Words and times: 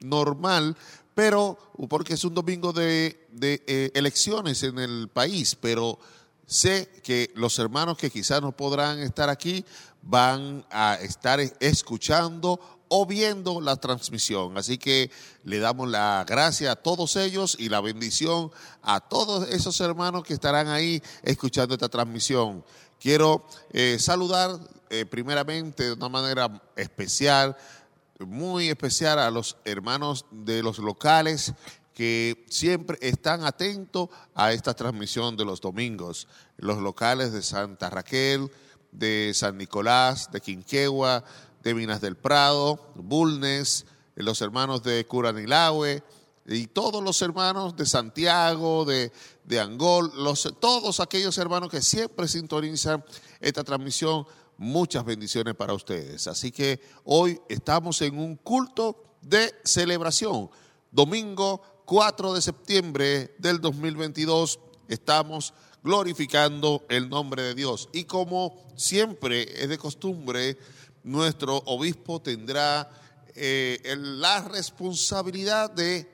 normal, 0.00 0.76
pero 1.14 1.58
porque 1.88 2.14
es 2.14 2.24
un 2.24 2.34
domingo 2.34 2.72
de, 2.72 3.26
de 3.32 3.92
elecciones 3.94 4.62
en 4.62 4.78
el 4.78 5.08
país, 5.08 5.56
pero 5.60 5.98
sé 6.46 6.88
que 7.02 7.30
los 7.36 7.58
hermanos 7.58 7.96
que 7.96 8.10
quizás 8.10 8.42
no 8.42 8.52
podrán 8.52 8.98
estar 9.00 9.28
aquí 9.28 9.64
van 10.02 10.64
a 10.70 10.94
estar 11.00 11.40
escuchando 11.60 12.60
o 12.92 13.06
viendo 13.06 13.60
la 13.60 13.76
transmisión. 13.76 14.58
Así 14.58 14.76
que 14.76 15.10
le 15.44 15.60
damos 15.60 15.88
la 15.88 16.24
gracia 16.26 16.72
a 16.72 16.76
todos 16.76 17.14
ellos 17.16 17.56
y 17.58 17.68
la 17.68 17.80
bendición 17.80 18.50
a 18.82 19.00
todos 19.00 19.48
esos 19.48 19.80
hermanos 19.80 20.24
que 20.24 20.34
estarán 20.34 20.66
ahí 20.66 21.00
escuchando 21.22 21.74
esta 21.74 21.88
transmisión. 21.88 22.64
Quiero 22.98 23.46
eh, 23.72 23.96
saludar 24.00 24.58
eh, 24.90 25.06
primeramente 25.06 25.84
de 25.84 25.92
una 25.92 26.08
manera 26.08 26.60
especial, 26.74 27.56
muy 28.26 28.68
especial 28.68 29.18
a 29.18 29.30
los 29.30 29.56
hermanos 29.64 30.26
de 30.30 30.62
los 30.62 30.78
locales 30.78 31.54
que 31.94 32.44
siempre 32.48 32.98
están 33.00 33.44
atentos 33.44 34.08
a 34.34 34.52
esta 34.52 34.74
transmisión 34.74 35.36
de 35.36 35.44
los 35.44 35.60
domingos. 35.60 36.28
Los 36.56 36.78
locales 36.78 37.32
de 37.32 37.42
Santa 37.42 37.90
Raquel, 37.90 38.50
de 38.92 39.32
San 39.34 39.58
Nicolás, 39.58 40.30
de 40.30 40.40
Quinquegua, 40.40 41.24
de 41.62 41.74
Minas 41.74 42.00
del 42.00 42.16
Prado, 42.16 42.92
Bulnes, 42.94 43.86
los 44.14 44.40
hermanos 44.40 44.82
de 44.82 45.06
Curanilahue 45.06 46.02
y 46.46 46.66
todos 46.66 47.02
los 47.02 47.20
hermanos 47.22 47.76
de 47.76 47.86
Santiago, 47.86 48.84
de, 48.84 49.12
de 49.44 49.60
Angol, 49.60 50.10
los, 50.16 50.54
todos 50.58 51.00
aquellos 51.00 51.38
hermanos 51.38 51.70
que 51.70 51.82
siempre 51.82 52.28
sintonizan 52.28 53.04
esta 53.40 53.62
transmisión. 53.62 54.26
Muchas 54.62 55.06
bendiciones 55.06 55.54
para 55.54 55.72
ustedes. 55.72 56.26
Así 56.26 56.52
que 56.52 56.82
hoy 57.04 57.40
estamos 57.48 58.02
en 58.02 58.18
un 58.18 58.36
culto 58.36 59.16
de 59.22 59.54
celebración. 59.64 60.50
Domingo 60.90 61.62
4 61.86 62.34
de 62.34 62.42
septiembre 62.42 63.34
del 63.38 63.58
2022 63.62 64.60
estamos 64.86 65.54
glorificando 65.82 66.84
el 66.90 67.08
nombre 67.08 67.40
de 67.40 67.54
Dios. 67.54 67.88
Y 67.94 68.04
como 68.04 68.54
siempre 68.76 69.62
es 69.62 69.70
de 69.70 69.78
costumbre, 69.78 70.58
nuestro 71.04 71.56
obispo 71.64 72.20
tendrá 72.20 72.90
eh, 73.34 73.80
la 73.96 74.42
responsabilidad 74.42 75.70
de 75.70 76.06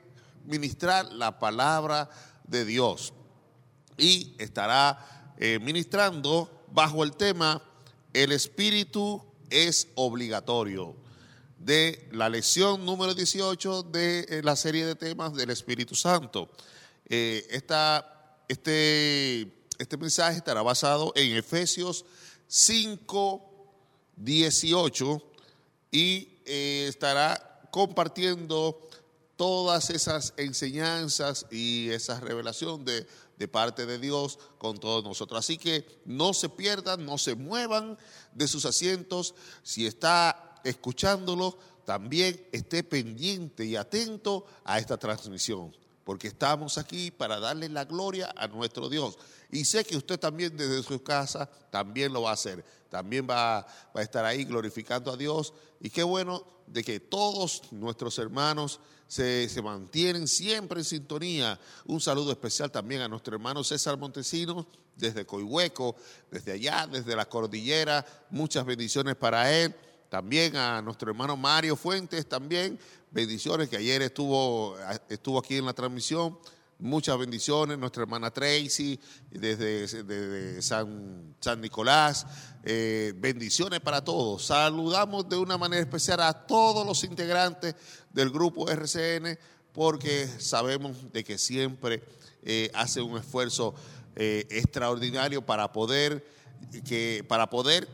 ministrar 0.45 1.11
la 1.11 1.37
palabra 1.37 2.09
de 2.45 2.63
Dios 2.63 3.11
y 3.97 4.37
estará 4.39 5.35
eh, 5.37 5.59
ministrando 5.61 6.63
bajo 6.71 7.03
el 7.03 7.13
tema 7.17 7.61
El 8.17 8.31
Espíritu 8.31 9.23
es 9.51 9.89
obligatorio 9.93 10.95
de 11.59 12.09
la 12.11 12.29
lección 12.29 12.83
número 12.83 13.13
18 13.13 13.83
de 13.83 14.21
eh, 14.21 14.41
la 14.43 14.55
serie 14.55 14.87
de 14.87 14.95
temas 14.95 15.35
del 15.35 15.51
Espíritu 15.51 15.93
Santo. 15.93 16.49
esta, 17.05 18.41
este, 18.47 19.53
este 19.77 19.97
mensaje 19.97 20.37
estará 20.37 20.63
basado 20.63 21.13
en 21.15 21.37
Efesios 21.37 22.05
5, 22.47 23.75
18 24.15 25.23
y 25.91 26.39
eh, 26.45 26.87
estará 26.89 27.61
compartiendo 27.69 28.81
todas 29.35 29.91
esas 29.91 30.33
enseñanzas 30.37 31.45
y 31.51 31.91
esa 31.91 32.19
revelación 32.19 32.83
de, 32.83 33.05
de, 33.37 33.47
parte 33.47 33.85
de 33.85 33.99
Dios 33.99 34.39
con 34.57 34.77
todos 34.79 35.03
nosotros. 35.03 35.39
Así 35.39 35.57
que 35.57 36.01
no 36.05 36.33
se 36.33 36.49
pierdan, 36.49 37.05
no 37.05 37.17
se 37.17 37.35
muevan 37.35 37.97
de 38.33 38.47
sus 38.47 38.65
asientos. 38.65 39.35
Si 39.63 39.85
está 39.85 40.59
escuchándolo, 40.63 41.57
también 41.85 42.47
esté 42.51 42.83
pendiente 42.83 43.65
y 43.65 43.75
atento 43.75 44.45
a 44.65 44.77
esta 44.77 44.97
transmisión, 44.97 45.75
porque 46.03 46.27
estamos 46.27 46.77
aquí 46.77 47.11
para 47.11 47.39
darle 47.39 47.69
la 47.69 47.85
gloria 47.85 48.33
a 48.35 48.47
nuestro 48.47 48.89
Dios. 48.89 49.17
Y 49.51 49.63
sé 49.63 49.85
que 49.85 49.95
usted 49.95 50.19
también 50.19 50.57
desde 50.57 50.83
su 50.83 51.01
casa 51.01 51.49
también 51.71 52.11
lo 52.11 52.23
va 52.23 52.31
a 52.31 52.33
hacer. 52.33 52.65
También 52.89 53.27
va, 53.29 53.59
a 53.59 54.01
estar 54.01 54.25
ahí 54.25 54.43
glorificando 54.43 55.11
a 55.11 55.17
Dios. 55.17 55.53
Y 55.79 55.89
qué 55.89 56.03
bueno 56.03 56.43
de 56.67 56.83
que 56.83 56.99
todos 56.99 57.63
nuestros 57.71 58.19
hermanos 58.19 58.79
se, 59.07 59.47
se, 59.49 59.61
mantienen 59.61 60.27
siempre 60.27 60.79
en 60.79 60.85
sintonía. 60.85 61.59
Un 61.85 61.99
saludo 62.01 62.31
especial 62.31 62.69
también 62.71 63.01
a 63.01 63.07
nuestro 63.07 63.35
hermano 63.35 63.63
César 63.63 63.97
Montesinos 63.97 64.65
desde 64.97 65.25
Coihueco, 65.25 65.95
desde 66.29 66.53
allá, 66.53 66.87
desde 66.87 67.15
la 67.15 67.27
cordillera. 67.27 68.05
Muchas 68.29 68.65
bendiciones 68.65 69.15
para 69.15 69.51
él. 69.53 69.73
También 70.09 70.55
a 70.55 70.81
nuestro 70.81 71.09
hermano 71.09 71.35
Mario 71.35 71.75
Fuentes, 71.75 72.27
también 72.27 72.79
bendiciones 73.11 73.67
que 73.67 73.77
ayer 73.77 74.01
estuvo, 74.01 74.77
estuvo 75.09 75.39
aquí 75.39 75.57
en 75.57 75.65
la 75.65 75.73
transmisión. 75.73 76.37
Muchas 76.79 77.17
bendiciones, 77.17 77.79
nuestra 77.79 78.03
hermana 78.03 78.29
Tracy, 78.29 78.99
desde, 79.31 80.61
San, 80.61 81.35
San, 81.39 81.59
Nicolás. 81.59 82.27
Eh, 82.63 83.13
bendiciones 83.17 83.79
para 83.79 84.03
todos. 84.03 84.45
Saludamos 84.45 85.27
de 85.27 85.37
una 85.37 85.57
manera 85.57 85.81
especial 85.81 86.21
a 86.21 86.45
todos 86.45 86.85
los 86.85 87.03
integrantes 87.03 87.73
del 88.13 88.29
grupo 88.29 88.69
RCN, 88.69 89.39
porque 89.73 90.27
sabemos 90.37 91.11
de 91.11 91.23
que 91.23 91.39
siempre 91.39 92.03
eh, 92.43 92.69
hace 92.75 93.01
un 93.01 93.17
esfuerzo 93.17 93.73
eh, 94.15 94.45
extraordinario 94.51 95.43
para 95.43 95.71
poder, 95.71 96.23
que, 96.85 97.25
para 97.27 97.49
poder 97.49 97.89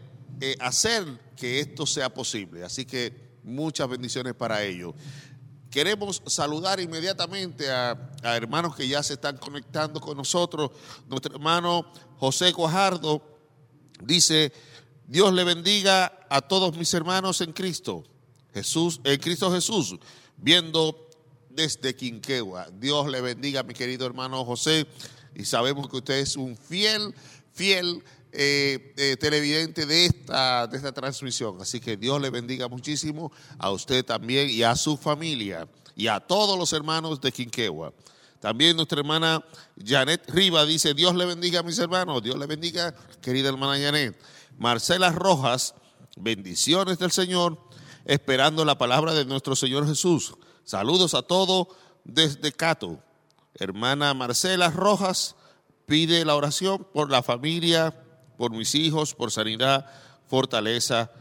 hacer 0.59 1.05
que 1.37 1.61
esto 1.61 1.85
sea 1.85 2.13
posible. 2.13 2.65
Así 2.65 2.83
que 2.83 3.13
muchas 3.43 3.87
bendiciones 3.87 4.33
para 4.33 4.61
ellos. 4.61 4.93
Queremos 5.73 6.21
saludar 6.27 6.79
inmediatamente 6.79 7.71
a, 7.71 7.97
hermanos 8.21 8.75
que 8.75 8.87
ya 8.87 9.01
se 9.01 9.13
están 9.13 9.37
conectando 9.37 9.99
con 9.99 10.15
nosotros. 10.15 10.69
Nuestro 11.07 11.33
hermano 11.33 11.91
José 12.19 12.51
Guajardo 12.51 13.23
dice, 13.99 14.53
Dios 15.07 15.33
le 15.33 15.43
bendiga 15.43 16.19
a 16.29 16.41
todos 16.41 16.77
mis 16.77 16.93
hermanos 16.93 17.41
en 17.41 17.53
Cristo. 17.53 18.03
Jesús, 18.53 19.01
en 19.03 19.19
Cristo 19.19 19.51
Jesús, 19.51 19.95
viendo 20.37 21.09
desde 21.49 21.95
Quinquegua. 21.95 22.67
Dios 22.71 23.09
le 23.09 23.21
bendiga, 23.21 23.63
mi 23.63 23.73
querido 23.73 24.05
hermano 24.05 24.45
José. 24.45 24.85
Y 25.33 25.45
sabemos 25.45 25.89
que 25.89 25.97
usted 25.97 26.19
es 26.19 26.35
un 26.35 26.55
fiel, 26.55 27.15
fiel 27.51 28.03
eh, 28.33 28.93
eh, 28.97 29.17
televidente 29.17 29.85
de 29.85 30.05
esta, 30.05 30.67
de 30.67 30.77
esta 30.77 30.91
transmisión. 30.91 31.57
Así 31.61 31.79
que 31.79 31.97
Dios 31.97 32.19
le 32.21 32.29
bendiga 32.29 32.67
muchísimo 32.67 33.31
a 33.57 33.71
usted 33.71 34.03
también 34.03 34.49
y 34.49 34.63
a 34.63 34.75
su 34.75 34.97
familia 34.97 35.67
y 35.95 36.07
a 36.07 36.19
todos 36.19 36.57
los 36.57 36.73
hermanos 36.73 37.21
de 37.21 37.31
Quinquegua. 37.31 37.93
También 38.39 38.75
nuestra 38.75 38.99
hermana 38.99 39.45
Janet 39.81 40.29
Riva 40.29 40.65
dice, 40.65 40.93
Dios 40.93 41.15
le 41.15 41.25
bendiga 41.25 41.61
a 41.61 41.63
mis 41.63 41.79
hermanos, 41.79 42.21
Dios 42.21 42.37
le 42.37 42.45
bendiga, 42.45 42.93
querida 43.21 43.49
hermana 43.49 43.81
Janet. 43.81 44.19
Marcela 44.57 45.11
Rojas, 45.11 45.75
bendiciones 46.17 46.99
del 46.99 47.11
Señor, 47.11 47.57
esperando 48.05 48.65
la 48.65 48.77
palabra 48.77 49.13
de 49.13 49.25
nuestro 49.25 49.55
Señor 49.55 49.87
Jesús. 49.87 50.33
Saludos 50.65 51.13
a 51.13 51.21
todos 51.21 51.67
desde 52.03 52.51
Cato. 52.51 52.99
Hermana 53.55 54.13
Marcela 54.13 54.71
Rojas 54.71 55.35
pide 55.85 56.25
la 56.25 56.35
oración 56.35 56.85
por 56.93 57.09
la 57.09 57.23
familia 57.23 58.02
por 58.37 58.51
mis 58.51 58.75
hijos, 58.75 59.13
por 59.13 59.31
sanidad, 59.31 59.85
fortaleza. 60.27 61.11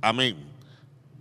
Amén. 0.00 0.52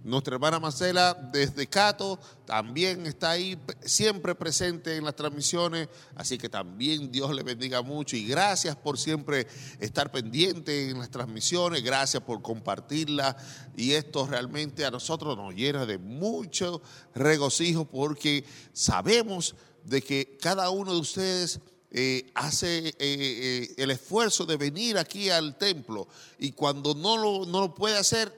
Nuestra 0.04 0.34
hermana 0.34 0.60
Marcela 0.60 1.14
desde 1.32 1.68
Cato 1.68 2.20
también 2.46 3.06
está 3.06 3.32
ahí 3.32 3.56
siempre 3.86 4.34
presente 4.34 4.98
en 4.98 5.06
las 5.06 5.16
transmisiones, 5.16 5.90
así 6.16 6.40
que 6.40 6.50
también 6.50 7.12
Dios 7.12 7.36
le 7.36 7.44
bendiga 7.44 7.84
mucho 7.84 8.16
y 8.16 8.26
gracias 8.26 8.76
por 8.76 8.98
siempre 8.98 9.46
estar 9.80 10.12
pendiente 10.12 10.90
en 10.90 10.98
las 10.98 11.12
transmisiones, 11.12 11.84
gracias 11.84 12.24
por 12.24 12.42
compartirla 12.42 13.38
y 13.78 13.92
esto 13.92 14.26
realmente 14.26 14.86
a 14.86 14.92
nosotros 14.92 15.38
nos 15.38 15.54
llena 15.54 15.86
de 15.86 16.00
mucho 16.00 16.82
regocijo 17.14 17.86
porque 17.86 18.44
sabemos 18.74 19.56
de 19.84 20.02
que 20.02 20.36
cada 20.42 20.72
uno 20.72 20.94
de 20.94 21.00
ustedes 21.00 21.60
eh, 21.94 22.32
hace 22.36 22.88
eh, 22.88 22.94
eh, 23.00 23.74
el 23.76 23.92
esfuerzo 23.92 24.46
de 24.46 24.56
venir 24.56 24.98
aquí 24.98 25.30
al 25.30 25.58
templo 25.58 26.08
y 26.40 26.54
cuando 26.54 26.96
no 26.96 27.18
lo, 27.18 27.46
no 27.46 27.60
lo 27.60 27.76
puede 27.76 27.98
hacer, 27.98 28.34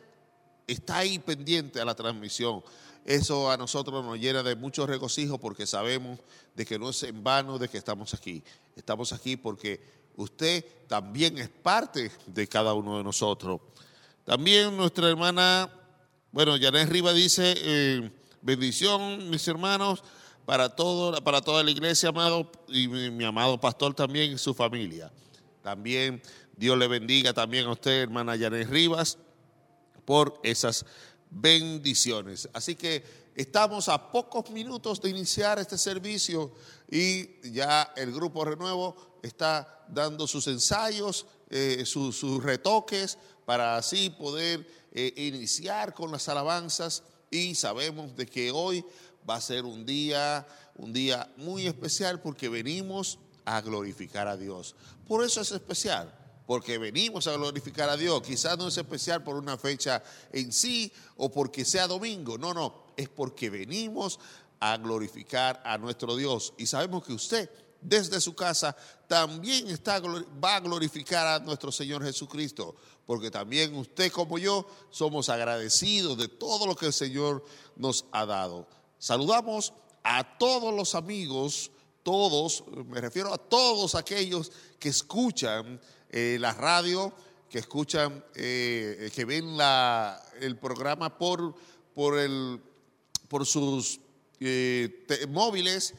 está 0.65 0.97
ahí 0.97 1.19
pendiente 1.19 1.79
a 1.79 1.85
la 1.85 1.93
transmisión. 1.93 2.63
Eso 3.05 3.51
a 3.51 3.57
nosotros 3.57 4.03
nos 4.03 4.17
llena 4.17 4.41
de 4.41 4.55
mucho 4.55 4.87
regocijo 4.87 5.37
porque 5.37 5.67
sabemos 5.67 6.17
de 6.55 6.65
que 6.65 6.79
no 6.79 6.89
es 6.89 7.03
en 7.03 7.23
vano 7.23 7.59
de 7.59 7.69
que 7.69 7.77
estamos 7.77 8.15
aquí. 8.15 8.41
Estamos 8.75 9.13
aquí 9.13 9.37
porque 9.37 9.79
usted 10.15 10.65
también 10.87 11.37
es 11.37 11.49
parte 11.49 12.11
de 12.25 12.47
cada 12.47 12.73
uno 12.73 12.97
de 12.97 13.03
nosotros. 13.03 13.61
También 14.25 14.75
nuestra 14.75 15.09
hermana, 15.09 15.69
bueno, 16.31 16.57
Janet 16.59 16.89
Riva 16.89 17.13
dice, 17.13 18.11
bendición, 18.41 19.29
mis 19.29 19.47
hermanos 19.47 20.01
para, 20.45 20.69
todo, 20.69 21.23
para 21.23 21.41
toda 21.41 21.63
la 21.63 21.71
iglesia, 21.71 22.09
amado, 22.09 22.51
y 22.67 22.87
mi, 22.87 23.23
amado 23.23 23.59
pastor 23.59 23.93
también 23.93 24.33
y 24.33 24.37
su 24.37 24.53
familia. 24.53 25.11
También 25.61 26.21
Dios 26.57 26.77
le 26.77 26.87
bendiga 26.87 27.33
también 27.33 27.65
a 27.67 27.71
usted, 27.71 28.01
hermana 28.01 28.35
Yanes 28.35 28.69
Rivas, 28.69 29.17
por 30.05 30.39
esas 30.43 30.85
bendiciones. 31.29 32.49
Así 32.53 32.75
que 32.75 33.03
estamos 33.35 33.87
a 33.87 34.11
pocos 34.11 34.49
minutos 34.51 35.01
de 35.01 35.09
iniciar 35.09 35.59
este 35.59 35.77
servicio 35.77 36.51
y 36.89 37.51
ya 37.51 37.93
el 37.95 38.11
grupo 38.11 38.45
Renuevo 38.45 39.19
está 39.23 39.85
dando 39.87 40.27
sus 40.27 40.47
ensayos, 40.47 41.25
eh, 41.49 41.85
sus, 41.85 42.43
retoques 42.43 43.17
para 43.45 43.77
así 43.77 44.09
poder 44.09 44.67
eh, 44.91 45.13
iniciar 45.15 45.93
con 45.93 46.11
las 46.11 46.27
alabanzas 46.27 47.03
y 47.31 47.55
sabemos 47.55 48.15
de 48.15 48.25
que 48.25 48.51
hoy 48.51 48.85
va 49.29 49.35
a 49.35 49.41
ser 49.41 49.65
un 49.65 49.85
día, 49.85 50.45
un 50.75 50.93
día 50.93 51.31
muy 51.37 51.67
especial 51.67 52.21
porque 52.21 52.49
venimos 52.49 53.19
a 53.45 53.61
glorificar 53.61 54.27
a 54.27 54.37
Dios. 54.37 54.75
Por 55.07 55.23
eso 55.23 55.41
es 55.41 55.51
especial 55.51 56.13
porque 56.45 56.77
venimos 56.77 57.27
a 57.27 57.33
glorificar 57.33 57.89
a 57.89 57.97
Dios. 57.97 58.21
Quizás 58.21 58.57
no 58.57 58.67
es 58.67 58.77
especial 58.77 59.23
por 59.23 59.35
una 59.35 59.57
fecha 59.57 60.03
en 60.31 60.51
sí 60.51 60.91
o 61.17 61.31
porque 61.31 61.65
sea 61.65 61.87
domingo. 61.87 62.37
No, 62.37 62.53
no, 62.53 62.93
es 62.97 63.09
porque 63.09 63.49
venimos 63.49 64.19
a 64.59 64.77
glorificar 64.77 65.61
a 65.65 65.77
nuestro 65.77 66.15
Dios. 66.15 66.53
Y 66.57 66.65
sabemos 66.65 67.03
que 67.03 67.13
usted 67.13 67.49
desde 67.81 68.21
su 68.21 68.33
casa 68.33 68.75
también 69.07 69.67
está, 69.67 69.99
va 69.99 70.55
a 70.55 70.59
glorificar 70.59 71.27
a 71.27 71.39
nuestro 71.39 71.71
Señor 71.71 72.03
Jesucristo, 72.03 72.75
porque 73.05 73.29
también 73.29 73.75
usted 73.75 74.11
como 74.11 74.37
yo 74.37 74.65
somos 74.89 75.29
agradecidos 75.29 76.17
de 76.17 76.29
todo 76.29 76.65
lo 76.65 76.75
que 76.75 76.87
el 76.87 76.93
Señor 76.93 77.43
nos 77.75 78.05
ha 78.11 78.25
dado. 78.25 78.67
Saludamos 79.03 79.73
a 80.01 80.37
todos 80.37 80.73
los 80.73 80.95
amigos, 80.95 81.71
todos, 82.03 82.63
me 82.87 83.01
refiero 83.01 83.33
a 83.33 83.37
todos 83.37 83.95
aquellos 83.95 84.49
que 84.79 84.87
escuchan 84.87 85.77
eh, 86.09 86.37
la 86.39 86.53
radio, 86.53 87.13
que 87.49 87.59
escuchan, 87.59 88.23
eh, 88.33 89.11
que 89.13 89.25
ven 89.25 89.57
la, 89.57 90.23
el 90.39 90.57
programa 90.57 91.17
por, 91.17 91.53
por, 91.93 92.17
el, 92.17 92.61
por 93.27 93.45
sus 93.45 93.99
eh, 94.39 95.05
móviles, 95.27 95.95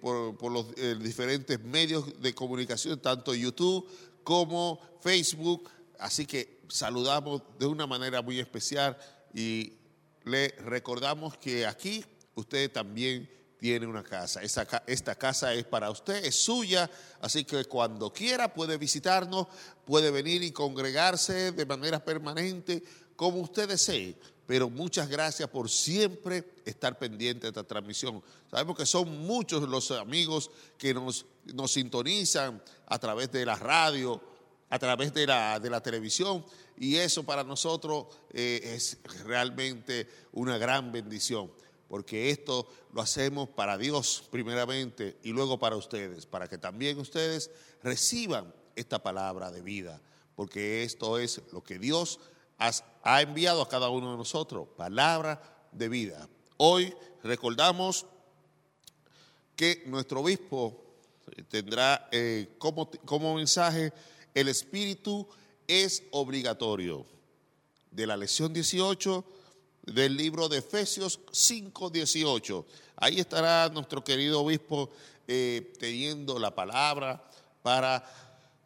por, 0.00 0.38
por, 0.38 0.52
los 0.52 0.74
diferentes 1.02 1.60
medios 1.60 2.18
de 2.22 2.34
comunicación, 2.34 2.98
tanto 2.98 3.34
YouTube 3.34 3.86
como 4.24 4.80
Facebook. 5.02 5.68
Así 5.98 6.24
que 6.24 6.62
saludamos 6.70 7.42
de 7.58 7.66
una 7.66 7.86
manera 7.86 8.22
muy 8.22 8.40
especial 8.40 8.96
y 9.34 9.74
le 10.24 10.48
recordamos 10.58 11.36
que 11.38 11.66
aquí 11.66 12.04
usted 12.34 12.70
también 12.70 13.28
tiene 13.60 13.86
una 13.86 14.02
casa. 14.02 14.40
esta 14.42 15.14
casa 15.14 15.52
es 15.52 15.64
para 15.64 15.90
usted, 15.90 16.24
es 16.24 16.34
suya, 16.34 16.90
así 17.20 17.44
que 17.44 17.66
cuando 17.66 18.10
quiera 18.12 18.52
puede 18.52 18.78
visitarnos, 18.78 19.46
puede 19.84 20.10
venir 20.10 20.42
y 20.42 20.50
congregarse 20.50 21.52
de 21.52 21.66
manera 21.66 22.02
permanente, 22.02 22.82
como 23.14 23.40
usted 23.40 23.68
desee. 23.68 24.16
Pero 24.46 24.68
muchas 24.68 25.08
gracias 25.08 25.48
por 25.48 25.68
siempre 25.68 26.44
estar 26.64 26.98
pendiente 26.98 27.42
de 27.42 27.48
esta 27.50 27.62
transmisión. 27.62 28.22
Sabemos 28.50 28.76
que 28.76 28.86
son 28.86 29.26
muchos 29.26 29.68
los 29.68 29.90
amigos 29.92 30.50
que 30.76 30.92
nos, 30.94 31.26
nos 31.44 31.70
sintonizan 31.70 32.60
a 32.86 32.98
través 32.98 33.30
de 33.30 33.44
la 33.44 33.54
radio, 33.54 34.20
a 34.70 34.78
través 34.78 35.12
de 35.12 35.26
la, 35.26 35.60
de 35.60 35.68
la 35.68 35.82
televisión, 35.82 36.44
y 36.80 36.96
eso 36.96 37.22
para 37.22 37.44
nosotros 37.44 38.06
eh, 38.32 38.72
es 38.74 38.98
realmente 39.24 40.08
una 40.32 40.58
gran 40.58 40.90
bendición 40.90 41.52
porque 41.90 42.30
esto 42.30 42.68
lo 42.92 43.02
hacemos 43.02 43.48
para 43.48 43.76
Dios 43.76 44.22
primeramente 44.30 45.18
y 45.24 45.30
luego 45.30 45.58
para 45.58 45.74
ustedes, 45.74 46.24
para 46.24 46.46
que 46.46 46.56
también 46.56 46.96
ustedes 47.00 47.50
reciban 47.82 48.54
esta 48.76 49.02
palabra 49.02 49.50
de 49.50 49.60
vida, 49.60 50.00
porque 50.36 50.84
esto 50.84 51.18
es 51.18 51.42
lo 51.52 51.64
que 51.64 51.80
Dios 51.80 52.20
ha 53.02 53.22
enviado 53.22 53.60
a 53.60 53.68
cada 53.68 53.88
uno 53.88 54.12
de 54.12 54.18
nosotros, 54.18 54.68
palabra 54.76 55.42
de 55.72 55.88
vida. 55.88 56.28
Hoy 56.58 56.94
recordamos 57.24 58.06
que 59.56 59.82
nuestro 59.86 60.20
obispo 60.20 60.80
tendrá 61.48 62.08
eh, 62.12 62.54
como, 62.58 62.88
como 63.04 63.34
mensaje 63.34 63.92
el 64.32 64.46
espíritu 64.46 65.26
es 65.70 66.02
obligatorio. 66.10 67.06
De 67.90 68.06
la 68.06 68.16
lección 68.16 68.52
18 68.52 69.24
del 69.82 70.16
libro 70.16 70.48
de 70.48 70.58
Efesios 70.58 71.20
5:18. 71.32 72.64
Ahí 72.96 73.20
estará 73.20 73.68
nuestro 73.68 74.04
querido 74.04 74.42
obispo 74.42 74.90
eh, 75.26 75.72
teniendo 75.78 76.38
la 76.38 76.54
palabra 76.54 77.22
para 77.62 78.04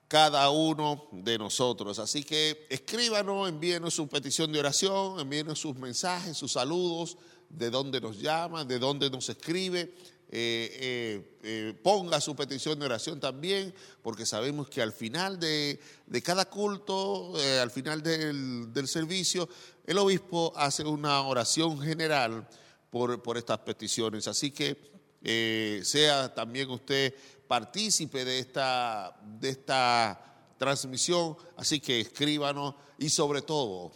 cada 0.09 0.51
uno 0.51 1.09
de 1.13 1.39
nosotros. 1.39 1.99
Así 1.99 2.25
que 2.25 2.67
escríbanos, 2.71 3.49
envíenos 3.49 3.95
su 3.95 4.09
petición 4.09 4.53
de 4.53 4.61
oración, 4.61 5.21
envíenos 5.21 5.59
sus 5.59 5.77
mensajes, 5.77 6.37
sus 6.37 6.53
saludos, 6.53 7.17
de 7.49 7.71
dónde 7.71 8.01
nos 8.01 8.19
llama, 8.19 8.65
de 8.65 8.79
dónde 8.79 9.11
nos 9.11 9.29
escribe. 9.29 9.95
Eh, 10.37 11.39
eh, 11.45 11.75
ponga 11.83 12.21
su 12.21 12.35
petición 12.35 12.79
de 12.79 12.87
oración 12.87 13.21
también, 13.21 13.73
porque 14.03 14.27
sabemos 14.27 14.69
que 14.69 14.83
al 14.83 14.93
final 14.93 15.39
de, 15.39 15.79
cada 16.25 16.51
culto, 16.51 17.35
al 17.61 17.71
final 17.71 18.03
del, 18.03 18.73
del, 18.73 18.89
servicio, 18.89 19.49
el 19.87 19.99
obispo 19.99 20.53
hace 20.57 20.83
una 20.83 21.21
oración 21.23 21.81
general 21.81 22.49
por, 22.95 23.37
estas 23.37 23.59
peticiones. 23.59 24.29
Así 24.29 24.53
que 24.53 24.77
eh, 25.23 25.81
sea 25.83 26.33
también 26.33 26.71
usted 26.71 27.13
partícipe 27.49 28.25
de 28.25 28.39
esta, 28.39 29.17
de 29.21 29.49
esta 29.49 30.53
transmisión. 30.57 31.37
Así 31.57 31.81
que 31.81 32.01
escríbanos 32.01 32.77
y 32.99 33.09
sobre 33.09 33.43
todo 33.43 33.91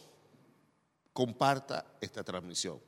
comparta 1.12 1.86
esta 2.00 2.24
transmisión. 2.24 2.80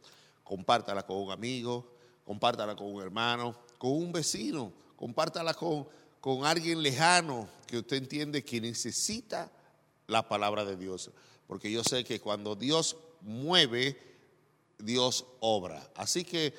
Compártala 0.42 1.06
con 1.06 1.18
un 1.18 1.30
amigo, 1.30 1.89
compártala 2.30 2.76
con 2.76 2.94
un 2.94 3.02
hermano, 3.02 3.58
con 3.76 3.90
un 3.90 4.12
vecino, 4.12 4.72
compártala 4.94 5.54
con, 5.54 5.88
con 6.20 6.44
alguien 6.44 6.80
lejano 6.80 7.48
que 7.66 7.78
usted 7.78 7.96
entiende 7.96 8.44
que 8.44 8.60
necesita 8.60 9.50
la 10.06 10.28
palabra 10.28 10.64
de 10.64 10.76
Dios 10.76 11.10
porque 11.50 11.68
yo 11.68 11.82
sé 11.82 12.04
que 12.04 12.20
cuando 12.20 12.54
Dios 12.54 12.96
mueve, 13.22 13.98
Dios 14.78 15.26
obra. 15.40 15.90
Así 15.96 16.22
que 16.22 16.54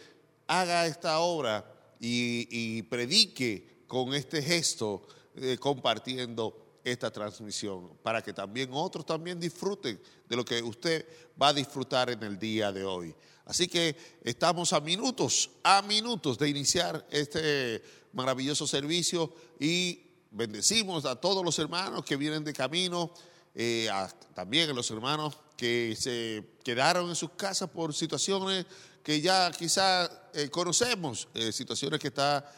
haga 0.47 0.85
esta 0.85 1.21
obra 1.21 1.63
y, 1.97 2.81
predique 2.81 3.85
con 3.87 4.13
este 4.13 4.41
gesto, 4.41 5.07
eh, 5.37 5.57
compartiendo 5.57 6.81
esta 6.83 7.09
transmisión, 7.09 7.91
para 8.03 8.21
que 8.21 8.33
también 8.33 8.71
otros 8.73 9.05
también 9.05 9.39
disfruten 9.39 9.97
de 10.27 10.35
lo 10.35 10.43
que 10.43 10.61
usted 10.61 11.05
va 11.41 11.47
a 11.47 11.53
disfrutar 11.53 12.09
en 12.09 12.23
el 12.23 12.37
día 12.37 12.73
de 12.73 12.83
hoy. 12.83 13.15
Así 13.45 13.67
que 13.67 13.95
estamos 14.23 14.73
a 14.73 14.79
minutos, 14.79 15.49
a 15.63 15.81
minutos 15.81 16.37
de 16.37 16.49
iniciar 16.49 17.05
este 17.11 17.81
maravilloso 18.13 18.67
servicio 18.67 19.33
y 19.59 20.01
bendecimos 20.31 21.05
a 21.05 21.15
todos 21.15 21.43
los 21.43 21.57
hermanos 21.59 22.05
que 22.05 22.15
vienen 22.15 22.43
de 22.43 22.53
camino 22.53 23.13
eh, 23.53 23.89
también 24.33 24.69
a 24.69 24.73
los 24.73 24.89
hermanos 24.91 25.37
que 25.57 25.95
se 25.99 26.43
quedaron 26.63 27.09
en 27.09 27.15
sus 27.15 27.31
casas 27.31 27.69
por 27.69 27.93
situaciones 27.93 28.65
que 29.03 29.19
ya 29.19 29.51
quizás 29.51 30.09
eh, 30.33 30.49
conocemos, 30.49 31.27
eh, 31.33 31.51
situaciones 31.51 31.99
que 31.99 32.07
está 32.07 32.49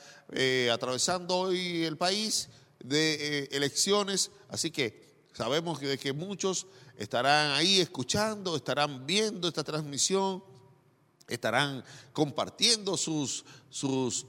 atravesando 0.71 1.35
hoy 1.35 1.83
el 1.83 1.97
país 1.97 2.49
de 2.79 3.45
elecciones, 3.51 4.31
así 4.49 4.71
que 4.71 5.27
sabemos 5.33 5.79
que, 5.79 5.97
que 5.97 6.11
muchos 6.11 6.65
estarán 6.97 7.51
ahí 7.51 7.79
escuchando, 7.79 8.55
estarán 8.55 9.05
viendo 9.05 9.47
esta 9.47 9.63
transmisión, 9.63 10.43
estarán 11.27 11.83
compartiendo 12.11 12.97
sus, 12.97 13.45
sus, 13.69 14.25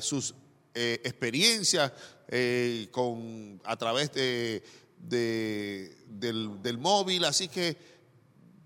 sus 0.00 0.34
experiencias 0.74 1.92
con, 2.92 3.60
a 3.64 3.76
través 3.76 4.12
de 4.12 4.62
de, 5.02 5.96
del, 6.06 6.78
móvil, 6.78 7.24
así 7.24 7.48
que 7.48 7.76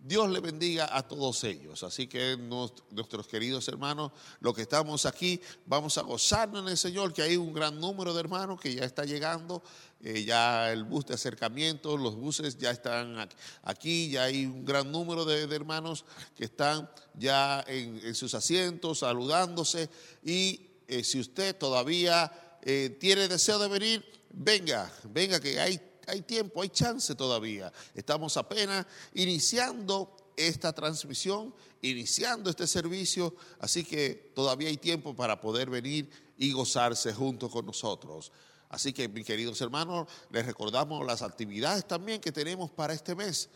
Dios 0.07 0.31
le 0.31 0.39
bendiga 0.39 0.89
a 0.97 1.03
todos 1.03 1.43
ellos. 1.43 1.83
Así 1.83 2.07
que 2.07 2.37
nuestros 2.37 3.27
queridos 3.27 3.67
hermanos, 3.67 4.13
los 4.41 4.55
que 4.55 4.63
estamos 4.63 5.05
aquí, 5.05 5.41
vamos 5.67 5.99
a 5.99 6.03
gozarnos 6.03 6.63
en 6.63 6.69
el 6.69 6.77
Señor, 6.77 7.13
que 7.13 7.23
hay 7.23 7.37
un 7.37 7.53
gran 7.53 7.81
número 7.81 8.15
de 8.15 8.21
hermanos 8.21 8.61
que 8.61 8.73
ya 8.73 8.85
está 8.85 9.05
llegando, 9.05 9.65
eh, 10.01 10.25
ya 10.25 10.71
el 10.71 10.85
bus 10.85 11.07
de 11.07 11.15
acercamiento, 11.15 11.97
los 11.97 12.15
buses 12.15 12.57
ya 12.57 12.71
están 12.71 13.29
aquí, 13.63 14.11
ya 14.11 14.25
hay 14.25 14.47
un 14.47 14.65
gran 14.65 14.93
número 14.93 15.25
de, 15.25 15.43
hermanos 15.43 16.05
que 16.37 16.45
están 16.45 16.89
ya 17.15 17.65
en, 17.67 18.15
sus 18.15 18.35
asientos, 18.35 19.01
saludándose. 19.01 19.91
Y 20.23 20.69
eh, 20.87 21.03
si 21.03 21.19
usted 21.19 21.57
todavía 21.57 22.31
eh, 22.63 22.97
tiene 23.01 23.27
deseo 23.27 23.59
de 23.59 23.67
venir, 23.67 24.05
venga, 24.31 24.93
venga, 25.05 25.41
que 25.41 25.59
hay 25.59 25.81
hay 26.07 26.23
tiempo, 26.23 26.63
hay 26.63 26.69
chance 26.69 27.15
todavía. 27.15 27.73
Estamos 27.95 28.37
apenas 28.37 28.87
iniciando 29.15 30.17
esta 30.37 30.73
transmisión, 30.73 31.55
iniciando 31.83 32.51
este 32.51 32.67
servicio, 32.67 33.35
así 33.59 33.85
que 33.85 34.33
todavía 34.35 34.69
hay 34.69 34.77
tiempo 34.77 35.15
para 35.15 35.41
poder 35.41 35.71
venir 35.71 36.09
y 36.37 36.53
gozarse 36.53 37.13
junto 37.13 37.49
con 37.49 37.67
nosotros. 37.67 38.33
Así 38.69 38.93
que, 38.93 39.09
mis 39.09 39.25
queridos 39.25 39.61
hermanos, 39.61 40.09
les 40.31 40.45
recordamos 40.45 41.05
las 41.07 41.23
actividades 41.23 41.87
también 41.87 42.21
que 42.21 42.33
tenemos 42.33 42.71
para 42.71 42.93
este 42.93 43.15
mes. 43.15 43.49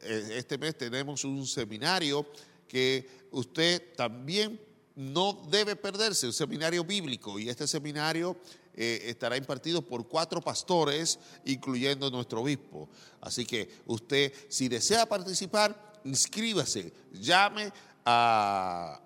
Eh, 0.00 0.34
este 0.36 0.58
mes 0.58 0.76
tenemos 0.76 1.24
un 1.24 1.46
seminario 1.46 2.26
que 2.66 3.08
usted 3.30 3.94
también 3.94 4.60
no 4.96 5.46
debe 5.50 5.76
perderse 5.76 6.26
un 6.26 6.32
seminario 6.32 6.84
bíblico 6.84 7.38
y 7.38 7.48
este 7.48 7.66
seminario 7.66 8.36
eh, 8.76 9.04
estará 9.06 9.36
impartido 9.36 9.82
por 9.82 10.08
cuatro 10.08 10.40
pastores, 10.40 11.18
incluyendo 11.44 12.10
nuestro 12.10 12.42
obispo. 12.42 12.88
Así 13.20 13.44
que 13.44 13.68
usted, 13.86 14.32
si 14.48 14.68
desea 14.68 15.06
participar, 15.06 16.00
inscríbase, 16.04 16.92
llame 17.12 17.72
a, 18.04 19.00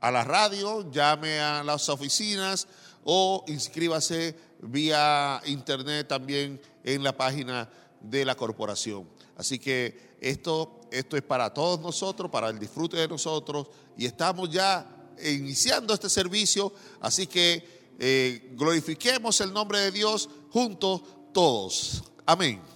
a 0.00 0.10
la 0.10 0.24
radio, 0.24 0.90
llame 0.90 1.40
a 1.40 1.62
las 1.62 1.88
oficinas 1.88 2.66
o 3.04 3.44
inscríbase 3.48 4.36
vía 4.62 5.40
internet 5.46 6.08
también 6.08 6.60
en 6.84 7.02
la 7.02 7.16
página 7.16 7.68
de 8.00 8.24
la 8.24 8.34
corporación. 8.34 9.08
Así 9.36 9.58
que 9.58 10.16
esto, 10.20 10.80
esto 10.90 11.16
es 11.16 11.22
para 11.22 11.52
todos 11.52 11.80
nosotros, 11.80 12.30
para 12.30 12.48
el 12.48 12.58
disfrute 12.58 12.96
de 12.96 13.08
nosotros 13.08 13.68
y 13.96 14.06
estamos 14.06 14.50
ya 14.50 14.86
iniciando 15.22 15.92
este 15.92 16.08
servicio, 16.08 16.72
así 17.00 17.26
que 17.26 17.79
eh, 18.00 18.50
glorifiquemos 18.54 19.40
el 19.42 19.52
nombre 19.52 19.78
de 19.78 19.92
Dios 19.92 20.28
juntos 20.50 21.02
todos. 21.32 22.02
Amén. 22.24 22.69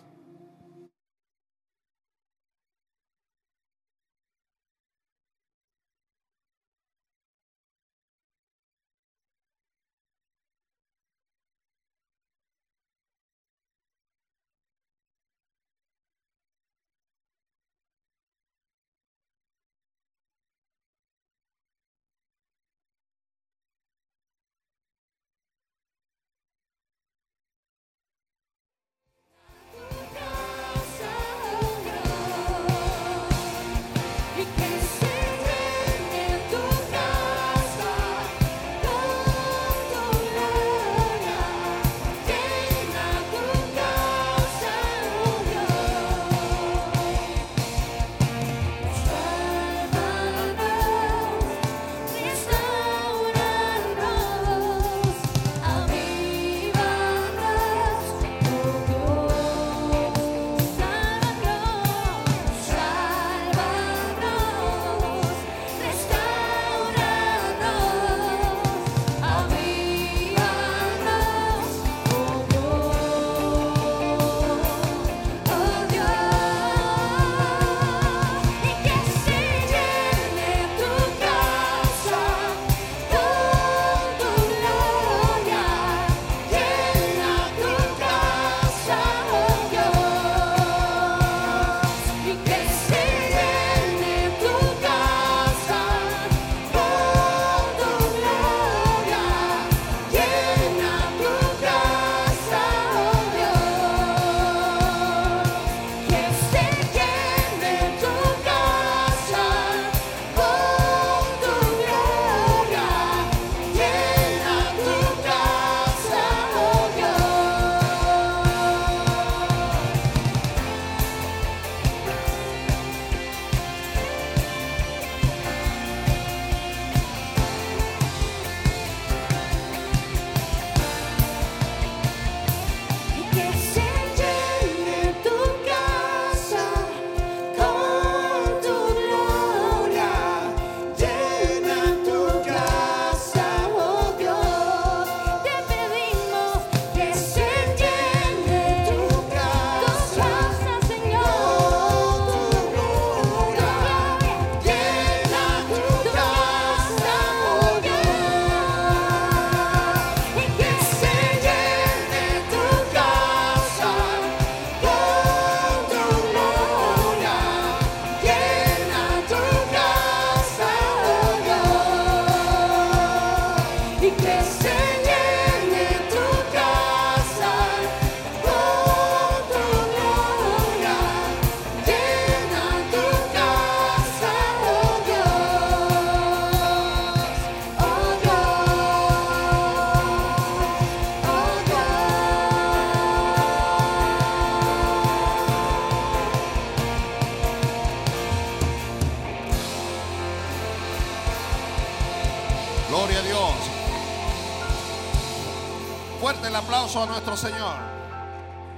A 206.96 207.06
nuestro 207.06 207.36
Señor. 207.36 207.76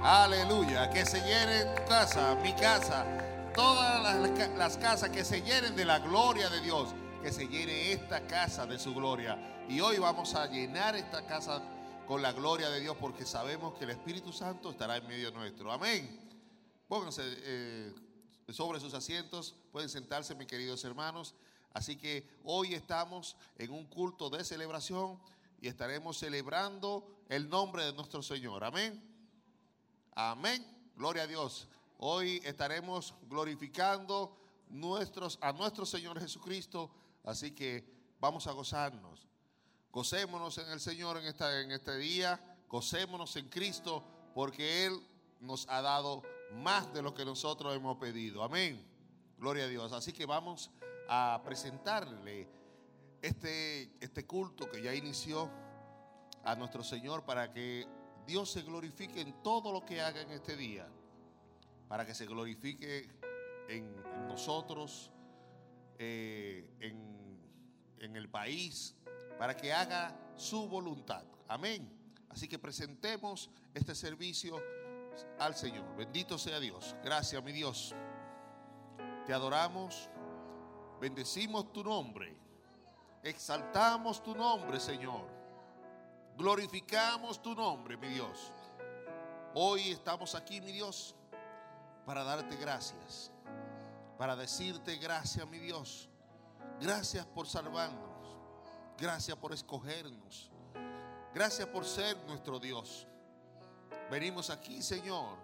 Aleluya. 0.01 0.89
Que 0.89 1.05
se 1.05 1.19
llene 1.21 1.65
tu 1.75 1.85
casa, 1.85 2.33
mi 2.41 2.51
casa, 2.53 3.05
todas 3.53 4.01
las, 4.01 4.55
las, 4.57 4.77
casas 4.77 5.11
que 5.11 5.23
se 5.23 5.41
llenen 5.41 5.75
de 5.75 5.85
la 5.85 5.99
gloria 5.99 6.49
de 6.49 6.61
Dios. 6.61 6.89
Que 7.21 7.31
se 7.31 7.47
llene 7.47 7.91
esta 7.91 8.25
casa 8.25 8.65
de 8.65 8.79
su 8.79 8.95
gloria. 8.95 9.65
Y 9.69 9.81
hoy 9.81 9.99
vamos 9.99 10.33
a 10.33 10.47
llenar 10.47 10.95
esta 10.95 11.27
casa 11.27 11.61
con 12.07 12.23
la 12.23 12.31
gloria 12.31 12.69
de 12.69 12.79
Dios 12.79 12.97
porque 12.99 13.23
sabemos 13.23 13.77
que 13.77 13.83
el 13.83 13.91
Espíritu 13.91 14.33
Santo 14.33 14.71
estará 14.71 14.97
en 14.97 15.07
medio 15.07 15.29
nuestro. 15.29 15.71
Amén. 15.71 16.19
Pónganse 16.87 17.21
eh, 17.23 17.93
sobre 18.49 18.79
sus 18.79 18.95
asientos. 18.95 19.53
Pueden 19.71 19.89
sentarse, 19.89 20.33
mis 20.33 20.47
queridos 20.47 20.83
hermanos. 20.85 21.35
Así 21.71 21.97
que 21.97 22.27
hoy 22.43 22.73
estamos 22.73 23.35
en 23.59 23.69
un 23.69 23.85
culto 23.85 24.31
de 24.31 24.43
celebración 24.43 25.19
y 25.61 25.67
estaremos 25.67 26.17
celebrando 26.17 27.16
el 27.29 27.49
nombre 27.49 27.85
de 27.85 27.93
nuestro 27.93 28.21
Señor. 28.21 28.63
Amén. 28.63 29.01
Amén. 30.15 30.65
Gloria 30.95 31.23
a 31.23 31.27
Dios. 31.27 31.67
Hoy 31.99 32.41
estaremos 32.43 33.13
glorificando 33.29 34.37
nuestros, 34.69 35.37
a 35.41 35.51
nuestro 35.51 35.85
Señor 35.85 36.19
Jesucristo. 36.19 36.89
Así 37.23 37.51
que 37.51 37.83
vamos 38.19 38.47
a 38.47 38.51
gozarnos. 38.51 39.27
Gocémonos 39.91 40.57
en 40.57 40.69
el 40.69 40.79
Señor 40.79 41.17
en, 41.17 41.25
esta, 41.25 41.61
en 41.61 41.71
este 41.71 41.97
día. 41.97 42.39
Gocémonos 42.69 43.35
en 43.35 43.49
Cristo 43.49 44.03
porque 44.33 44.85
Él 44.85 45.01
nos 45.39 45.67
ha 45.69 45.81
dado 45.81 46.23
más 46.53 46.93
de 46.93 47.01
lo 47.01 47.13
que 47.13 47.25
nosotros 47.25 47.75
hemos 47.75 47.97
pedido. 47.97 48.43
Amén. 48.43 48.85
Gloria 49.37 49.65
a 49.65 49.67
Dios. 49.67 49.91
Así 49.91 50.13
que 50.13 50.25
vamos 50.25 50.71
a 51.09 51.41
presentarle 51.43 52.47
este, 53.21 53.91
este 53.99 54.25
culto 54.25 54.69
que 54.69 54.81
ya 54.81 54.93
inició 54.93 55.49
a 56.47 56.55
nuestro 56.55 56.81
Señor 56.81 57.25
para 57.25 57.51
que 57.51 57.85
Dios 58.25 58.51
se 58.51 58.61
glorifique 58.61 59.19
en 59.19 59.43
todo 59.43 59.73
lo 59.73 59.85
que 59.85 60.01
haga 60.01 60.21
en 60.21 60.31
este 60.31 60.55
día, 60.55 60.87
para 61.89 62.05
que 62.05 62.15
se 62.15 62.25
glorifique 62.25 63.09
en, 63.67 63.93
nosotros, 64.29 65.11
eh, 65.99 66.69
en, 66.79 67.37
en 67.99 68.15
el 68.15 68.29
país, 68.29 68.95
para 69.37 69.57
que 69.57 69.73
haga 69.73 70.17
su 70.37 70.69
voluntad. 70.69 71.25
Amén. 71.49 71.91
Así 72.29 72.47
que 72.47 72.57
presentemos 72.57 73.49
este 73.73 73.93
servicio 73.93 74.61
al 75.39 75.53
Señor. 75.53 75.97
Bendito 75.97 76.37
sea 76.37 76.61
Dios. 76.61 76.95
Gracias, 77.03 77.43
mi 77.43 77.51
Dios. 77.51 77.93
Te 79.25 79.33
adoramos, 79.33 80.09
bendecimos 81.01 81.73
tu 81.73 81.83
nombre, 81.83 82.37
exaltamos 83.21 84.23
tu 84.23 84.33
nombre, 84.33 84.79
Señor. 84.79 85.36
Glorificamos 86.37 87.41
tu 87.41 87.55
nombre, 87.55 87.97
mi 87.97 88.09
Dios. 88.09 88.51
Hoy 89.55 89.89
estamos 89.89 90.35
aquí, 90.35 90.61
mi 90.61 90.71
Dios, 90.71 91.15
para 92.05 92.23
darte 92.23 92.55
gracias, 92.57 93.31
para 94.19 94.35
decirte 94.35 94.97
gracias, 94.97 95.47
mi 95.47 95.57
Dios. 95.57 96.07
Gracias 96.79 97.25
por 97.25 97.47
salvarnos, 97.47 98.37
gracias 98.99 99.35
por 99.37 99.51
escogernos, 99.51 100.51
gracias 101.33 101.67
por 101.69 101.83
ser 101.83 102.15
nuestro 102.27 102.59
Dios. 102.59 103.07
Venimos 104.11 104.51
aquí, 104.51 104.83
Señor, 104.83 105.39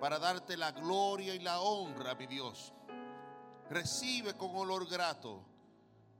para 0.00 0.20
darte 0.20 0.56
la 0.56 0.70
gloria 0.70 1.34
y 1.34 1.40
la 1.40 1.60
honra, 1.60 2.14
mi 2.14 2.28
Dios. 2.28 2.72
Recibe 3.68 4.36
con 4.36 4.54
olor 4.54 4.88
grato 4.88 5.42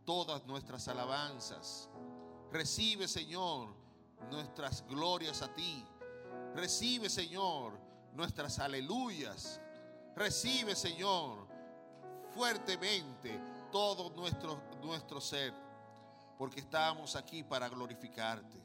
todas 0.05 0.45
nuestras 0.45 0.88
alabanzas. 0.88 1.88
Recibe, 2.53 3.09
Señor, 3.09 3.69
nuestras 4.31 4.87
glorias 4.87 5.43
a 5.43 5.53
ti. 5.53 5.85
Recibe, 6.55 7.11
Señor, 7.11 7.79
nuestras 8.15 8.59
aleluyas. 8.59 9.61
Recibe, 10.15 10.75
Señor, 10.75 11.47
fuertemente 12.35 13.41
todo 13.71 14.11
nuestro, 14.11 14.62
nuestro 14.83 15.21
ser. 15.21 15.53
Porque 16.38 16.61
estamos 16.61 17.17
aquí 17.17 17.43
para 17.43 17.69
glorificarte. 17.69 18.62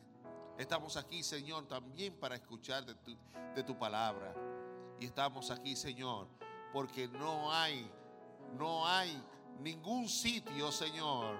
Estamos 0.57 0.95
aquí, 0.97 1.23
Señor, 1.23 1.67
también 1.67 2.19
para 2.19 2.35
escuchar 2.35 2.85
de 2.85 2.95
tu, 2.95 3.17
de 3.55 3.63
tu 3.63 3.77
palabra. 3.77 4.33
Y 4.99 5.05
estamos 5.05 5.49
aquí, 5.49 5.75
Señor, 5.75 6.27
porque 6.71 7.07
no 7.07 7.51
hay 7.51 7.89
no 8.57 8.87
hay 8.87 9.21
ningún 9.59 10.07
sitio, 10.07 10.71
Señor, 10.71 11.35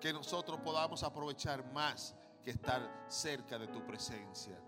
que 0.00 0.12
nosotros 0.12 0.58
podamos 0.60 1.02
aprovechar 1.02 1.64
más 1.72 2.14
que 2.42 2.50
estar 2.50 3.04
cerca 3.08 3.58
de 3.58 3.68
tu 3.68 3.84
presencia. 3.86 4.58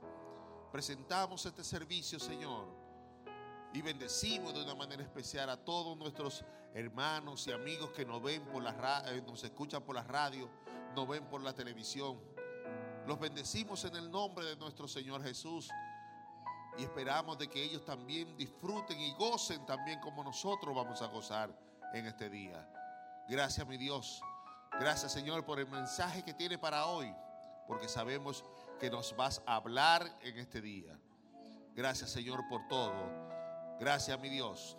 Presentamos 0.70 1.44
este 1.46 1.64
servicio, 1.64 2.20
Señor, 2.20 2.68
y 3.72 3.80
bendecimos 3.80 4.54
de 4.54 4.62
una 4.62 4.74
manera 4.74 5.02
especial 5.02 5.48
a 5.48 5.56
todos 5.56 5.96
nuestros 5.96 6.44
hermanos 6.74 7.46
y 7.46 7.52
amigos 7.52 7.90
que 7.90 8.04
nos 8.04 8.22
ven 8.22 8.44
por 8.46 8.62
la 8.62 9.02
eh, 9.06 9.22
nos 9.22 9.42
escuchan 9.44 9.82
por 9.82 9.94
la 9.94 10.02
radio, 10.02 10.48
nos 10.94 11.08
ven 11.08 11.24
por 11.26 11.42
la 11.42 11.54
televisión. 11.54 12.20
Los 13.06 13.18
bendecimos 13.18 13.84
en 13.84 13.96
el 13.96 14.10
nombre 14.10 14.44
de 14.44 14.56
nuestro 14.56 14.86
Señor 14.86 15.22
Jesús 15.22 15.68
y 16.78 16.84
esperamos 16.84 17.38
de 17.38 17.48
que 17.48 17.62
ellos 17.62 17.84
también 17.84 18.36
disfruten 18.36 19.00
y 19.00 19.12
gocen 19.14 19.64
también 19.66 20.00
como 20.00 20.22
nosotros 20.22 20.74
vamos 20.74 21.00
a 21.02 21.06
gozar 21.06 21.58
en 21.94 22.06
este 22.06 22.30
día. 22.30 22.68
Gracias 23.28 23.66
mi 23.66 23.76
Dios. 23.76 24.22
Gracias 24.80 25.12
Señor 25.12 25.44
por 25.44 25.60
el 25.60 25.68
mensaje 25.68 26.24
que 26.24 26.34
tiene 26.34 26.58
para 26.58 26.86
hoy, 26.86 27.14
porque 27.66 27.88
sabemos 27.88 28.44
que 28.80 28.90
nos 28.90 29.14
vas 29.16 29.42
a 29.46 29.56
hablar 29.56 30.10
en 30.22 30.38
este 30.38 30.60
día. 30.60 30.98
Gracias 31.74 32.10
Señor 32.10 32.40
por 32.48 32.66
todo. 32.68 33.10
Gracias 33.78 34.18
mi 34.20 34.28
Dios. 34.28 34.76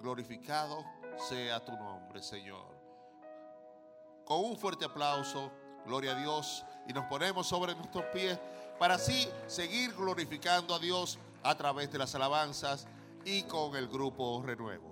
Glorificado 0.00 0.84
sea 1.28 1.64
tu 1.64 1.72
nombre, 1.72 2.22
Señor. 2.22 2.74
Con 4.24 4.44
un 4.44 4.56
fuerte 4.56 4.84
aplauso, 4.84 5.50
gloria 5.84 6.12
a 6.12 6.14
Dios, 6.14 6.64
y 6.88 6.92
nos 6.92 7.06
ponemos 7.06 7.46
sobre 7.46 7.74
nuestros 7.74 8.04
pies 8.06 8.38
para 8.78 8.94
así 8.94 9.28
seguir 9.46 9.94
glorificando 9.94 10.74
a 10.74 10.78
Dios 10.78 11.18
a 11.42 11.56
través 11.56 11.90
de 11.90 11.98
las 11.98 12.14
alabanzas 12.14 12.86
y 13.24 13.42
con 13.44 13.76
el 13.76 13.88
grupo 13.88 14.42
Renuevo. 14.44 14.91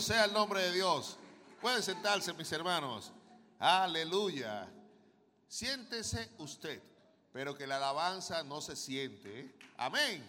Sea 0.00 0.24
el 0.24 0.32
nombre 0.32 0.62
de 0.62 0.72
Dios. 0.72 1.18
Pueden 1.60 1.82
sentarse, 1.82 2.32
mis 2.32 2.50
hermanos. 2.52 3.12
Aleluya. 3.58 4.66
Siéntese 5.46 6.30
usted, 6.38 6.80
pero 7.34 7.54
que 7.54 7.66
la 7.66 7.76
alabanza 7.76 8.42
no 8.42 8.62
se 8.62 8.76
siente. 8.76 9.40
¿eh? 9.40 9.54
Amén. 9.76 10.24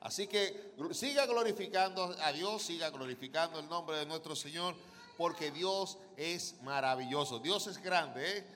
Así 0.00 0.26
que 0.26 0.74
siga 0.92 1.24
glorificando 1.24 2.14
a 2.20 2.32
Dios, 2.32 2.64
siga 2.64 2.90
glorificando 2.90 3.58
el 3.60 3.66
nombre 3.66 3.96
de 3.96 4.04
nuestro 4.04 4.36
Señor, 4.36 4.76
porque 5.16 5.50
Dios 5.50 5.96
es 6.18 6.60
maravilloso. 6.62 7.38
Dios 7.38 7.66
es 7.66 7.78
grande, 7.78 8.38
¿eh? 8.38 8.46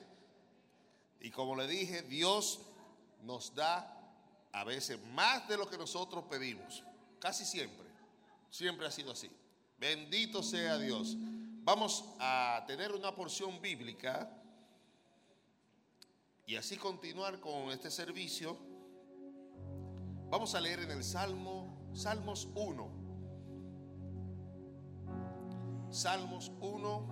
Y 1.21 1.31
como 1.31 1.55
le 1.55 1.65
dije, 1.65 2.03
Dios 2.03 2.59
nos 3.23 3.55
da 3.55 3.91
a 4.51 4.63
veces 4.63 4.99
más 5.13 5.47
de 5.47 5.57
lo 5.57 5.67
que 5.67 5.79
nosotros 5.79 6.25
pedimos. 6.29 6.83
Casi 7.19 7.43
siempre. 7.43 7.87
Siempre 8.51 8.85
ha 8.85 8.91
sido 8.91 9.11
así. 9.11 9.31
Bendito 9.79 10.43
sea 10.43 10.77
Dios. 10.77 11.15
Vamos 11.63 12.03
a 12.19 12.63
tener 12.67 12.91
una 12.91 13.15
porción 13.15 13.61
bíblica 13.61 14.29
y 16.45 16.57
así 16.57 16.75
continuar 16.75 17.39
con 17.39 17.69
este 17.71 17.89
servicio. 17.89 18.57
Vamos 20.29 20.53
a 20.53 20.59
leer 20.59 20.81
en 20.81 20.91
el 20.91 21.03
Salmo, 21.03 21.91
Salmos 21.93 22.49
1. 22.55 22.99
Salmos 25.91 26.51
1, 26.59 27.07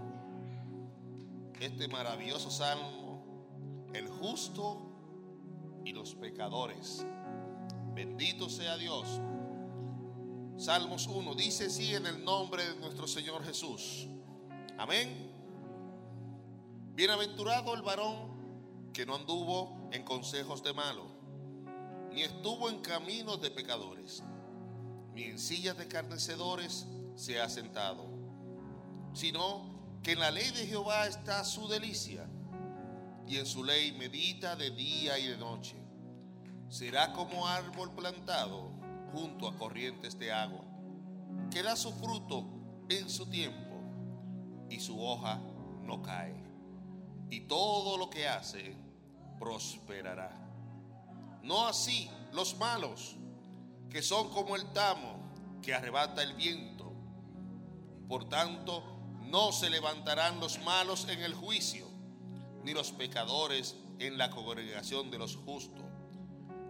este 1.59 1.87
maravilloso 1.87 2.51
salmo, 2.51 3.87
el 3.93 4.07
justo 4.07 5.81
y 5.83 5.93
los 5.93 6.13
pecadores. 6.15 7.05
Bendito 7.95 8.49
sea 8.49 8.77
Dios. 8.77 9.19
Salmos 10.57 11.05
1 11.05 11.35
dice 11.35 11.67
así 11.67 11.93
en 11.93 12.07
el 12.07 12.25
nombre 12.25 12.67
de 12.67 12.75
nuestro 12.77 13.07
Señor 13.07 13.45
Jesús. 13.45 14.07
Amén. 14.79 15.31
Bienaventurado 16.95 17.75
el 17.75 17.83
varón 17.83 18.89
que 18.91 19.05
no 19.05 19.13
anduvo 19.13 19.87
en 19.91 20.03
consejos 20.03 20.63
de 20.63 20.73
malo, 20.73 21.05
ni 22.11 22.23
estuvo 22.23 22.71
en 22.71 22.79
caminos 22.79 23.39
de 23.39 23.51
pecadores, 23.51 24.23
ni 25.13 25.25
en 25.25 25.37
sillas 25.37 25.77
de 25.77 25.87
carnecedores 25.87 26.87
se 27.13 27.39
ha 27.39 27.49
sentado, 27.49 28.07
sino 29.13 29.99
que 30.01 30.13
en 30.13 30.19
la 30.19 30.31
ley 30.31 30.49
de 30.49 30.65
Jehová 30.65 31.05
está 31.05 31.45
su 31.45 31.67
delicia, 31.67 32.27
y 33.27 33.37
en 33.37 33.45
su 33.45 33.63
ley 33.63 33.91
medita 33.91 34.55
de 34.55 34.71
día 34.71 35.19
y 35.19 35.27
de 35.27 35.37
noche. 35.37 35.75
Será 36.67 37.13
como 37.13 37.47
árbol 37.47 37.93
plantado 37.93 38.76
junto 39.11 39.47
a 39.47 39.57
corrientes 39.57 40.17
de 40.17 40.31
agua, 40.31 40.63
que 41.51 41.63
da 41.63 41.75
su 41.75 41.91
fruto 41.93 42.45
en 42.89 43.09
su 43.09 43.27
tiempo, 43.27 43.67
y 44.69 44.79
su 44.79 45.01
hoja 45.01 45.39
no 45.83 46.01
cae, 46.01 46.35
y 47.29 47.41
todo 47.41 47.97
lo 47.97 48.09
que 48.09 48.27
hace 48.27 48.75
prosperará. 49.39 50.31
No 51.43 51.67
así 51.67 52.09
los 52.33 52.57
malos, 52.57 53.15
que 53.89 54.01
son 54.01 54.29
como 54.29 54.55
el 54.55 54.71
tamo 54.73 55.17
que 55.61 55.73
arrebata 55.73 56.21
el 56.21 56.33
viento. 56.33 56.91
Por 58.07 58.27
tanto, 58.29 58.83
no 59.23 59.51
se 59.51 59.69
levantarán 59.69 60.39
los 60.39 60.59
malos 60.63 61.07
en 61.09 61.21
el 61.21 61.33
juicio, 61.33 61.87
ni 62.63 62.73
los 62.73 62.91
pecadores 62.91 63.75
en 63.99 64.17
la 64.17 64.29
congregación 64.29 65.09
de 65.09 65.17
los 65.17 65.35
justos, 65.35 65.85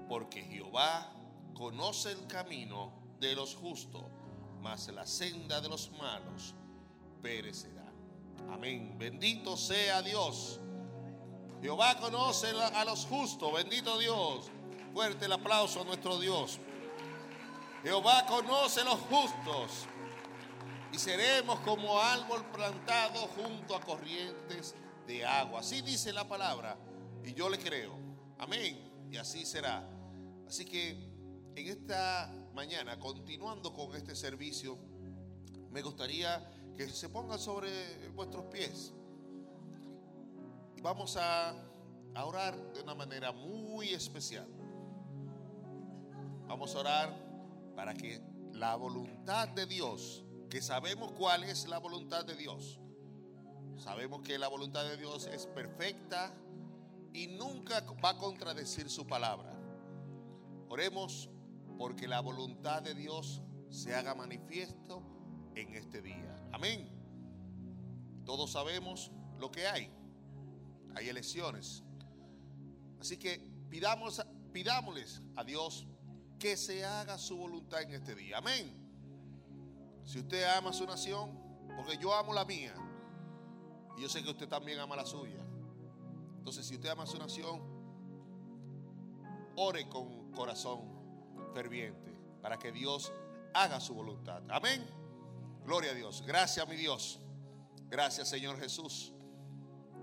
porque 0.08 0.44
Jehová 0.44 1.12
conoce 1.58 2.12
el 2.12 2.28
camino 2.28 2.94
de 3.20 3.36
los 3.36 3.56
justos, 3.56 4.04
mas 4.62 4.88
la 4.90 5.08
senda 5.08 5.60
de 5.60 5.68
los 5.68 5.92
malos 5.92 6.54
perecerá. 7.22 7.92
Amén. 8.52 8.96
Bendito 8.98 9.58
sea 9.58 10.04
Dios. 10.04 10.60
Jehová 11.62 11.98
conoce 11.98 12.52
a 12.52 12.86
los 12.86 13.06
justos. 13.08 13.52
Bendito 13.54 13.98
Dios. 13.98 14.52
Fuerte 14.94 15.26
el 15.26 15.32
aplauso 15.32 15.82
a 15.82 15.84
nuestro 15.84 16.20
Dios. 16.20 16.60
Jehová 17.82 18.26
conoce 18.28 18.82
a 18.82 18.86
los 18.86 19.00
justos. 19.00 19.88
Y 20.94 21.00
seremos 21.00 21.60
como 21.62 22.00
árbol 22.00 22.46
plantado 22.54 23.28
junto 23.36 23.76
a 23.76 23.82
corrientes 23.82 24.76
de 25.08 25.26
agua. 25.26 25.62
Así 25.62 25.82
dice 25.82 26.14
la 26.14 26.28
palabra. 26.28 26.78
Y 27.26 27.34
yo 27.34 27.50
le 27.50 27.58
creo. 27.58 27.98
Amén. 28.38 29.08
Y 29.12 29.18
así 29.18 29.44
será. 29.46 29.84
Así 30.48 30.64
que 30.64 31.17
en 31.58 31.70
esta 31.70 32.32
mañana, 32.54 33.00
continuando 33.00 33.74
con 33.74 33.96
este 33.96 34.16
servicio, 34.16 34.78
me 35.72 35.82
gustaría 35.82 36.48
que 36.78 36.88
se 36.88 37.10
pongan 37.10 37.40
sobre 37.40 38.10
vuestros 38.10 38.46
pies. 38.46 38.94
Y 40.76 40.82
vamos 40.82 41.18
a, 41.18 41.56
a 42.14 42.26
orar 42.26 42.56
de 42.74 42.84
una 42.84 42.94
manera 42.94 43.32
muy 43.32 43.90
especial. 43.90 44.48
Vamos 46.48 46.76
a 46.76 46.80
orar 46.80 47.74
para 47.76 47.96
que 47.96 48.22
la 48.54 48.76
voluntad 48.76 49.48
de 49.50 49.66
Dios, 49.66 50.24
que 50.52 50.62
sabemos 50.62 51.12
cuál 51.14 51.44
es 51.44 51.68
la 51.68 51.80
voluntad 51.80 52.24
de 52.24 52.36
Dios, 52.36 52.80
sabemos 53.78 54.22
que 54.22 54.38
la 54.38 54.48
voluntad 54.48 54.84
de 54.84 54.98
Dios 54.98 55.26
es 55.26 55.48
perfecta 55.48 56.32
y 57.14 57.26
nunca 57.26 57.84
va 58.04 58.12
a 58.12 58.18
contradecir 58.18 58.92
su 58.92 59.08
palabra. 59.08 59.52
Oremos 60.70 61.32
porque 61.78 62.08
la 62.08 62.20
voluntad 62.22 62.82
de 62.82 62.94
Dios 62.94 63.42
se 63.70 63.96
haga 63.96 64.16
manifiesto 64.16 65.04
en 65.56 65.76
este 65.76 66.02
día. 66.02 66.36
Amén. 66.52 66.90
Todos 68.26 68.52
sabemos 68.52 69.12
lo 69.40 69.52
que 69.52 69.68
hay. 69.68 69.92
Hay 70.96 71.10
elecciones. 71.10 71.84
Así 73.00 73.18
que 73.18 73.40
pidamos, 73.70 74.26
pidámosles 74.52 75.22
a 75.36 75.44
Dios 75.44 75.88
que 76.40 76.58
se 76.58 76.86
haga 76.86 77.18
su 77.18 77.38
voluntad 77.38 77.82
en 77.84 77.94
este 77.94 78.16
día. 78.16 78.38
Amén. 78.40 78.76
Si 80.04 80.20
usted 80.20 80.44
ama 80.58 80.74
su 80.74 80.86
nación, 80.86 81.38
porque 81.76 81.98
yo 81.98 82.14
amo 82.14 82.34
la 82.34 82.46
mía, 82.46 82.74
y 83.98 84.02
yo 84.02 84.10
sé 84.10 84.24
que 84.24 84.30
usted 84.30 84.48
también 84.48 84.80
ama 84.80 84.96
la 84.96 85.06
suya. 85.06 85.44
Entonces, 86.38 86.66
si 86.66 86.76
usted 86.76 86.90
ama 86.90 87.06
su 87.06 87.18
nación, 87.18 87.62
ore 89.56 89.90
con 89.90 90.32
corazón 90.32 90.97
para 92.42 92.58
que 92.58 92.72
Dios 92.72 93.12
haga 93.54 93.80
su 93.80 93.94
voluntad. 93.94 94.42
Amén. 94.50 94.86
Gloria 95.66 95.92
a 95.92 95.94
Dios. 95.94 96.24
Gracias, 96.26 96.68
mi 96.68 96.76
Dios. 96.76 97.20
Gracias, 97.90 98.30
Señor 98.30 98.60
Jesús. 98.60 99.14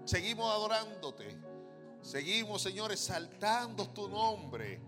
Seguimos 0.05 0.53
adorándote. 0.53 1.39
Seguimos, 2.03 2.61
Señor, 2.61 2.93
exaltando 2.93 3.89
tu 3.89 4.09
nombre. 4.09 4.81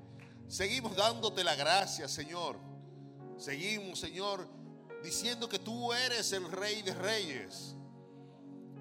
Seguimos 0.48 0.94
dándote 0.94 1.42
la 1.42 1.55
gracia, 1.55 2.09
Señor. 2.09 2.59
Seguimos, 3.38 3.98
Señor, 3.98 4.46
diciendo 5.02 5.48
que 5.48 5.59
tú 5.59 5.92
eres 5.92 6.33
el 6.33 6.50
Rey 6.50 6.83
de 6.83 6.94
Reyes. 6.94 7.74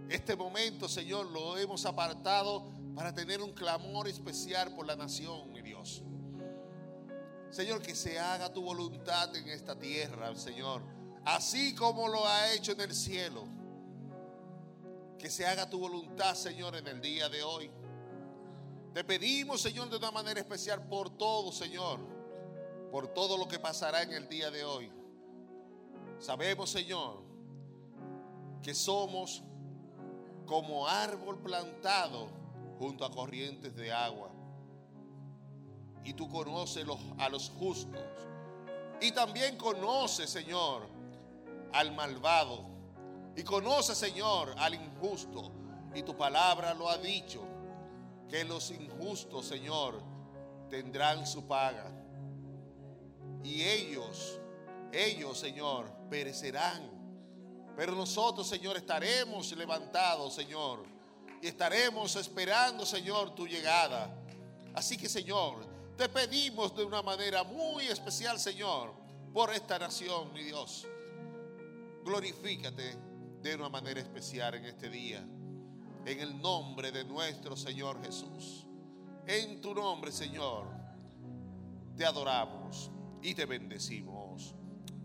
Este 0.10 0.36
momento, 0.36 0.88
Señor, 0.90 1.28
lo 1.28 1.58
hemos 1.58 1.86
apartado 1.86 2.66
para 2.96 3.14
tener 3.14 3.42
un 3.42 3.54
clamor 3.54 4.08
especial 4.08 4.74
por 4.76 4.86
la 4.86 4.96
nación, 4.96 5.52
mi 5.52 5.62
Dios. 5.62 6.04
Señor, 7.56 7.82
que 7.82 7.96
se 7.96 8.20
haga 8.20 8.52
tu 8.52 8.62
voluntad 8.62 9.34
en 9.34 9.48
esta 9.48 9.80
tierra, 9.80 10.36
Señor, 10.36 10.82
así 11.24 11.74
como 11.74 12.10
lo 12.10 12.28
ha 12.28 12.52
hecho 12.52 12.74
en 12.74 12.82
el 12.82 12.94
cielo. 12.94 13.48
Que 15.18 15.30
se 15.30 15.46
haga 15.46 15.70
tu 15.70 15.80
voluntad, 15.80 16.36
Señor, 16.36 16.76
en 16.76 16.86
el 16.86 17.00
día 17.00 17.30
de 17.30 17.44
hoy. 17.44 17.72
Te 18.94 19.06
pedimos, 19.06 19.62
Señor, 19.62 19.90
de 19.90 19.96
una 19.96 20.12
manera 20.12 20.42
especial 20.42 20.86
por 20.90 21.12
todo, 21.12 21.54
Señor, 21.54 22.02
por 22.92 23.08
todo 23.14 23.38
lo 23.38 23.48
que 23.48 23.58
pasará 23.58 24.02
en 24.02 24.12
el 24.12 24.28
día 24.28 24.52
de 24.52 24.66
hoy. 24.66 24.92
Sabemos, 26.20 26.70
Señor, 26.70 27.24
que 28.62 28.74
somos 28.74 29.46
como 30.46 30.90
árbol 30.90 31.40
plantado 31.40 32.28
junto 32.80 33.06
a 33.06 33.12
corrientes 33.12 33.74
de 33.78 33.94
agua. 33.94 34.35
Y 36.06 36.14
tú 36.14 36.30
conoces 36.30 36.86
a 37.18 37.30
los 37.30 37.50
justos. 37.50 38.00
Y 39.02 39.12
también 39.12 39.58
conoces, 39.58 40.30
Señor, 40.30 40.88
al 41.74 41.94
malvado. 41.94 42.64
Y 43.36 43.44
conoces, 43.44 43.98
Señor, 43.98 44.54
al 44.58 44.76
injusto. 44.76 45.52
Y 45.94 46.04
tu 46.04 46.16
palabra 46.16 46.74
lo 46.74 46.90
ha 46.90 46.98
dicho, 46.98 47.42
que 48.30 48.44
los 48.46 48.72
injustos, 48.72 49.48
Señor, 49.48 50.02
tendrán 50.70 51.26
su 51.26 51.46
paga. 51.48 51.92
Y 53.44 53.64
ellos, 53.64 54.40
ellos, 54.92 55.38
Señor, 55.38 55.92
perecerán. 56.10 56.90
Pero 57.76 57.94
nosotros, 57.94 58.48
Señor, 58.48 58.78
estaremos 58.78 59.52
levantados, 59.54 60.36
Señor. 60.36 60.84
Y 61.42 61.48
estaremos 61.48 62.16
esperando, 62.16 62.86
Señor, 62.86 63.36
tu 63.36 63.48
llegada. 63.48 64.16
Así 64.74 64.98
que, 64.98 65.10
Señor, 65.10 65.75
te 65.98 66.10
pedimos 66.10 66.76
de 66.76 66.84
una 66.84 67.02
manera 67.02 67.44
muy 67.44 67.86
especial, 67.86 68.40
Señor, 68.40 68.94
por 69.34 69.54
esta 69.54 69.80
nación, 69.80 70.34
mi 70.34 70.44
Dios. 70.44 70.86
Glorifícate 72.04 72.98
de 73.42 73.56
una 73.56 73.70
manera 73.70 74.00
especial 74.00 74.56
en 74.56 74.66
este 74.66 74.90
día. 74.90 75.26
En 76.06 76.20
el 76.20 76.40
nombre 76.40 76.92
de 76.92 77.04
nuestro 77.04 77.56
Señor 77.56 78.04
Jesús. 78.04 78.66
En 79.26 79.60
tu 79.62 79.74
nombre, 79.74 80.12
Señor, 80.12 80.68
te 81.98 82.06
adoramos 82.06 82.92
y 83.22 83.34
te 83.34 83.46
bendecimos. 83.46 84.54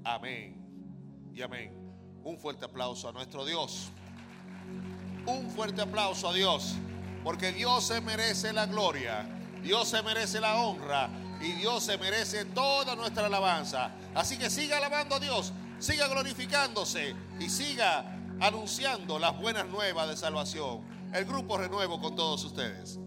Amén 0.05 1.31
y 1.33 1.40
amén. 1.40 1.74
Un 2.22 2.38
fuerte 2.38 2.66
aplauso 2.66 3.09
a 3.09 3.12
nuestro 3.12 3.46
Dios. 3.46 3.90
Un 5.26 5.50
fuerte 5.50 5.81
aplauso 5.81 6.29
a 6.29 6.35
Dios. 6.35 6.74
Porque 7.24 7.53
Dios 7.53 7.85
se 7.85 8.00
merece 8.00 8.53
la 8.53 8.66
gloria. 8.66 9.39
Dios 9.62 9.88
se 9.88 10.03
merece 10.03 10.40
la 10.40 10.57
honra. 10.57 11.11
Y 11.40 11.53
Dios 11.53 11.85
se 11.85 11.96
merece 11.96 12.44
toda 12.46 12.94
nuestra 12.96 13.27
alabanza. 13.27 13.90
Así 14.14 14.37
que 14.37 14.51
siga 14.51 14.77
alabando 14.77 15.16
a 15.16 15.20
Dios. 15.20 15.53
Siga 15.79 16.07
glorificándose. 16.09 17.14
Y 17.38 17.49
siga 17.49 18.05
anunciando 18.40 19.18
las 19.18 19.38
buenas 19.38 19.66
nuevas 19.66 20.09
de 20.09 20.16
salvación. 20.16 20.81
El 21.12 21.25
grupo 21.25 21.57
renuevo 21.59 22.01
con 22.01 22.14
todos 22.14 22.44
ustedes. 22.44 22.99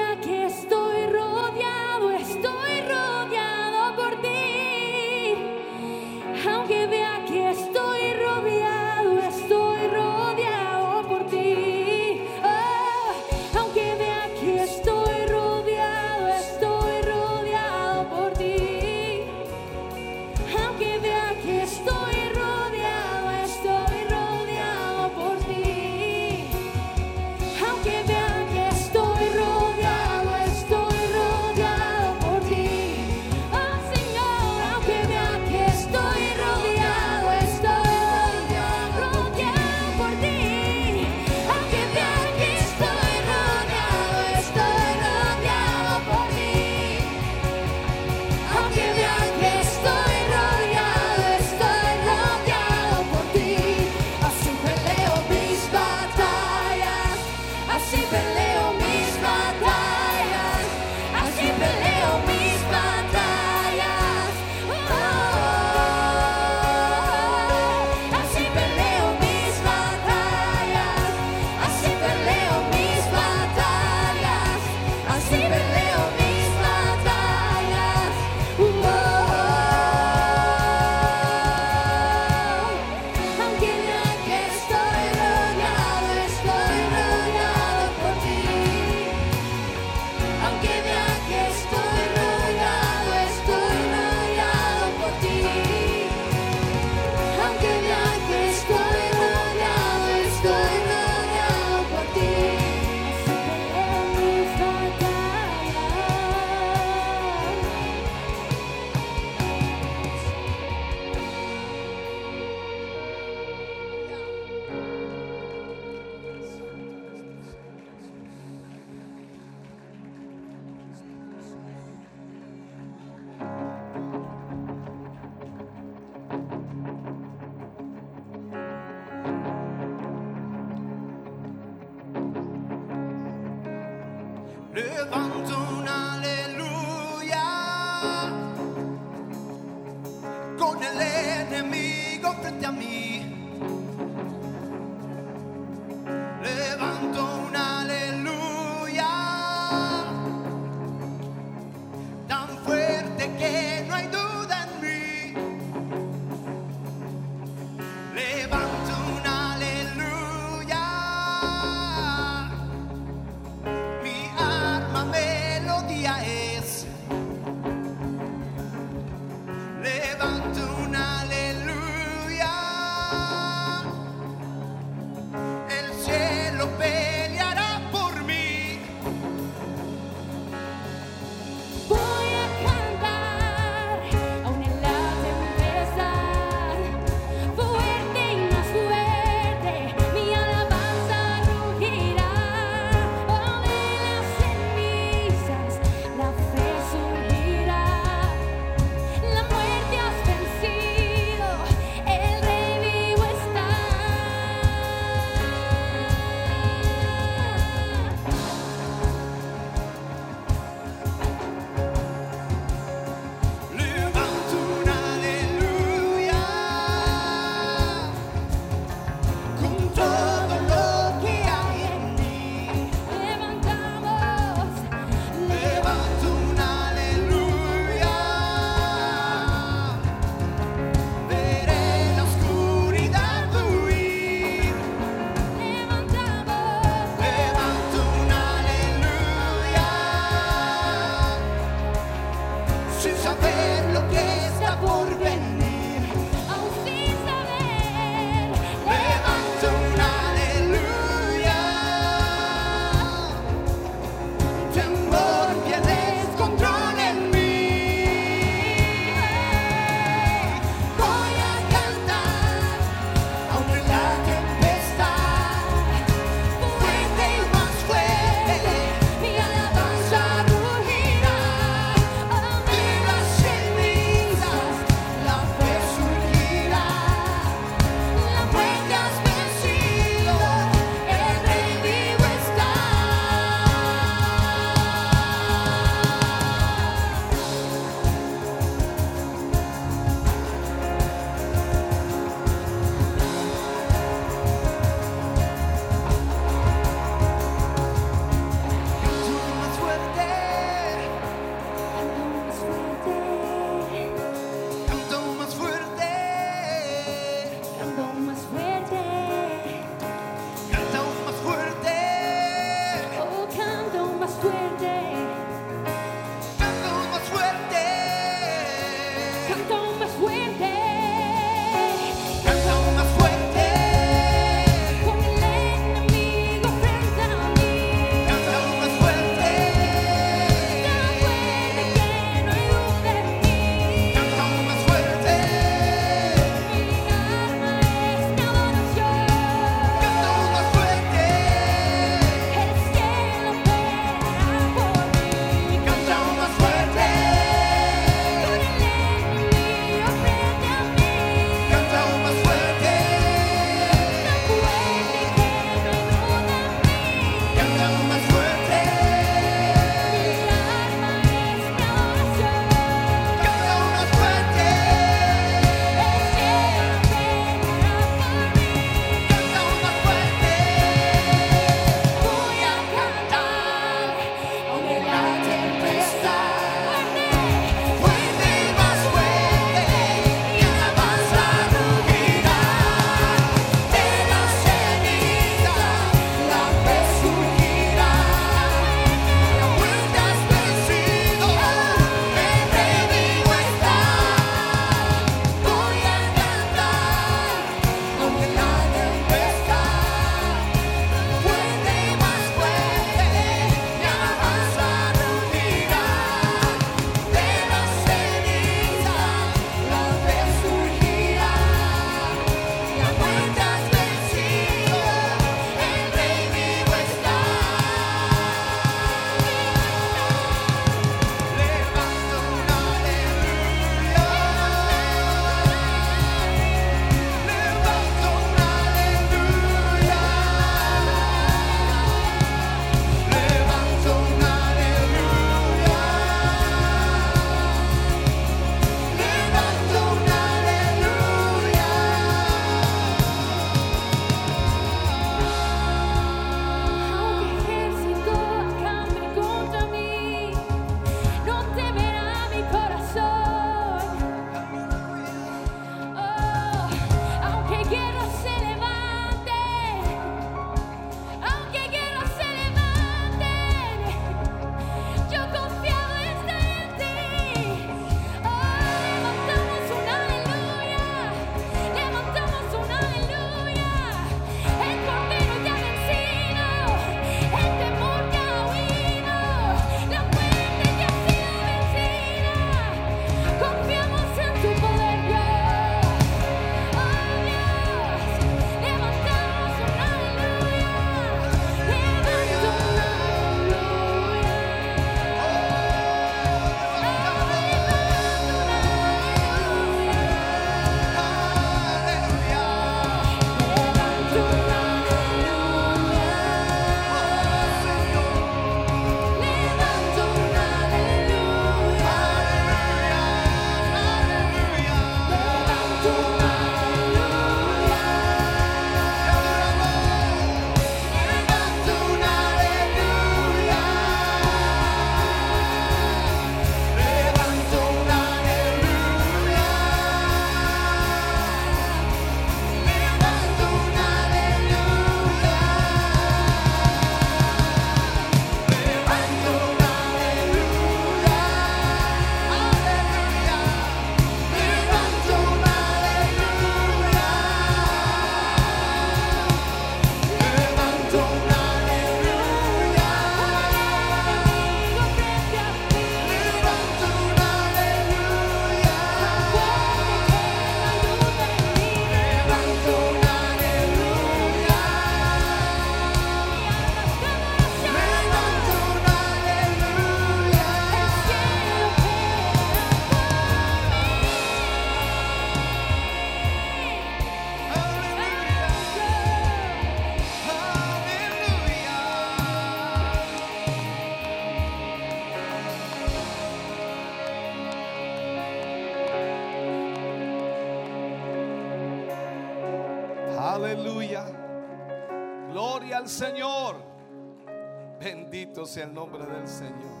Sea 598.72 598.84
el 598.84 598.94
nombre 598.94 599.26
del 599.26 599.46
Señor. 599.46 600.00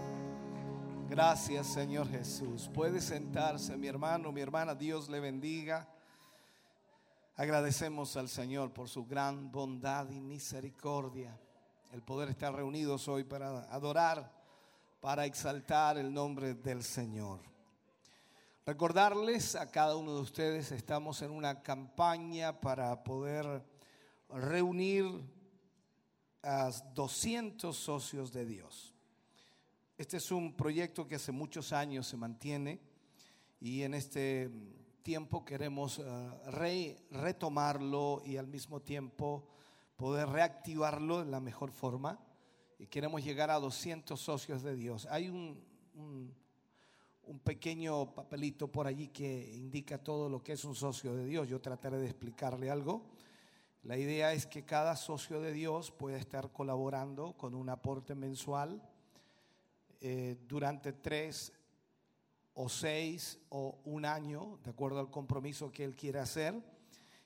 Gracias 1.10 1.66
Señor 1.66 2.08
Jesús. 2.08 2.70
Puede 2.72 3.02
sentarse 3.02 3.76
mi 3.76 3.86
hermano, 3.86 4.32
mi 4.32 4.40
hermana. 4.40 4.74
Dios 4.74 5.10
le 5.10 5.20
bendiga. 5.20 5.86
Agradecemos 7.36 8.16
al 8.16 8.30
Señor 8.30 8.72
por 8.72 8.88
su 8.88 9.04
gran 9.04 9.52
bondad 9.52 10.08
y 10.08 10.22
misericordia. 10.22 11.38
El 11.92 12.00
poder 12.00 12.30
estar 12.30 12.54
reunidos 12.54 13.08
hoy 13.08 13.24
para 13.24 13.60
adorar, 13.64 14.32
para 15.02 15.26
exaltar 15.26 15.98
el 15.98 16.10
nombre 16.10 16.54
del 16.54 16.82
Señor. 16.82 17.40
Recordarles 18.64 19.54
a 19.54 19.70
cada 19.70 19.96
uno 19.96 20.14
de 20.14 20.22
ustedes, 20.22 20.72
estamos 20.72 21.20
en 21.20 21.30
una 21.30 21.62
campaña 21.62 22.58
para 22.58 23.04
poder 23.04 23.62
reunir 24.30 25.41
a 26.42 26.70
200 26.94 27.76
socios 27.76 28.32
de 28.32 28.44
Dios. 28.44 28.94
Este 29.96 30.16
es 30.16 30.30
un 30.32 30.54
proyecto 30.56 31.06
que 31.06 31.14
hace 31.16 31.32
muchos 31.32 31.72
años 31.72 32.06
se 32.06 32.16
mantiene 32.16 32.80
y 33.60 33.82
en 33.82 33.94
este 33.94 34.50
tiempo 35.02 35.44
queremos 35.44 35.98
eh, 35.98 36.02
re- 36.50 36.98
retomarlo 37.10 38.22
y 38.24 38.36
al 38.36 38.46
mismo 38.48 38.80
tiempo 38.80 39.46
poder 39.96 40.28
reactivarlo 40.28 41.24
de 41.24 41.30
la 41.30 41.40
mejor 41.40 41.70
forma. 41.70 42.18
Y 42.78 42.86
queremos 42.88 43.22
llegar 43.22 43.50
a 43.50 43.60
200 43.60 44.20
socios 44.20 44.62
de 44.62 44.74
Dios. 44.74 45.06
Hay 45.10 45.28
un- 45.28 45.62
un 47.24 47.38
pequeño 47.38 48.12
papelito 48.14 48.66
por 48.66 48.88
allí 48.88 49.08
que 49.08 49.52
indica 49.54 49.96
todo 50.02 50.28
lo 50.28 50.42
que 50.42 50.54
es 50.54 50.64
un 50.64 50.74
socio 50.74 51.14
de 51.14 51.24
Dios. 51.26 51.48
Yo 51.48 51.60
trataré 51.60 51.98
de 51.98 52.06
explicarle 52.06 52.68
algo. 52.70 53.04
La 53.84 53.98
idea 53.98 54.32
es 54.32 54.46
que 54.46 54.64
cada 54.64 54.94
socio 54.94 55.40
de 55.40 55.52
Dios 55.52 55.90
pueda 55.90 56.16
estar 56.16 56.52
colaborando 56.52 57.32
con 57.36 57.52
un 57.52 57.68
aporte 57.68 58.14
mensual 58.14 58.80
eh, 60.00 60.36
durante 60.46 60.92
tres 60.92 61.52
o 62.54 62.68
seis 62.68 63.40
o 63.48 63.80
un 63.84 64.04
año, 64.04 64.60
de 64.62 64.70
acuerdo 64.70 65.00
al 65.00 65.10
compromiso 65.10 65.72
que 65.72 65.82
él 65.82 65.96
quiera 65.96 66.22
hacer, 66.22 66.62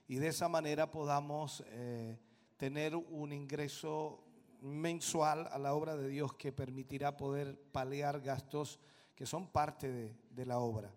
y 0.07 0.15
de 0.15 0.29
esa 0.29 0.49
manera 0.49 0.89
podamos 0.89 1.63
eh, 1.67 2.17
tener 2.57 2.95
un 2.95 3.33
ingreso 3.33 4.23
mensual 4.61 5.47
a 5.51 5.59
la 5.59 5.75
obra 5.75 5.95
de 5.95 6.07
Dios 6.09 6.33
que 6.33 6.51
permitirá 6.51 7.17
poder 7.17 7.55
paliar 7.71 8.19
gastos 8.19 8.79
que 9.13 9.27
son 9.27 9.45
parte 9.45 9.91
de, 9.91 10.17
de 10.31 10.45
la 10.47 10.57
obra. 10.57 10.91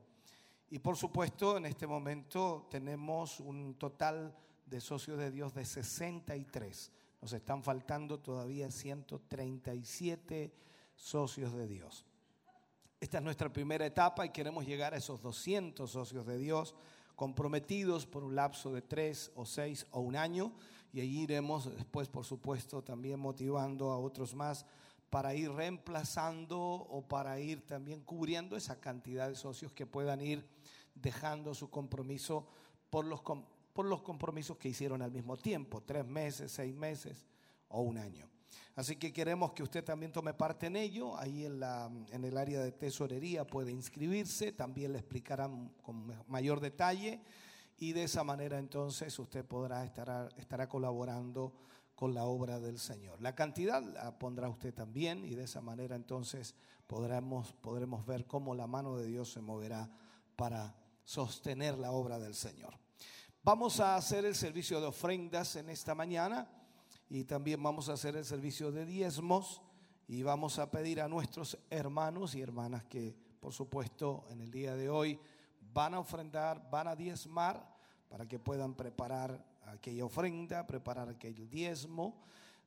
Y 0.70 0.78
por 0.78 0.96
supuesto, 0.96 1.58
en 1.58 1.66
este 1.66 1.86
momento 1.86 2.66
tenemos 2.70 3.40
un 3.40 3.74
total 3.74 4.34
de 4.70 4.80
socios 4.80 5.18
de 5.18 5.30
Dios 5.30 5.52
de 5.52 5.64
63. 5.64 6.92
Nos 7.20 7.32
están 7.32 7.62
faltando 7.62 8.20
todavía 8.20 8.70
137 8.70 10.54
socios 10.94 11.52
de 11.52 11.66
Dios. 11.66 12.06
Esta 13.00 13.18
es 13.18 13.24
nuestra 13.24 13.52
primera 13.52 13.84
etapa 13.84 14.24
y 14.24 14.30
queremos 14.30 14.64
llegar 14.64 14.94
a 14.94 14.98
esos 14.98 15.20
200 15.20 15.90
socios 15.90 16.24
de 16.26 16.38
Dios 16.38 16.74
comprometidos 17.16 18.06
por 18.06 18.24
un 18.24 18.34
lapso 18.34 18.72
de 18.72 18.80
tres 18.80 19.30
o 19.34 19.44
seis 19.44 19.86
o 19.90 20.00
un 20.00 20.16
año 20.16 20.52
y 20.92 21.00
allí 21.00 21.22
iremos 21.22 21.70
después, 21.74 22.08
por 22.08 22.24
supuesto, 22.24 22.82
también 22.82 23.20
motivando 23.20 23.90
a 23.90 23.98
otros 23.98 24.34
más 24.34 24.64
para 25.10 25.34
ir 25.34 25.50
reemplazando 25.50 26.58
o 26.58 27.02
para 27.02 27.38
ir 27.40 27.66
también 27.66 28.00
cubriendo 28.02 28.56
esa 28.56 28.80
cantidad 28.80 29.28
de 29.28 29.34
socios 29.34 29.72
que 29.72 29.84
puedan 29.86 30.20
ir 30.20 30.46
dejando 30.94 31.54
su 31.54 31.68
compromiso 31.68 32.46
por 32.90 33.04
los, 33.04 33.20
por 33.72 33.86
los 33.86 34.02
compromisos 34.02 34.56
que 34.56 34.68
hicieron 34.68 35.02
al 35.02 35.12
mismo 35.12 35.36
tiempo, 35.36 35.82
tres 35.82 36.04
meses, 36.06 36.52
seis 36.52 36.74
meses 36.74 37.26
o 37.68 37.82
un 37.82 37.98
año. 37.98 38.28
Así 38.74 38.96
que 38.96 39.12
queremos 39.12 39.52
que 39.52 39.62
usted 39.62 39.84
también 39.84 40.10
tome 40.10 40.34
parte 40.34 40.66
en 40.66 40.76
ello. 40.76 41.16
Ahí 41.16 41.44
en, 41.44 41.60
la, 41.60 41.90
en 42.10 42.24
el 42.24 42.36
área 42.36 42.60
de 42.60 42.72
tesorería 42.72 43.46
puede 43.46 43.70
inscribirse, 43.72 44.52
también 44.52 44.92
le 44.92 44.98
explicarán 44.98 45.68
con 45.82 46.06
ma- 46.06 46.24
mayor 46.26 46.60
detalle 46.60 47.20
y 47.78 47.92
de 47.92 48.04
esa 48.04 48.24
manera 48.24 48.58
entonces 48.58 49.16
usted 49.18 49.44
podrá 49.44 49.84
estar 49.84 50.32
estará 50.36 50.68
colaborando 50.68 51.52
con 51.94 52.14
la 52.14 52.24
obra 52.24 52.58
del 52.58 52.78
Señor. 52.78 53.20
La 53.20 53.34
cantidad 53.34 53.82
la 53.82 54.18
pondrá 54.18 54.48
usted 54.48 54.72
también 54.74 55.24
y 55.24 55.34
de 55.34 55.44
esa 55.44 55.60
manera 55.60 55.94
entonces 55.94 56.54
podremos, 56.86 57.52
podremos 57.52 58.04
ver 58.06 58.26
cómo 58.26 58.54
la 58.54 58.66
mano 58.66 58.96
de 58.96 59.06
Dios 59.06 59.30
se 59.30 59.40
moverá 59.40 59.90
para 60.34 60.74
sostener 61.04 61.78
la 61.78 61.92
obra 61.92 62.18
del 62.18 62.34
Señor. 62.34 62.79
Vamos 63.42 63.80
a 63.80 63.96
hacer 63.96 64.26
el 64.26 64.34
servicio 64.34 64.82
de 64.82 64.86
ofrendas 64.88 65.56
en 65.56 65.70
esta 65.70 65.94
mañana 65.94 66.46
y 67.08 67.24
también 67.24 67.62
vamos 67.62 67.88
a 67.88 67.94
hacer 67.94 68.14
el 68.14 68.26
servicio 68.26 68.70
de 68.70 68.84
diezmos 68.84 69.62
y 70.06 70.22
vamos 70.22 70.58
a 70.58 70.70
pedir 70.70 71.00
a 71.00 71.08
nuestros 71.08 71.56
hermanos 71.70 72.34
y 72.34 72.42
hermanas 72.42 72.84
que 72.84 73.16
por 73.40 73.54
supuesto 73.54 74.26
en 74.28 74.42
el 74.42 74.50
día 74.50 74.74
de 74.74 74.90
hoy 74.90 75.18
van 75.72 75.94
a 75.94 76.00
ofrendar, 76.00 76.68
van 76.70 76.88
a 76.88 76.94
diezmar 76.94 77.66
para 78.10 78.28
que 78.28 78.38
puedan 78.38 78.74
preparar 78.74 79.42
aquella 79.68 80.04
ofrenda, 80.04 80.66
preparar 80.66 81.08
aquel 81.08 81.48
diezmo. 81.48 82.20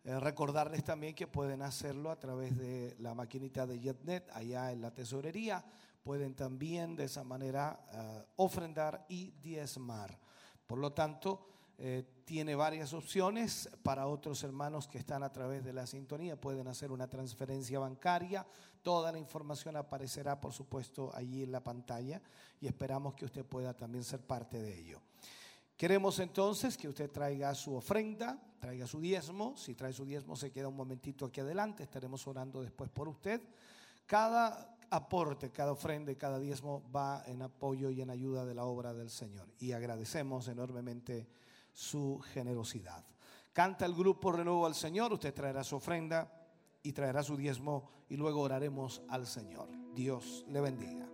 Eh, 0.03 0.19
recordarles 0.19 0.83
también 0.83 1.13
que 1.13 1.27
pueden 1.27 1.61
hacerlo 1.61 2.09
a 2.09 2.19
través 2.19 2.57
de 2.57 2.95
la 2.97 3.13
maquinita 3.13 3.67
de 3.67 3.79
JetNet 3.79 4.27
allá 4.31 4.71
en 4.71 4.81
la 4.81 4.91
tesorería. 4.91 5.63
Pueden 6.03 6.33
también 6.33 6.95
de 6.95 7.03
esa 7.03 7.23
manera 7.23 7.79
eh, 7.93 8.25
ofrendar 8.37 9.05
y 9.07 9.29
diezmar. 9.39 10.22
Por 10.67 10.79
lo 10.79 10.93
tanto, 10.93 11.47
eh, 11.77 12.03
tiene 12.25 12.55
varias 12.55 12.93
opciones 12.93 13.69
para 13.83 14.07
otros 14.07 14.43
hermanos 14.43 14.87
que 14.87 14.97
están 14.97 15.23
a 15.23 15.31
través 15.31 15.63
de 15.65 15.73
la 15.73 15.85
sintonía. 15.85 16.39
Pueden 16.39 16.67
hacer 16.67 16.91
una 16.91 17.09
transferencia 17.09 17.79
bancaria. 17.79 18.45
Toda 18.81 19.11
la 19.11 19.19
información 19.19 19.75
aparecerá, 19.75 20.39
por 20.39 20.53
supuesto, 20.53 21.11
allí 21.13 21.43
en 21.43 21.51
la 21.51 21.63
pantalla 21.63 22.21
y 22.61 22.67
esperamos 22.67 23.13
que 23.15 23.25
usted 23.25 23.45
pueda 23.45 23.73
también 23.73 24.03
ser 24.03 24.21
parte 24.21 24.61
de 24.61 24.79
ello. 24.79 25.01
Queremos 25.75 26.19
entonces 26.19 26.77
que 26.77 26.87
usted 26.87 27.09
traiga 27.09 27.53
su 27.55 27.75
ofrenda, 27.75 28.39
traiga 28.59 28.87
su 28.87 29.01
diezmo. 29.01 29.57
Si 29.57 29.73
trae 29.75 29.91
su 29.91 30.05
diezmo, 30.05 30.35
se 30.35 30.51
queda 30.51 30.67
un 30.67 30.75
momentito 30.75 31.25
aquí 31.25 31.41
adelante. 31.41 31.83
Estaremos 31.83 32.25
orando 32.27 32.61
después 32.61 32.89
por 32.89 33.09
usted. 33.09 33.41
Cada 34.05 34.72
aporte, 34.95 35.51
cada 35.51 35.71
ofrenda 35.71 36.11
y 36.11 36.15
cada 36.15 36.39
diezmo 36.39 36.83
va 36.95 37.23
en 37.25 37.41
apoyo 37.41 37.89
y 37.89 38.01
en 38.01 38.09
ayuda 38.09 38.45
de 38.45 38.53
la 38.53 38.65
obra 38.65 38.93
del 38.93 39.09
Señor. 39.09 39.47
Y 39.59 39.71
agradecemos 39.71 40.47
enormemente 40.47 41.27
su 41.71 42.19
generosidad. 42.33 43.03
Canta 43.51 43.85
el 43.85 43.93
grupo 43.93 44.31
Renuevo 44.31 44.65
al 44.65 44.75
Señor. 44.75 45.13
Usted 45.13 45.33
traerá 45.33 45.63
su 45.63 45.77
ofrenda 45.77 46.31
y 46.83 46.91
traerá 46.91 47.23
su 47.23 47.35
diezmo 47.35 47.89
y 48.09 48.17
luego 48.17 48.41
oraremos 48.41 49.01
al 49.09 49.25
Señor. 49.25 49.69
Dios 49.95 50.45
le 50.49 50.61
bendiga. 50.61 51.12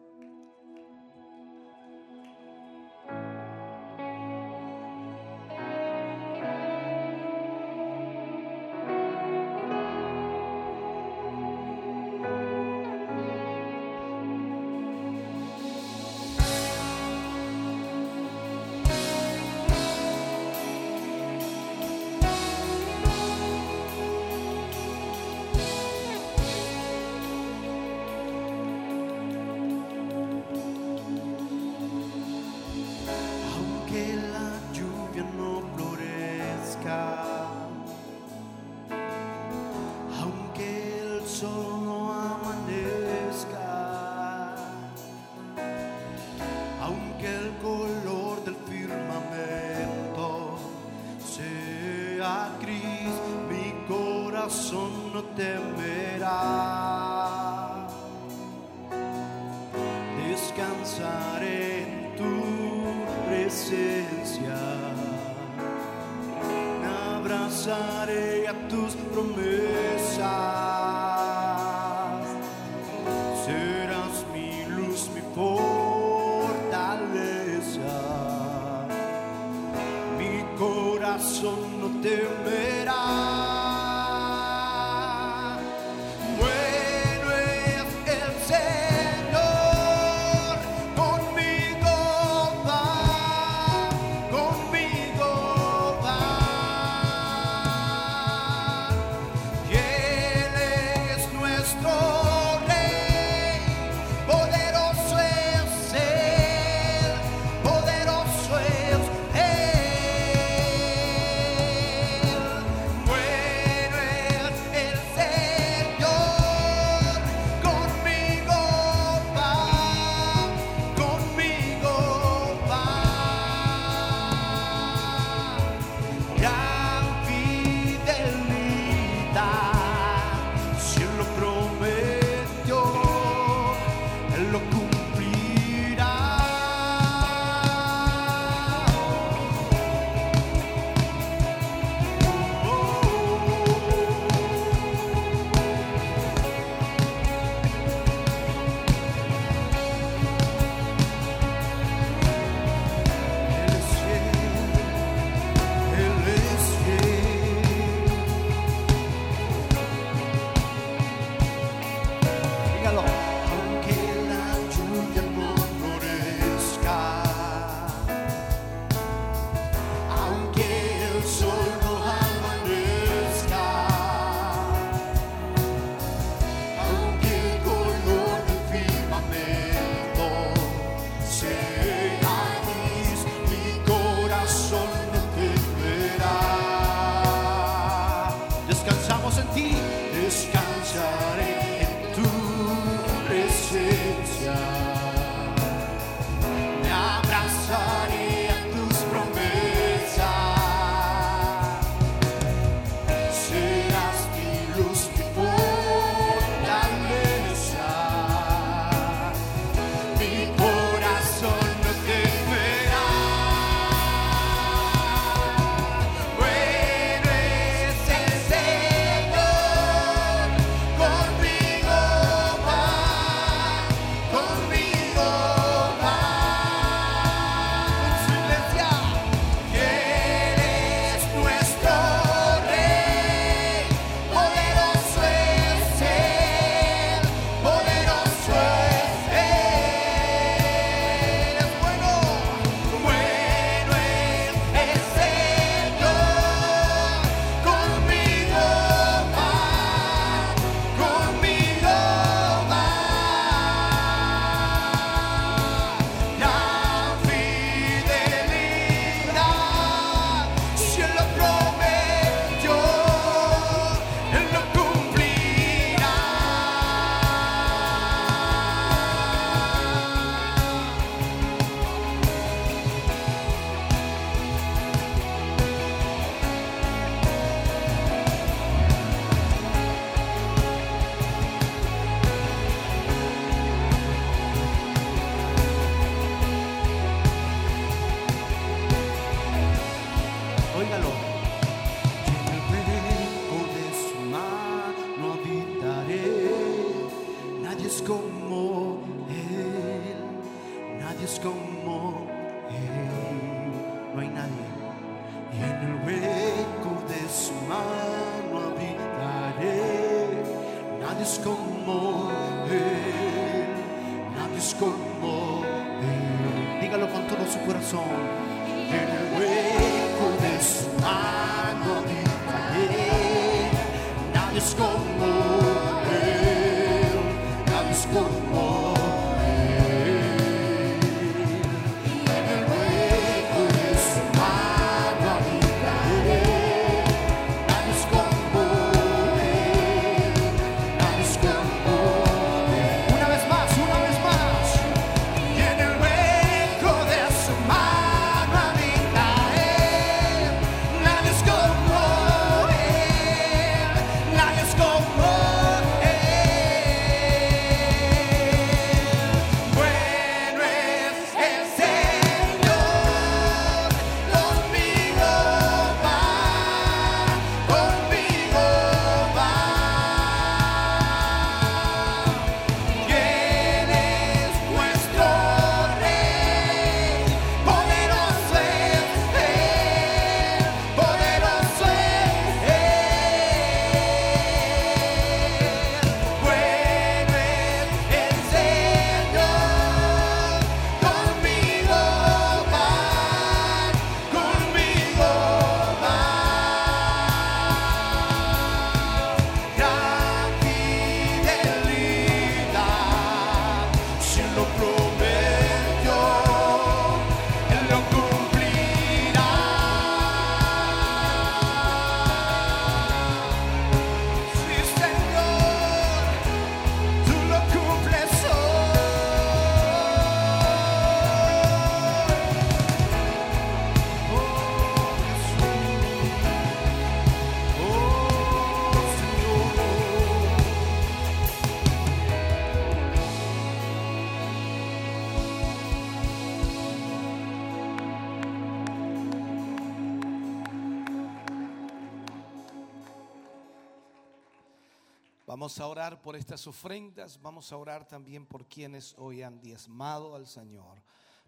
Vamos 445.70 445.82
a 445.82 445.88
orar 445.88 446.20
por 446.20 446.36
estas 446.36 446.66
ofrendas, 446.66 447.40
vamos 447.40 447.72
a 447.72 447.78
orar 447.78 448.04
también 448.08 448.44
por 448.48 448.66
quienes 448.66 449.14
hoy 449.20 449.44
han 449.44 449.62
diezmado 449.62 450.34
al 450.34 450.48
Señor. 450.48 451.00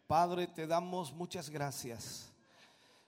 Padre, 0.05 0.45
te 0.45 0.67
damos 0.67 1.11
muchas 1.11 1.49
gracias. 1.49 2.31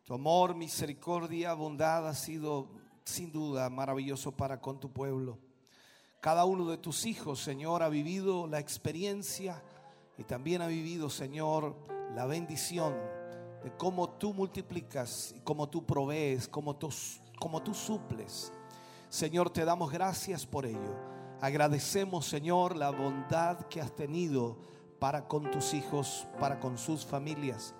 Tu 0.05 0.15
amor, 0.15 0.55
misericordia, 0.55 1.53
bondad 1.53 2.07
ha 2.07 2.15
sido 2.15 2.67
sin 3.03 3.31
duda 3.31 3.69
maravilloso 3.69 4.31
para 4.31 4.59
con 4.59 4.79
tu 4.79 4.91
pueblo. 4.91 5.37
Cada 6.19 6.45
uno 6.45 6.67
de 6.67 6.79
tus 6.79 7.05
hijos, 7.05 7.39
Señor, 7.39 7.83
ha 7.83 7.89
vivido 7.89 8.47
la 8.47 8.57
experiencia 8.57 9.63
y 10.17 10.23
también 10.23 10.63
ha 10.63 10.67
vivido, 10.67 11.11
Señor, 11.11 11.75
la 12.15 12.25
bendición 12.25 12.95
de 13.63 13.71
cómo 13.77 14.09
tú 14.09 14.33
multiplicas 14.33 15.31
y 15.37 15.41
cómo 15.41 15.69
tú 15.69 15.85
provees, 15.85 16.47
cómo 16.47 16.75
tú, 16.75 16.89
cómo 17.37 17.61
tú 17.61 17.75
suples. 17.75 18.51
Señor, 19.13 19.51
te 19.51 19.63
damos 19.63 19.91
gracias 19.91 20.43
por 20.43 20.65
ello. 20.65 20.97
Agradecemos, 21.39 22.25
Señor, 22.25 22.75
la 22.75 22.89
bondad 22.89 23.59
que 23.67 23.79
has 23.79 23.95
tenido 23.95 24.57
para 24.97 25.27
con 25.27 25.51
tus 25.51 25.75
hijos, 25.75 26.27
para 26.39 26.59
con 26.59 26.79
sus 26.79 27.05
familias. 27.05 27.75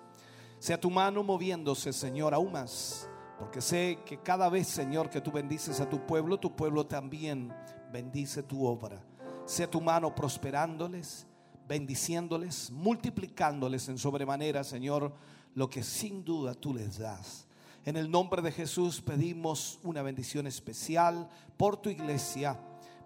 Sea 0.60 0.80
tu 0.80 0.92
mano 0.92 1.24
moviéndose, 1.24 1.92
Señor, 1.92 2.34
aún 2.34 2.52
más. 2.52 3.10
Porque 3.36 3.60
sé 3.60 3.98
que 4.06 4.22
cada 4.22 4.48
vez, 4.48 4.68
Señor, 4.68 5.10
que 5.10 5.20
tú 5.20 5.32
bendices 5.32 5.80
a 5.80 5.90
tu 5.90 6.06
pueblo, 6.06 6.38
tu 6.38 6.54
pueblo 6.54 6.86
también 6.86 7.52
bendice 7.90 8.44
tu 8.44 8.64
obra. 8.64 9.04
Sea 9.44 9.68
tu 9.68 9.80
mano 9.80 10.14
prosperándoles, 10.14 11.26
bendiciéndoles, 11.66 12.70
multiplicándoles 12.70 13.88
en 13.88 13.98
sobremanera, 13.98 14.62
Señor, 14.62 15.12
lo 15.56 15.68
que 15.68 15.82
sin 15.82 16.24
duda 16.24 16.54
tú 16.54 16.72
les 16.72 16.96
das. 16.96 17.43
En 17.84 17.96
el 17.96 18.10
nombre 18.10 18.40
de 18.40 18.50
Jesús 18.50 19.02
pedimos 19.02 19.78
una 19.82 20.00
bendición 20.00 20.46
especial 20.46 21.28
por 21.58 21.76
tu 21.76 21.90
iglesia, 21.90 22.58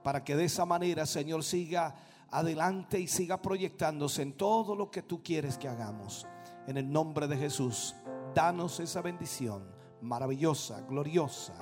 para 0.05 0.23
que 0.23 0.37
de 0.37 0.45
esa 0.45 0.65
manera, 0.65 1.05
Señor, 1.05 1.43
siga 1.43 1.97
adelante 2.31 3.01
y 3.01 3.09
siga 3.09 3.43
proyectándose 3.43 4.23
en 4.23 4.35
todo 4.35 4.77
lo 4.77 4.91
que 4.91 5.03
tú 5.03 5.21
quieres 5.23 5.59
que 5.59 5.67
hagamos. 5.67 6.27
En 6.69 6.77
el 6.77 6.91
nombre 6.91 7.27
de 7.27 7.37
Jesús, 7.37 7.97
danos 8.35 8.79
esa 8.79 9.03
bendición 9.03 9.65
maravillosa, 10.01 10.81
gloriosa, 10.83 11.55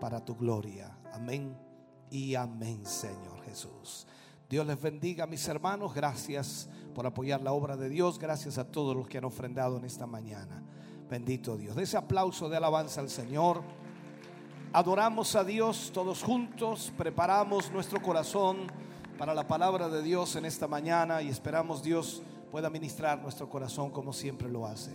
para 0.00 0.24
tu 0.24 0.34
gloria. 0.34 0.96
Amén 1.12 1.54
y 2.10 2.34
amén, 2.36 2.86
Señor 2.86 3.42
Jesús. 3.44 4.06
Dios 4.48 4.66
les 4.66 4.80
bendiga, 4.80 5.26
mis 5.26 5.46
hermanos. 5.46 5.94
Gracias 5.94 6.70
por 6.94 7.06
apoyar 7.06 7.42
la 7.42 7.52
obra 7.52 7.76
de 7.76 7.90
Dios. 7.90 8.18
Gracias 8.18 8.56
a 8.56 8.64
todos 8.64 8.96
los 8.96 9.06
que 9.06 9.18
han 9.18 9.24
ofrendado 9.24 9.76
en 9.76 9.84
esta 9.84 10.06
mañana. 10.06 10.64
Bendito 11.10 11.56
Dios. 11.56 11.74
De 11.74 11.82
ese 11.82 11.96
aplauso 11.96 12.48
de 12.48 12.56
alabanza 12.56 13.00
al 13.00 13.10
Señor. 13.10 13.62
Adoramos 14.72 15.34
a 15.34 15.42
Dios 15.42 15.90
todos 15.92 16.22
juntos. 16.22 16.92
Preparamos 16.96 17.72
nuestro 17.72 18.00
corazón 18.00 18.68
para 19.18 19.34
la 19.34 19.48
palabra 19.48 19.88
de 19.88 20.02
Dios 20.02 20.36
en 20.36 20.44
esta 20.44 20.68
mañana 20.68 21.20
y 21.20 21.28
esperamos 21.28 21.82
Dios 21.82 22.22
pueda 22.52 22.70
ministrar 22.70 23.20
nuestro 23.20 23.50
corazón 23.50 23.90
como 23.90 24.12
siempre 24.12 24.48
lo 24.48 24.66
hace. 24.66 24.92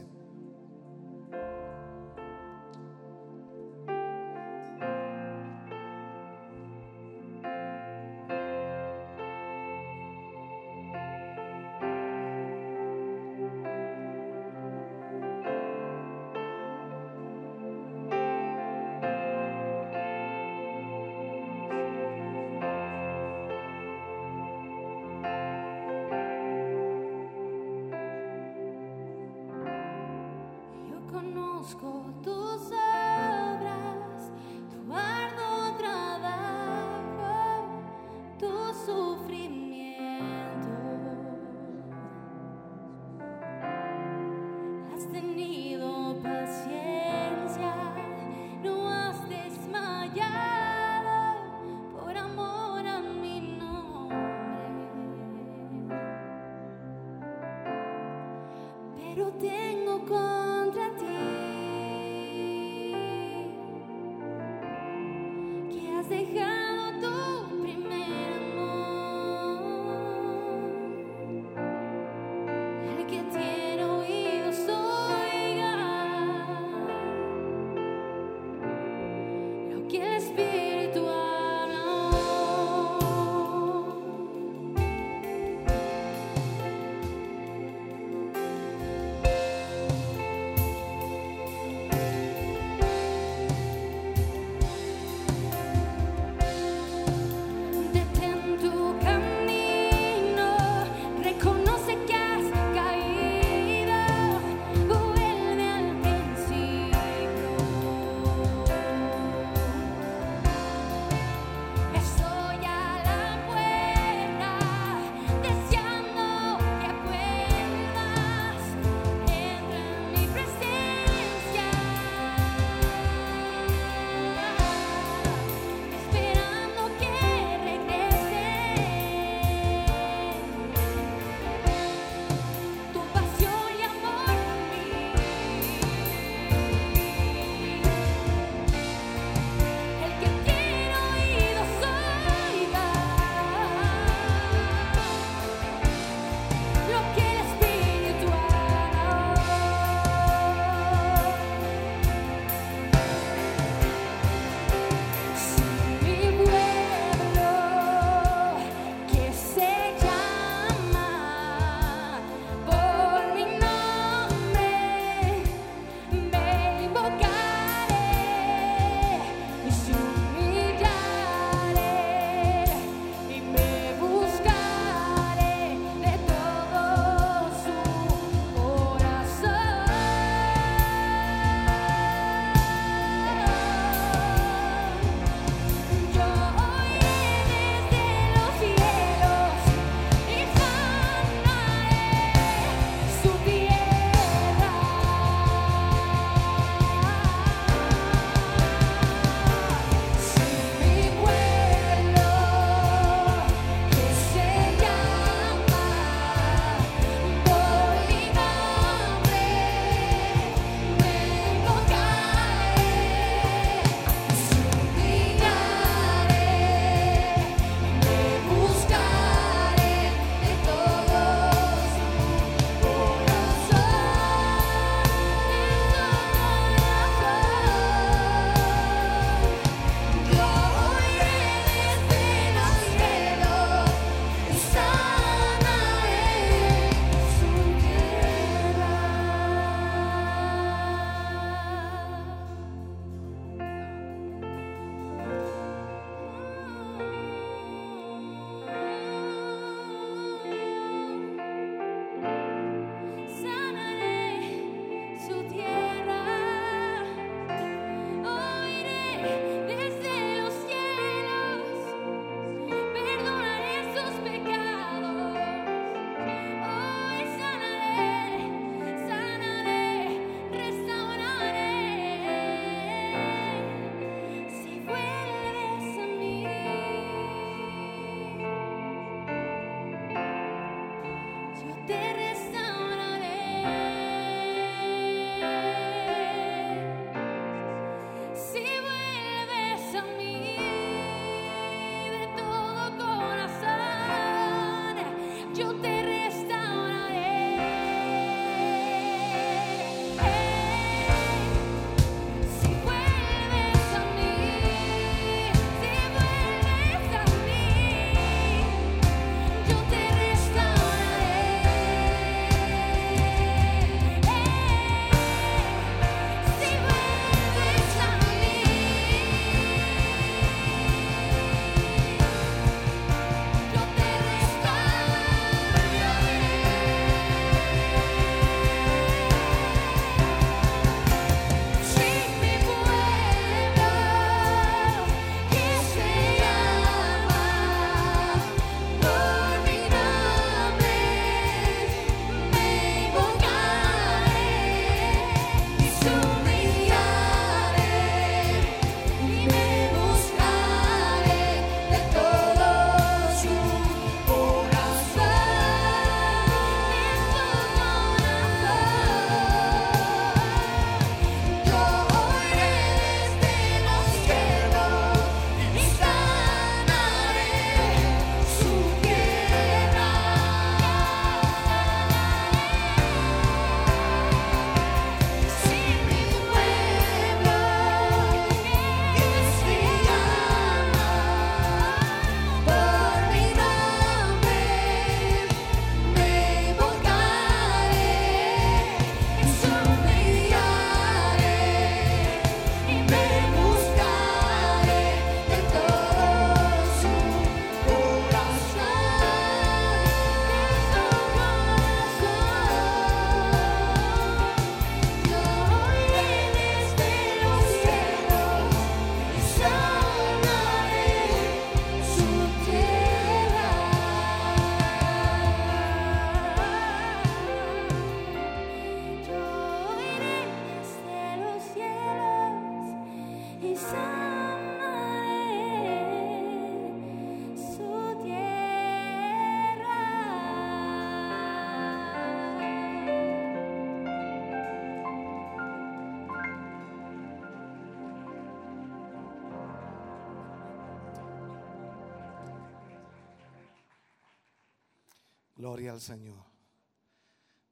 Gloria 445.65 445.93
al 445.93 445.99
Señor. 445.99 446.45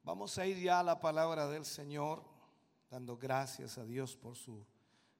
Vamos 0.02 0.40
a 0.40 0.48
ir 0.48 0.58
ya 0.58 0.80
a 0.80 0.84
la 0.84 1.00
palabra 1.00 1.48
del 1.48 1.64
Señor, 1.64 2.24
dando 2.90 3.18
gracias 3.18 3.78
a 3.78 3.86
Dios 3.86 4.16
por 4.16 4.36
su 4.36 4.66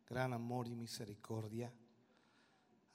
gran 0.10 0.34
amor 0.34 0.68
y 0.68 0.74
misericordia. 0.74 1.72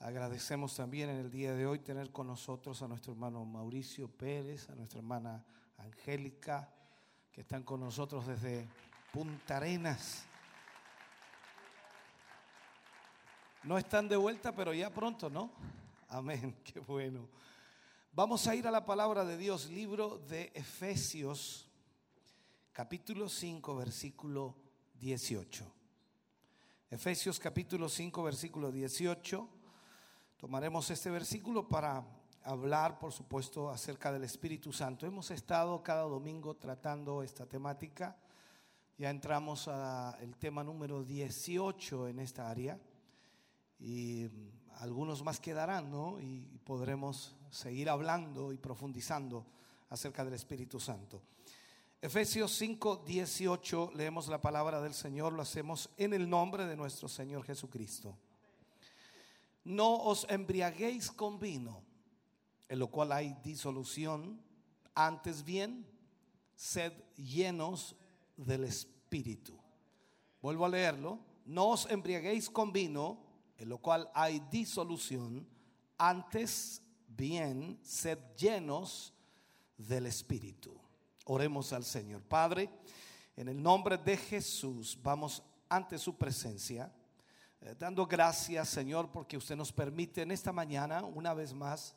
Agradecemos 0.00 0.74
también 0.74 1.10
en 1.10 1.18
el 1.18 1.30
día 1.30 1.54
de 1.54 1.64
hoy 1.64 1.78
tener 1.78 2.10
con 2.10 2.26
nosotros 2.26 2.82
a 2.82 2.88
nuestro 2.88 3.12
hermano 3.12 3.44
Mauricio 3.44 4.08
Pérez, 4.08 4.68
a 4.68 4.74
nuestra 4.74 4.98
hermana 4.98 5.44
Angélica, 5.76 6.68
que 7.30 7.42
están 7.42 7.62
con 7.62 7.78
nosotros 7.78 8.26
desde 8.26 8.66
Punta 9.12 9.58
Arenas. 9.58 10.24
No 13.62 13.78
están 13.78 14.08
de 14.08 14.16
vuelta, 14.16 14.52
pero 14.52 14.74
ya 14.74 14.90
pronto, 14.90 15.30
¿no? 15.30 15.52
Amén, 16.08 16.56
qué 16.64 16.80
bueno. 16.80 17.28
Vamos 18.18 18.48
a 18.48 18.54
ir 18.56 18.66
a 18.66 18.72
la 18.72 18.84
palabra 18.84 19.24
de 19.24 19.36
Dios, 19.36 19.70
libro 19.70 20.18
de 20.18 20.50
Efesios, 20.52 21.70
capítulo 22.72 23.28
5, 23.28 23.76
versículo 23.76 24.56
18. 24.98 25.64
Efesios 26.90 27.38
capítulo 27.38 27.88
5, 27.88 28.20
versículo 28.24 28.72
18. 28.72 29.48
Tomaremos 30.36 30.90
este 30.90 31.10
versículo 31.10 31.68
para 31.68 32.04
hablar, 32.42 32.98
por 32.98 33.12
supuesto, 33.12 33.70
acerca 33.70 34.10
del 34.10 34.24
Espíritu 34.24 34.72
Santo. 34.72 35.06
Hemos 35.06 35.30
estado 35.30 35.80
cada 35.84 36.02
domingo 36.02 36.56
tratando 36.56 37.22
esta 37.22 37.46
temática. 37.46 38.16
Ya 38.96 39.10
entramos 39.10 39.68
al 39.68 40.36
tema 40.38 40.64
número 40.64 41.04
18 41.04 42.08
en 42.08 42.18
esta 42.18 42.50
área 42.50 42.80
y 43.78 44.28
algunos 44.78 45.22
más 45.22 45.40
quedarán, 45.40 45.90
¿no? 45.90 46.20
Y 46.20 46.40
podremos 46.64 47.34
seguir 47.50 47.88
hablando 47.88 48.52
y 48.52 48.58
profundizando 48.58 49.46
acerca 49.90 50.24
del 50.24 50.34
Espíritu 50.34 50.78
Santo. 50.78 51.22
Efesios 52.00 52.52
5, 52.56 53.02
18, 53.04 53.92
leemos 53.96 54.28
la 54.28 54.40
palabra 54.40 54.80
del 54.80 54.94
Señor, 54.94 55.32
lo 55.32 55.42
hacemos 55.42 55.90
en 55.96 56.14
el 56.14 56.30
nombre 56.30 56.66
de 56.66 56.76
nuestro 56.76 57.08
Señor 57.08 57.44
Jesucristo. 57.44 58.16
No 59.64 59.96
os 59.96 60.26
embriaguéis 60.30 61.10
con 61.10 61.40
vino, 61.40 61.82
en 62.68 62.78
lo 62.78 62.86
cual 62.88 63.10
hay 63.10 63.36
disolución, 63.42 64.40
antes 64.94 65.42
bien, 65.42 65.86
sed 66.54 66.92
llenos 67.16 67.96
del 68.36 68.64
Espíritu. 68.64 69.58
Vuelvo 70.40 70.66
a 70.66 70.68
leerlo. 70.68 71.18
No 71.46 71.70
os 71.70 71.90
embriaguéis 71.90 72.48
con 72.48 72.72
vino, 72.72 73.27
en 73.58 73.68
lo 73.68 73.78
cual 73.78 74.08
hay 74.14 74.40
disolución, 74.50 75.46
antes 75.98 76.80
bien, 77.08 77.78
sed 77.82 78.18
llenos 78.36 79.12
del 79.76 80.06
Espíritu. 80.06 80.74
Oremos 81.24 81.72
al 81.72 81.84
Señor. 81.84 82.22
Padre, 82.22 82.70
en 83.36 83.48
el 83.48 83.60
nombre 83.60 83.98
de 83.98 84.16
Jesús, 84.16 84.98
vamos 85.02 85.42
ante 85.68 85.98
su 85.98 86.16
presencia, 86.16 86.92
eh, 87.60 87.74
dando 87.78 88.06
gracias, 88.06 88.68
Señor, 88.68 89.10
porque 89.10 89.36
usted 89.36 89.56
nos 89.56 89.72
permite 89.72 90.22
en 90.22 90.30
esta 90.30 90.52
mañana, 90.52 91.02
una 91.02 91.34
vez 91.34 91.52
más, 91.52 91.94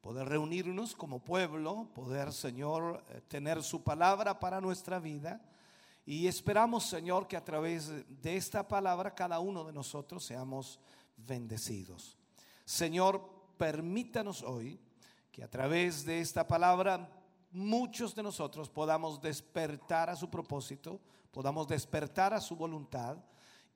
poder 0.00 0.28
reunirnos 0.28 0.94
como 0.94 1.18
pueblo, 1.18 1.88
poder, 1.94 2.32
Señor, 2.32 3.04
eh, 3.10 3.20
tener 3.28 3.62
su 3.62 3.82
palabra 3.82 4.38
para 4.38 4.60
nuestra 4.60 4.98
vida. 4.98 5.40
Y 6.04 6.26
esperamos, 6.26 6.86
Señor, 6.86 7.28
que 7.28 7.36
a 7.36 7.44
través 7.44 7.90
de 8.22 8.36
esta 8.36 8.66
palabra 8.66 9.14
cada 9.14 9.38
uno 9.38 9.64
de 9.64 9.72
nosotros 9.72 10.24
seamos 10.24 10.80
bendecidos. 11.16 12.16
Señor, 12.64 13.28
permítanos 13.56 14.42
hoy 14.42 14.80
que 15.30 15.44
a 15.44 15.50
través 15.50 16.04
de 16.04 16.20
esta 16.20 16.46
palabra 16.46 17.08
muchos 17.52 18.14
de 18.14 18.22
nosotros 18.22 18.68
podamos 18.68 19.20
despertar 19.20 20.10
a 20.10 20.16
su 20.16 20.28
propósito, 20.28 21.00
podamos 21.30 21.68
despertar 21.68 22.34
a 22.34 22.40
su 22.40 22.56
voluntad 22.56 23.18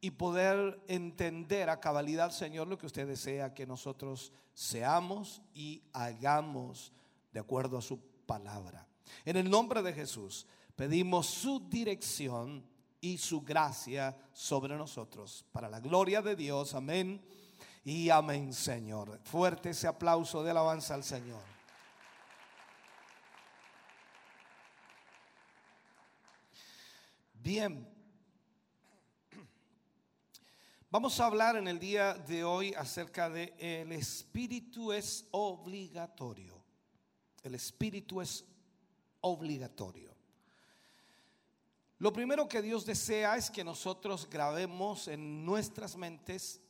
y 0.01 0.11
poder 0.11 0.83
entender 0.89 1.71
a 1.71 1.81
cabalidad, 1.81 2.31
Señor, 2.31 2.67
lo 2.67 2.77
que 2.77 2.87
usted 2.87 3.07
desea 3.07 3.55
que 3.55 3.67
nosotros 3.67 4.33
seamos 4.53 5.43
y 5.55 5.83
hagamos 5.93 6.93
de 7.33 7.41
acuerdo 7.41 7.79
a 7.79 7.83
su 7.83 8.01
palabra. 8.27 8.87
En 9.25 9.37
el 9.37 9.49
nombre 9.49 9.83
de 9.83 9.93
Jesús 9.93 10.47
pedimos 10.77 11.27
su 11.27 11.69
dirección 11.69 12.65
y 13.01 13.19
su 13.19 13.41
gracia 13.41 14.17
sobre 14.33 14.77
nosotros. 14.77 15.45
Para 15.51 15.69
la 15.69 15.81
gloria 15.81 16.23
de 16.23 16.37
Dios, 16.37 16.75
amén 16.75 17.21
y 17.85 18.11
amén, 18.11 18.53
Señor. 18.53 19.19
Fuerte 19.25 19.71
ese 19.71 19.87
aplauso 19.87 20.43
de 20.43 20.51
alabanza 20.51 20.95
al 20.95 21.03
Señor. 21.03 21.43
Bien. 27.35 27.89
Vamos 30.91 31.21
a 31.21 31.27
hablar 31.27 31.57
en 31.57 31.69
el 31.69 31.79
día 31.79 32.15
de 32.15 32.43
hoy 32.43 32.75
acerca 32.75 33.31
de 33.31 33.55
el 33.59 33.93
espíritu 33.93 34.93
es 34.93 35.29
obligatorio. 35.31 36.61
El 37.43 37.55
espíritu 37.55 38.21
es 38.21 38.45
obligatorio. 39.21 40.06
Lo 41.99 42.13
primero 42.13 42.47
que 42.47 42.61
Dios 42.61 42.85
desea 42.85 43.37
es 43.37 43.51
que 43.51 43.65
nosotros 43.65 44.29
grabemos 44.29 45.09
en 45.09 45.47
nuestras 45.47 45.97
mentes 45.97 46.61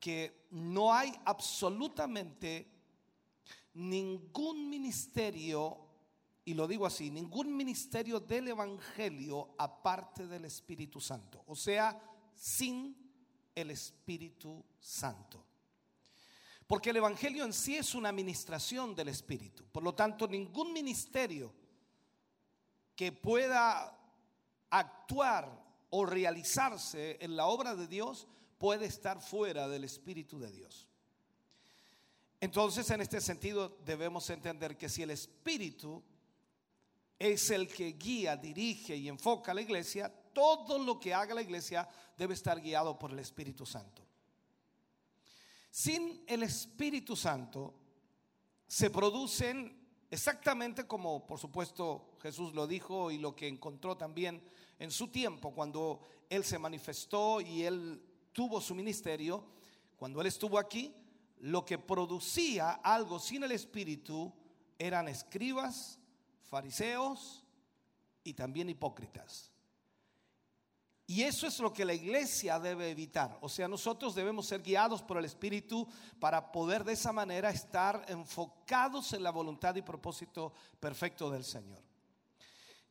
que 0.00 0.46
no 0.50 0.94
hay 0.94 1.12
absolutamente 1.26 2.66
ningún 3.74 4.70
ministerio, 4.70 5.78
y 6.46 6.54
lo 6.54 6.66
digo 6.66 6.86
así, 6.86 7.10
ningún 7.10 7.54
ministerio 7.54 8.20
del 8.20 8.48
Evangelio 8.48 9.54
aparte 9.58 10.26
del 10.26 10.46
Espíritu 10.46 10.98
Santo, 11.00 11.42
o 11.46 11.54
sea, 11.54 12.00
sin 12.34 12.96
el 13.54 13.70
Espíritu 13.70 14.64
Santo. 14.80 15.44
Porque 16.66 16.90
el 16.90 16.96
Evangelio 16.96 17.44
en 17.44 17.52
sí 17.52 17.76
es 17.76 17.94
una 17.94 18.10
administración 18.10 18.94
del 18.94 19.08
Espíritu. 19.08 19.64
Por 19.72 19.82
lo 19.82 19.94
tanto, 19.94 20.28
ningún 20.28 20.72
ministerio 20.72 21.52
que 22.94 23.10
pueda 23.10 23.97
actuar 24.70 25.64
o 25.90 26.04
realizarse 26.04 27.18
en 27.20 27.36
la 27.36 27.46
obra 27.46 27.74
de 27.74 27.86
Dios 27.86 28.26
puede 28.58 28.86
estar 28.86 29.20
fuera 29.20 29.68
del 29.68 29.84
Espíritu 29.84 30.38
de 30.38 30.50
Dios. 30.50 30.88
Entonces, 32.40 32.88
en 32.90 33.00
este 33.00 33.20
sentido, 33.20 33.78
debemos 33.84 34.28
entender 34.30 34.76
que 34.76 34.88
si 34.88 35.02
el 35.02 35.10
Espíritu 35.10 36.02
es 37.18 37.50
el 37.50 37.66
que 37.66 37.92
guía, 37.92 38.36
dirige 38.36 38.94
y 38.94 39.08
enfoca 39.08 39.50
a 39.50 39.54
la 39.54 39.62
iglesia, 39.62 40.12
todo 40.32 40.78
lo 40.78 41.00
que 41.00 41.12
haga 41.12 41.34
la 41.34 41.42
iglesia 41.42 41.88
debe 42.16 42.34
estar 42.34 42.60
guiado 42.60 42.98
por 42.98 43.10
el 43.10 43.18
Espíritu 43.18 43.66
Santo. 43.66 44.06
Sin 45.70 46.24
el 46.26 46.44
Espíritu 46.44 47.16
Santo 47.16 47.74
se 48.66 48.90
producen 48.90 49.77
exactamente 50.10 50.86
como 50.86 51.26
por 51.26 51.38
supuesto 51.38 52.16
Jesús 52.22 52.54
lo 52.54 52.66
dijo 52.66 53.10
y 53.10 53.18
lo 53.18 53.34
que 53.34 53.48
encontró 53.48 53.96
también 53.96 54.42
en 54.78 54.90
su 54.90 55.08
tiempo 55.08 55.52
cuando 55.52 56.00
Él 56.30 56.44
se 56.44 56.58
manifestó 56.58 57.40
y 57.40 57.64
Él 57.64 58.02
tuvo 58.32 58.60
su 58.60 58.74
ministerio, 58.74 59.44
cuando 59.96 60.20
Él 60.20 60.26
estuvo 60.26 60.58
aquí, 60.58 60.94
lo 61.40 61.64
que 61.64 61.78
producía 61.78 62.70
algo 62.70 63.18
sin 63.18 63.42
el 63.42 63.52
Espíritu 63.52 64.32
eran 64.78 65.08
escribas, 65.08 65.98
fariseos 66.42 67.44
y 68.24 68.34
también 68.34 68.68
hipócritas. 68.68 69.52
Y 71.10 71.22
eso 71.22 71.46
es 71.46 71.58
lo 71.58 71.72
que 71.72 71.86
la 71.86 71.94
iglesia 71.94 72.60
debe 72.60 72.90
evitar. 72.90 73.38
O 73.40 73.48
sea, 73.48 73.66
nosotros 73.66 74.14
debemos 74.14 74.44
ser 74.46 74.60
guiados 74.60 75.00
por 75.00 75.16
el 75.16 75.24
Espíritu 75.24 75.88
para 76.20 76.52
poder 76.52 76.84
de 76.84 76.92
esa 76.92 77.14
manera 77.14 77.48
estar 77.48 78.04
enfocados 78.08 79.14
en 79.14 79.22
la 79.22 79.30
voluntad 79.30 79.74
y 79.76 79.80
propósito 79.80 80.52
perfecto 80.78 81.30
del 81.30 81.44
Señor. 81.44 81.82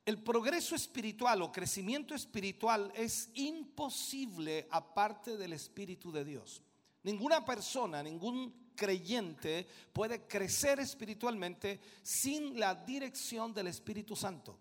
El 0.04 0.24
progreso 0.24 0.74
espiritual 0.74 1.44
o 1.44 1.52
crecimiento 1.52 2.16
espiritual 2.16 2.92
es 2.96 3.30
imposible 3.36 4.68
aparte 4.72 5.38
del 5.38 5.54
Espíritu 5.54 6.12
de 6.12 6.26
Dios. 6.26 6.64
Ninguna 7.04 7.46
persona, 7.46 8.02
ningún 8.02 8.72
creyente 8.76 9.68
puede 9.94 10.26
crecer 10.26 10.80
espiritualmente 10.80 11.80
sin 12.02 12.60
la 12.60 12.74
dirección 12.74 13.54
del 13.54 13.68
Espíritu 13.68 14.16
Santo. 14.16 14.58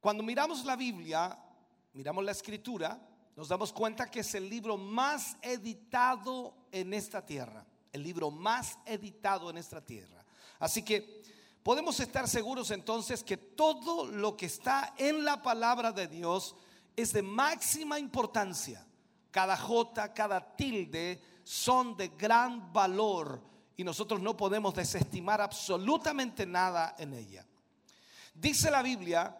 Cuando 0.00 0.22
miramos 0.22 0.64
la 0.64 0.76
Biblia, 0.76 1.38
miramos 1.92 2.24
la 2.24 2.32
escritura, 2.32 3.00
nos 3.36 3.48
damos 3.48 3.72
cuenta 3.72 4.10
que 4.10 4.20
es 4.20 4.34
el 4.34 4.48
libro 4.48 4.76
más 4.76 5.36
editado 5.42 6.54
en 6.72 6.92
esta 6.94 7.24
tierra, 7.24 7.64
el 7.92 8.02
libro 8.02 8.30
más 8.30 8.78
editado 8.84 9.50
en 9.50 9.58
esta 9.58 9.80
tierra. 9.80 10.24
Así 10.58 10.82
que 10.82 11.22
podemos 11.62 11.98
estar 12.00 12.28
seguros 12.28 12.70
entonces 12.70 13.24
que 13.24 13.36
todo 13.36 14.06
lo 14.06 14.36
que 14.36 14.46
está 14.46 14.94
en 14.98 15.24
la 15.24 15.42
palabra 15.42 15.92
de 15.92 16.06
Dios 16.06 16.54
es 16.96 17.12
de 17.12 17.22
máxima 17.22 17.98
importancia. 17.98 18.86
Cada 19.30 19.56
jota, 19.56 20.12
cada 20.12 20.56
tilde 20.56 21.22
son 21.44 21.96
de 21.96 22.08
gran 22.08 22.72
valor 22.72 23.40
y 23.76 23.84
nosotros 23.84 24.20
no 24.20 24.36
podemos 24.36 24.74
desestimar 24.74 25.40
absolutamente 25.40 26.44
nada 26.44 26.94
en 26.98 27.14
ella. 27.14 27.46
Dice 28.34 28.70
la 28.70 28.82
Biblia 28.82 29.36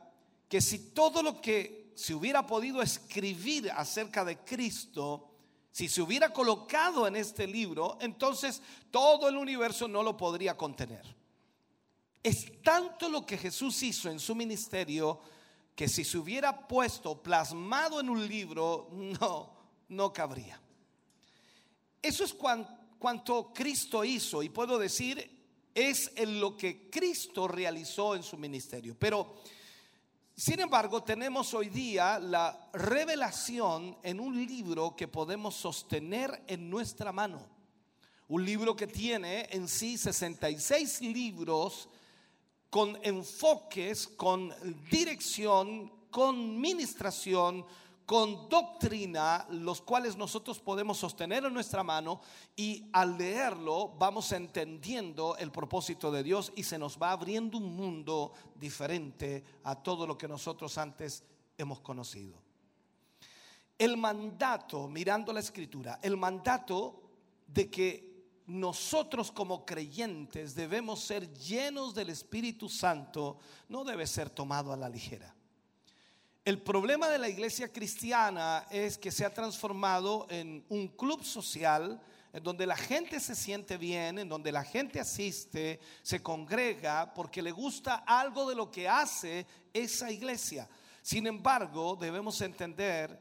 que 0.49 0.61
si 0.61 0.91
todo 0.91 1.23
lo 1.23 1.41
que 1.41 1.80
se 2.01 2.15
hubiera 2.15 2.47
podido 2.47 2.81
escribir 2.81 3.71
acerca 3.71 4.25
de 4.25 4.39
Cristo, 4.39 5.29
si 5.71 5.87
se 5.87 6.01
hubiera 6.01 6.33
colocado 6.33 7.07
en 7.07 7.15
este 7.15 7.47
libro, 7.47 7.99
entonces 8.01 8.63
todo 8.91 9.29
el 9.29 9.37
universo 9.37 9.87
no 9.87 10.03
lo 10.03 10.17
podría 10.17 10.57
contener. 10.57 11.05
Es 12.23 12.63
tanto 12.63 13.11
lo 13.11 13.27
que 13.27 13.37
Jesús 13.37 13.83
hizo 13.83 14.11
en 14.11 14.19
su 14.19 14.35
ministerio 14.35 15.21
que 15.77 15.89
si 15.89 16.05
se 16.05 16.17
hubiera 16.17 16.67
puesto 16.67 17.23
plasmado 17.23 18.01
en 18.01 18.09
un 18.09 18.27
libro, 18.27 18.89
no, 18.93 19.53
no 19.91 20.11
cabría. 20.11 20.59
Eso 22.01 22.25
es 22.25 22.33
cuan- 22.33 22.67
cuanto 22.99 23.53
Cristo 23.53 24.03
hizo 24.05 24.43
y 24.43 24.49
puedo 24.49 24.79
decir 24.79 25.39
es 25.75 26.11
en 26.17 26.41
lo 26.41 26.57
que 26.57 26.89
Cristo 26.89 27.47
realizó 27.47 28.15
en 28.17 28.23
su 28.23 28.39
ministerio. 28.39 28.97
Pero, 28.99 29.35
sin 30.41 30.59
embargo, 30.59 31.03
tenemos 31.03 31.53
hoy 31.53 31.69
día 31.69 32.19
la 32.19 32.71
revelación 32.73 33.99
en 34.03 34.19
un 34.19 34.47
libro 34.47 34.97
que 34.97 35.07
podemos 35.07 35.55
sostener 35.55 36.45
en 36.47 36.71
nuestra 36.71 37.13
mano. 37.13 37.47
Un 38.27 38.47
libro 38.47 38.75
que 38.75 38.87
tiene 38.87 39.51
en 39.51 39.69
sí 39.69 39.99
66 39.99 41.03
libros 41.03 41.91
con 42.71 42.99
enfoques, 43.03 44.09
con 44.09 44.51
dirección, 44.91 45.93
con 46.11 46.59
ministración, 46.59 47.67
con 48.11 48.49
doctrina, 48.49 49.47
los 49.51 49.81
cuales 49.83 50.17
nosotros 50.17 50.59
podemos 50.59 50.99
sostener 50.99 51.45
en 51.45 51.55
nuestra 51.55 51.85
mano 51.85 52.21
y 52.57 52.91
al 52.93 53.17
leerlo 53.17 53.95
vamos 54.01 54.33
entendiendo 54.33 55.37
el 55.37 55.53
propósito 55.53 56.11
de 56.11 56.25
Dios 56.25 56.53
y 56.57 56.65
se 56.65 56.77
nos 56.77 56.99
va 57.01 57.13
abriendo 57.13 57.59
un 57.59 57.77
mundo 57.77 58.33
diferente 58.57 59.45
a 59.63 59.77
todo 59.77 60.09
lo 60.09 60.19
que 60.19 60.27
nosotros 60.27 60.77
antes 60.77 61.23
hemos 61.57 61.79
conocido. 61.79 62.35
El 63.79 63.97
mandato, 63.97 64.89
mirando 64.89 65.33
la 65.33 65.39
escritura, 65.39 66.01
el 66.03 66.17
mandato 66.17 67.13
de 67.47 67.71
que 67.71 68.25
nosotros 68.49 69.31
como 69.31 69.65
creyentes 69.65 70.57
debemos 70.57 70.99
ser 70.99 71.33
llenos 71.33 71.95
del 71.95 72.11
Espíritu 72.11 72.69
Santo 72.69 73.39
no 73.69 73.85
debe 73.85 74.05
ser 74.09 74.31
tomado 74.31 74.73
a 74.73 74.77
la 74.77 74.89
ligera. 74.89 75.33
El 76.51 76.59
problema 76.59 77.09
de 77.09 77.19
la 77.21 77.29
iglesia 77.29 77.73
cristiana 77.73 78.67
es 78.73 78.99
que 78.99 79.13
se 79.13 79.25
ha 79.25 79.33
transformado 79.33 80.27
en 80.29 80.65
un 80.69 80.89
club 80.89 81.23
social 81.23 82.03
en 82.33 82.43
donde 82.43 82.67
la 82.67 82.77
gente 82.77 83.21
se 83.21 83.37
siente 83.37 83.77
bien, 83.77 84.19
en 84.19 84.29
donde 84.29 84.51
la 84.51 84.65
gente 84.65 84.99
asiste, 84.99 85.79
se 86.03 86.21
congrega 86.21 87.15
porque 87.15 87.41
le 87.41 87.53
gusta 87.53 88.03
algo 88.05 88.49
de 88.49 88.57
lo 88.57 88.69
que 88.69 88.89
hace 88.89 89.47
esa 89.73 90.11
iglesia. 90.11 90.69
Sin 91.03 91.29
embargo, 91.29 91.95
debemos 91.95 92.41
entender 92.41 93.17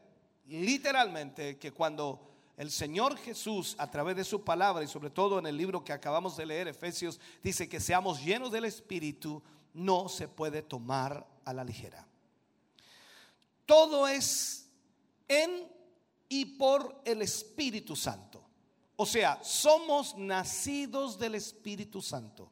literalmente 0.48 1.56
que 1.56 1.70
cuando 1.70 2.32
el 2.56 2.72
Señor 2.72 3.16
Jesús 3.16 3.76
a 3.78 3.88
través 3.88 4.16
de 4.16 4.24
su 4.24 4.42
palabra 4.42 4.82
y 4.82 4.88
sobre 4.88 5.10
todo 5.10 5.38
en 5.38 5.46
el 5.46 5.56
libro 5.56 5.84
que 5.84 5.92
acabamos 5.92 6.36
de 6.36 6.46
leer, 6.46 6.66
Efesios, 6.66 7.20
dice 7.44 7.68
que 7.68 7.78
seamos 7.78 8.24
llenos 8.24 8.50
del 8.50 8.64
Espíritu, 8.64 9.40
no 9.72 10.08
se 10.08 10.26
puede 10.26 10.62
tomar 10.62 11.24
a 11.44 11.52
la 11.52 11.62
ligera. 11.62 12.09
Todo 13.70 14.08
es 14.08 14.68
en 15.28 15.68
y 16.28 16.44
por 16.44 17.02
el 17.04 17.22
Espíritu 17.22 17.94
Santo. 17.94 18.44
O 18.96 19.06
sea, 19.06 19.38
somos 19.44 20.16
nacidos 20.16 21.16
del 21.16 21.36
Espíritu 21.36 22.02
Santo. 22.02 22.50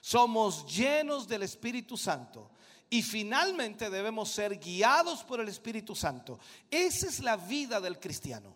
Somos 0.00 0.64
llenos 0.72 1.26
del 1.26 1.42
Espíritu 1.42 1.96
Santo. 1.96 2.52
Y 2.88 3.02
finalmente 3.02 3.90
debemos 3.90 4.30
ser 4.30 4.60
guiados 4.60 5.24
por 5.24 5.40
el 5.40 5.48
Espíritu 5.48 5.96
Santo. 5.96 6.38
Esa 6.70 7.08
es 7.08 7.18
la 7.18 7.36
vida 7.36 7.80
del 7.80 7.98
cristiano. 7.98 8.54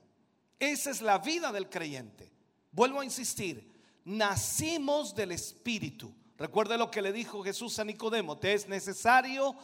Esa 0.61 0.93
es 0.93 1.03
la 1.03 1.19
vida 1.19 1.51
del 1.51 1.69
creyente. 1.69 2.31
Vuelvo 2.71 3.01
a 3.01 3.05
insistir, 3.05 3.73
nacimos 4.05 5.17
del 5.17 5.33
Espíritu. 5.33 6.15
Recuerde 6.37 6.79
lo 6.79 6.93
que 6.93 7.03
le 7.03 7.11
dijo 7.11 7.43
Jesús 7.43 7.77
a 7.81 7.85
Nicodemo, 7.85 8.39
te 8.39 8.53
es 8.55 8.69
necesario 8.69 9.57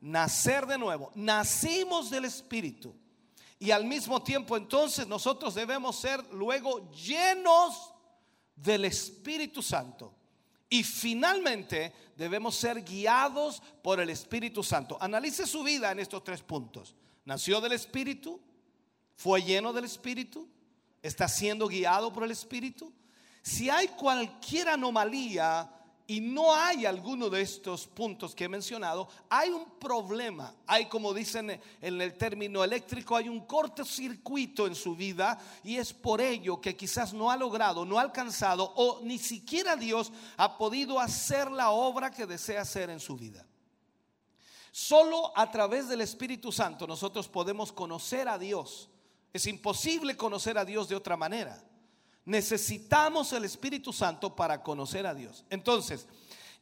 nacer 0.00 0.66
de 0.66 0.78
nuevo. 0.78 1.12
Nacimos 1.14 2.10
del 2.10 2.24
Espíritu. 2.24 2.94
Y 3.58 3.72
al 3.72 3.84
mismo 3.84 4.22
tiempo 4.22 4.56
entonces 4.56 5.06
nosotros 5.06 5.54
debemos 5.54 6.00
ser 6.00 6.24
luego 6.32 6.90
llenos 6.92 7.92
del 8.56 8.86
Espíritu 8.86 9.62
Santo. 9.62 10.14
Y 10.68 10.82
finalmente 10.84 11.92
debemos 12.16 12.54
ser 12.54 12.82
guiados 12.82 13.62
por 13.82 14.00
el 14.00 14.08
Espíritu 14.08 14.62
Santo. 14.62 14.96
Analice 15.00 15.46
su 15.46 15.62
vida 15.62 15.90
en 15.90 15.98
estos 15.98 16.22
tres 16.24 16.42
puntos. 16.42 16.94
Nació 17.24 17.60
del 17.60 17.72
Espíritu, 17.72 18.40
fue 19.16 19.42
lleno 19.42 19.72
del 19.72 19.84
Espíritu, 19.84 20.48
está 21.02 21.28
siendo 21.28 21.66
guiado 21.66 22.12
por 22.12 22.24
el 22.24 22.30
Espíritu. 22.30 22.92
Si 23.42 23.68
hay 23.68 23.88
cualquier 23.88 24.68
anomalía 24.68 25.70
y 26.10 26.20
no 26.20 26.52
hay 26.52 26.86
alguno 26.86 27.30
de 27.30 27.40
estos 27.40 27.86
puntos 27.86 28.34
que 28.34 28.42
he 28.42 28.48
mencionado, 28.48 29.08
hay 29.28 29.50
un 29.50 29.78
problema. 29.78 30.52
Hay, 30.66 30.86
como 30.86 31.14
dicen 31.14 31.60
en 31.80 32.00
el 32.00 32.18
término 32.18 32.64
eléctrico, 32.64 33.14
hay 33.14 33.28
un 33.28 33.46
cortocircuito 33.46 34.66
en 34.66 34.74
su 34.74 34.96
vida 34.96 35.38
y 35.62 35.76
es 35.76 35.92
por 35.92 36.20
ello 36.20 36.60
que 36.60 36.76
quizás 36.76 37.12
no 37.12 37.30
ha 37.30 37.36
logrado, 37.36 37.84
no 37.84 37.96
ha 37.96 38.02
alcanzado 38.02 38.72
o 38.74 38.98
ni 39.04 39.18
siquiera 39.18 39.76
Dios 39.76 40.10
ha 40.36 40.58
podido 40.58 40.98
hacer 40.98 41.48
la 41.48 41.70
obra 41.70 42.10
que 42.10 42.26
desea 42.26 42.62
hacer 42.62 42.90
en 42.90 42.98
su 42.98 43.16
vida. 43.16 43.46
Solo 44.72 45.30
a 45.38 45.48
través 45.48 45.88
del 45.88 46.00
Espíritu 46.00 46.50
Santo 46.50 46.88
nosotros 46.88 47.28
podemos 47.28 47.70
conocer 47.70 48.28
a 48.28 48.36
Dios. 48.36 48.88
Es 49.32 49.46
imposible 49.46 50.16
conocer 50.16 50.58
a 50.58 50.64
Dios 50.64 50.88
de 50.88 50.96
otra 50.96 51.16
manera. 51.16 51.69
Necesitamos 52.24 53.32
el 53.32 53.44
Espíritu 53.44 53.92
Santo 53.92 54.34
para 54.36 54.62
conocer 54.62 55.06
a 55.06 55.14
Dios. 55.14 55.44
Entonces, 55.50 56.06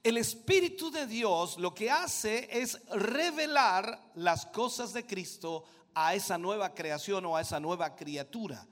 el 0.02 0.16
Espíritu 0.16 0.90
de 0.90 1.06
Dios 1.06 1.58
lo 1.58 1.74
que 1.74 1.90
hace 1.90 2.48
es 2.50 2.80
revelar 2.88 4.10
las 4.14 4.46
cosas 4.46 4.92
de 4.92 5.04
Cristo 5.04 5.64
a 5.94 6.14
esa 6.14 6.38
nueva 6.38 6.72
creación 6.74 7.26
o 7.26 7.36
a 7.36 7.40
esa 7.40 7.58
nueva 7.58 7.96
criatura. 7.96 8.66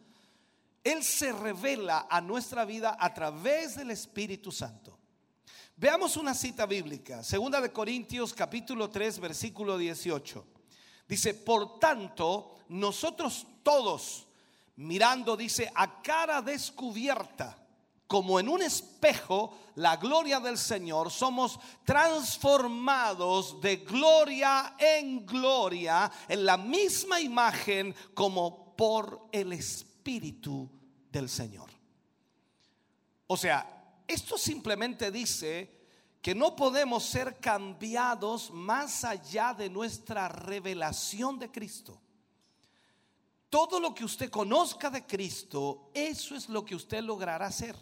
Él 0.84 1.02
se 1.02 1.32
revela 1.32 2.06
a 2.08 2.20
nuestra 2.20 2.64
vida 2.64 2.96
a 2.98 3.12
través 3.12 3.74
del 3.74 3.90
Espíritu 3.90 4.52
Santo. 4.52 4.96
Veamos 5.76 6.16
una 6.16 6.32
cita 6.32 6.64
bíblica, 6.64 7.24
segunda 7.24 7.60
de 7.60 7.72
Corintios 7.72 8.32
capítulo 8.32 8.88
3 8.88 9.18
versículo 9.18 9.76
18. 9.76 10.46
Dice, 11.08 11.34
"Por 11.34 11.80
tanto, 11.80 12.54
nosotros 12.68 13.46
todos 13.62 14.25
mirando 14.76 15.36
dice 15.36 15.70
a 15.74 16.02
cara 16.02 16.42
descubierta, 16.42 17.56
como 18.06 18.38
en 18.38 18.48
un 18.48 18.62
espejo, 18.62 19.58
la 19.76 19.96
gloria 19.96 20.38
del 20.38 20.58
Señor, 20.58 21.10
somos 21.10 21.58
transformados 21.84 23.60
de 23.60 23.78
gloria 23.78 24.76
en 24.78 25.26
gloria 25.26 26.10
en 26.28 26.46
la 26.46 26.56
misma 26.56 27.20
imagen 27.20 27.94
como 28.14 28.76
por 28.76 29.28
el 29.32 29.52
Espíritu 29.52 30.70
del 31.10 31.28
Señor. 31.28 31.68
O 33.26 33.36
sea, 33.36 34.02
esto 34.06 34.38
simplemente 34.38 35.10
dice 35.10 35.76
que 36.22 36.34
no 36.34 36.54
podemos 36.54 37.04
ser 37.04 37.38
cambiados 37.38 38.50
más 38.52 39.04
allá 39.04 39.52
de 39.52 39.68
nuestra 39.68 40.28
revelación 40.28 41.38
de 41.38 41.50
Cristo. 41.50 42.00
Todo 43.48 43.78
lo 43.78 43.94
que 43.94 44.04
usted 44.04 44.30
conozca 44.30 44.90
de 44.90 45.06
Cristo, 45.06 45.90
eso 45.94 46.34
es 46.34 46.48
lo 46.48 46.64
que 46.64 46.74
usted 46.74 47.02
logrará 47.02 47.50
ser. 47.50 47.76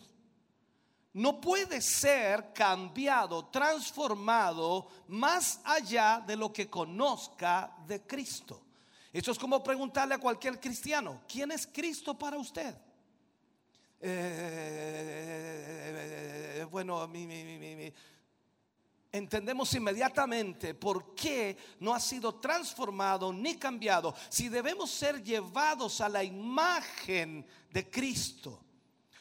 No 1.15 1.41
puede 1.41 1.81
ser 1.81 2.53
cambiado, 2.53 3.47
transformado 3.47 4.89
más 5.09 5.61
allá 5.65 6.23
de 6.27 6.37
lo 6.37 6.53
que 6.53 6.69
conozca 6.69 7.75
de 7.87 8.03
Cristo. 8.03 8.61
Esto 9.13 9.31
es 9.31 9.39
como 9.39 9.63
preguntarle 9.63 10.17
a 10.17 10.19
cualquier 10.19 10.59
cristiano, 10.59 11.21
¿quién 11.29 11.53
es 11.53 11.69
Cristo 11.69 12.19
para 12.19 12.37
usted? 12.37 12.75
Eh, 14.01 16.67
bueno, 16.71 17.07
mi, 17.07 17.27
mi, 17.27 17.45
mi, 17.45 17.59
mi, 17.59 17.77
mi. 17.77 17.93
Entendemos 19.15 19.73
inmediatamente 19.75 20.75
por 20.75 21.15
qué 21.15 21.57
no 21.79 21.95
ha 21.95 22.01
sido 22.01 22.35
transformado 22.35 23.33
ni 23.33 23.55
cambiado. 23.55 24.13
Si 24.29 24.49
debemos 24.49 24.91
ser 24.91 25.23
llevados 25.23 26.01
a 26.01 26.09
la 26.09 26.25
imagen 26.25 27.47
de 27.71 27.89
Cristo, 27.89 28.61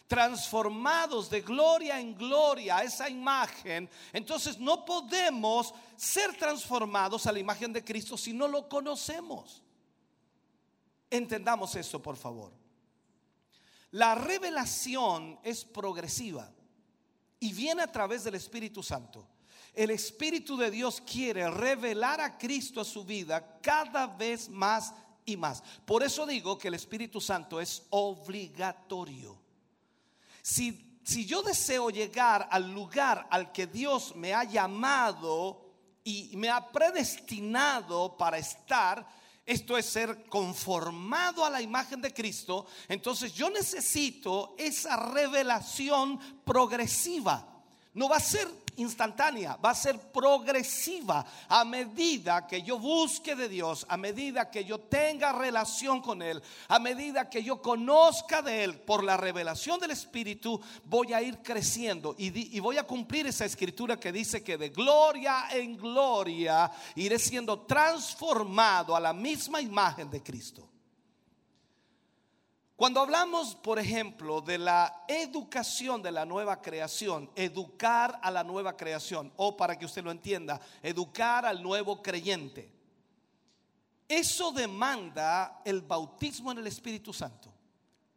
transformados 0.07 1.29
de 1.29 1.41
gloria 1.41 1.99
en 1.99 2.15
gloria 2.15 2.77
a 2.77 2.83
esa 2.83 3.07
imagen, 3.07 3.87
entonces 4.11 4.57
no 4.57 4.83
podemos 4.83 5.71
ser 5.95 6.35
transformados 6.37 7.27
a 7.27 7.31
la 7.31 7.37
imagen 7.37 7.71
de 7.71 7.83
Cristo 7.83 8.17
si 8.17 8.33
no 8.33 8.47
lo 8.47 8.67
conocemos. 8.67 9.61
Entendamos 11.07 11.75
eso, 11.75 12.01
por 12.01 12.17
favor. 12.17 12.51
La 13.91 14.15
revelación 14.15 15.39
es 15.43 15.63
progresiva 15.63 16.51
y 17.39 17.53
viene 17.53 17.83
a 17.83 17.91
través 17.91 18.23
del 18.23 18.33
Espíritu 18.33 18.81
Santo. 18.81 19.27
El 19.73 19.89
Espíritu 19.89 20.55
de 20.55 20.69
Dios 20.69 21.01
quiere 21.01 21.49
revelar 21.49 22.21
a 22.21 22.37
Cristo 22.37 22.81
a 22.81 22.85
su 22.85 23.03
vida 23.03 23.59
cada 23.61 24.05
vez 24.05 24.47
más 24.47 24.93
y 25.25 25.35
más. 25.35 25.63
Por 25.85 26.03
eso 26.03 26.25
digo 26.25 26.57
que 26.57 26.67
el 26.67 26.75
Espíritu 26.75 27.19
Santo 27.19 27.59
es 27.59 27.83
obligatorio. 27.89 29.41
Si, 30.41 30.99
si 31.03 31.25
yo 31.25 31.41
deseo 31.41 31.89
llegar 31.89 32.47
al 32.51 32.71
lugar 32.71 33.27
al 33.31 33.51
que 33.51 33.65
Dios 33.65 34.15
me 34.15 34.33
ha 34.33 34.43
llamado 34.43 35.65
y 36.03 36.33
me 36.35 36.49
ha 36.49 36.71
predestinado 36.71 38.15
para 38.15 38.37
estar, 38.37 39.07
esto 39.45 39.77
es 39.77 39.85
ser 39.87 40.25
conformado 40.29 41.43
a 41.43 41.49
la 41.49 41.61
imagen 41.61 42.01
de 42.01 42.13
Cristo, 42.13 42.65
entonces 42.87 43.33
yo 43.33 43.49
necesito 43.49 44.55
esa 44.57 44.97
revelación 44.97 46.19
progresiva. 46.45 47.47
No 47.93 48.07
va 48.07 48.17
a 48.17 48.21
ser 48.21 48.62
instantánea, 48.77 49.55
va 49.55 49.71
a 49.71 49.75
ser 49.75 49.99
progresiva 49.99 51.25
a 51.47 51.63
medida 51.63 52.47
que 52.47 52.61
yo 52.61 52.79
busque 52.79 53.35
de 53.35 53.49
Dios, 53.49 53.85
a 53.89 53.97
medida 53.97 54.49
que 54.49 54.65
yo 54.65 54.79
tenga 54.79 55.31
relación 55.31 56.01
con 56.01 56.21
Él, 56.21 56.41
a 56.67 56.79
medida 56.79 57.29
que 57.29 57.43
yo 57.43 57.61
conozca 57.61 58.41
de 58.41 58.63
Él 58.63 58.79
por 58.79 59.03
la 59.03 59.17
revelación 59.17 59.79
del 59.79 59.91
Espíritu, 59.91 60.59
voy 60.85 61.13
a 61.13 61.21
ir 61.21 61.39
creciendo 61.39 62.15
y, 62.17 62.55
y 62.55 62.59
voy 62.59 62.77
a 62.77 62.83
cumplir 62.83 63.27
esa 63.27 63.45
escritura 63.45 63.99
que 63.99 64.11
dice 64.11 64.43
que 64.43 64.57
de 64.57 64.69
gloria 64.69 65.45
en 65.51 65.77
gloria 65.77 66.71
iré 66.95 67.19
siendo 67.19 67.61
transformado 67.61 68.95
a 68.95 68.99
la 68.99 69.13
misma 69.13 69.61
imagen 69.61 70.09
de 70.09 70.21
Cristo. 70.21 70.72
Cuando 72.83 72.99
hablamos, 72.99 73.55
por 73.55 73.79
ejemplo, 73.79 74.41
de 74.41 74.57
la 74.57 75.05
educación 75.07 76.01
de 76.01 76.11
la 76.11 76.25
nueva 76.25 76.61
creación, 76.61 77.31
educar 77.33 78.19
a 78.21 78.29
la 78.29 78.43
nueva 78.43 78.75
creación, 78.75 79.31
o 79.37 79.55
para 79.55 79.79
que 79.79 79.85
usted 79.85 80.03
lo 80.03 80.11
entienda, 80.11 80.59
educar 80.81 81.45
al 81.45 81.63
nuevo 81.63 82.01
creyente, 82.01 82.69
eso 84.05 84.51
demanda 84.51 85.61
el 85.63 85.81
bautismo 85.81 86.51
en 86.51 86.57
el 86.57 86.67
Espíritu 86.67 87.13
Santo. 87.13 87.53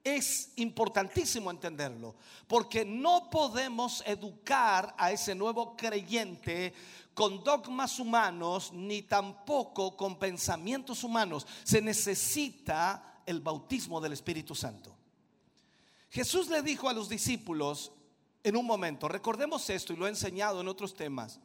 Es 0.02 0.50
importantísimo 0.56 1.48
entenderlo, 1.52 2.16
porque 2.48 2.84
no 2.84 3.30
podemos 3.30 4.02
educar 4.04 4.96
a 4.98 5.12
ese 5.12 5.36
nuevo 5.36 5.76
creyente 5.76 6.74
con 7.14 7.44
dogmas 7.44 8.00
humanos, 8.00 8.72
ni 8.72 9.02
tampoco 9.02 9.96
con 9.96 10.18
pensamientos 10.18 11.04
humanos. 11.04 11.46
Se 11.62 11.80
necesita 11.80 13.12
el 13.26 13.40
bautismo 13.40 14.00
del 14.00 14.12
Espíritu 14.12 14.54
Santo. 14.54 14.96
Jesús 16.10 16.48
le 16.48 16.62
dijo 16.62 16.88
a 16.88 16.92
los 16.92 17.08
discípulos 17.08 17.92
en 18.42 18.56
un 18.56 18.64
momento, 18.64 19.08
recordemos 19.08 19.68
esto 19.68 19.92
y 19.92 19.96
lo 19.96 20.06
he 20.06 20.10
enseñado 20.10 20.60
en 20.60 20.68
otros 20.68 20.94
temas. 20.94 21.40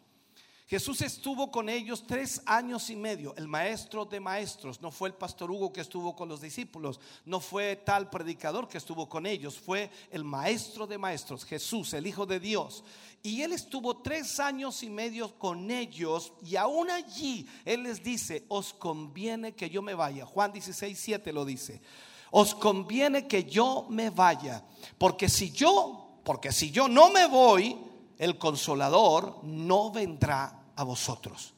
Jesús 0.71 1.01
estuvo 1.01 1.51
con 1.51 1.67
ellos 1.67 2.05
tres 2.07 2.41
años 2.45 2.89
y 2.89 2.95
medio, 2.95 3.35
el 3.35 3.49
maestro 3.49 4.05
de 4.05 4.21
maestros, 4.21 4.79
no 4.79 4.89
fue 4.89 5.09
el 5.09 5.15
pastor 5.15 5.51
Hugo 5.51 5.73
que 5.73 5.81
estuvo 5.81 6.15
con 6.15 6.29
los 6.29 6.39
discípulos, 6.39 7.01
no 7.25 7.41
fue 7.41 7.75
tal 7.75 8.09
predicador 8.09 8.69
que 8.69 8.77
estuvo 8.77 9.09
con 9.09 9.25
ellos, 9.25 9.59
fue 9.59 9.91
el 10.11 10.23
maestro 10.23 10.87
de 10.87 10.97
maestros, 10.97 11.43
Jesús, 11.43 11.93
el 11.93 12.07
Hijo 12.07 12.25
de 12.25 12.39
Dios. 12.39 12.85
Y 13.21 13.41
él 13.41 13.51
estuvo 13.51 13.97
tres 13.97 14.39
años 14.39 14.81
y 14.81 14.89
medio 14.89 15.37
con 15.37 15.69
ellos 15.69 16.31
y 16.41 16.55
aún 16.55 16.89
allí 16.89 17.45
él 17.65 17.83
les 17.83 18.01
dice, 18.01 18.45
os 18.47 18.73
conviene 18.73 19.51
que 19.51 19.69
yo 19.69 19.81
me 19.81 19.93
vaya. 19.93 20.25
Juan 20.25 20.53
16, 20.53 20.97
7 20.97 21.33
lo 21.33 21.43
dice, 21.43 21.81
os 22.29 22.55
conviene 22.55 23.27
que 23.27 23.43
yo 23.43 23.87
me 23.89 24.09
vaya, 24.09 24.63
porque 24.97 25.27
si 25.27 25.51
yo, 25.51 26.21
porque 26.23 26.53
si 26.53 26.71
yo 26.71 26.87
no 26.87 27.09
me 27.09 27.27
voy, 27.27 27.77
el 28.17 28.37
consolador 28.37 29.43
no 29.43 29.91
vendrá 29.91 30.60
a 30.81 30.83
vosotros. 30.83 31.53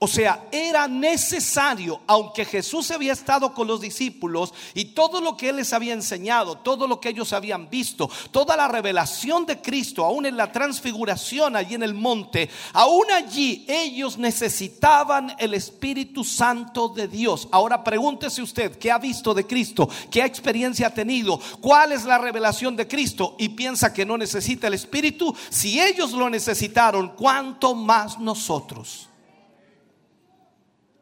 O 0.00 0.08
sea, 0.08 0.48
era 0.50 0.88
necesario, 0.88 2.00
aunque 2.06 2.44
Jesús 2.44 2.90
había 2.90 3.12
estado 3.12 3.54
con 3.54 3.66
los 3.66 3.80
discípulos 3.80 4.52
y 4.74 4.86
todo 4.86 5.20
lo 5.20 5.36
que 5.36 5.50
Él 5.50 5.56
les 5.56 5.72
había 5.72 5.94
enseñado, 5.94 6.58
todo 6.58 6.86
lo 6.88 7.00
que 7.00 7.10
ellos 7.10 7.32
habían 7.32 7.70
visto, 7.70 8.10
toda 8.30 8.56
la 8.56 8.68
revelación 8.68 9.46
de 9.46 9.62
Cristo, 9.62 10.04
aún 10.04 10.26
en 10.26 10.36
la 10.36 10.50
transfiguración 10.50 11.54
allí 11.56 11.74
en 11.74 11.84
el 11.84 11.94
monte, 11.94 12.50
aún 12.72 13.10
allí 13.12 13.64
ellos 13.68 14.18
necesitaban 14.18 15.34
el 15.38 15.54
Espíritu 15.54 16.24
Santo 16.24 16.88
de 16.88 17.06
Dios. 17.06 17.48
Ahora 17.52 17.84
pregúntese 17.84 18.42
usted, 18.42 18.76
¿qué 18.76 18.90
ha 18.90 18.98
visto 18.98 19.32
de 19.32 19.46
Cristo? 19.46 19.88
¿Qué 20.10 20.24
experiencia 20.24 20.88
ha 20.88 20.94
tenido? 20.94 21.40
¿Cuál 21.60 21.92
es 21.92 22.04
la 22.04 22.18
revelación 22.18 22.74
de 22.76 22.88
Cristo? 22.88 23.36
Y 23.38 23.50
piensa 23.50 23.92
que 23.92 24.04
no 24.04 24.18
necesita 24.18 24.66
el 24.66 24.74
Espíritu. 24.74 25.34
Si 25.50 25.80
ellos 25.80 26.12
lo 26.12 26.28
necesitaron, 26.28 27.14
¿cuánto 27.16 27.74
más 27.74 28.18
nosotros? 28.18 29.08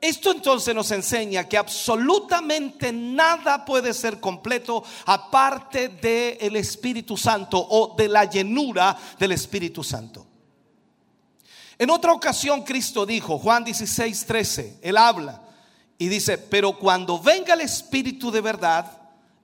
Esto 0.03 0.33
entonces 0.33 0.75
nos 0.75 0.91
enseña 0.91 1.49
que 1.49 1.57
absolutamente 1.57 2.93
nada 2.93 3.65
puede 3.65 3.95
ser 3.95 4.19
completo 4.19 4.83
aparte 5.07 5.91
del 5.91 6.57
Espíritu 6.57 7.17
Santo 7.17 7.65
o 7.71 7.95
de 7.97 8.09
la 8.09 8.25
llenura 8.25 8.99
del 9.17 9.31
Espíritu 9.31 9.85
Santo. 9.85 10.27
En 11.79 11.89
otra 11.89 12.13
ocasión 12.13 12.65
Cristo 12.65 13.07
dijo, 13.07 13.39
Juan 13.39 13.63
16, 13.63 14.27
13, 14.27 14.79
Él 14.83 14.97
habla 14.97 15.41
y 15.97 16.09
dice, 16.09 16.37
pero 16.37 16.77
cuando 16.77 17.21
venga 17.21 17.55
el 17.55 17.61
Espíritu 17.61 18.33
de 18.33 18.41
verdad, 18.41 18.91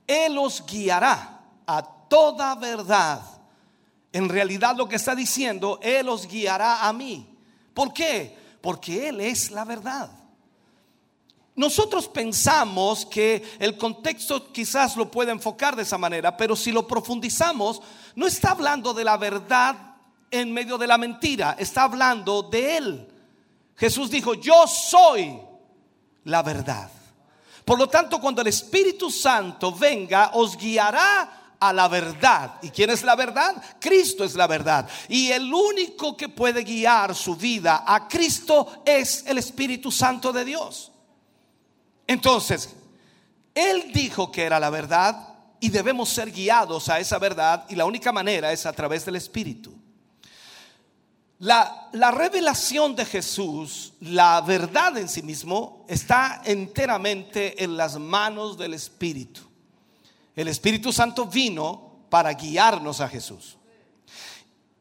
Él 0.08 0.36
os 0.38 0.66
guiará 0.66 1.40
a 1.68 1.82
toda 2.08 2.56
verdad. 2.56 3.22
En 4.12 4.28
realidad 4.28 4.74
lo 4.76 4.88
que 4.88 4.96
está 4.96 5.14
diciendo, 5.14 5.78
Él 5.80 6.08
os 6.08 6.26
guiará 6.26 6.88
a 6.88 6.92
mí. 6.92 7.28
¿Por 7.72 7.92
qué? 7.92 8.36
Porque 8.60 9.08
Él 9.08 9.20
es 9.20 9.52
la 9.52 9.64
verdad. 9.64 10.10
Nosotros 11.58 12.06
pensamos 12.06 13.04
que 13.04 13.42
el 13.58 13.76
contexto 13.76 14.52
quizás 14.52 14.96
lo 14.96 15.10
puede 15.10 15.32
enfocar 15.32 15.74
de 15.74 15.82
esa 15.82 15.98
manera, 15.98 16.36
pero 16.36 16.54
si 16.54 16.70
lo 16.70 16.86
profundizamos, 16.86 17.82
no 18.14 18.28
está 18.28 18.52
hablando 18.52 18.94
de 18.94 19.02
la 19.02 19.16
verdad 19.16 19.74
en 20.30 20.52
medio 20.52 20.78
de 20.78 20.86
la 20.86 20.96
mentira, 20.98 21.56
está 21.58 21.82
hablando 21.82 22.44
de 22.44 22.76
Él. 22.76 23.08
Jesús 23.74 24.08
dijo, 24.08 24.34
yo 24.34 24.68
soy 24.68 25.36
la 26.22 26.44
verdad. 26.44 26.92
Por 27.64 27.76
lo 27.76 27.88
tanto, 27.88 28.20
cuando 28.20 28.40
el 28.40 28.46
Espíritu 28.46 29.10
Santo 29.10 29.72
venga, 29.72 30.30
os 30.34 30.56
guiará 30.56 31.56
a 31.58 31.72
la 31.72 31.88
verdad. 31.88 32.54
¿Y 32.62 32.70
quién 32.70 32.90
es 32.90 33.02
la 33.02 33.16
verdad? 33.16 33.60
Cristo 33.80 34.22
es 34.22 34.36
la 34.36 34.46
verdad. 34.46 34.88
Y 35.08 35.32
el 35.32 35.52
único 35.52 36.16
que 36.16 36.28
puede 36.28 36.62
guiar 36.62 37.16
su 37.16 37.34
vida 37.34 37.82
a 37.84 38.06
Cristo 38.06 38.84
es 38.84 39.24
el 39.26 39.38
Espíritu 39.38 39.90
Santo 39.90 40.32
de 40.32 40.44
Dios. 40.44 40.92
Entonces, 42.08 42.70
Él 43.54 43.92
dijo 43.92 44.32
que 44.32 44.42
era 44.42 44.58
la 44.58 44.70
verdad 44.70 45.34
y 45.60 45.68
debemos 45.68 46.08
ser 46.08 46.32
guiados 46.32 46.88
a 46.88 46.98
esa 46.98 47.18
verdad 47.18 47.66
y 47.68 47.76
la 47.76 47.84
única 47.84 48.10
manera 48.10 48.50
es 48.50 48.66
a 48.66 48.72
través 48.72 49.04
del 49.04 49.16
Espíritu. 49.16 49.76
La, 51.40 51.88
la, 51.92 52.10
revelación 52.10 52.96
de 52.96 53.04
Jesús, 53.04 53.92
la 54.00 54.40
verdad 54.40 54.98
en 54.98 55.08
sí 55.08 55.22
mismo, 55.22 55.84
está 55.86 56.42
enteramente 56.44 57.62
en 57.62 57.76
las 57.76 57.96
manos 57.96 58.58
del 58.58 58.74
Espíritu. 58.74 59.42
El 60.34 60.48
Espíritu 60.48 60.92
Santo 60.92 61.26
vino 61.26 62.06
para 62.08 62.32
guiarnos 62.32 63.00
a 63.00 63.08
Jesús. 63.08 63.56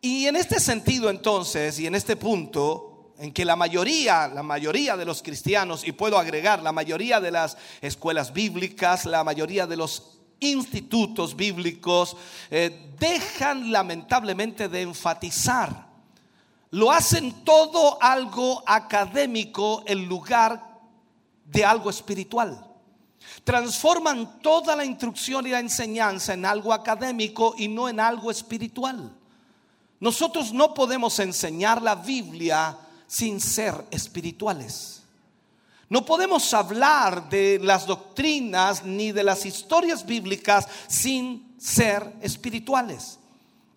Y 0.02 0.26
en 0.26 0.36
este 0.36 0.60
sentido 0.60 1.10
entonces, 1.10 1.78
y 1.80 1.88
en 1.88 1.94
este 1.94 2.16
punto, 2.16 2.87
en 3.20 3.32
que 3.32 3.46
la 3.46 3.56
mayoría, 3.56 4.28
la 4.28 4.44
mayoría 4.44 4.96
de 4.96 5.06
los 5.06 5.22
cristianos, 5.22 5.88
y 5.88 5.92
puedo 5.92 6.18
agregar, 6.18 6.62
la 6.62 6.72
mayoría 6.72 7.20
de 7.20 7.32
las 7.32 7.58
escuelas 7.82 8.34
bíblicas, 8.34 9.06
la 9.06 9.24
mayoría 9.24 9.66
de 9.68 9.78
los 9.78 10.20
institutos 10.40 11.36
bíblicos, 11.36 12.16
eh, 12.52 12.94
dejan 13.00 13.72
lamentablemente 13.72 14.70
de 14.70 14.82
enfatizar 14.82 15.88
lo 16.72 16.92
hacen 16.92 17.44
todo 17.44 17.98
algo 18.02 18.64
académico 18.66 19.84
en 19.86 20.08
lugar 20.08 20.80
de 21.46 21.64
algo 21.64 21.90
espiritual. 21.90 22.64
Transforman 23.44 24.42
toda 24.42 24.76
la 24.76 24.84
instrucción 24.84 25.48
y 25.48 25.52
la 25.52 25.60
enseñanza 25.60 26.34
en 26.34 26.46
algo 26.46 26.74
académico 26.74 27.56
y 27.58 27.68
no 27.68 27.88
en 27.88 28.00
algo 28.00 28.32
espiritual. 28.32 29.12
Nosotros 30.00 30.52
no 30.52 30.74
podemos 30.74 31.18
enseñar 31.20 31.82
la 31.82 31.96
Biblia 31.96 32.78
sin 33.08 33.40
ser 33.40 33.86
espirituales. 33.90 35.02
No 35.90 36.06
podemos 36.06 36.54
hablar 36.54 37.30
de 37.30 37.60
las 37.62 37.88
doctrinas 37.88 38.84
ni 38.84 39.14
de 39.14 39.24
las 39.24 39.46
historias 39.46 40.06
bíblicas 40.06 40.68
sin 40.88 41.56
ser 41.58 42.14
espirituales. 42.22 43.20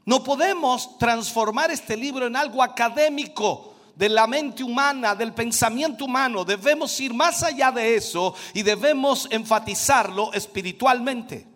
No 0.05 0.24
podemos 0.24 0.98
transformar 0.98 1.70
este 1.70 1.97
libro 1.97 2.27
en 2.27 2.35
algo 2.35 2.62
académico 2.62 3.74
de 3.94 4.09
la 4.09 4.27
mente 4.27 4.65
humana, 4.65 5.15
del 5.15 5.32
pensamiento 5.32 6.07
humano. 6.07 6.44
Debemos 6.44 6.98
ir 7.01 7.15
más 7.15 7.44
allá 7.44 7.70
de 7.70 7.94
eso 7.94 8.35
y 8.55 8.62
debemos 8.62 9.28
enfatizarlo 9.31 10.32
espiritualmente. 10.32 11.47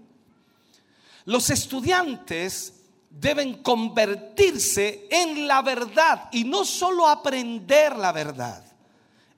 Los 1.24 1.50
estudiantes 1.50 2.73
deben 3.20 3.62
convertirse 3.62 5.06
en 5.10 5.46
la 5.46 5.62
verdad 5.62 6.28
y 6.32 6.44
no 6.44 6.64
solo 6.64 7.06
aprender 7.06 7.96
la 7.96 8.12
verdad. 8.12 8.64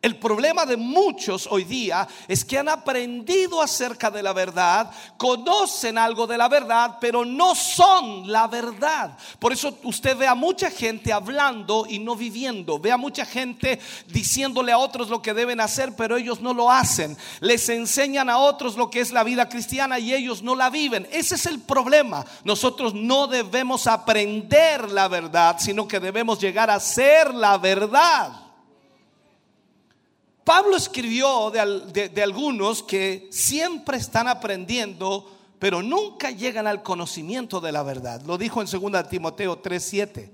El 0.06 0.18
problema 0.18 0.64
de 0.64 0.76
muchos 0.76 1.48
hoy 1.50 1.64
día 1.64 2.06
es 2.28 2.44
que 2.44 2.56
han 2.56 2.68
aprendido 2.68 3.60
acerca 3.60 4.08
de 4.08 4.22
la 4.22 4.32
verdad, 4.32 4.88
conocen 5.16 5.98
algo 5.98 6.28
de 6.28 6.38
la 6.38 6.48
verdad, 6.48 6.98
pero 7.00 7.24
no 7.24 7.56
son 7.56 8.30
la 8.30 8.46
verdad. 8.46 9.18
Por 9.40 9.52
eso 9.52 9.76
usted 9.82 10.16
ve 10.16 10.28
a 10.28 10.36
mucha 10.36 10.70
gente 10.70 11.12
hablando 11.12 11.86
y 11.88 11.98
no 11.98 12.14
viviendo. 12.14 12.78
Ve 12.78 12.92
a 12.92 12.96
mucha 12.96 13.26
gente 13.26 13.80
diciéndole 14.06 14.70
a 14.70 14.78
otros 14.78 15.08
lo 15.08 15.20
que 15.20 15.34
deben 15.34 15.60
hacer, 15.60 15.96
pero 15.96 16.16
ellos 16.16 16.40
no 16.40 16.54
lo 16.54 16.70
hacen. 16.70 17.16
Les 17.40 17.68
enseñan 17.68 18.30
a 18.30 18.38
otros 18.38 18.76
lo 18.76 18.88
que 18.88 19.00
es 19.00 19.10
la 19.10 19.24
vida 19.24 19.48
cristiana 19.48 19.98
y 19.98 20.14
ellos 20.14 20.40
no 20.40 20.54
la 20.54 20.70
viven. 20.70 21.08
Ese 21.10 21.34
es 21.34 21.46
el 21.46 21.58
problema. 21.58 22.24
Nosotros 22.44 22.94
no 22.94 23.26
debemos 23.26 23.88
aprender 23.88 24.88
la 24.88 25.08
verdad, 25.08 25.56
sino 25.58 25.88
que 25.88 25.98
debemos 25.98 26.38
llegar 26.38 26.70
a 26.70 26.78
ser 26.78 27.34
la 27.34 27.58
verdad. 27.58 28.45
Pablo 30.46 30.76
escribió 30.76 31.50
de, 31.50 32.08
de, 32.08 32.22
algunos 32.22 32.84
que 32.84 33.26
siempre 33.32 33.96
están 33.96 34.28
aprendiendo, 34.28 35.28
pero 35.58 35.82
nunca 35.82 36.30
llegan 36.30 36.68
al 36.68 36.84
conocimiento 36.84 37.60
de 37.60 37.72
la 37.72 37.82
verdad. 37.82 38.22
Lo 38.22 38.38
dijo 38.38 38.62
en 38.62 38.68
2 38.68 39.08
Timoteo 39.08 39.60
3:7. 39.60 40.30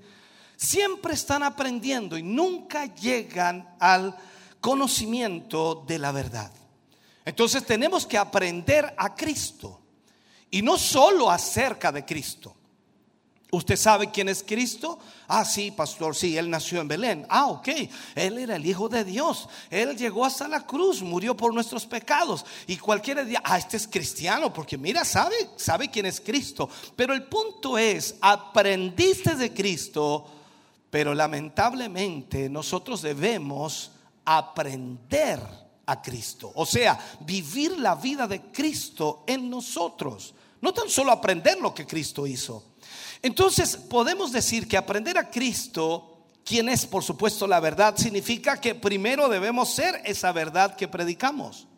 Siempre 0.54 1.14
están 1.14 1.42
aprendiendo 1.42 2.18
y 2.18 2.22
nunca 2.22 2.94
llegan 2.94 3.74
al 3.80 4.14
conocimiento 4.60 5.82
de 5.86 5.98
la 5.98 6.12
verdad. 6.12 6.52
Entonces 7.24 7.64
tenemos 7.64 8.04
que 8.04 8.18
aprender 8.18 8.92
a 8.98 9.14
Cristo 9.14 9.80
y 10.50 10.60
no 10.60 10.76
solo 10.76 11.30
acerca 11.30 11.90
de 11.90 12.04
Cristo. 12.04 12.54
¿Usted 13.54 13.76
sabe 13.76 14.10
quién 14.10 14.30
es 14.30 14.42
Cristo? 14.42 14.98
Ah, 15.28 15.44
sí, 15.44 15.70
pastor, 15.70 16.16
sí, 16.16 16.38
él 16.38 16.48
nació 16.48 16.80
en 16.80 16.88
Belén. 16.88 17.26
Ah, 17.28 17.48
ok, 17.48 17.68
él 18.14 18.38
era 18.38 18.56
el 18.56 18.64
Hijo 18.64 18.88
de 18.88 19.04
Dios. 19.04 19.46
Él 19.68 19.94
llegó 19.94 20.24
hasta 20.24 20.48
la 20.48 20.66
cruz, 20.66 21.02
murió 21.02 21.36
por 21.36 21.52
nuestros 21.52 21.84
pecados. 21.84 22.46
Y 22.66 22.78
cualquiera 22.78 23.22
diría, 23.22 23.42
ah, 23.44 23.58
este 23.58 23.76
es 23.76 23.86
cristiano, 23.86 24.50
porque 24.54 24.78
mira, 24.78 25.04
sabe, 25.04 25.36
sabe 25.56 25.90
quién 25.90 26.06
es 26.06 26.18
Cristo. 26.18 26.70
Pero 26.96 27.12
el 27.12 27.24
punto 27.24 27.76
es, 27.76 28.14
aprendiste 28.22 29.36
de 29.36 29.52
Cristo, 29.52 30.26
pero 30.88 31.12
lamentablemente 31.12 32.48
nosotros 32.48 33.02
debemos 33.02 33.90
aprender 34.24 35.40
a 35.84 36.00
Cristo. 36.00 36.52
O 36.54 36.64
sea, 36.64 36.98
vivir 37.20 37.78
la 37.78 37.96
vida 37.96 38.26
de 38.26 38.40
Cristo 38.50 39.24
en 39.26 39.50
nosotros. 39.50 40.32
No 40.62 40.72
tan 40.72 40.88
solo 40.88 41.12
aprender 41.12 41.60
lo 41.60 41.74
que 41.74 41.86
Cristo 41.86 42.26
hizo. 42.26 42.71
Entonces 43.22 43.76
podemos 43.76 44.32
decir 44.32 44.66
que 44.66 44.76
aprender 44.76 45.16
a 45.16 45.30
Cristo, 45.30 46.26
quien 46.44 46.68
es 46.68 46.84
por 46.84 47.04
supuesto 47.04 47.46
la 47.46 47.60
verdad, 47.60 47.96
significa 47.96 48.60
que 48.60 48.74
primero 48.74 49.28
debemos 49.28 49.72
ser 49.72 50.02
esa 50.04 50.32
verdad 50.32 50.74
que 50.74 50.88
predicamos. 50.88 51.68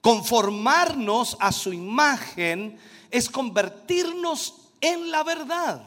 Conformarnos 0.00 1.36
a 1.40 1.52
su 1.52 1.74
imagen 1.74 2.78
es 3.10 3.28
convertirnos 3.28 4.54
en 4.80 5.10
la 5.10 5.22
verdad. 5.22 5.82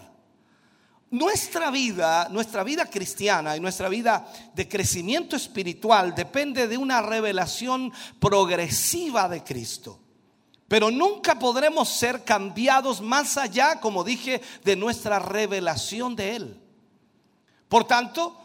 Nuestra 1.10 1.72
vida, 1.72 2.28
nuestra 2.30 2.64
vida 2.64 2.86
cristiana 2.86 3.58
y 3.58 3.60
nuestra 3.60 3.90
vida 3.90 4.32
de 4.54 4.68
crecimiento 4.68 5.36
espiritual 5.36 6.14
depende 6.14 6.68
de 6.68 6.78
una 6.78 7.02
revelación 7.02 7.92
progresiva 8.20 9.28
de 9.30 9.44
Cristo. 9.44 10.03
Pero 10.74 10.90
nunca 10.90 11.38
podremos 11.38 11.88
ser 11.88 12.24
cambiados 12.24 13.00
más 13.00 13.38
allá, 13.38 13.80
como 13.80 14.04
dije, 14.04 14.42
de 14.64 14.76
nuestra 14.76 15.20
revelación 15.20 16.16
de 16.16 16.36
Él. 16.36 16.60
Por 17.70 17.84
tanto, 17.84 18.36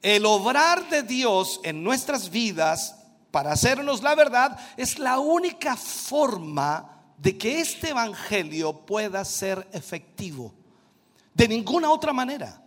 El 0.00 0.26
obrar 0.26 0.88
de 0.88 1.02
Dios 1.02 1.58
en 1.64 1.82
nuestras 1.82 2.30
vidas 2.30 2.94
para 3.32 3.50
hacernos 3.50 4.00
la 4.00 4.14
verdad 4.14 4.56
es 4.76 5.00
la 5.00 5.18
única 5.18 5.76
forma 5.76 7.02
de 7.18 7.36
que 7.36 7.58
este 7.58 7.88
evangelio 7.88 8.86
pueda 8.86 9.24
ser 9.24 9.66
efectivo. 9.72 10.54
De 11.34 11.48
ninguna 11.48 11.90
otra 11.90 12.12
manera. 12.12 12.62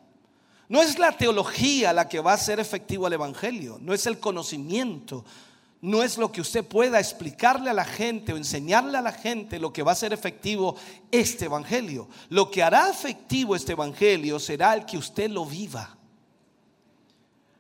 No 0.67 0.81
es 0.81 0.99
la 0.99 1.13
teología 1.13 1.93
la 1.93 2.09
que 2.09 2.19
va 2.19 2.31
a 2.31 2.35
hacer 2.35 2.59
efectivo 2.59 3.07
el 3.07 3.13
evangelio, 3.13 3.77
no 3.79 3.93
es 3.93 4.05
el 4.07 4.19
conocimiento, 4.19 5.23
no 5.81 6.03
es 6.03 6.17
lo 6.17 6.31
que 6.31 6.41
usted 6.41 6.65
pueda 6.65 6.99
explicarle 6.99 7.69
a 7.69 7.73
la 7.73 7.85
gente 7.85 8.33
o 8.33 8.37
enseñarle 8.37 8.97
a 8.97 9.01
la 9.01 9.13
gente 9.13 9.59
lo 9.59 9.71
que 9.71 9.83
va 9.83 9.93
a 9.93 9.95
ser 9.95 10.11
efectivo 10.11 10.75
este 11.09 11.45
evangelio. 11.45 12.09
Lo 12.29 12.51
que 12.51 12.61
hará 12.61 12.89
efectivo 12.89 13.55
este 13.55 13.71
evangelio 13.71 14.39
será 14.39 14.73
el 14.73 14.85
que 14.85 14.97
usted 14.97 15.29
lo 15.29 15.45
viva. 15.45 15.95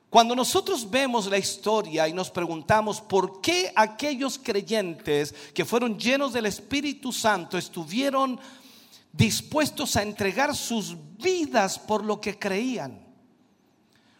Cuando 0.09 0.35
nosotros 0.35 0.89
vemos 0.89 1.27
la 1.27 1.37
historia 1.37 2.07
y 2.07 2.13
nos 2.13 2.31
preguntamos 2.31 2.99
por 2.99 3.41
qué 3.41 3.71
aquellos 3.75 4.39
creyentes 4.39 5.33
que 5.53 5.65
fueron 5.65 5.97
llenos 5.97 6.33
del 6.33 6.47
Espíritu 6.47 7.13
Santo 7.13 7.57
estuvieron 7.57 8.39
dispuestos 9.13 9.95
a 9.95 10.01
entregar 10.01 10.55
sus 10.55 10.97
vidas 11.17 11.77
por 11.79 12.03
lo 12.03 12.19
que 12.19 12.37
creían. 12.37 13.08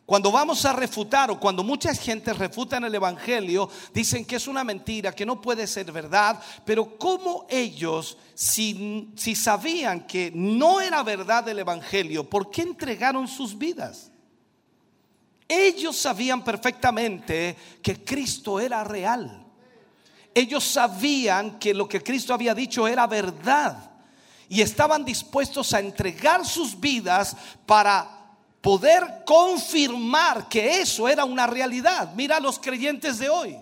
Cuando 0.10 0.32
vamos 0.32 0.66
a 0.66 0.74
refutar 0.74 1.30
o 1.30 1.40
cuando 1.40 1.64
mucha 1.64 1.94
gente 1.94 2.34
refutan 2.34 2.84
el 2.84 2.96
Evangelio, 2.96 3.70
dicen 3.94 4.26
que 4.26 4.38
es 4.38 4.48
una 4.48 4.64
mentira, 4.64 5.14
que 5.14 5.24
no 5.24 5.40
puede 5.40 5.68
ser 5.68 5.92
verdad, 5.92 6.42
pero 6.66 6.98
¿cómo 6.98 7.46
ellos, 7.48 8.18
si, 8.34 9.12
si 9.16 9.36
sabían 9.36 10.08
que 10.08 10.32
no 10.34 10.82
era 10.82 11.04
verdad 11.04 11.48
el 11.48 11.60
Evangelio, 11.60 12.28
por 12.28 12.50
qué 12.50 12.64
entregaron 12.64 13.28
sus 13.28 13.56
vidas? 13.56 14.10
Ellos 15.48 15.96
sabían 15.96 16.44
perfectamente 16.44 17.56
que 17.80 18.04
Cristo 18.04 18.60
era 18.60 18.84
real. 18.84 19.46
Ellos 20.34 20.64
sabían 20.64 21.60
que 21.60 21.72
lo 21.72 21.88
que 21.88 22.02
Cristo 22.02 22.34
había 22.34 22.56
dicho 22.56 22.88
era 22.88 23.06
verdad. 23.06 23.92
Y 24.48 24.62
estaban 24.62 25.06
dispuestos 25.06 25.72
a 25.76 25.80
entregar 25.80 26.48
sus 26.48 26.80
vidas 26.80 27.38
para 27.68 28.19
poder 28.62 29.24
confirmar 29.26 30.50
que 30.50 30.82
eso 30.82 31.08
era 31.08 31.26
una 31.26 31.48
realidad. 31.48 32.14
Mira 32.16 32.38
a 32.38 32.42
los 32.42 32.60
creyentes 32.60 33.20
de 33.20 33.30
hoy. 33.30 33.58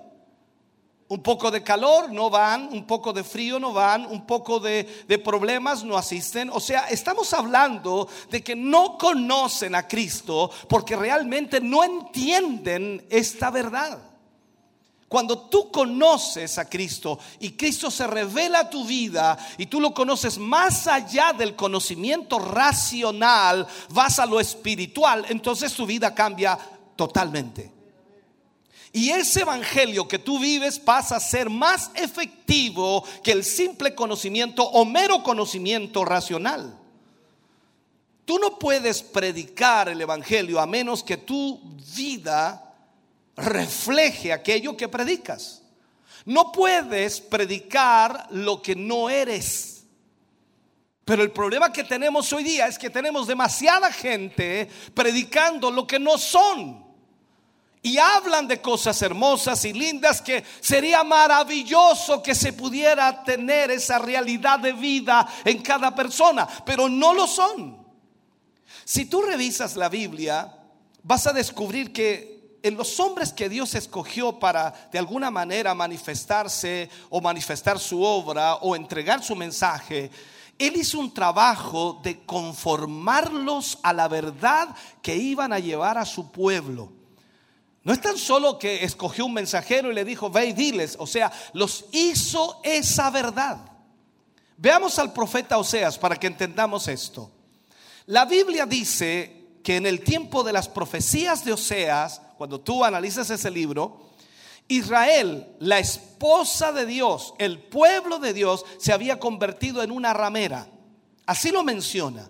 Un 1.10 1.24
poco 1.24 1.50
de 1.50 1.64
calor 1.64 2.12
no 2.12 2.30
van, 2.30 2.68
un 2.70 2.86
poco 2.86 3.14
de 3.14 3.24
frío 3.24 3.60
no 3.60 3.72
van, 3.72 4.06
un 4.08 4.28
poco 4.28 4.60
de, 4.60 5.06
de, 5.08 5.18
problemas 5.18 5.84
no 5.86 5.98
asisten. 5.98 6.50
O 6.50 6.60
sea, 6.60 6.90
estamos 6.90 7.34
hablando 7.34 8.10
de 8.30 8.44
que 8.44 8.58
no 8.58 8.98
conocen 8.98 9.74
a 9.74 9.88
Cristo 9.88 10.52
porque 10.68 10.98
realmente 10.98 11.62
no 11.62 11.86
entienden 11.86 13.06
esta 13.10 13.50
verdad. 13.52 14.00
Cuando 15.08 15.38
tú 15.40 15.72
conoces 15.72 16.58
a 16.58 16.70
Cristo 16.70 17.18
y 17.40 17.52
Cristo 17.52 17.90
se 17.90 18.06
revela 18.08 18.60
a 18.60 18.70
tu 18.70 18.86
vida 18.86 19.38
y 19.58 19.68
tú 19.68 19.80
lo 19.80 19.94
conoces 19.94 20.38
más 20.38 20.86
allá 20.86 21.32
del 21.32 21.56
conocimiento 21.56 22.40
racional, 22.40 23.66
vas 23.90 24.20
a 24.20 24.26
lo 24.26 24.40
espiritual, 24.40 25.26
entonces 25.30 25.74
tu 25.74 25.86
vida 25.86 26.14
cambia 26.14 26.60
totalmente. 26.98 27.72
Y 28.92 29.10
ese 29.12 29.42
evangelio 29.42 30.08
que 30.08 30.20
tú 30.20 30.40
vives 30.40 30.78
pasa 30.78 31.18
a 31.18 31.22
ser 31.22 31.50
más 31.50 31.92
efectivo 31.94 33.04
que 33.24 33.32
el 33.32 33.46
simple 33.46 33.96
conocimiento 33.96 34.64
o 34.64 34.84
mero 34.84 35.24
conocimiento 35.24 36.04
racional. 36.04 36.78
Tú 38.26 38.40
no 38.40 38.60
puedes 38.60 39.04
predicar 39.04 39.88
el 39.88 40.02
evangelio 40.02 40.60
a 40.60 40.66
menos 40.66 41.02
que 41.02 41.16
tu 41.16 41.62
vida 41.96 42.67
refleje 43.38 44.34
aquello 44.34 44.76
que 44.76 44.88
predicas. 44.88 45.62
No 46.26 46.52
puedes 46.52 47.22
predicar 47.22 48.28
lo 48.32 48.62
que 48.62 48.76
no 48.76 49.10
eres. 49.10 49.86
Pero 51.06 51.24
el 51.24 51.32
problema 51.32 51.72
que 51.72 51.86
tenemos 51.86 52.34
hoy 52.34 52.44
día 52.44 52.68
es 52.68 52.78
que 52.78 52.90
tenemos 52.90 53.28
demasiada 53.28 53.92
gente 53.94 54.68
predicando 54.94 55.72
lo 55.72 55.88
que 55.88 56.00
no 56.00 56.18
son. 56.18 56.86
Y 57.82 57.98
hablan 57.98 58.48
de 58.50 58.60
cosas 58.60 59.02
hermosas 59.02 59.64
y 59.64 59.72
lindas 59.72 60.22
que 60.22 60.44
sería 60.60 61.06
maravilloso 61.06 62.22
que 62.22 62.36
se 62.36 62.52
pudiera 62.52 63.24
tener 63.24 63.72
esa 63.72 64.00
realidad 64.00 64.60
de 64.60 64.74
vida 64.74 65.26
en 65.46 65.62
cada 65.62 65.96
persona, 65.96 66.46
pero 66.66 66.90
no 66.90 67.14
lo 67.14 67.26
son. 67.26 67.88
Si 68.84 69.06
tú 69.06 69.22
revisas 69.22 69.78
la 69.78 69.88
Biblia, 69.88 70.54
vas 71.04 71.28
a 71.28 71.32
descubrir 71.32 71.94
que 71.94 72.37
en 72.64 72.76
los 72.76 73.00
hombres 73.00 73.32
que 73.32 73.50
Dios 73.50 73.76
escogió 73.76 74.40
para 74.40 74.74
de 74.92 75.00
alguna 75.00 75.32
manera 75.32 75.74
manifestarse 75.74 76.90
o 77.10 77.22
manifestar 77.22 77.80
su 77.80 78.02
obra 78.02 78.56
o 78.56 78.76
entregar 78.76 79.24
su 79.24 79.36
mensaje, 79.36 80.10
Él 80.58 80.76
hizo 80.76 81.00
un 81.00 81.14
trabajo 81.14 82.00
de 82.04 82.26
conformarlos 82.26 83.80
a 83.84 83.94
la 83.94 84.08
verdad 84.08 84.76
que 85.02 85.16
iban 85.16 85.54
a 85.54 85.60
llevar 85.60 85.98
a 85.98 86.06
su 86.06 86.32
pueblo. 86.32 86.92
No 87.84 87.94
es 87.94 88.02
tan 88.02 88.18
solo 88.18 88.60
que 88.60 88.84
escogió 88.84 89.26
un 89.26 89.34
mensajero 89.34 89.92
y 89.92 89.96
le 89.96 90.04
dijo, 90.04 90.30
ve 90.30 90.48
y 90.48 90.54
diles, 90.54 90.98
o 91.00 91.08
sea, 91.08 91.32
los 91.54 91.86
hizo 91.92 92.60
esa 92.64 93.10
verdad. 93.12 93.60
Veamos 94.58 95.00
al 95.00 95.14
profeta 95.14 95.58
Oseas 95.58 95.98
para 95.98 96.18
que 96.18 96.28
entendamos 96.28 96.88
esto. 96.88 97.32
La 98.08 98.26
Biblia 98.26 98.66
dice 98.66 99.60
que 99.64 99.78
en 99.78 99.86
el 99.86 100.02
tiempo 100.02 100.44
de 100.44 100.52
las 100.52 100.68
profecías 100.68 101.46
de 101.46 101.54
Oseas, 101.54 102.22
cuando 102.38 102.60
tú 102.60 102.84
analizas 102.84 103.30
ese 103.30 103.50
libro, 103.52 104.08
Israel, 104.68 105.56
la 105.60 105.80
esposa 105.80 106.72
de 106.72 106.86
Dios, 106.86 107.34
el 107.38 107.60
pueblo 107.60 108.20
de 108.20 108.34
Dios, 108.34 108.66
se 108.78 108.94
había 108.94 109.20
convertido 109.20 109.82
en 109.82 109.92
una 109.92 110.14
ramera. 110.14 110.68
Así 111.26 111.52
lo 111.52 111.64
menciona. 111.64 112.30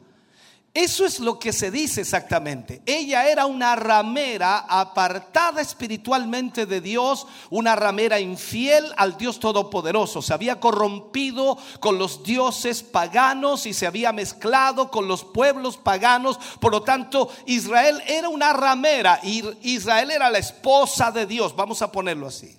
Eso 0.77 1.07
es 1.07 1.19
lo 1.19 1.39
que 1.39 1.53
se 1.53 1.71
dice 1.71 2.01
exactamente. 2.01 2.83
Ella 2.85 3.31
era 3.31 3.47
una 3.47 3.75
ramera 3.75 4.59
apartada 4.59 5.59
espiritualmente 5.59 6.67
de 6.67 6.81
Dios, 6.81 7.25
una 7.49 7.75
ramera 7.75 8.19
infiel 8.19 8.85
al 8.95 9.17
Dios 9.17 9.39
Todopoderoso. 9.39 10.21
Se 10.21 10.35
había 10.35 10.59
corrompido 10.59 11.57
con 11.79 11.97
los 11.97 12.21
dioses 12.21 12.83
paganos 12.83 13.65
y 13.65 13.73
se 13.73 13.87
había 13.87 14.13
mezclado 14.13 14.91
con 14.91 15.07
los 15.07 15.23
pueblos 15.23 15.77
paganos. 15.77 16.37
Por 16.59 16.73
lo 16.73 16.83
tanto, 16.83 17.31
Israel 17.47 17.99
era 18.05 18.29
una 18.29 18.53
ramera 18.53 19.19
y 19.23 19.43
Israel 19.63 20.11
era 20.11 20.29
la 20.29 20.37
esposa 20.37 21.11
de 21.11 21.25
Dios. 21.25 21.55
Vamos 21.55 21.81
a 21.81 21.91
ponerlo 21.91 22.27
así. 22.27 22.55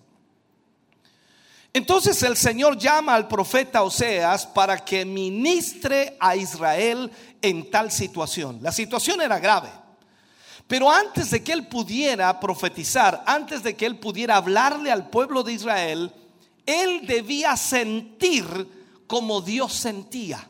Entonces 1.79 2.23
el 2.23 2.37
Señor 2.37 2.79
llama 2.79 3.15
al 3.15 3.29
profeta 3.29 3.83
Oseas 3.83 4.47
para 4.47 4.85
que 4.85 5.05
ministre 5.05 6.17
a 6.19 6.35
Israel 6.35 7.11
en 7.43 7.71
tal 7.71 7.91
situación. 7.91 8.59
La 8.63 8.73
situación 8.73 9.21
era 9.21 9.39
grave. 9.39 9.69
Pero 10.67 10.91
antes 10.91 11.31
de 11.31 11.43
que 11.43 11.53
él 11.53 11.67
pudiera 11.67 12.39
profetizar, 12.39 13.23
antes 13.27 13.63
de 13.63 13.75
que 13.75 13.87
él 13.87 13.99
pudiera 13.99 14.37
hablarle 14.37 14.93
al 14.93 15.09
pueblo 15.09 15.43
de 15.43 15.55
Israel, 15.55 16.13
él 16.67 17.07
debía 17.07 17.57
sentir 17.57 18.45
como 19.07 19.41
Dios 19.41 19.73
sentía. 19.73 20.47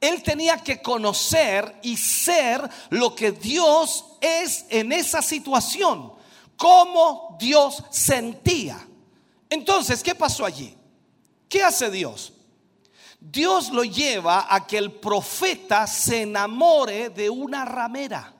Él 0.00 0.20
tenía 0.24 0.58
que 0.58 0.82
conocer 0.82 1.78
y 1.82 1.96
ser 1.96 2.68
lo 2.90 3.14
que 3.14 3.30
Dios 3.30 4.04
es 4.20 4.66
en 4.68 4.90
esa 4.90 5.22
situación, 5.22 6.12
como 6.56 7.36
Dios 7.38 7.84
sentía. 7.92 8.84
Entonces, 9.48 10.02
¿qué 10.02 10.16
pasó 10.16 10.44
allí? 10.44 10.76
¿Qué 11.48 11.62
hace 11.62 11.88
Dios? 11.88 12.32
Dios 13.30 13.70
lo 13.70 13.84
lleva 13.84 14.46
a 14.52 14.66
que 14.66 14.76
el 14.76 14.90
profeta 14.90 15.86
se 15.86 16.22
enamore 16.22 17.10
de 17.10 17.30
una 17.30 17.64
ramera. 17.64 18.34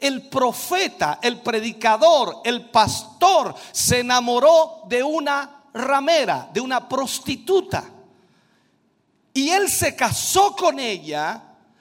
El 0.00 0.28
profeta, 0.28 1.20
el 1.22 1.40
predicador, 1.40 2.40
el 2.44 2.68
pastor 2.70 3.54
se 3.70 4.00
enamoró 4.00 4.82
de 4.88 5.02
una 5.02 5.62
ramera, 5.72 6.50
de 6.52 6.60
una 6.60 6.88
prostituta. 6.88 7.84
Y 9.32 9.50
él 9.50 9.70
se 9.70 9.94
casó 9.94 10.56
con 10.56 10.80
ella, 10.80 11.40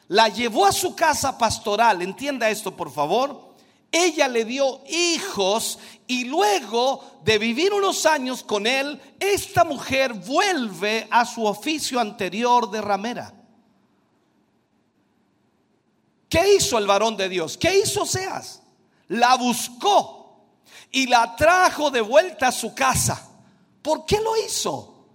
la 0.09 0.29
llevó 0.29 0.67
a 0.67 0.71
su 0.71 0.95
casa 0.95 1.37
pastoral. 1.37 2.03
Entienda 2.03 2.49
esto, 2.49 2.75
por 2.75 2.91
favor. 2.91 3.55
Ella 3.91 4.27
le 4.27 4.45
dio 4.45 4.83
hijos 4.87 5.79
y 6.09 6.25
luego 6.25 7.21
de 7.23 7.37
vivir 7.37 7.71
unos 7.71 8.07
años 8.07 8.43
con 8.43 8.65
él, 8.65 8.99
esta 9.19 9.63
mujer 9.63 10.11
vuelve 10.13 11.07
a 11.11 11.23
su 11.23 11.45
oficio 11.45 11.99
anterior 11.99 12.71
de 12.71 12.81
ramera. 12.81 13.31
¿Qué 16.27 16.55
hizo 16.55 16.79
el 16.79 16.87
varón 16.87 17.15
de 17.15 17.29
Dios? 17.29 17.59
¿Qué 17.59 17.77
hizo 17.77 18.07
Seas? 18.07 18.63
La 19.07 19.35
buscó 19.35 20.47
y 20.91 21.05
la 21.05 21.35
trajo 21.35 21.91
de 21.91 22.01
vuelta 22.01 22.47
a 22.47 22.51
su 22.51 22.73
casa. 22.73 23.29
¿Por 23.83 24.07
qué 24.07 24.19
lo 24.19 24.35
hizo? 24.35 25.05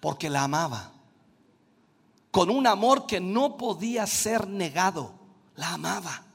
Porque 0.00 0.30
la 0.30 0.44
amaba. 0.44 0.92
Con 2.30 2.48
un 2.48 2.66
amor 2.66 3.06
que 3.06 3.20
no 3.20 3.58
podía 3.58 4.06
ser 4.06 4.48
negado. 4.48 5.12
La 5.56 5.74
amaba. 5.74 6.25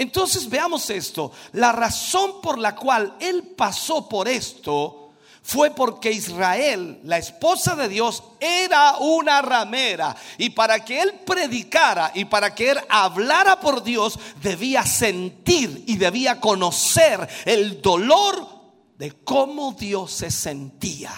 Entonces 0.00 0.48
veamos 0.48 0.88
esto. 0.88 1.30
La 1.52 1.72
razón 1.72 2.40
por 2.40 2.58
la 2.58 2.74
cual 2.74 3.16
él 3.20 3.52
pasó 3.54 4.08
por 4.08 4.28
esto 4.28 5.10
fue 5.42 5.72
porque 5.72 6.10
Israel, 6.10 7.00
la 7.04 7.18
esposa 7.18 7.76
de 7.76 7.86
Dios, 7.86 8.22
era 8.40 8.96
una 8.96 9.42
ramera. 9.42 10.16
Y 10.38 10.48
para 10.48 10.82
que 10.82 11.02
él 11.02 11.20
predicara 11.26 12.12
y 12.14 12.24
para 12.24 12.54
que 12.54 12.70
él 12.70 12.78
hablara 12.88 13.60
por 13.60 13.82
Dios, 13.82 14.18
debía 14.42 14.86
sentir 14.86 15.84
y 15.86 15.98
debía 15.98 16.40
conocer 16.40 17.28
el 17.44 17.82
dolor 17.82 18.48
de 18.96 19.12
cómo 19.22 19.72
Dios 19.72 20.12
se 20.12 20.30
sentía. 20.30 21.12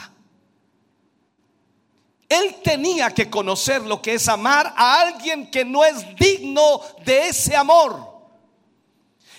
Él 2.29 2.57
tenía 2.65 3.13
que 3.13 3.31
conocer 3.31 3.83
lo 3.83 4.03
que 4.03 4.15
es 4.15 4.29
amar 4.29 4.75
a 4.77 5.03
alguien 5.03 5.53
que 5.53 5.65
no 5.65 5.85
es 5.85 6.17
digno 6.17 6.81
de 7.05 7.29
ese 7.29 7.55
amor. 7.55 8.12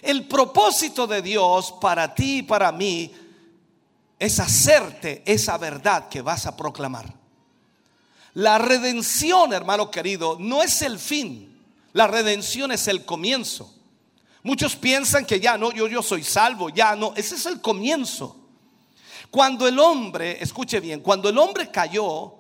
El 0.03 0.27
propósito 0.27 1.07
de 1.07 1.21
Dios 1.21 1.73
para 1.79 2.13
ti 2.13 2.39
y 2.39 2.43
para 2.43 2.73
mí 2.73 3.09
es 4.19 4.39
hacerte 4.39 5.23
esa 5.25 5.57
verdad 5.57 6.09
que 6.09 6.21
vas 6.21 6.45
a 6.45 6.57
proclamar. 6.57 7.13
La 8.33 8.57
redención, 8.57 9.53
hermano 9.53 9.89
querido, 9.89 10.37
no 10.39 10.61
es 10.61 10.81
el 10.81 10.99
fin. 10.99 11.57
La 11.93 12.07
redención 12.07 12.73
es 12.73 12.87
el 12.89 13.05
comienzo. 13.05 13.73
Muchos 14.41 14.75
piensan 14.75 15.25
que 15.25 15.39
ya 15.39 15.57
no, 15.57 15.71
yo, 15.71 15.87
yo 15.87 16.03
soy 16.03 16.23
salvo, 16.23 16.69
ya 16.69 16.97
no, 16.97 17.13
ese 17.15 17.35
es 17.35 17.45
el 17.45 17.61
comienzo. 17.61 18.35
Cuando 19.31 19.69
el 19.69 19.79
hombre, 19.79 20.37
escuche 20.43 20.81
bien, 20.81 20.99
cuando 20.99 21.29
el 21.29 21.37
hombre 21.37 21.71
cayó, 21.71 22.35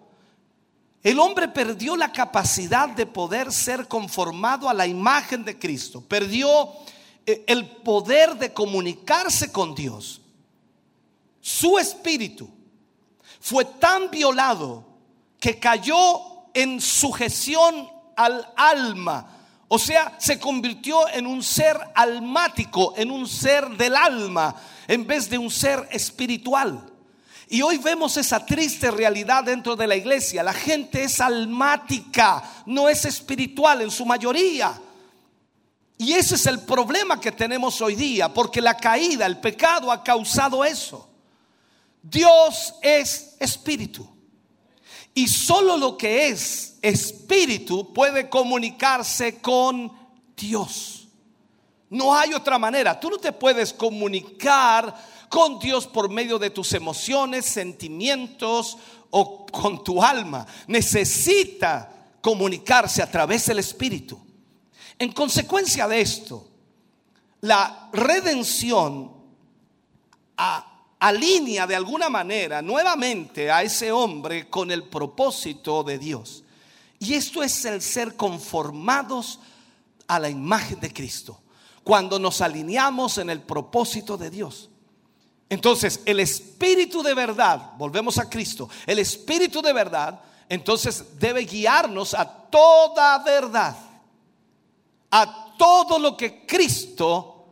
el 1.01 1.17
hombre 1.17 1.47
perdió 1.47 1.95
la 1.95 2.11
capacidad 2.11 2.89
de 2.89 3.05
poder 3.05 3.53
ser 3.53 3.87
conformado 3.87 4.67
a 4.67 4.73
la 4.73 4.85
imagen 4.85 5.45
de 5.45 5.57
Cristo. 5.57 6.01
Perdió 6.01 6.69
el 7.25 7.67
poder 7.67 8.35
de 8.37 8.53
comunicarse 8.53 9.51
con 9.51 9.75
Dios. 9.75 10.21
Su 11.41 11.77
espíritu 11.77 12.49
fue 13.39 13.65
tan 13.65 14.09
violado 14.09 14.85
que 15.39 15.59
cayó 15.59 16.21
en 16.53 16.79
sujeción 16.79 17.89
al 18.15 18.47
alma. 18.55 19.27
O 19.67 19.79
sea, 19.79 20.15
se 20.19 20.39
convirtió 20.39 21.09
en 21.09 21.27
un 21.27 21.43
ser 21.43 21.77
almático, 21.95 22.93
en 22.95 23.11
un 23.11 23.27
ser 23.27 23.67
del 23.71 23.95
alma, 23.95 24.55
en 24.87 25.05
vez 25.05 25.29
de 25.29 25.37
un 25.37 25.49
ser 25.49 25.87
espiritual. 25.91 26.89
Y 27.49 27.61
hoy 27.61 27.77
vemos 27.77 28.17
esa 28.17 28.45
triste 28.45 28.89
realidad 28.91 29.43
dentro 29.43 29.75
de 29.75 29.87
la 29.87 29.95
iglesia. 29.95 30.43
La 30.43 30.53
gente 30.53 31.03
es 31.03 31.19
almática, 31.19 32.43
no 32.65 32.87
es 32.87 33.05
espiritual 33.05 33.81
en 33.81 33.91
su 33.91 34.05
mayoría. 34.05 34.79
Y 36.03 36.11
ese 36.11 36.35
es 36.35 36.45
el 36.47 36.59
problema 36.59 37.17
que 37.21 37.31
tenemos 37.31 37.79
hoy 37.79 37.95
día, 37.95 38.33
porque 38.33 38.59
la 38.59 38.75
caída, 38.75 39.25
el 39.25 39.39
pecado 39.39 39.89
ha 39.89 40.03
causado 40.03 40.65
eso. 40.65 41.09
Dios 42.01 42.75
es 42.81 43.37
espíritu. 43.39 44.05
Y 45.13 45.29
solo 45.29 45.77
lo 45.77 45.97
que 45.97 46.27
es 46.27 46.77
espíritu 46.81 47.93
puede 47.93 48.27
comunicarse 48.27 49.39
con 49.39 49.93
Dios. 50.35 51.07
No 51.89 52.13
hay 52.13 52.33
otra 52.33 52.59
manera. 52.59 52.99
Tú 52.99 53.09
no 53.09 53.17
te 53.17 53.31
puedes 53.31 53.71
comunicar 53.71 54.93
con 55.29 55.57
Dios 55.57 55.87
por 55.87 56.09
medio 56.09 56.37
de 56.37 56.49
tus 56.49 56.73
emociones, 56.73 57.45
sentimientos 57.45 58.77
o 59.09 59.45
con 59.45 59.85
tu 59.85 60.03
alma. 60.03 60.45
Necesita 60.67 61.89
comunicarse 62.19 63.01
a 63.01 63.09
través 63.09 63.45
del 63.45 63.59
espíritu. 63.59 64.22
En 64.99 65.11
consecuencia 65.11 65.87
de 65.87 66.01
esto, 66.01 66.47
la 67.41 67.89
redención 67.91 69.11
alinea 70.99 71.67
de 71.67 71.75
alguna 71.75 72.09
manera 72.09 72.61
nuevamente 72.61 73.51
a 73.51 73.63
ese 73.63 73.91
hombre 73.91 74.49
con 74.49 74.71
el 74.71 74.83
propósito 74.83 75.83
de 75.83 75.99
Dios. 75.99 76.43
Y 76.99 77.15
esto 77.15 77.43
es 77.43 77.65
el 77.65 77.81
ser 77.81 78.15
conformados 78.15 79.39
a 80.07 80.19
la 80.19 80.29
imagen 80.29 80.79
de 80.79 80.93
Cristo. 80.93 81.41
Cuando 81.83 82.17
nos 82.17 82.39
alineamos 82.39 83.17
en 83.17 83.29
el 83.29 83.41
propósito 83.41 84.15
de 84.15 84.29
Dios. 84.29 84.69
Entonces, 85.49 85.99
el 86.05 86.21
espíritu 86.21 87.03
de 87.03 87.13
verdad, 87.13 87.73
volvemos 87.77 88.17
a 88.17 88.29
Cristo, 88.29 88.69
el 88.87 88.99
espíritu 88.99 89.61
de 89.61 89.73
verdad, 89.73 90.21
entonces 90.47 91.19
debe 91.19 91.41
guiarnos 91.41 92.13
a 92.13 92.25
toda 92.25 93.19
verdad 93.19 93.75
a 95.15 95.55
todo 95.57 95.99
lo 95.99 96.17
que 96.17 96.43
Cristo 96.43 97.45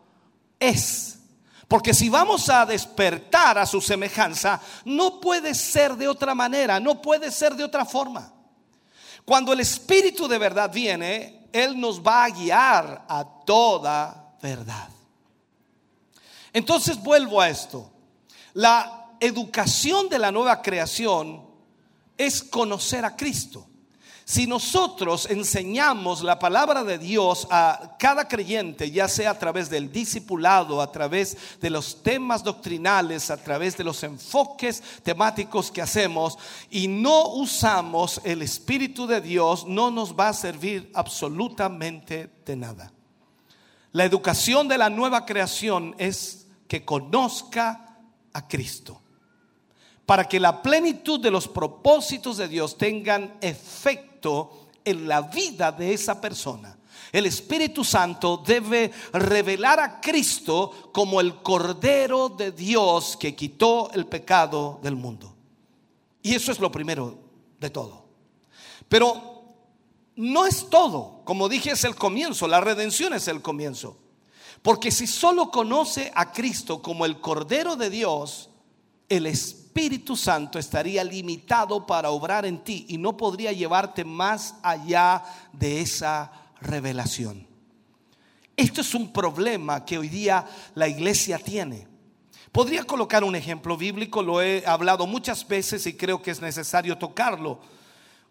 es. 0.59 1.19
Porque 1.67 1.93
si 1.93 2.09
vamos 2.09 2.49
a 2.49 2.65
despertar 2.65 3.59
a 3.59 3.67
su 3.67 3.79
semejanza, 3.79 4.59
no 4.83 5.21
puede 5.21 5.53
ser 5.53 5.95
de 5.95 6.07
otra 6.07 6.33
manera, 6.33 6.79
no 6.79 7.01
puede 7.01 7.31
ser 7.31 7.55
de 7.55 7.63
otra 7.63 7.85
forma. 7.85 8.33
Cuando 9.23 9.53
el 9.53 9.59
Espíritu 9.59 10.27
de 10.27 10.39
verdad 10.39 10.71
viene, 10.73 11.47
Él 11.53 11.79
nos 11.79 12.01
va 12.01 12.25
a 12.25 12.29
guiar 12.31 13.05
a 13.07 13.23
toda 13.45 14.35
verdad. 14.41 14.89
Entonces 16.51 17.01
vuelvo 17.01 17.39
a 17.39 17.49
esto. 17.49 17.91
La 18.53 19.11
educación 19.19 20.09
de 20.09 20.17
la 20.17 20.31
nueva 20.31 20.63
creación 20.63 21.45
es 22.17 22.41
conocer 22.41 23.05
a 23.05 23.15
Cristo. 23.15 23.67
Si 24.23 24.45
nosotros 24.45 25.27
enseñamos 25.29 26.21
la 26.21 26.37
palabra 26.37 26.83
de 26.83 26.97
Dios 26.97 27.47
a 27.49 27.95
cada 27.97 28.27
creyente, 28.27 28.91
ya 28.91 29.07
sea 29.07 29.31
a 29.31 29.39
través 29.39 29.69
del 29.69 29.91
discipulado, 29.91 30.81
a 30.81 30.91
través 30.91 31.37
de 31.59 31.69
los 31.69 32.03
temas 32.03 32.43
doctrinales, 32.43 33.31
a 33.31 33.37
través 33.37 33.75
de 33.77 33.83
los 33.83 34.03
enfoques 34.03 34.81
temáticos 35.03 35.71
que 35.71 35.81
hacemos, 35.81 36.37
y 36.69 36.87
no 36.87 37.29
usamos 37.29 38.21
el 38.23 38.41
Espíritu 38.41 39.07
de 39.07 39.21
Dios, 39.21 39.65
no 39.65 39.89
nos 39.89 40.13
va 40.17 40.29
a 40.29 40.33
servir 40.33 40.91
absolutamente 40.93 42.29
de 42.45 42.55
nada. 42.55 42.93
La 43.91 44.05
educación 44.05 44.67
de 44.67 44.77
la 44.77 44.89
nueva 44.89 45.25
creación 45.25 45.95
es 45.97 46.47
que 46.67 46.85
conozca 46.85 47.97
a 48.31 48.47
Cristo 48.47 49.01
para 50.05 50.27
que 50.27 50.39
la 50.39 50.61
plenitud 50.61 51.19
de 51.19 51.31
los 51.31 51.47
propósitos 51.47 52.37
de 52.37 52.47
Dios 52.47 52.77
tengan 52.77 53.37
efecto 53.41 54.10
en 54.83 55.07
la 55.07 55.21
vida 55.21 55.71
de 55.71 55.93
esa 55.93 56.19
persona. 56.19 56.77
El 57.11 57.25
Espíritu 57.25 57.83
Santo 57.83 58.41
debe 58.45 58.91
revelar 59.11 59.79
a 59.79 59.99
Cristo 59.99 60.91
como 60.93 61.19
el 61.19 61.41
Cordero 61.41 62.29
de 62.29 62.51
Dios 62.51 63.17
que 63.17 63.35
quitó 63.35 63.91
el 63.91 64.05
pecado 64.05 64.79
del 64.81 64.95
mundo. 64.95 65.35
Y 66.23 66.35
eso 66.35 66.51
es 66.51 66.59
lo 66.59 66.71
primero 66.71 67.17
de 67.59 67.69
todo. 67.69 68.05
Pero 68.87 69.43
no 70.15 70.45
es 70.45 70.69
todo. 70.69 71.21
Como 71.25 71.49
dije, 71.49 71.71
es 71.71 71.83
el 71.83 71.95
comienzo. 71.95 72.47
La 72.47 72.61
redención 72.61 73.13
es 73.13 73.27
el 73.27 73.41
comienzo. 73.41 73.97
Porque 74.61 74.91
si 74.91 75.07
solo 75.07 75.49
conoce 75.49 76.11
a 76.13 76.31
Cristo 76.31 76.81
como 76.81 77.05
el 77.05 77.19
Cordero 77.19 77.75
de 77.75 77.89
Dios, 77.89 78.49
el 79.09 79.25
Espíritu 79.73 80.17
Santo 80.17 80.59
estaría 80.59 81.01
limitado 81.01 81.85
para 81.85 82.09
obrar 82.09 82.45
en 82.45 82.61
ti 82.61 82.85
y 82.89 82.97
no 82.97 83.15
podría 83.15 83.53
llevarte 83.53 84.03
más 84.03 84.55
allá 84.61 85.23
de 85.53 85.79
esa 85.79 86.29
revelación. 86.59 87.47
Esto 88.57 88.81
es 88.81 88.93
un 88.93 89.13
problema 89.13 89.85
que 89.85 89.97
hoy 89.97 90.09
día 90.09 90.45
la 90.75 90.89
iglesia 90.89 91.39
tiene. 91.39 91.87
Podría 92.51 92.83
colocar 92.83 93.23
un 93.23 93.33
ejemplo 93.33 93.77
bíblico, 93.77 94.21
lo 94.21 94.41
he 94.41 94.61
hablado 94.67 95.07
muchas 95.07 95.47
veces 95.47 95.87
y 95.87 95.93
creo 95.93 96.21
que 96.21 96.31
es 96.31 96.41
necesario 96.41 96.97
tocarlo. 96.97 97.61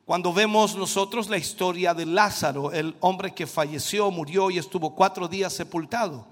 Cuando 0.05 0.35
vemos 0.35 0.77
nosotros 0.77 1.31
la 1.31 1.39
historia 1.39 1.95
de 1.95 2.05
Lázaro, 2.05 2.71
el 2.71 2.95
hombre 3.01 3.33
que 3.33 3.47
falleció, 3.47 4.11
murió 4.11 4.51
y 4.51 4.59
estuvo 4.59 4.95
cuatro 4.95 5.27
días 5.27 5.55
sepultado. 5.55 6.27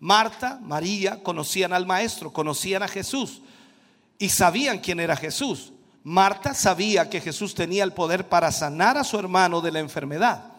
Marta, 0.00 0.58
María 0.62 1.22
conocían 1.22 1.74
al 1.74 1.84
maestro, 1.84 2.32
conocían 2.32 2.82
a 2.82 2.88
Jesús 2.88 3.42
y 4.18 4.28
sabían 4.28 4.78
quién 4.78 5.00
era 5.00 5.16
Jesús. 5.16 5.72
Marta 6.02 6.54
sabía 6.54 7.08
que 7.08 7.20
Jesús 7.20 7.54
tenía 7.54 7.84
el 7.84 7.92
poder 7.92 8.28
para 8.28 8.50
sanar 8.50 8.96
a 8.96 9.04
su 9.04 9.18
hermano 9.18 9.60
de 9.60 9.72
la 9.72 9.80
enfermedad. 9.80 10.52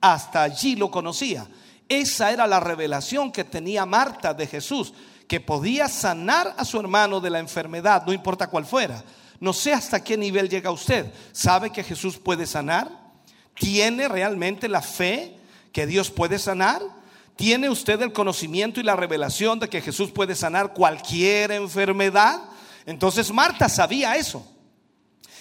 Hasta 0.00 0.42
allí 0.42 0.76
lo 0.76 0.90
conocía. 0.90 1.46
Esa 1.88 2.32
era 2.32 2.46
la 2.46 2.60
revelación 2.60 3.30
que 3.30 3.44
tenía 3.44 3.84
Marta 3.84 4.32
de 4.32 4.46
Jesús, 4.46 4.94
que 5.28 5.40
podía 5.40 5.88
sanar 5.88 6.54
a 6.56 6.64
su 6.64 6.78
hermano 6.78 7.20
de 7.20 7.30
la 7.30 7.38
enfermedad, 7.38 8.04
no 8.06 8.12
importa 8.12 8.46
cuál 8.46 8.64
fuera. 8.64 9.02
No 9.40 9.52
sé 9.52 9.72
hasta 9.72 10.02
qué 10.02 10.16
nivel 10.16 10.48
llega 10.48 10.70
usted. 10.70 11.12
¿Sabe 11.32 11.70
que 11.70 11.82
Jesús 11.82 12.16
puede 12.16 12.46
sanar? 12.46 12.88
¿Tiene 13.54 14.08
realmente 14.08 14.68
la 14.68 14.82
fe 14.82 15.36
que 15.72 15.86
Dios 15.86 16.10
puede 16.10 16.38
sanar? 16.38 16.80
¿Tiene 17.34 17.68
usted 17.68 18.00
el 18.02 18.12
conocimiento 18.12 18.78
y 18.78 18.84
la 18.84 18.94
revelación 18.94 19.58
de 19.58 19.68
que 19.68 19.80
Jesús 19.80 20.12
puede 20.12 20.36
sanar 20.36 20.72
cualquier 20.72 21.50
enfermedad? 21.50 22.40
Entonces 22.86 23.32
Marta 23.32 23.68
sabía 23.68 24.16
eso. 24.16 24.46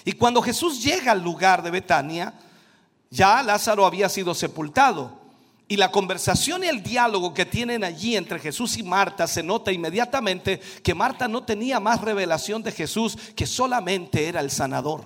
Y 0.04 0.14
cuando 0.14 0.42
Jesús 0.42 0.84
llega 0.84 1.12
al 1.12 1.22
lugar 1.22 1.62
de 1.62 1.72
Betania, 1.72 2.34
ya 3.10 3.44
Lázaro 3.44 3.86
había 3.86 4.10
sido 4.10 4.34
sepultado. 4.34 5.20
Y 5.68 5.78
la 5.78 5.92
conversación 5.92 6.64
y 6.64 6.68
el 6.68 6.84
diálogo 6.84 7.34
que 7.34 7.46
tienen 7.46 7.84
allí 7.84 8.18
entre 8.18 8.40
Jesús 8.40 8.78
y 8.78 8.84
Marta 8.84 9.26
se 9.26 9.42
nota 9.42 9.72
inmediatamente 9.72 10.60
que 10.84 10.94
Marta 10.94 11.30
no 11.30 11.44
tenía 11.44 11.80
más 11.80 12.02
revelación 12.02 12.62
de 12.62 12.74
Jesús 12.74 13.18
que 13.36 13.48
solamente 13.48 14.28
era 14.28 14.42
el 14.42 14.52
sanador. 14.52 15.06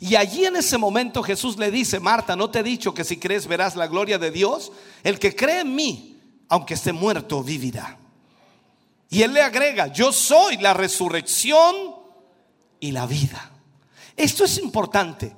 Y 0.00 0.14
allí 0.14 0.46
en 0.46 0.56
ese 0.56 0.78
momento 0.78 1.22
Jesús 1.22 1.58
le 1.58 1.70
dice, 1.70 2.00
Marta, 2.00 2.36
¿no 2.36 2.48
te 2.50 2.60
he 2.60 2.62
dicho 2.62 2.94
que 2.94 3.04
si 3.04 3.18
crees 3.18 3.46
verás 3.46 3.76
la 3.76 3.88
gloria 3.88 4.16
de 4.16 4.30
Dios? 4.30 4.72
El 5.02 5.18
que 5.18 5.34
cree 5.34 5.60
en 5.60 5.74
mí, 5.74 6.18
aunque 6.48 6.74
esté 6.74 6.92
muerto, 6.92 7.42
vivirá. 7.42 7.97
Y 9.10 9.22
él 9.22 9.32
le 9.32 9.42
agrega, 9.42 9.86
yo 9.88 10.12
soy 10.12 10.58
la 10.58 10.74
resurrección 10.74 11.74
y 12.78 12.92
la 12.92 13.06
vida. 13.06 13.50
Esto 14.16 14.44
es 14.44 14.58
importante. 14.58 15.34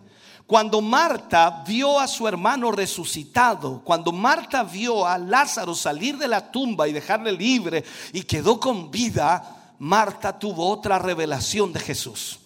Cuando 0.47 0.81
Marta 0.81 1.63
vio 1.65 2.01
a 2.01 2.09
su 2.09 2.27
hermano 2.27 2.73
resucitado, 2.73 3.83
cuando 3.85 4.11
Marta 4.11 4.65
vio 4.65 5.07
a 5.07 5.17
Lázaro 5.17 5.77
salir 5.77 6.19
de 6.19 6.27
la 6.27 6.51
tumba 6.51 6.89
y 6.89 6.93
dejarle 6.93 7.31
libre 7.31 7.85
y 8.13 8.25
quedó 8.25 8.59
con 8.59 8.91
vida, 8.91 9.75
Marta 9.79 10.37
tuvo 10.37 10.69
otra 10.69 10.99
revelación 10.99 11.73
de 11.73 11.79
Jesús. 11.79 12.41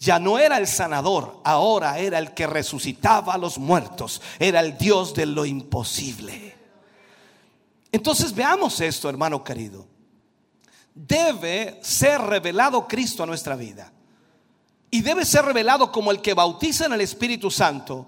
Ya 0.00 0.18
no 0.18 0.38
era 0.38 0.58
el 0.58 0.66
sanador, 0.66 1.40
ahora 1.44 1.98
era 2.00 2.18
el 2.18 2.34
que 2.34 2.48
resucitaba 2.48 3.34
a 3.34 3.38
los 3.38 3.58
muertos, 3.58 4.20
era 4.40 4.58
el 4.58 4.76
Dios 4.76 5.14
de 5.14 5.26
lo 5.26 5.46
imposible. 5.46 6.56
Entonces 7.92 8.34
veamos 8.34 8.80
esto, 8.80 9.08
hermano 9.08 9.44
querido. 9.44 9.95
Debe 10.96 11.78
ser 11.82 12.22
revelado 12.22 12.88
Cristo 12.88 13.22
a 13.22 13.26
nuestra 13.26 13.54
vida. 13.54 13.92
Y 14.90 15.02
debe 15.02 15.26
ser 15.26 15.44
revelado 15.44 15.92
como 15.92 16.10
el 16.10 16.22
que 16.22 16.32
bautiza 16.32 16.86
en 16.86 16.94
el 16.94 17.02
Espíritu 17.02 17.50
Santo. 17.50 18.06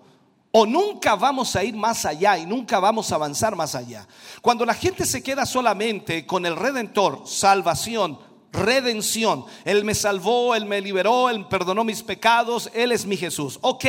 O 0.53 0.65
nunca 0.65 1.15
vamos 1.15 1.55
a 1.55 1.63
ir 1.63 1.77
más 1.77 2.07
allá 2.07 2.39
y 2.39 2.47
nunca 2.47 2.81
vamos 2.81 3.13
a 3.13 3.17
avanzar 3.17 3.55
más 3.55 3.75
allá. 3.75 4.09
Cuando 4.41 4.65
la 4.65 4.73
gente 4.73 5.05
se 5.05 5.23
queda 5.23 5.45
solamente 5.45 6.27
con 6.27 6.47
el 6.47 6.57
Redentor, 6.57 7.25
salvación, 7.27 8.19
redención. 8.53 9.45
Él 9.65 9.85
me 9.85 9.95
salvó, 9.95 10.55
Él 10.55 10.65
me 10.65 10.81
liberó, 10.81 11.29
Él 11.29 11.47
perdonó 11.47 11.85
mis 11.85 12.03
pecados, 12.03 12.71
Él 12.73 12.93
es 12.93 13.05
mi 13.05 13.17
Jesús. 13.17 13.59
Ok, 13.61 13.85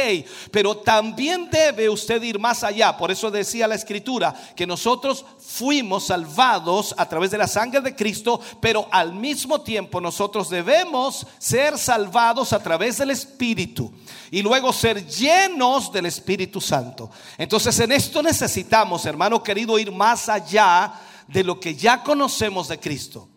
pero 0.51 0.77
también 0.77 1.49
debe 1.49 1.89
usted 1.89 2.21
ir 2.21 2.39
más 2.39 2.63
allá. 2.63 2.97
Por 2.97 3.11
eso 3.11 3.31
decía 3.31 3.67
la 3.67 3.75
Escritura 3.75 4.33
que 4.55 4.67
nosotros 4.67 5.25
fuimos 5.39 6.07
salvados 6.07 6.93
a 6.97 7.07
través 7.07 7.31
de 7.31 7.37
la 7.37 7.47
sangre 7.47 7.81
de 7.81 7.95
Cristo, 7.95 8.39
pero 8.59 8.87
al 8.91 9.13
mismo 9.13 9.61
tiempo 9.61 10.01
nosotros 10.01 10.49
debemos 10.49 11.25
ser 11.37 11.77
salvados 11.77 12.53
a 12.53 12.61
través 12.61 12.97
del 12.97 13.11
Espíritu 13.11 13.91
y 14.31 14.41
luego 14.41 14.73
ser 14.73 15.07
llenos 15.07 15.91
del 15.91 16.05
Espíritu 16.05 16.59
Santo. 16.61 17.09
Entonces 17.37 17.79
en 17.79 17.91
esto 17.91 18.21
necesitamos, 18.21 19.05
hermano 19.05 19.41
querido, 19.41 19.79
ir 19.79 19.91
más 19.91 20.29
allá 20.29 20.93
de 21.27 21.43
lo 21.43 21.59
que 21.59 21.75
ya 21.75 22.03
conocemos 22.03 22.67
de 22.67 22.79
Cristo. 22.79 23.29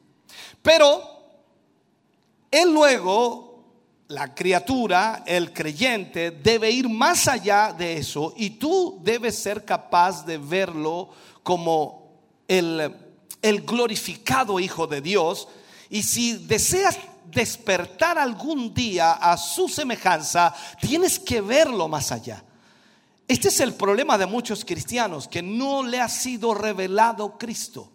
Pero 0.62 1.11
él 2.52 2.72
luego, 2.72 3.64
la 4.08 4.34
criatura, 4.34 5.24
el 5.26 5.54
creyente, 5.54 6.30
debe 6.30 6.70
ir 6.70 6.88
más 6.88 7.26
allá 7.26 7.72
de 7.72 7.96
eso 7.96 8.34
y 8.36 8.50
tú 8.50 9.00
debes 9.02 9.38
ser 9.38 9.64
capaz 9.64 10.26
de 10.26 10.36
verlo 10.36 11.08
como 11.42 12.12
el, 12.46 12.94
el 13.40 13.62
glorificado 13.62 14.60
Hijo 14.60 14.86
de 14.86 15.00
Dios. 15.00 15.48
Y 15.88 16.02
si 16.02 16.34
deseas 16.34 16.98
despertar 17.24 18.18
algún 18.18 18.74
día 18.74 19.12
a 19.12 19.38
su 19.38 19.66
semejanza, 19.66 20.54
tienes 20.78 21.18
que 21.18 21.40
verlo 21.40 21.88
más 21.88 22.12
allá. 22.12 22.44
Este 23.26 23.48
es 23.48 23.60
el 23.60 23.72
problema 23.72 24.18
de 24.18 24.26
muchos 24.26 24.62
cristianos, 24.62 25.26
que 25.26 25.40
no 25.40 25.82
le 25.82 26.00
ha 26.00 26.08
sido 26.10 26.52
revelado 26.52 27.38
Cristo. 27.38 27.90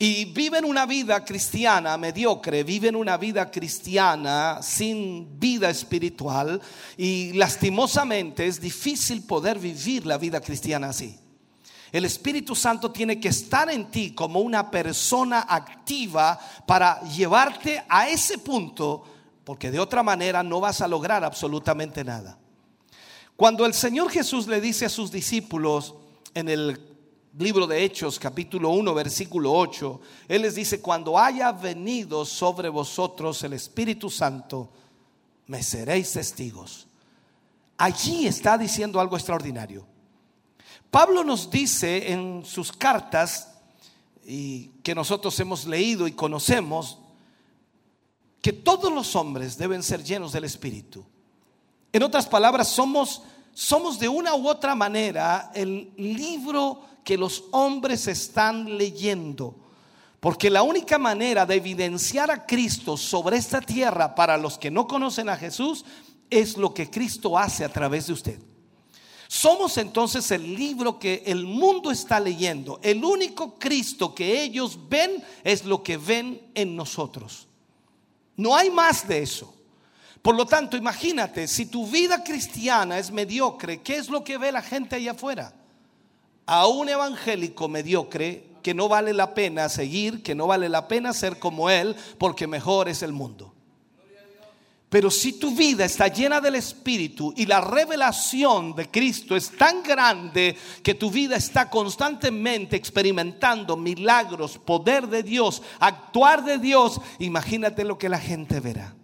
Y 0.00 0.26
viven 0.26 0.64
una 0.64 0.86
vida 0.86 1.24
cristiana 1.24 1.96
mediocre, 1.96 2.62
viven 2.62 2.94
una 2.94 3.16
vida 3.16 3.50
cristiana 3.50 4.60
sin 4.62 5.40
vida 5.40 5.68
espiritual 5.70 6.60
y 6.96 7.32
lastimosamente 7.32 8.46
es 8.46 8.60
difícil 8.60 9.26
poder 9.26 9.58
vivir 9.58 10.06
la 10.06 10.16
vida 10.16 10.40
cristiana 10.40 10.90
así. 10.90 11.18
El 11.90 12.04
Espíritu 12.04 12.54
Santo 12.54 12.92
tiene 12.92 13.18
que 13.18 13.28
estar 13.28 13.70
en 13.70 13.90
ti 13.90 14.12
como 14.12 14.38
una 14.38 14.70
persona 14.70 15.46
activa 15.48 16.38
para 16.64 17.00
llevarte 17.02 17.82
a 17.88 18.08
ese 18.08 18.38
punto, 18.38 19.02
porque 19.42 19.70
de 19.72 19.80
otra 19.80 20.04
manera 20.04 20.44
no 20.44 20.60
vas 20.60 20.80
a 20.80 20.86
lograr 20.86 21.24
absolutamente 21.24 22.04
nada. 22.04 22.38
Cuando 23.34 23.66
el 23.66 23.74
Señor 23.74 24.10
Jesús 24.10 24.46
le 24.46 24.60
dice 24.60 24.84
a 24.84 24.90
sus 24.90 25.10
discípulos 25.10 25.94
en 26.34 26.48
el 26.48 26.87
libro 27.38 27.66
de 27.66 27.84
Hechos, 27.84 28.18
capítulo 28.18 28.70
1, 28.70 28.94
versículo 28.94 29.52
8, 29.52 30.00
Él 30.26 30.42
les 30.42 30.56
dice, 30.56 30.80
cuando 30.80 31.18
haya 31.18 31.52
venido 31.52 32.24
sobre 32.24 32.68
vosotros 32.68 33.42
el 33.44 33.52
Espíritu 33.52 34.10
Santo, 34.10 34.70
me 35.46 35.62
seréis 35.62 36.12
testigos. 36.12 36.88
Allí 37.76 38.26
está 38.26 38.58
diciendo 38.58 38.98
algo 39.00 39.16
extraordinario. 39.16 39.86
Pablo 40.90 41.22
nos 41.22 41.48
dice 41.48 42.10
en 42.12 42.44
sus 42.44 42.72
cartas, 42.72 43.54
y 44.26 44.68
que 44.82 44.94
nosotros 44.94 45.38
hemos 45.38 45.64
leído 45.64 46.08
y 46.08 46.12
conocemos, 46.12 46.98
que 48.42 48.52
todos 48.52 48.92
los 48.92 49.14
hombres 49.14 49.56
deben 49.56 49.82
ser 49.82 50.02
llenos 50.02 50.32
del 50.32 50.44
Espíritu. 50.44 51.04
En 51.92 52.02
otras 52.02 52.26
palabras, 52.26 52.68
somos, 52.68 53.22
somos 53.54 53.98
de 53.98 54.08
una 54.08 54.34
u 54.34 54.48
otra 54.48 54.74
manera 54.74 55.50
el 55.54 55.92
libro 55.96 56.87
que 57.08 57.16
los 57.16 57.44
hombres 57.52 58.06
están 58.06 58.76
leyendo. 58.76 59.56
Porque 60.20 60.50
la 60.50 60.60
única 60.62 60.98
manera 60.98 61.46
de 61.46 61.54
evidenciar 61.54 62.30
a 62.30 62.44
Cristo 62.44 62.98
sobre 62.98 63.38
esta 63.38 63.62
tierra 63.62 64.14
para 64.14 64.36
los 64.36 64.58
que 64.58 64.70
no 64.70 64.86
conocen 64.86 65.30
a 65.30 65.36
Jesús 65.38 65.86
es 66.28 66.58
lo 66.58 66.74
que 66.74 66.90
Cristo 66.90 67.38
hace 67.38 67.64
a 67.64 67.72
través 67.72 68.08
de 68.08 68.12
usted. 68.12 68.38
Somos 69.26 69.78
entonces 69.78 70.30
el 70.32 70.54
libro 70.54 70.98
que 70.98 71.22
el 71.24 71.46
mundo 71.46 71.90
está 71.90 72.20
leyendo. 72.20 72.78
El 72.82 73.02
único 73.02 73.58
Cristo 73.58 74.14
que 74.14 74.42
ellos 74.42 74.78
ven 74.90 75.24
es 75.44 75.64
lo 75.64 75.82
que 75.82 75.96
ven 75.96 76.50
en 76.54 76.76
nosotros. 76.76 77.48
No 78.36 78.54
hay 78.54 78.68
más 78.68 79.08
de 79.08 79.22
eso. 79.22 79.54
Por 80.20 80.34
lo 80.34 80.44
tanto, 80.44 80.76
imagínate, 80.76 81.48
si 81.48 81.64
tu 81.64 81.86
vida 81.86 82.22
cristiana 82.22 82.98
es 82.98 83.10
mediocre, 83.10 83.80
¿qué 83.80 83.96
es 83.96 84.10
lo 84.10 84.22
que 84.22 84.36
ve 84.36 84.52
la 84.52 84.60
gente 84.60 84.96
allá 84.96 85.12
afuera? 85.12 85.54
A 86.50 86.66
un 86.66 86.88
evangélico 86.88 87.68
mediocre 87.68 88.48
que 88.62 88.72
no 88.72 88.88
vale 88.88 89.12
la 89.12 89.34
pena 89.34 89.68
seguir, 89.68 90.22
que 90.22 90.34
no 90.34 90.46
vale 90.46 90.70
la 90.70 90.88
pena 90.88 91.12
ser 91.12 91.38
como 91.38 91.68
él, 91.68 91.94
porque 92.16 92.46
mejor 92.46 92.88
es 92.88 93.02
el 93.02 93.12
mundo. 93.12 93.54
Pero 94.88 95.10
si 95.10 95.34
tu 95.34 95.50
vida 95.50 95.84
está 95.84 96.08
llena 96.08 96.40
del 96.40 96.54
Espíritu 96.54 97.34
y 97.36 97.44
la 97.44 97.60
revelación 97.60 98.74
de 98.74 98.90
Cristo 98.90 99.36
es 99.36 99.50
tan 99.50 99.82
grande 99.82 100.56
que 100.82 100.94
tu 100.94 101.10
vida 101.10 101.36
está 101.36 101.68
constantemente 101.68 102.76
experimentando 102.76 103.76
milagros, 103.76 104.56
poder 104.56 105.06
de 105.06 105.22
Dios, 105.22 105.62
actuar 105.78 106.42
de 106.42 106.56
Dios, 106.56 107.02
imagínate 107.18 107.84
lo 107.84 107.98
que 107.98 108.08
la 108.08 108.18
gente 108.18 108.60
verá. 108.60 108.94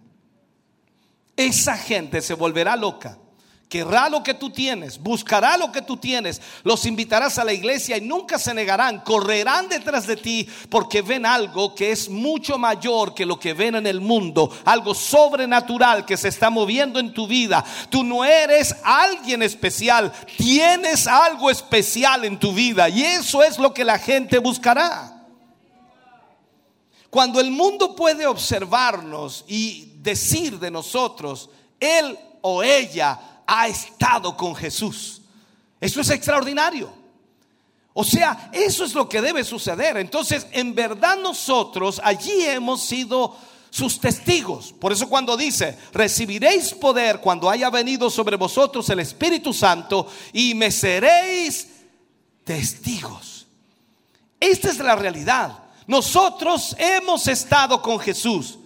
Esa 1.37 1.77
gente 1.77 2.21
se 2.21 2.33
volverá 2.33 2.75
loca. 2.75 3.19
Querrá 3.69 4.09
lo 4.09 4.21
que 4.21 4.35
tú 4.35 4.51
tienes, 4.51 4.99
buscará 4.99 5.57
lo 5.57 5.71
que 5.71 5.81
tú 5.81 5.97
tienes, 5.97 6.39
los 6.63 6.85
invitarás 6.85 7.39
a 7.39 7.43
la 7.43 7.51
iglesia 7.51 7.97
y 7.97 8.01
nunca 8.01 8.37
se 8.37 8.53
negarán, 8.53 8.99
correrán 8.99 9.67
detrás 9.67 10.05
de 10.05 10.17
ti 10.17 10.47
porque 10.69 11.01
ven 11.01 11.25
algo 11.25 11.73
que 11.73 11.91
es 11.91 12.07
mucho 12.07 12.59
mayor 12.59 13.15
que 13.15 13.25
lo 13.25 13.39
que 13.39 13.55
ven 13.55 13.73
en 13.73 13.87
el 13.87 14.01
mundo, 14.01 14.51
algo 14.65 14.93
sobrenatural 14.93 16.05
que 16.05 16.15
se 16.15 16.27
está 16.27 16.51
moviendo 16.51 16.99
en 16.99 17.11
tu 17.11 17.25
vida. 17.25 17.65
Tú 17.89 18.03
no 18.03 18.23
eres 18.23 18.75
alguien 18.83 19.41
especial, 19.41 20.13
tienes 20.37 21.07
algo 21.07 21.49
especial 21.49 22.23
en 22.23 22.37
tu 22.37 22.53
vida 22.53 22.87
y 22.87 23.01
eso 23.01 23.41
es 23.41 23.57
lo 23.57 23.73
que 23.73 23.83
la 23.83 23.97
gente 23.97 24.37
buscará. 24.37 25.23
Cuando 27.09 27.39
el 27.39 27.49
mundo 27.49 27.95
puede 27.95 28.27
observarnos 28.27 29.43
y 29.47 29.93
decir 30.01 30.59
de 30.59 30.69
nosotros, 30.69 31.49
él 31.79 32.19
o 32.41 32.61
ella 32.61 33.34
ha 33.47 33.67
estado 33.67 34.35
con 34.35 34.55
Jesús. 34.55 35.21
Eso 35.79 36.01
es 36.01 36.09
extraordinario. 36.09 36.91
O 37.93 38.03
sea, 38.03 38.49
eso 38.51 38.83
es 38.83 38.93
lo 38.93 39.07
que 39.07 39.21
debe 39.21 39.43
suceder. 39.43 39.97
Entonces, 39.97 40.47
en 40.51 40.75
verdad 40.75 41.17
nosotros 41.17 42.01
allí 42.03 42.43
hemos 42.43 42.83
sido 42.83 43.35
sus 43.69 43.99
testigos. 43.99 44.73
Por 44.73 44.91
eso 44.91 45.07
cuando 45.07 45.37
dice, 45.37 45.77
recibiréis 45.93 46.73
poder 46.73 47.21
cuando 47.21 47.49
haya 47.49 47.69
venido 47.69 48.09
sobre 48.09 48.35
vosotros 48.35 48.89
el 48.89 48.99
Espíritu 48.99 49.53
Santo 49.53 50.07
y 50.33 50.53
me 50.55 50.71
seréis 50.71 51.69
testigos. 52.43 53.47
Esta 54.39 54.69
es 54.69 54.79
la 54.79 54.95
realidad. 54.95 55.59
Nosotros 55.87 56.75
hemos 56.77 57.27
estado 57.27 57.81
con 57.81 57.99
Jesús. 57.99 58.59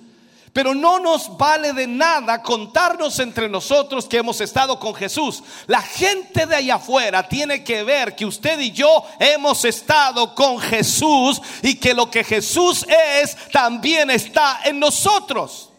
Pero 0.54 0.74
no 0.74 1.00
nos 1.00 1.38
vale 1.38 1.74
de 1.74 1.86
nada 1.86 2.42
contarnos 2.42 3.20
entre 3.20 3.48
nosotros 3.48 4.06
que 4.06 4.18
hemos 4.18 4.42
estado 4.42 4.80
con 4.80 4.96
Jesús. 4.96 5.44
La 5.68 5.82
gente 5.82 6.46
de 6.46 6.56
allá 6.56 6.76
afuera 6.76 7.28
tiene 7.28 7.64
que 7.64 7.84
ver 7.84 8.16
que 8.16 8.26
usted 8.26 8.60
y 8.60 8.72
yo 8.72 9.04
hemos 9.20 9.64
estado 9.66 10.34
con 10.34 10.60
Jesús 10.60 11.42
y 11.62 11.76
que 11.76 11.94
lo 11.94 12.10
que 12.10 12.24
Jesús 12.24 12.86
es 12.88 13.38
también 13.52 14.10
está 14.10 14.62
en 14.66 14.80
nosotros. 14.80 15.70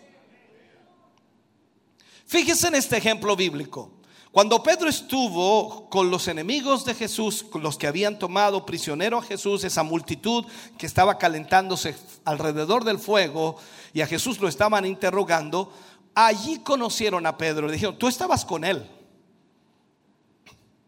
Fíjese 2.26 2.68
en 2.68 2.76
este 2.76 2.97
ejemplo 2.97 3.34
bíblico. 3.34 3.99
Cuando 4.32 4.62
Pedro 4.62 4.89
estuvo 4.89 5.90
con 5.90 6.09
los 6.09 6.28
enemigos 6.28 6.85
de 6.85 6.94
Jesús, 6.94 7.43
con 7.43 7.62
los 7.62 7.77
que 7.77 7.89
habían 7.89 8.16
tomado 8.16 8.65
prisionero 8.65 9.19
a 9.19 9.23
Jesús, 9.23 9.65
esa 9.65 9.82
multitud 9.82 10.44
que 10.78 10.86
estaba 10.86 11.19
calentándose 11.19 11.97
alrededor 12.24 12.85
del 12.85 13.01
fuego 13.01 13.57
y 13.93 14.02
a 14.02 14.07
Jesús 14.07 14.39
lo 14.39 14.47
estaban 14.47 14.86
interrogando, 14.86 15.73
allí 16.15 16.61
conocieron 16.61 17.27
a 17.27 17.36
Pedro. 17.36 17.66
Le 17.66 17.73
dijeron, 17.73 17.98
tú 17.98 18.07
estabas 18.07 18.44
con 18.44 18.65
él. 18.65 18.89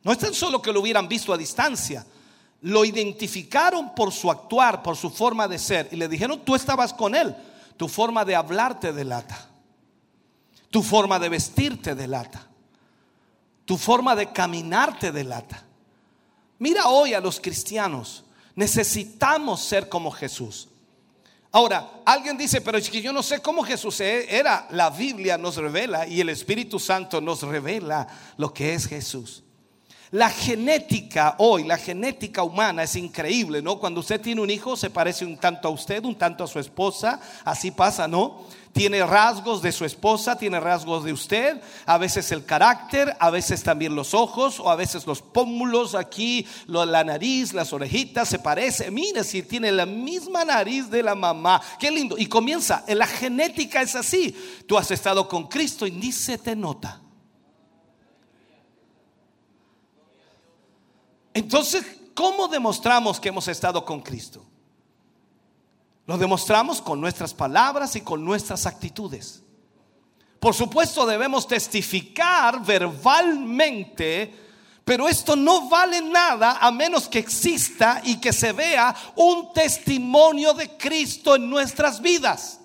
No 0.04 0.12
es 0.12 0.18
tan 0.18 0.34
solo 0.34 0.62
que 0.62 0.72
lo 0.72 0.80
hubieran 0.80 1.08
visto 1.08 1.32
a 1.32 1.36
distancia, 1.36 2.06
lo 2.60 2.84
identificaron 2.84 3.92
por 3.92 4.12
su 4.12 4.30
actuar, 4.30 4.84
por 4.84 4.96
su 4.96 5.10
forma 5.10 5.48
de 5.48 5.58
ser 5.58 5.88
y 5.90 5.96
le 5.96 6.06
dijeron, 6.06 6.44
tú 6.44 6.54
estabas 6.54 6.92
con 6.94 7.16
él. 7.16 7.34
Tu 7.76 7.88
forma 7.88 8.24
de 8.24 8.36
hablarte 8.36 8.92
delata. 8.92 9.48
Tu 10.70 10.80
forma 10.80 11.18
de 11.18 11.28
vestirte 11.28 11.96
delata. 11.96 12.51
Tu 13.64 13.76
forma 13.76 14.16
de 14.16 14.32
caminar 14.32 14.98
te 14.98 15.12
delata. 15.12 15.64
Mira 16.58 16.88
hoy 16.88 17.14
a 17.14 17.20
los 17.20 17.40
cristianos. 17.40 18.24
Necesitamos 18.54 19.60
ser 19.62 19.88
como 19.88 20.10
Jesús. 20.10 20.68
Ahora, 21.50 21.90
alguien 22.06 22.38
dice, 22.38 22.62
pero 22.62 22.78
es 22.78 22.88
que 22.88 23.02
yo 23.02 23.12
no 23.12 23.22
sé 23.22 23.40
cómo 23.40 23.62
Jesús 23.62 24.00
e-". 24.00 24.26
era. 24.34 24.66
La 24.70 24.88
Biblia 24.90 25.36
nos 25.36 25.56
revela 25.56 26.06
y 26.06 26.20
el 26.20 26.30
Espíritu 26.30 26.78
Santo 26.78 27.20
nos 27.20 27.42
revela 27.42 28.06
lo 28.36 28.54
que 28.54 28.74
es 28.74 28.86
Jesús. 28.86 29.42
La 30.12 30.28
genética 30.28 31.36
hoy, 31.38 31.64
la 31.64 31.78
genética 31.78 32.42
humana 32.42 32.82
es 32.82 32.96
increíble, 32.96 33.62
¿no? 33.62 33.78
Cuando 33.78 34.00
usted 34.00 34.20
tiene 34.20 34.42
un 34.42 34.50
hijo 34.50 34.76
se 34.76 34.90
parece 34.90 35.24
un 35.24 35.38
tanto 35.38 35.68
a 35.68 35.70
usted, 35.70 36.04
un 36.04 36.16
tanto 36.16 36.44
a 36.44 36.46
su 36.46 36.58
esposa, 36.58 37.18
así 37.44 37.70
pasa, 37.70 38.06
¿no? 38.06 38.44
Tiene 38.72 39.04
rasgos 39.04 39.60
de 39.60 39.70
su 39.70 39.84
esposa, 39.84 40.36
tiene 40.36 40.58
rasgos 40.58 41.04
de 41.04 41.12
usted, 41.12 41.60
a 41.84 41.98
veces 41.98 42.32
el 42.32 42.46
carácter, 42.46 43.14
a 43.20 43.28
veces 43.28 43.62
también 43.62 43.94
los 43.94 44.14
ojos, 44.14 44.58
o 44.58 44.70
a 44.70 44.76
veces 44.76 45.06
los 45.06 45.20
pómulos 45.20 45.94
aquí, 45.94 46.46
la 46.66 47.04
nariz, 47.04 47.52
las 47.52 47.74
orejitas, 47.74 48.30
se 48.30 48.38
parece. 48.38 48.90
Mire 48.90 49.24
si 49.24 49.42
tiene 49.42 49.70
la 49.72 49.84
misma 49.84 50.44
nariz 50.44 50.88
de 50.88 51.02
la 51.02 51.14
mamá, 51.14 51.60
qué 51.78 51.90
lindo. 51.90 52.16
Y 52.16 52.26
comienza, 52.26 52.84
en 52.86 52.98
la 52.98 53.06
genética 53.06 53.82
es 53.82 53.94
así. 53.94 54.34
Tú 54.66 54.78
has 54.78 54.90
estado 54.90 55.28
con 55.28 55.48
Cristo 55.48 55.86
y 55.86 55.90
ni 55.90 56.10
se 56.10 56.38
te 56.38 56.56
nota. 56.56 57.02
Entonces, 61.34 61.84
¿cómo 62.14 62.48
demostramos 62.48 63.20
que 63.20 63.28
hemos 63.28 63.48
estado 63.48 63.84
con 63.84 64.00
Cristo? 64.00 64.46
Lo 66.12 66.18
demostramos 66.18 66.82
con 66.82 67.00
nuestras 67.00 67.32
palabras 67.32 67.96
y 67.96 68.02
con 68.02 68.22
nuestras 68.22 68.66
actitudes. 68.66 69.42
Por 70.38 70.52
supuesto, 70.52 71.06
debemos 71.06 71.48
testificar 71.48 72.62
verbalmente, 72.62 74.30
pero 74.84 75.08
esto 75.08 75.34
no 75.36 75.70
vale 75.70 76.02
nada 76.02 76.58
a 76.60 76.70
menos 76.70 77.08
que 77.08 77.18
exista 77.18 78.02
y 78.04 78.16
que 78.20 78.30
se 78.34 78.52
vea 78.52 78.94
un 79.16 79.54
testimonio 79.54 80.52
de 80.52 80.76
Cristo 80.76 81.34
en 81.34 81.48
nuestras 81.48 82.02
vidas. 82.02 82.60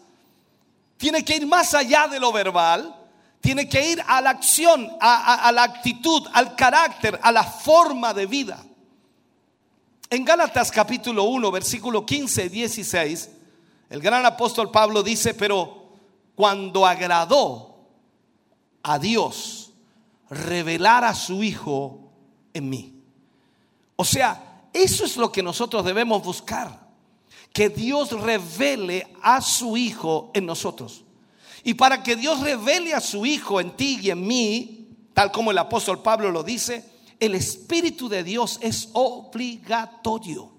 Tiene 0.98 1.24
que 1.24 1.38
ir 1.38 1.48
más 1.48 1.74
allá 1.74 2.10
de 2.10 2.20
lo 2.20 2.34
verbal, 2.34 2.94
tiene 3.40 3.70
que 3.70 3.92
ir 3.92 4.04
a 4.10 4.20
la 4.20 4.32
acción, 4.32 4.92
a, 5.00 5.48
a- 5.48 5.52
la 5.54 5.64
actitud, 5.64 6.28
al 6.34 6.54
carácter, 6.58 7.18
a 7.24 7.32
la 7.32 7.46
forma 7.46 8.14
de 8.14 8.26
vida. 8.26 8.62
En 10.10 10.26
Gálatas 10.26 10.70
capítulo 10.70 11.24
1, 11.24 11.50
versículo 11.50 12.06
15 12.06 12.46
y 12.48 12.50
16, 12.50 13.30
el 13.90 14.02
gran 14.02 14.26
apóstol 14.26 14.72
Pablo 14.72 15.04
dice, 15.04 15.34
pero 15.34 15.88
cuando 16.36 16.86
agradó 16.86 17.78
a 18.84 19.00
Dios 19.00 19.72
revelar 20.30 21.04
a 21.04 21.16
su 21.16 21.44
Hijo 21.44 22.12
en 22.54 22.70
mí. 22.70 22.94
O 23.96 24.06
sea, 24.06 24.68
eso 24.74 25.06
es 25.06 25.18
lo 25.18 25.32
que 25.32 25.42
nosotros 25.42 25.86
debemos 25.86 26.24
buscar. 26.24 26.88
Que 27.54 27.70
Dios 27.70 28.12
revele 28.12 29.08
a 29.22 29.42
su 29.42 29.78
Hijo 29.78 30.32
en 30.34 30.46
nosotros. 30.46 31.04
Y 31.64 31.74
para 31.74 32.04
que 32.04 32.16
Dios 32.16 32.42
revele 32.42 32.94
a 32.94 33.02
su 33.02 33.26
Hijo 33.26 33.60
en 33.60 33.76
ti 33.76 34.00
y 34.02 34.12
en 34.12 34.26
mí, 34.26 34.90
tal 35.14 35.32
como 35.32 35.52
el 35.52 35.58
apóstol 35.58 36.02
Pablo 36.02 36.32
lo 36.32 36.44
dice, 36.44 36.86
el 37.20 37.36
Espíritu 37.36 38.08
de 38.10 38.24
Dios 38.24 38.60
es 38.62 38.90
obligatorio. 38.94 40.57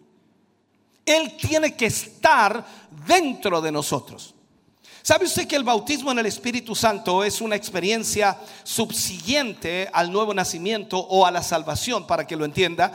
Él 1.08 1.36
tiene 1.36 1.74
que 1.74 1.86
estar 1.86 2.64
dentro 3.06 3.60
de 3.60 3.72
nosotros. 3.72 4.34
¿Sabe 5.02 5.24
usted 5.24 5.48
que 5.48 5.56
el 5.56 5.64
bautismo 5.64 6.12
en 6.12 6.18
el 6.18 6.26
Espíritu 6.26 6.74
Santo 6.74 7.24
es 7.24 7.40
una 7.40 7.56
experiencia 7.56 8.38
subsiguiente 8.62 9.88
al 9.92 10.12
nuevo 10.12 10.34
nacimiento 10.34 10.98
o 10.98 11.24
a 11.24 11.30
la 11.30 11.42
salvación, 11.42 12.06
para 12.06 12.26
que 12.26 12.36
lo 12.36 12.44
entienda? 12.44 12.92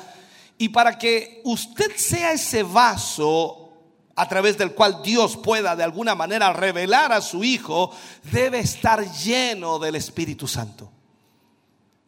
Y 0.60 0.70
para 0.70 0.98
que 1.00 1.42
usted 1.44 1.92
sea 1.96 2.34
ese 2.34 2.62
vaso 2.62 3.72
a 4.16 4.30
través 4.30 4.60
del 4.60 4.76
cual 4.76 5.02
Dios 5.02 5.38
pueda 5.38 5.76
de 5.76 5.84
alguna 5.84 6.14
manera 6.14 6.54
revelar 6.54 7.12
a 7.12 7.22
su 7.22 7.44
Hijo, 7.44 7.90
debe 8.32 8.60
estar 8.60 9.04
lleno 9.12 9.80
del 9.80 9.96
Espíritu 9.96 10.48
Santo 10.48 10.93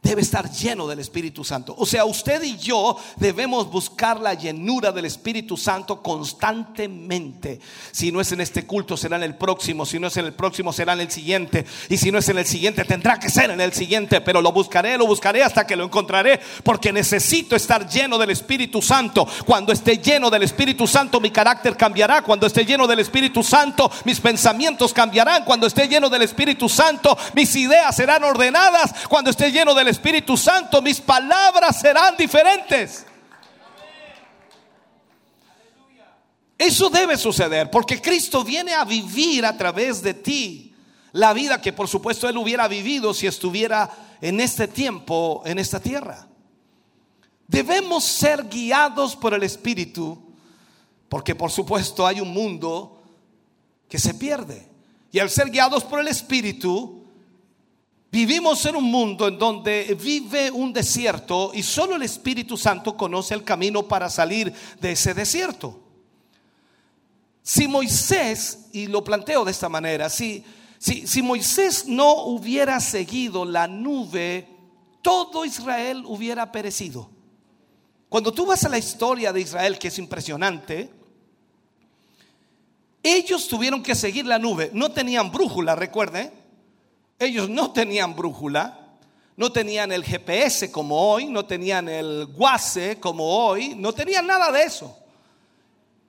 debe 0.05 0.21
estar 0.21 0.51
lleno 0.51 0.87
del 0.87 0.99
Espíritu 0.99 1.43
Santo. 1.43 1.73
O 1.79 1.85
sea, 1.85 2.05
usted 2.05 2.43
y 2.43 2.57
yo 2.57 2.95
debemos 3.15 3.71
buscar 3.71 4.19
la 4.19 4.35
llenura 4.35 4.91
del 4.91 5.05
Espíritu 5.05 5.57
Santo 5.57 6.03
constantemente. 6.03 7.59
Si 7.91 8.11
no 8.11 8.21
es 8.21 8.31
en 8.31 8.39
este 8.39 8.67
culto, 8.67 8.95
será 8.97 9.17
en 9.17 9.23
el 9.23 9.35
próximo. 9.35 9.83
Si 9.83 9.97
no 9.99 10.05
es 10.05 10.17
en 10.17 10.25
el 10.25 10.33
próximo, 10.33 10.71
será 10.71 10.93
en 10.93 11.01
el 11.01 11.11
siguiente. 11.11 11.65
Y 11.89 11.97
si 11.97 12.11
no 12.11 12.19
es 12.19 12.29
en 12.29 12.37
el 12.37 12.45
siguiente, 12.45 12.85
tendrá 12.85 13.19
que 13.19 13.31
ser 13.31 13.49
en 13.49 13.59
el 13.59 13.73
siguiente. 13.73 14.21
Pero 14.21 14.43
lo 14.43 14.51
buscaré, 14.51 14.95
lo 14.95 15.07
buscaré 15.07 15.43
hasta 15.43 15.65
que 15.65 15.75
lo 15.75 15.83
encontraré. 15.83 16.39
Porque 16.63 16.93
necesito 16.93 17.55
estar 17.55 17.89
lleno 17.89 18.19
del 18.19 18.29
Espíritu 18.29 18.83
Santo. 18.83 19.27
Cuando 19.43 19.73
esté 19.73 19.97
lleno 19.97 20.29
del 20.29 20.43
Espíritu 20.43 20.85
Santo, 20.85 21.19
mi 21.19 21.31
carácter 21.31 21.75
cambiará. 21.75 22.21
Cuando 22.21 22.45
esté 22.45 22.63
lleno 22.63 22.85
del 22.85 22.99
Espíritu 22.99 23.41
Santo, 23.41 23.89
mis 24.03 24.19
pensamientos 24.19 24.93
cambiarán. 24.93 25.45
Cuando 25.45 25.65
esté 25.65 25.87
lleno 25.87 26.11
del 26.11 26.21
Espíritu 26.21 26.69
Santo, 26.69 27.17
mis 27.33 27.55
ideas 27.55 27.95
serán 27.95 28.23
ordenadas. 28.23 28.93
Cuando 29.09 29.31
esté 29.31 29.51
lleno 29.51 29.73
del 29.73 29.94
Espíritu 29.95 30.35
Santo, 30.35 30.81
mis 30.81 30.99
palabras 30.99 31.79
serán 31.79 32.17
diferentes. 32.17 33.05
Eso 36.57 36.89
debe 36.89 37.17
suceder 37.17 37.69
porque 37.71 38.01
Cristo 38.01 38.43
viene 38.43 38.73
a 38.73 38.83
vivir 38.85 39.45
a 39.45 39.57
través 39.57 40.01
de 40.01 40.13
ti 40.13 40.73
la 41.11 41.33
vida 41.33 41.61
que 41.61 41.73
por 41.73 41.87
supuesto 41.87 42.27
Él 42.27 42.37
hubiera 42.37 42.67
vivido 42.67 43.13
si 43.13 43.25
estuviera 43.25 43.89
en 44.21 44.39
este 44.39 44.67
tiempo, 44.67 45.41
en 45.45 45.59
esta 45.59 45.79
tierra. 45.79 46.27
Debemos 47.47 48.03
ser 48.03 48.47
guiados 48.49 49.15
por 49.15 49.33
el 49.33 49.43
Espíritu 49.43 50.21
porque 51.07 51.35
por 51.35 51.51
supuesto 51.51 52.05
hay 52.05 52.19
un 52.19 52.33
mundo 52.33 53.01
que 53.87 53.99
se 53.99 54.13
pierde. 54.13 54.67
Y 55.11 55.19
al 55.19 55.29
ser 55.29 55.49
guiados 55.49 55.83
por 55.85 55.99
el 55.99 56.07
Espíritu, 56.09 57.04
Vivimos 58.15 58.65
en 58.65 58.77
un 58.77 58.85
mundo 58.85 59.27
en 59.27 59.37
donde 59.37 59.93
vive 60.01 60.49
un 60.49 60.71
desierto 60.71 61.51
y 61.53 61.61
solo 61.61 61.97
el 61.97 62.03
Espíritu 62.03 62.55
Santo 62.55 62.95
conoce 62.95 63.33
el 63.33 63.43
camino 63.43 63.89
para 63.89 64.09
salir 64.09 64.53
de 64.79 64.93
ese 64.93 65.13
desierto. 65.13 65.77
Si 67.43 67.67
Moisés, 67.67 68.69
y 68.71 68.87
lo 68.87 69.03
planteo 69.03 69.43
de 69.43 69.51
esta 69.51 69.67
manera, 69.67 70.09
si, 70.09 70.45
si, 70.77 71.05
si 71.05 71.21
Moisés 71.21 71.87
no 71.87 72.27
hubiera 72.27 72.79
seguido 72.79 73.43
la 73.43 73.67
nube, 73.67 74.47
todo 75.01 75.43
Israel 75.43 76.03
hubiera 76.05 76.53
perecido. 76.53 77.09
Cuando 78.07 78.33
tú 78.33 78.45
vas 78.45 78.63
a 78.63 78.69
la 78.69 78.77
historia 78.77 79.33
de 79.33 79.41
Israel, 79.41 79.77
que 79.77 79.89
es 79.89 79.99
impresionante, 79.99 80.89
ellos 83.03 83.45
tuvieron 83.49 83.83
que 83.83 83.93
seguir 83.93 84.25
la 84.25 84.39
nube. 84.39 84.71
No 84.71 84.93
tenían 84.93 85.33
brújula, 85.33 85.75
recuerde. 85.75 86.44
Ellos 87.19 87.49
no 87.49 87.71
tenían 87.71 88.15
brújula. 88.15 88.79
No 89.37 89.51
tenían 89.51 89.91
el 89.91 90.03
GPS 90.03 90.71
como 90.71 91.11
hoy. 91.11 91.25
No 91.25 91.45
tenían 91.45 91.87
el 91.87 92.25
guase 92.27 92.99
como 92.99 93.25
hoy. 93.25 93.75
No 93.75 93.93
tenían 93.93 94.27
nada 94.27 94.51
de 94.51 94.63
eso. 94.63 94.97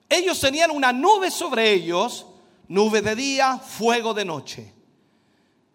Ellos 0.09 0.39
tenían 0.41 0.71
una 0.71 0.93
nube 0.93 1.31
sobre 1.31 1.73
ellos. 1.73 2.27
Nube 2.69 3.01
de 3.01 3.15
día, 3.15 3.59
fuego 3.59 4.13
de 4.13 4.25
noche. 4.25 4.73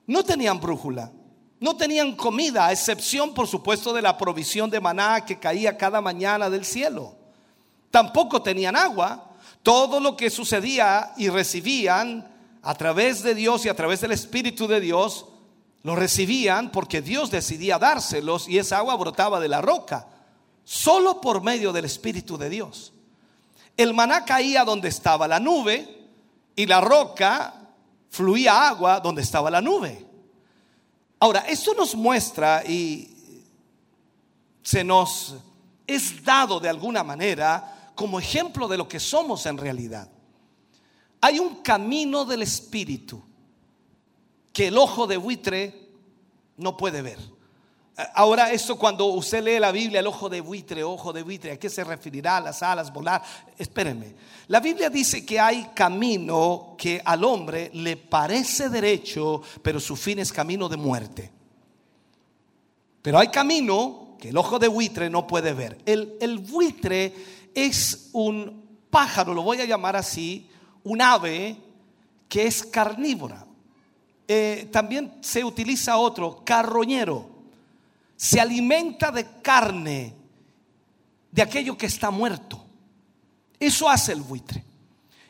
No 0.07 0.23
tenían 0.23 0.59
brújula. 0.59 1.11
No 1.59 1.77
tenían 1.77 2.15
comida, 2.15 2.65
a 2.65 2.71
excepción, 2.71 3.35
por 3.35 3.47
supuesto, 3.47 3.93
de 3.93 4.01
la 4.01 4.17
provisión 4.17 4.69
de 4.69 4.79
maná 4.79 5.23
que 5.23 5.37
caía 5.37 5.77
cada 5.77 6.01
mañana 6.01 6.49
del 6.49 6.65
cielo. 6.65 7.15
Tampoco 7.91 8.41
tenían 8.41 8.75
agua. 8.75 9.29
Todo 9.61 9.99
lo 9.99 10.17
que 10.17 10.31
sucedía 10.31 11.13
y 11.17 11.29
recibían 11.29 12.30
a 12.61 12.75
través 12.75 13.23
de 13.23 13.35
Dios 13.35 13.65
y 13.65 13.69
a 13.69 13.75
través 13.75 14.01
del 14.01 14.11
Espíritu 14.11 14.67
de 14.67 14.79
Dios, 14.79 15.25
lo 15.83 15.95
recibían 15.95 16.71
porque 16.71 17.01
Dios 17.01 17.31
decidía 17.31 17.79
dárselos 17.79 18.47
y 18.47 18.59
esa 18.59 18.77
agua 18.77 18.95
brotaba 18.95 19.39
de 19.39 19.47
la 19.47 19.61
roca, 19.61 20.07
solo 20.63 21.19
por 21.21 21.41
medio 21.41 21.73
del 21.73 21.85
Espíritu 21.85 22.37
de 22.37 22.49
Dios. 22.49 22.93
El 23.75 23.93
maná 23.93 24.25
caía 24.25 24.63
donde 24.63 24.89
estaba 24.89 25.27
la 25.27 25.39
nube 25.39 26.07
y 26.55 26.65
la 26.65 26.81
roca 26.81 27.55
fluía 28.09 28.67
agua 28.67 28.99
donde 28.99 29.21
estaba 29.21 29.49
la 29.49 29.61
nube. 29.61 30.05
Ahora, 31.19 31.41
esto 31.41 31.73
nos 31.73 31.95
muestra 31.95 32.63
y 32.65 33.43
se 34.61 34.83
nos 34.83 35.35
es 35.87 36.23
dado 36.23 36.59
de 36.59 36.69
alguna 36.69 37.03
manera 37.03 37.91
como 37.95 38.19
ejemplo 38.19 38.67
de 38.67 38.77
lo 38.77 38.87
que 38.87 38.99
somos 38.99 39.45
en 39.45 39.57
realidad. 39.57 40.09
Hay 41.21 41.39
un 41.39 41.61
camino 41.61 42.25
del 42.25 42.41
Espíritu 42.41 43.21
que 44.51 44.67
el 44.67 44.77
ojo 44.77 45.07
de 45.07 45.17
buitre 45.17 45.89
no 46.57 46.75
puede 46.75 47.01
ver. 47.01 47.19
Ahora, 48.15 48.51
esto 48.51 48.77
cuando 48.77 49.05
usted 49.05 49.43
lee 49.43 49.59
la 49.59 49.71
Biblia, 49.71 49.99
el 49.99 50.07
ojo 50.07 50.29
de 50.29 50.41
buitre, 50.41 50.83
ojo 50.83 51.13
de 51.13 51.23
buitre, 51.23 51.51
¿a 51.51 51.59
qué 51.59 51.69
se 51.69 51.83
referirá? 51.83 52.39
Las 52.39 52.63
alas, 52.63 52.91
volar. 52.91 53.21
Espérenme. 53.57 54.15
La 54.47 54.59
Biblia 54.59 54.89
dice 54.89 55.25
que 55.25 55.39
hay 55.39 55.69
camino 55.75 56.75
que 56.77 57.01
al 57.03 57.23
hombre 57.23 57.69
le 57.73 57.97
parece 57.97 58.69
derecho, 58.69 59.41
pero 59.61 59.79
su 59.79 59.95
fin 59.95 60.19
es 60.19 60.31
camino 60.31 60.67
de 60.67 60.77
muerte. 60.77 61.31
Pero 63.01 63.19
hay 63.19 63.27
camino 63.27 64.15
que 64.19 64.29
el 64.29 64.37
ojo 64.37 64.57
de 64.57 64.67
buitre 64.67 65.09
no 65.09 65.27
puede 65.27 65.53
ver. 65.53 65.79
El, 65.85 66.17
el 66.21 66.39
buitre 66.39 67.13
es 67.53 68.09
un 68.13 68.79
pájaro, 68.89 69.33
lo 69.33 69.43
voy 69.43 69.59
a 69.61 69.65
llamar 69.65 69.95
así, 69.95 70.49
un 70.83 71.01
ave 71.01 71.57
que 72.27 72.47
es 72.47 72.63
carnívora. 72.63 73.45
Eh, 74.27 74.69
también 74.71 75.13
se 75.21 75.43
utiliza 75.43 75.97
otro, 75.97 76.43
carroñero. 76.45 77.29
Se 78.15 78.39
alimenta 78.39 79.11
de 79.11 79.25
carne, 79.41 80.13
de 81.31 81.41
aquello 81.41 81.77
que 81.77 81.87
está 81.87 82.11
muerto. 82.11 82.63
Eso 83.59 83.89
hace 83.89 84.13
el 84.13 84.21
buitre. 84.21 84.63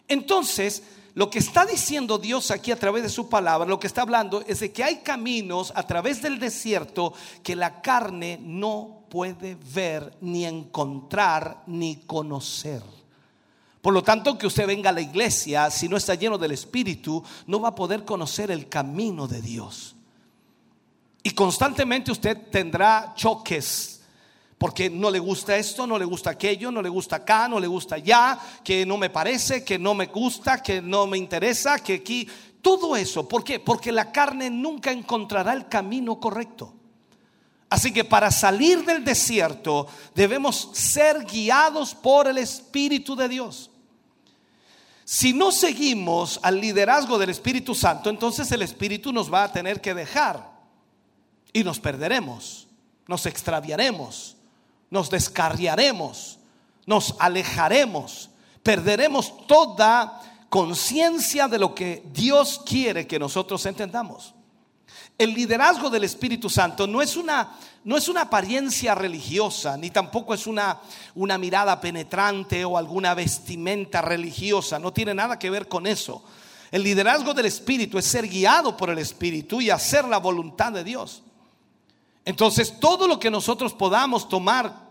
Entonces, 0.07 0.83
lo 1.13 1.29
que 1.29 1.39
está 1.39 1.65
diciendo 1.65 2.17
Dios 2.17 2.51
aquí 2.51 2.71
a 2.71 2.79
través 2.79 3.03
de 3.03 3.09
su 3.09 3.27
palabra, 3.27 3.67
lo 3.67 3.79
que 3.79 3.87
está 3.87 4.03
hablando 4.03 4.43
es 4.47 4.59
de 4.59 4.71
que 4.71 4.83
hay 4.83 4.97
caminos 4.97 5.73
a 5.75 5.85
través 5.85 6.21
del 6.21 6.39
desierto 6.39 7.13
que 7.43 7.55
la 7.55 7.81
carne 7.81 8.39
no 8.41 9.03
puede 9.09 9.57
ver, 9.73 10.15
ni 10.21 10.45
encontrar, 10.45 11.63
ni 11.67 11.97
conocer. 11.97 12.81
Por 13.81 13.93
lo 13.93 14.03
tanto, 14.03 14.37
que 14.37 14.47
usted 14.47 14.67
venga 14.67 14.91
a 14.91 14.93
la 14.93 15.01
iglesia, 15.01 15.71
si 15.71 15.89
no 15.89 15.97
está 15.97 16.15
lleno 16.15 16.37
del 16.37 16.51
Espíritu, 16.51 17.23
no 17.47 17.59
va 17.59 17.69
a 17.69 17.75
poder 17.75 18.05
conocer 18.05 18.51
el 18.51 18.69
camino 18.69 19.27
de 19.27 19.41
Dios. 19.41 19.95
Y 21.23 21.31
constantemente 21.31 22.11
usted 22.11 22.49
tendrá 22.49 23.13
choques 23.15 24.01
porque 24.61 24.91
no 24.91 25.09
le 25.09 25.17
gusta 25.17 25.57
esto, 25.57 25.87
no 25.87 25.97
le 25.97 26.05
gusta 26.05 26.29
aquello, 26.29 26.69
no 26.69 26.83
le 26.83 26.89
gusta 26.89 27.15
acá, 27.15 27.47
no 27.47 27.59
le 27.59 27.65
gusta 27.65 27.95
allá, 27.95 28.37
que 28.63 28.85
no 28.85 28.95
me 28.95 29.09
parece, 29.09 29.63
que 29.63 29.79
no 29.79 29.95
me 29.95 30.05
gusta, 30.05 30.61
que 30.61 30.83
no 30.83 31.07
me 31.07 31.17
interesa, 31.17 31.79
que 31.79 31.95
aquí, 31.95 32.27
todo 32.61 32.95
eso. 32.95 33.27
¿Por 33.27 33.43
qué? 33.43 33.59
Porque 33.59 33.91
la 33.91 34.11
carne 34.11 34.51
nunca 34.51 34.91
encontrará 34.91 35.53
el 35.53 35.67
camino 35.67 36.19
correcto. 36.19 36.75
Así 37.71 37.91
que 37.91 38.03
para 38.03 38.29
salir 38.29 38.85
del 38.85 39.03
desierto 39.03 39.87
debemos 40.13 40.69
ser 40.73 41.25
guiados 41.25 41.95
por 41.95 42.27
el 42.27 42.37
Espíritu 42.37 43.15
de 43.15 43.29
Dios. 43.29 43.70
Si 45.13 45.33
no 45.33 45.51
seguimos 45.51 46.39
al 46.41 46.61
liderazgo 46.61 47.17
del 47.17 47.31
Espíritu 47.31 47.75
Santo, 47.75 48.09
entonces 48.09 48.49
el 48.53 48.61
Espíritu 48.61 49.11
nos 49.11 49.31
va 49.31 49.43
a 49.43 49.51
tener 49.51 49.81
que 49.81 49.93
dejar 49.93 50.49
y 51.51 51.65
nos 51.65 51.81
perderemos, 51.81 52.69
nos 53.07 53.25
extraviaremos, 53.25 54.37
nos 54.89 55.09
descarriaremos, 55.09 56.39
nos 56.85 57.15
alejaremos, 57.19 58.29
perderemos 58.63 59.45
toda 59.47 60.21
conciencia 60.47 61.49
de 61.49 61.59
lo 61.59 61.75
que 61.75 62.03
Dios 62.13 62.61
quiere 62.65 63.05
que 63.05 63.19
nosotros 63.19 63.65
entendamos. 63.65 64.33
El 65.17 65.33
liderazgo 65.33 65.89
del 65.89 66.03
Espíritu 66.03 66.49
Santo 66.49 66.87
no 66.87 67.01
es 67.01 67.15
una, 67.15 67.55
no 67.83 67.97
es 67.97 68.09
una 68.09 68.21
apariencia 68.21 68.95
religiosa, 68.95 69.77
ni 69.77 69.89
tampoco 69.89 70.33
es 70.33 70.47
una, 70.47 70.79
una 71.15 71.37
mirada 71.37 71.79
penetrante 71.79 72.65
o 72.65 72.77
alguna 72.77 73.13
vestimenta 73.13 74.01
religiosa, 74.01 74.79
no 74.79 74.91
tiene 74.91 75.13
nada 75.13 75.37
que 75.37 75.49
ver 75.49 75.67
con 75.67 75.87
eso. 75.87 76.23
El 76.71 76.83
liderazgo 76.83 77.33
del 77.33 77.45
Espíritu 77.45 77.97
es 77.97 78.05
ser 78.05 78.27
guiado 78.27 78.77
por 78.77 78.89
el 78.89 78.97
Espíritu 78.97 79.61
y 79.61 79.69
hacer 79.69 80.05
la 80.05 80.17
voluntad 80.17 80.71
de 80.71 80.83
Dios. 80.83 81.21
Entonces, 82.23 82.79
todo 82.79 83.07
lo 83.07 83.19
que 83.19 83.31
nosotros 83.31 83.73
podamos 83.73 84.29
tomar 84.29 84.90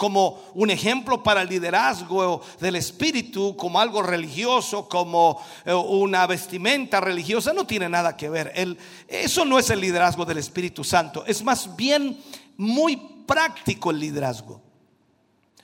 como 0.00 0.44
un 0.54 0.70
ejemplo 0.70 1.22
para 1.22 1.42
el 1.42 1.50
liderazgo 1.50 2.40
del 2.58 2.76
espíritu, 2.76 3.54
como 3.54 3.78
algo 3.78 4.02
religioso, 4.02 4.88
como 4.88 5.38
eh, 5.66 5.74
una 5.74 6.26
vestimenta 6.26 7.02
religiosa, 7.02 7.52
no 7.52 7.66
tiene 7.66 7.86
nada 7.86 8.16
que 8.16 8.30
ver. 8.30 8.50
El, 8.54 8.78
eso 9.06 9.44
no 9.44 9.58
es 9.58 9.68
el 9.68 9.78
liderazgo 9.78 10.24
del 10.24 10.38
Espíritu 10.38 10.84
Santo, 10.84 11.22
es 11.26 11.44
más 11.44 11.76
bien 11.76 12.18
muy 12.56 12.96
práctico 13.26 13.90
el 13.90 14.00
liderazgo. 14.00 14.62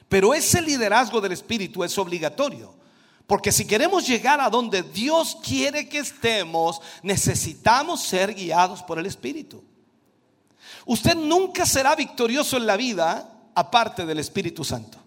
Pero 0.07 0.35
ese 0.35 0.61
liderazgo 0.61 1.23
del 1.23 1.33
Espíritu 1.33 1.83
es 1.83 1.97
obligatorio. 1.97 2.75
Porque 3.27 3.51
si 3.51 3.67
queremos 3.67 4.07
llegar 4.07 4.39
a 4.43 4.51
donde 4.51 4.83
Dios 4.83 5.39
quiere 5.43 5.89
que 5.89 6.01
estemos, 6.01 6.83
necesitamos 7.03 8.03
ser 8.03 8.35
guiados 8.35 8.83
por 8.83 8.99
el 8.99 9.07
Espíritu. 9.07 9.65
Usted 10.85 11.17
nunca 11.17 11.65
será 11.65 11.97
victorioso 11.97 12.59
en 12.59 12.67
la 12.67 12.77
vida 12.77 13.33
aparte 13.57 14.05
del 14.05 14.19
Espíritu 14.19 14.63
Santo. 14.63 14.99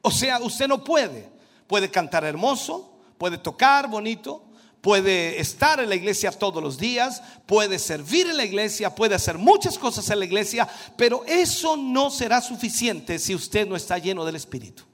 O 0.00 0.10
sea, 0.10 0.38
usted 0.38 0.68
no 0.68 0.82
puede. 0.82 1.28
Puede 1.66 1.90
cantar 1.90 2.24
hermoso, 2.24 2.92
puede 3.18 3.38
tocar 3.38 3.88
bonito, 3.88 4.44
puede 4.80 5.40
estar 5.40 5.80
en 5.80 5.88
la 5.88 5.94
iglesia 5.94 6.30
todos 6.30 6.62
los 6.62 6.78
días, 6.78 7.22
puede 7.46 7.78
servir 7.78 8.28
en 8.28 8.36
la 8.36 8.44
iglesia, 8.44 8.94
puede 8.94 9.14
hacer 9.14 9.36
muchas 9.36 9.78
cosas 9.78 10.08
en 10.10 10.20
la 10.20 10.24
iglesia, 10.24 10.68
pero 10.96 11.24
eso 11.26 11.76
no 11.76 12.10
será 12.10 12.40
suficiente 12.40 13.18
si 13.18 13.34
usted 13.34 13.66
no 13.66 13.74
está 13.74 13.98
lleno 13.98 14.24
del 14.24 14.36
Espíritu. 14.36 14.84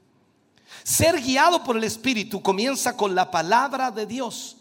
Ser 0.83 1.21
guiado 1.21 1.63
por 1.63 1.77
el 1.77 1.83
Espíritu 1.83 2.41
comienza 2.41 2.97
con 2.97 3.13
la 3.13 3.29
palabra 3.29 3.91
de 3.91 4.05
Dios. 4.05 4.57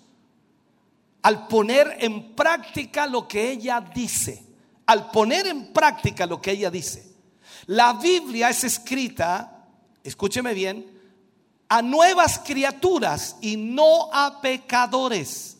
Al 1.22 1.46
poner 1.46 1.96
en 2.00 2.34
práctica 2.34 3.06
lo 3.06 3.26
que 3.26 3.50
ella 3.50 3.80
dice. 3.94 4.44
Al 4.86 5.10
poner 5.10 5.46
en 5.46 5.72
práctica 5.72 6.26
lo 6.26 6.40
que 6.42 6.50
ella 6.50 6.70
dice. 6.70 7.07
La 7.68 7.92
Biblia 7.92 8.48
es 8.48 8.64
escrita, 8.64 9.66
escúcheme 10.02 10.54
bien, 10.54 10.90
a 11.68 11.82
nuevas 11.82 12.38
criaturas 12.38 13.36
y 13.42 13.58
no 13.58 14.08
a 14.10 14.40
pecadores. 14.40 15.58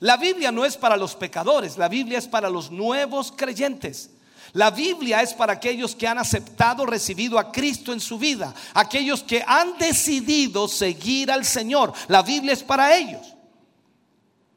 La 0.00 0.18
Biblia 0.18 0.52
no 0.52 0.66
es 0.66 0.76
para 0.76 0.98
los 0.98 1.14
pecadores, 1.14 1.78
la 1.78 1.88
Biblia 1.88 2.18
es 2.18 2.28
para 2.28 2.50
los 2.50 2.70
nuevos 2.70 3.32
creyentes. 3.34 4.10
La 4.52 4.70
Biblia 4.70 5.22
es 5.22 5.32
para 5.32 5.54
aquellos 5.54 5.96
que 5.96 6.06
han 6.06 6.18
aceptado, 6.18 6.84
recibido 6.84 7.38
a 7.38 7.50
Cristo 7.50 7.94
en 7.94 8.00
su 8.00 8.18
vida, 8.18 8.54
aquellos 8.74 9.22
que 9.22 9.42
han 9.46 9.78
decidido 9.78 10.68
seguir 10.68 11.30
al 11.30 11.46
Señor. 11.46 11.94
La 12.08 12.20
Biblia 12.20 12.52
es 12.52 12.62
para 12.62 12.94
ellos 12.94 13.35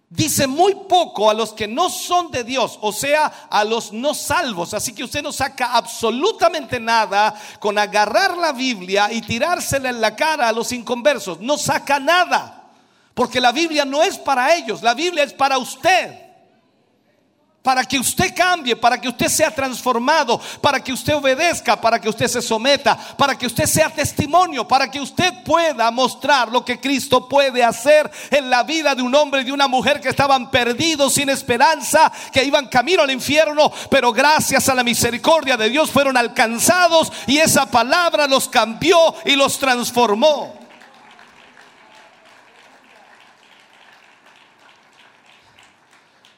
dice 0.10 0.48
muy 0.48 0.76
poco 0.88 1.30
a 1.30 1.34
los 1.34 1.54
que 1.54 1.68
no 1.68 1.90
son 1.90 2.32
de 2.32 2.44
Dios, 2.44 2.78
o 2.82 2.92
sea, 2.92 3.48
a 3.50 3.64
los 3.64 3.94
no 3.94 4.14
salvos. 4.14 4.74
Así 4.74 4.94
que 4.94 5.04
usted 5.04 5.22
no 5.22 5.32
saca 5.32 5.74
absolutamente 5.74 6.80
nada 6.80 7.34
con 7.60 7.78
agarrar 7.78 8.38
la 8.38 8.52
Biblia 8.52 9.12
y 9.12 9.22
tirársela 9.22 9.90
en 9.90 10.02
la 10.02 10.16
cara 10.16 10.48
a 10.48 10.54
los 10.54 10.72
inconversos. 10.72 11.40
No 11.40 11.58
saca 11.58 12.00
nada, 12.00 12.64
porque 13.14 13.40
la 13.40 13.52
Biblia 13.52 13.86
no 13.86 14.02
es 14.02 14.18
para 14.18 14.56
ellos, 14.56 14.82
la 14.82 14.94
Biblia 14.94 15.24
es 15.24 15.34
para 15.34 15.58
usted 15.58 16.29
para 17.62 17.84
que 17.84 18.00
usted 18.00 18.34
cambie, 18.34 18.76
para 18.76 19.00
que 19.00 19.10
usted 19.10 19.28
sea 19.28 19.54
transformado, 19.54 20.40
para 20.62 20.82
que 20.82 20.94
usted 20.94 21.16
obedezca, 21.16 21.80
para 21.80 22.00
que 22.00 22.08
usted 22.08 22.28
se 22.28 22.42
someta, 22.42 22.98
para 23.18 23.38
que 23.38 23.46
usted 23.46 23.66
sea 23.66 23.90
testimonio, 23.90 24.68
para 24.68 24.90
que 24.90 25.02
usted 25.02 25.44
pueda 25.44 25.92
mostrar 25.92 26.50
lo 26.50 26.64
que 26.64 26.80
Cristo 26.80 27.28
puede 27.28 27.64
hacer 27.64 28.10
en 28.32 28.50
la 28.50 28.64
vida 28.64 28.96
de 28.96 29.02
un 29.02 29.14
hombre 29.14 29.42
y 29.42 29.46
de 29.46 29.52
una 29.52 29.68
mujer 29.68 30.00
que 30.00 30.10
estaban 30.10 30.50
perdidos, 30.50 31.14
sin 31.14 31.30
esperanza, 31.30 32.12
que 32.32 32.44
iban 32.44 32.68
camino 32.68 33.04
al 33.04 33.12
infierno, 33.12 33.72
pero 33.90 34.14
gracias 34.14 34.70
a 34.70 34.76
la 34.76 34.84
misericordia 34.84 35.58
de 35.58 35.70
Dios 35.70 35.92
fueron 35.92 36.16
alcanzados 36.16 37.12
y 37.28 37.40
esa 37.40 37.66
palabra 37.66 38.26
los 38.28 38.48
cambió 38.48 39.16
y 39.26 39.36
los 39.36 39.60
transformó. 39.60 40.59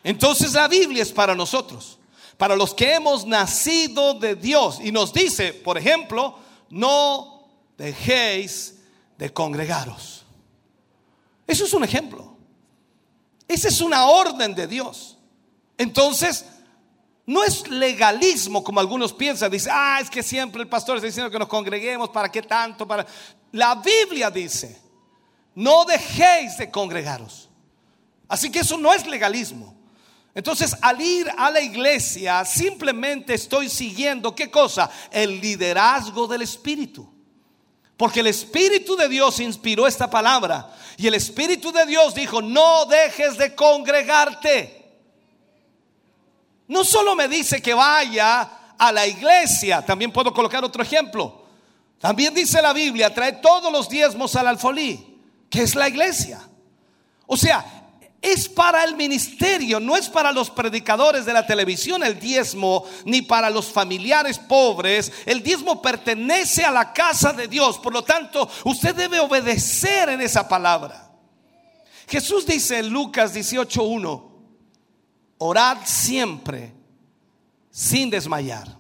Entonces 0.04 0.54
la 0.54 0.68
Biblia 0.68 1.04
es 1.04 1.12
para 1.12 1.36
nosotros, 1.36 2.00
para 2.38 2.56
los 2.56 2.74
que 2.74 2.96
hemos 2.96 3.26
nacido 3.26 4.16
de 4.16 4.36
Dios. 4.36 4.80
Y 4.84 4.92
nos 4.92 5.14
dice, 5.14 5.54
por 5.54 5.78
ejemplo, 5.78 6.38
no 6.70 7.48
dejéis 7.78 8.80
de 9.18 9.32
congregaros. 9.32 10.24
Eso 11.46 11.66
es 11.66 11.74
un 11.74 11.84
ejemplo. 11.84 12.36
Esa 13.48 13.68
es 13.68 13.82
una 13.82 14.06
orden 14.06 14.56
de 14.56 14.66
Dios. 14.66 15.18
Entonces, 15.78 16.46
no 17.26 17.44
es 17.44 17.68
legalismo 17.70 18.64
como 18.64 18.80
algunos 18.80 19.14
piensan. 19.14 19.52
Dice, 19.52 19.70
ah, 19.72 20.00
es 20.02 20.10
que 20.10 20.24
siempre 20.24 20.62
el 20.62 20.70
pastor 20.70 20.96
está 20.96 21.08
diciendo 21.08 21.30
que 21.30 21.40
nos 21.40 21.48
congreguemos. 21.48 22.10
¿Para 22.10 22.32
qué 22.32 22.42
tanto? 22.42 22.88
Para... 22.88 23.06
La 23.52 23.76
Biblia 23.76 24.32
dice, 24.32 24.82
no 25.56 25.86
dejéis 25.86 26.58
de 26.58 26.72
congregaros. 26.72 27.50
Así 28.28 28.50
que 28.50 28.60
eso 28.60 28.78
no 28.78 28.94
es 28.94 29.06
legalismo. 29.06 29.81
Entonces, 30.34 30.76
al 30.82 31.02
ir 31.02 31.30
a 31.38 31.52
la 31.52 31.60
iglesia, 31.60 32.46
simplemente 32.46 33.34
estoy 33.34 33.70
siguiendo, 33.70 34.34
¿qué 34.34 34.50
cosa? 34.50 34.90
El 35.12 35.42
liderazgo 35.42 36.28
del 36.28 36.44
Espíritu. 36.44 37.12
Porque 37.98 38.22
el 38.22 38.28
Espíritu 38.28 38.96
de 38.96 39.10
Dios 39.10 39.40
inspiró 39.40 39.86
esta 39.86 40.10
palabra. 40.10 40.74
Y 40.98 41.08
el 41.08 41.16
Espíritu 41.16 41.72
de 41.72 41.86
Dios 41.86 42.16
dijo, 42.16 42.42
no 42.42 42.86
dejes 42.86 43.38
de 43.38 43.54
congregarte. 43.54 44.82
No 46.68 46.86
solo 46.86 47.16
me 47.16 47.28
dice 47.28 47.62
que 47.62 47.74
vaya 47.74 48.50
a 48.78 48.92
la 48.92 49.06
iglesia, 49.06 49.86
también 49.86 50.12
puedo 50.12 50.34
colocar 50.34 50.64
otro 50.64 50.82
ejemplo. 50.82 51.46
También 52.00 52.34
dice 52.34 52.62
la 52.62 52.74
Biblia, 52.74 53.14
trae 53.14 53.34
todos 53.34 53.72
los 53.72 53.90
diezmos 53.90 54.36
al 54.36 54.48
alfolí, 54.48 55.20
que 55.50 55.62
es 55.62 55.76
la 55.76 55.90
iglesia. 55.90 56.42
O 57.28 57.38
sea, 57.38 57.81
es 58.22 58.48
para 58.48 58.84
el 58.84 58.96
ministerio, 58.96 59.80
no 59.80 59.98
es 59.98 60.08
para 60.08 60.32
los 60.32 60.52
predicadores 60.52 61.26
de 61.26 61.34
la 61.34 61.46
televisión 61.46 62.04
el 62.04 62.20
diezmo, 62.20 62.86
ni 63.04 63.24
para 63.24 63.50
los 63.50 63.72
familiares 63.72 64.38
pobres. 64.38 65.12
El 65.26 65.42
diezmo 65.42 65.82
pertenece 65.82 66.64
a 66.64 66.72
la 66.72 66.94
casa 66.94 67.34
de 67.34 67.48
Dios, 67.48 67.80
por 67.80 67.94
lo 67.94 68.04
tanto, 68.04 68.48
usted 68.66 68.96
debe 68.96 69.20
obedecer 69.20 70.10
en 70.10 70.22
esa 70.22 70.48
palabra. 70.48 71.10
Jesús 72.08 72.46
dice 72.46 72.78
en 72.78 72.90
Lucas 72.90 73.34
18:1, 73.34 74.32
orad 75.40 75.78
siempre 75.86 76.76
sin 77.72 78.12
desmayar. 78.12 78.78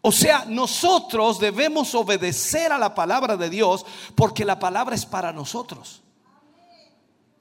O 0.00 0.10
sea, 0.10 0.44
nosotros 0.46 1.38
debemos 1.38 1.94
obedecer 1.94 2.72
a 2.72 2.78
la 2.78 2.94
palabra 2.94 3.36
de 3.36 3.50
Dios 3.50 3.86
porque 4.16 4.44
la 4.44 4.58
palabra 4.58 4.96
es 4.96 5.06
para 5.06 5.32
nosotros. 5.32 6.02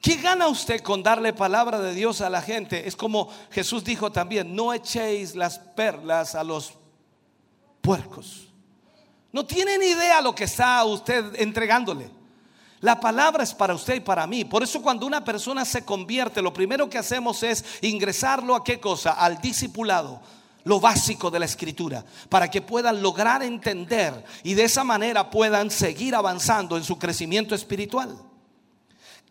¿Qué 0.01 0.15
gana 0.15 0.47
usted 0.47 0.81
con 0.81 1.01
darle 1.01 1.33
palabra 1.33 1.79
de 1.79 1.93
Dios 1.93 2.21
a 2.21 2.29
la 2.29 2.41
gente? 2.41 2.87
Es 2.87 2.95
como 2.95 3.29
Jesús 3.51 3.83
dijo 3.83 4.11
también, 4.11 4.55
no 4.55 4.73
echéis 4.73 5.35
las 5.35 5.59
perlas 5.59 6.35
a 6.35 6.43
los 6.43 6.73
puercos. 7.81 8.47
No 9.31 9.45
tienen 9.45 9.81
idea 9.81 10.21
lo 10.21 10.33
que 10.33 10.45
está 10.45 10.83
usted 10.85 11.39
entregándole. 11.39 12.09
La 12.79 12.99
palabra 12.99 13.43
es 13.43 13.53
para 13.53 13.73
usted 13.73 13.95
y 13.95 13.99
para 13.99 14.27
mí. 14.27 14.45
Por 14.45 14.61
eso 14.61 14.81
cuando 14.81 15.05
una 15.05 15.23
persona 15.23 15.65
se 15.65 15.83
convierte, 15.83 16.41
lo 16.41 16.53
primero 16.53 16.89
que 16.89 16.99
hacemos 16.99 17.41
es 17.41 17.65
ingresarlo 17.81 18.55
a 18.55 18.63
qué 18.63 18.79
cosa? 18.79 19.13
Al 19.13 19.41
discipulado 19.41 20.21
lo 20.63 20.81
básico 20.81 21.31
de 21.31 21.39
la 21.39 21.45
escritura, 21.45 22.03
para 22.27 22.51
que 22.51 22.61
puedan 22.61 23.01
lograr 23.01 23.41
entender 23.41 24.25
y 24.43 24.53
de 24.53 24.65
esa 24.65 24.83
manera 24.83 25.29
puedan 25.29 25.71
seguir 25.71 26.13
avanzando 26.13 26.75
en 26.75 26.83
su 26.83 26.99
crecimiento 26.99 27.55
espiritual. 27.55 28.17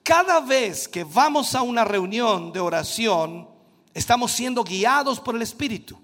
Cada 0.06 0.38
vez 0.38 0.86
que 0.86 1.02
vamos 1.02 1.56
a 1.56 1.62
una 1.62 1.84
reunión 1.84 2.52
de 2.52 2.60
oración, 2.60 3.48
estamos 3.92 4.30
siendo 4.30 4.62
guiados 4.62 5.18
por 5.18 5.34
el 5.34 5.42
Espíritu. 5.42 5.98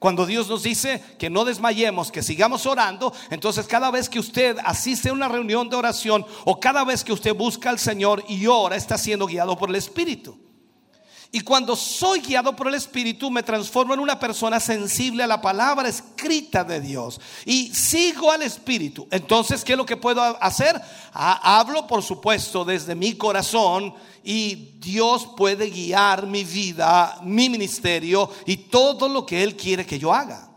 Cuando 0.00 0.26
Dios 0.26 0.48
nos 0.48 0.64
dice 0.64 1.00
que 1.20 1.30
no 1.30 1.44
desmayemos, 1.44 2.10
que 2.10 2.24
sigamos 2.24 2.66
orando, 2.66 3.12
entonces 3.30 3.68
cada 3.68 3.92
vez 3.92 4.08
que 4.08 4.18
usted 4.18 4.56
asiste 4.64 5.10
a 5.10 5.12
una 5.12 5.28
reunión 5.28 5.70
de 5.70 5.76
oración 5.76 6.26
o 6.46 6.58
cada 6.58 6.82
vez 6.82 7.04
que 7.04 7.12
usted 7.12 7.32
busca 7.32 7.70
al 7.70 7.78
Señor 7.78 8.24
y 8.26 8.48
ora, 8.48 8.74
está 8.74 8.98
siendo 8.98 9.28
guiado 9.28 9.56
por 9.56 9.68
el 9.68 9.76
Espíritu. 9.76 10.36
Y 11.30 11.40
cuando 11.40 11.76
soy 11.76 12.20
guiado 12.20 12.56
por 12.56 12.68
el 12.68 12.74
Espíritu, 12.74 13.30
me 13.30 13.42
transformo 13.42 13.92
en 13.92 14.00
una 14.00 14.18
persona 14.18 14.58
sensible 14.58 15.22
a 15.22 15.26
la 15.26 15.42
palabra 15.42 15.86
escrita 15.86 16.64
de 16.64 16.80
Dios. 16.80 17.20
Y 17.44 17.74
sigo 17.74 18.32
al 18.32 18.42
Espíritu. 18.42 19.06
Entonces, 19.10 19.62
¿qué 19.62 19.72
es 19.72 19.78
lo 19.78 19.84
que 19.84 19.98
puedo 19.98 20.22
hacer? 20.42 20.80
Hablo, 21.12 21.86
por 21.86 22.02
supuesto, 22.02 22.64
desde 22.64 22.94
mi 22.94 23.12
corazón. 23.14 23.94
Y 24.24 24.54
Dios 24.78 25.28
puede 25.36 25.68
guiar 25.68 26.26
mi 26.26 26.44
vida, 26.44 27.20
mi 27.22 27.50
ministerio 27.50 28.30
y 28.46 28.56
todo 28.56 29.08
lo 29.08 29.26
que 29.26 29.42
Él 29.42 29.54
quiere 29.54 29.84
que 29.84 29.98
yo 29.98 30.12
haga. 30.14 30.50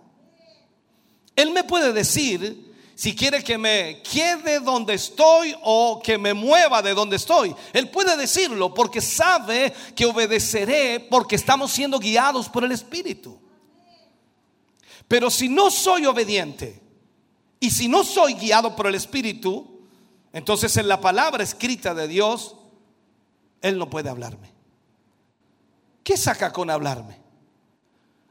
Él 1.36 1.52
me 1.52 1.66
puede 1.66 1.92
decir 1.92 2.71
si 3.02 3.16
quiere 3.16 3.44
que 3.44 3.58
me 3.58 4.00
quede 4.04 4.60
donde 4.60 4.94
estoy 4.94 5.56
o 5.64 6.00
que 6.04 6.20
me 6.20 6.36
mueva 6.36 6.84
de 6.84 6.94
donde 6.94 7.16
estoy. 7.16 7.56
Él 7.74 7.90
puede 7.90 8.16
decirlo 8.16 8.76
porque 8.76 9.02
sabe 9.02 9.74
que 9.96 10.06
obedeceré 10.06 11.00
porque 11.00 11.36
estamos 11.36 11.72
siendo 11.72 11.98
guiados 11.98 12.48
por 12.48 12.64
el 12.64 12.72
Espíritu. 12.72 13.42
Pero 15.08 15.32
si 15.32 15.50
no 15.50 15.72
soy 15.72 16.06
obediente 16.06 16.80
y 17.60 17.72
si 17.72 17.88
no 17.88 18.04
soy 18.04 18.36
guiado 18.36 18.76
por 18.76 18.86
el 18.86 18.94
Espíritu, 18.94 19.82
entonces 20.32 20.78
en 20.78 20.88
la 20.88 21.02
palabra 21.02 21.44
escrita 21.44 21.96
de 21.96 22.08
Dios, 22.08 22.56
Él 23.64 23.80
no 23.80 23.90
puede 23.90 24.12
hablarme. 24.12 24.54
¿Qué 26.04 26.18
saca 26.18 26.54
con 26.54 26.70
hablarme? 26.70 27.20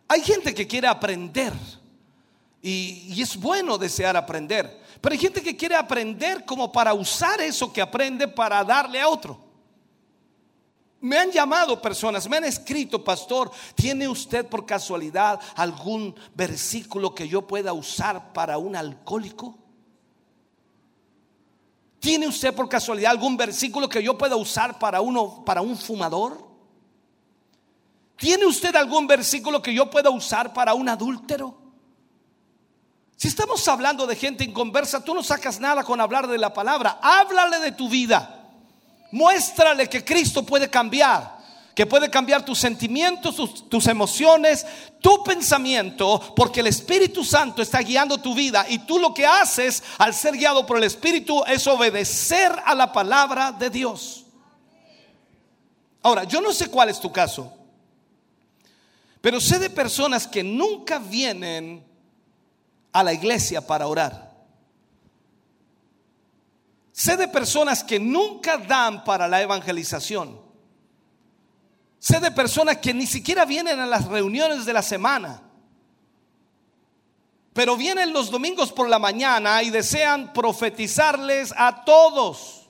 Hay 0.06 0.22
gente 0.22 0.54
que 0.54 0.68
quiere 0.68 0.86
aprender 0.86 1.54
y, 2.62 3.20
es 3.20 3.36
bueno 3.36 3.78
desear 3.78 4.16
aprender. 4.16 4.80
Pero 5.00 5.12
hay 5.12 5.18
gente 5.18 5.42
que 5.42 5.56
quiere 5.56 5.74
aprender 5.74 6.44
como 6.44 6.70
para 6.70 6.92
usar 6.92 7.40
eso 7.40 7.72
que 7.72 7.80
aprende 7.80 8.28
para 8.28 8.62
darle 8.64 9.00
a 9.00 9.08
otro. 9.08 9.38
Me 11.00 11.16
han 11.16 11.30
llamado 11.30 11.80
personas, 11.80 12.28
me 12.28 12.36
han 12.36 12.44
escrito, 12.44 13.02
pastor, 13.02 13.50
¿tiene 13.74 14.06
usted 14.06 14.46
por 14.46 14.66
casualidad 14.66 15.40
algún 15.56 16.14
versículo 16.34 17.14
que 17.14 17.26
yo 17.26 17.46
pueda 17.46 17.72
usar 17.72 18.34
para 18.34 18.58
un 18.58 18.76
alcohólico? 18.76 19.56
¿Tiene 21.98 22.26
usted 22.28 22.54
por 22.54 22.68
casualidad 22.68 23.12
algún 23.12 23.38
versículo 23.38 23.88
que 23.88 24.02
yo 24.02 24.18
pueda 24.18 24.36
usar 24.36 24.78
para 24.78 25.00
uno 25.00 25.42
para 25.44 25.62
un 25.62 25.76
fumador? 25.76 26.46
¿Tiene 28.16 28.44
usted 28.44 28.74
algún 28.76 29.06
versículo 29.06 29.62
que 29.62 29.72
yo 29.72 29.88
pueda 29.88 30.10
usar 30.10 30.52
para 30.52 30.74
un 30.74 30.90
adúltero? 30.90 31.69
Si 33.20 33.28
estamos 33.28 33.68
hablando 33.68 34.06
de 34.06 34.16
gente 34.16 34.44
inconversa, 34.44 35.04
tú 35.04 35.12
no 35.12 35.22
sacas 35.22 35.60
nada 35.60 35.84
con 35.84 36.00
hablar 36.00 36.26
de 36.26 36.38
la 36.38 36.54
palabra. 36.54 37.00
Háblale 37.02 37.58
de 37.58 37.72
tu 37.72 37.86
vida. 37.86 38.48
Muéstrale 39.12 39.90
que 39.90 40.02
Cristo 40.02 40.42
puede 40.42 40.70
cambiar, 40.70 41.36
que 41.74 41.84
puede 41.84 42.08
cambiar 42.08 42.46
tus 42.46 42.58
sentimientos, 42.58 43.36
tus, 43.36 43.68
tus, 43.68 43.86
emociones, 43.88 44.64
tu 45.02 45.22
pensamiento, 45.22 46.32
porque 46.34 46.60
el 46.60 46.68
Espíritu 46.68 47.22
Santo 47.22 47.60
está 47.60 47.80
guiando 47.80 48.16
tu 48.16 48.34
vida 48.34 48.64
y 48.66 48.78
tú 48.78 48.98
lo 48.98 49.12
que 49.12 49.26
haces 49.26 49.82
al 49.98 50.14
ser 50.14 50.34
guiado 50.38 50.64
por 50.64 50.78
el 50.78 50.84
Espíritu 50.84 51.44
es 51.46 51.66
obedecer 51.66 52.50
a 52.64 52.74
la 52.74 52.90
palabra 52.90 53.52
de 53.52 53.68
Dios. 53.68 54.24
Ahora, 56.00 56.24
yo 56.24 56.40
no 56.40 56.54
sé 56.54 56.70
cuál 56.70 56.88
es 56.88 56.98
tu 56.98 57.12
caso, 57.12 57.52
pero 59.20 59.42
sé 59.42 59.58
de 59.58 59.68
personas 59.68 60.26
que 60.26 60.42
nunca 60.42 60.98
vienen 60.98 61.89
a 62.92 63.02
la 63.02 63.12
iglesia 63.12 63.66
para 63.66 63.86
orar. 63.86 64.30
Sé 66.92 67.16
de 67.16 67.28
personas 67.28 67.82
que 67.82 67.98
nunca 67.98 68.58
dan 68.58 69.04
para 69.04 69.26
la 69.26 69.40
evangelización. 69.40 70.38
Sé 71.98 72.20
de 72.20 72.30
personas 72.30 72.78
que 72.78 72.92
ni 72.92 73.06
siquiera 73.06 73.44
vienen 73.44 73.78
a 73.80 73.86
las 73.86 74.06
reuniones 74.06 74.64
de 74.64 74.72
la 74.72 74.82
semana. 74.82 75.42
Pero 77.52 77.76
vienen 77.76 78.12
los 78.12 78.30
domingos 78.30 78.72
por 78.72 78.88
la 78.88 78.98
mañana 78.98 79.62
y 79.62 79.70
desean 79.70 80.32
profetizarles 80.32 81.52
a 81.56 81.84
todos. 81.84 82.68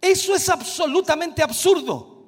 Eso 0.00 0.34
es 0.34 0.48
absolutamente 0.48 1.42
absurdo. 1.42 2.26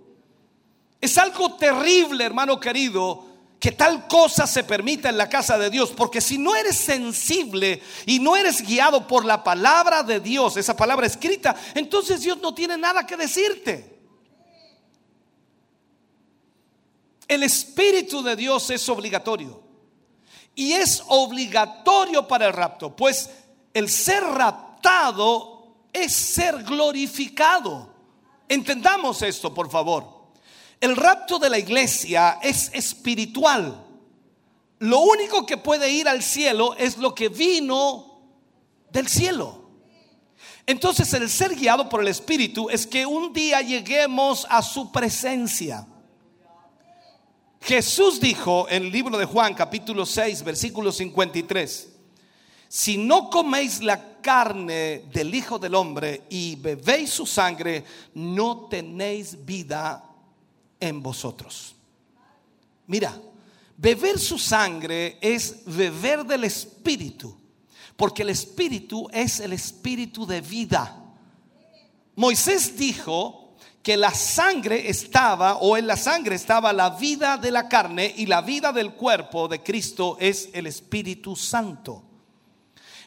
Es 1.01 1.19
algo 1.19 1.55
terrible, 1.55 2.25
hermano 2.25 2.59
querido, 2.59 3.27
que 3.59 3.73
tal 3.73 4.07
cosa 4.07 4.47
se 4.47 4.65
permita 4.65 5.09
en 5.09 5.17
la 5.17 5.29
casa 5.29 5.57
de 5.57 5.71
Dios, 5.71 5.91
porque 5.97 6.21
si 6.21 6.39
no 6.39 6.55
eres 6.55 6.77
sensible 6.77 7.83
y 8.05 8.19
no 8.19 8.37
eres 8.37 8.63
guiado 8.63 9.07
por 9.07 9.25
la 9.25 9.43
palabra 9.43 10.03
de 10.03 10.21
Dios, 10.21 10.57
esa 10.57 10.77
palabra 10.77 11.07
escrita, 11.07 11.57
entonces 11.75 12.21
Dios 12.21 12.39
no 12.41 12.55
tiene 12.55 12.77
nada 12.77 13.07
que 13.07 13.17
decirte. 13.17 13.97
El 17.27 17.43
Espíritu 17.43 18.23
de 18.23 18.37
Dios 18.37 18.71
es 18.71 18.89
obligatorio. 18.89 19.63
Y 20.55 20.73
es 20.73 21.03
obligatorio 21.09 22.27
para 22.27 22.47
el 22.47 22.53
rapto, 22.53 22.97
pues 22.97 23.31
el 23.75 23.91
ser 23.91 24.23
raptado 24.23 25.67
es 25.93 26.13
ser 26.13 26.63
glorificado. 26.63 27.93
Entendamos 28.49 29.21
esto, 29.21 29.53
por 29.53 29.71
favor. 29.71 30.16
El 30.81 30.97
rapto 30.97 31.39
de 31.39 31.51
la 31.51 31.59
iglesia 31.59 32.39
es 32.43 32.71
espiritual. 32.75 33.85
Lo 34.79 35.01
único 35.01 35.47
que 35.47 35.57
puede 35.57 35.91
ir 35.91 36.09
al 36.09 36.23
cielo 36.23 36.75
es 36.77 36.99
lo 36.99 37.15
que 37.15 37.29
vino 37.29 38.21
del 38.91 39.09
cielo. 39.09 39.65
Entonces 40.67 41.13
el 41.15 41.31
ser 41.31 41.55
guiado 41.55 41.89
por 41.89 42.01
el 42.01 42.09
Espíritu 42.09 42.69
es 42.69 42.87
que 42.87 43.07
un 43.07 43.33
día 43.33 43.63
lleguemos 43.63 44.47
a 44.51 44.63
su 44.63 44.93
presencia. 44.93 45.87
Jesús 47.61 48.21
dijo 48.21 48.67
en 48.69 48.85
el 48.85 48.93
libro 48.93 49.17
de 49.17 49.25
Juan 49.25 49.55
capítulo 49.55 50.05
6 50.05 50.43
versículo 50.43 50.93
53, 50.93 51.89
si 52.69 52.99
no 52.99 53.31
coméis 53.31 53.83
la 53.83 54.21
carne 54.21 55.05
del 55.13 55.35
Hijo 55.35 55.59
del 55.59 55.75
Hombre 55.75 56.25
y 56.29 56.57
bebéis 56.57 57.11
su 57.11 57.27
sangre, 57.27 57.85
no 58.15 58.67
tenéis 58.69 59.45
vida 59.45 60.03
en 60.81 61.03
vosotros. 61.03 61.75
Mira, 62.87 63.19
beber 63.77 64.19
su 64.19 64.39
sangre 64.39 65.19
es 65.21 65.65
beber 65.65 66.25
del 66.25 66.45
Espíritu, 66.45 67.37
porque 67.97 68.23
el 68.23 68.31
Espíritu 68.31 69.09
es 69.13 69.41
el 69.41 69.53
Espíritu 69.53 70.27
de 70.27 70.41
vida. 70.41 70.97
Moisés 72.15 72.77
dijo 72.77 73.55
que 73.83 73.97
la 73.97 74.13
sangre 74.13 74.89
estaba, 74.89 75.59
o 75.59 75.77
en 75.77 75.87
la 75.87 75.97
sangre 75.97 76.35
estaba 76.35 76.73
la 76.73 76.91
vida 76.91 77.37
de 77.37 77.51
la 77.51 77.69
carne 77.69 78.13
y 78.17 78.27
la 78.27 78.41
vida 78.41 78.73
del 78.73 78.95
cuerpo 78.95 79.49
de 79.49 79.63
Cristo 79.63 80.17
es 80.19 80.49
el 80.53 80.67
Espíritu 80.67 81.37
Santo. 81.37 82.03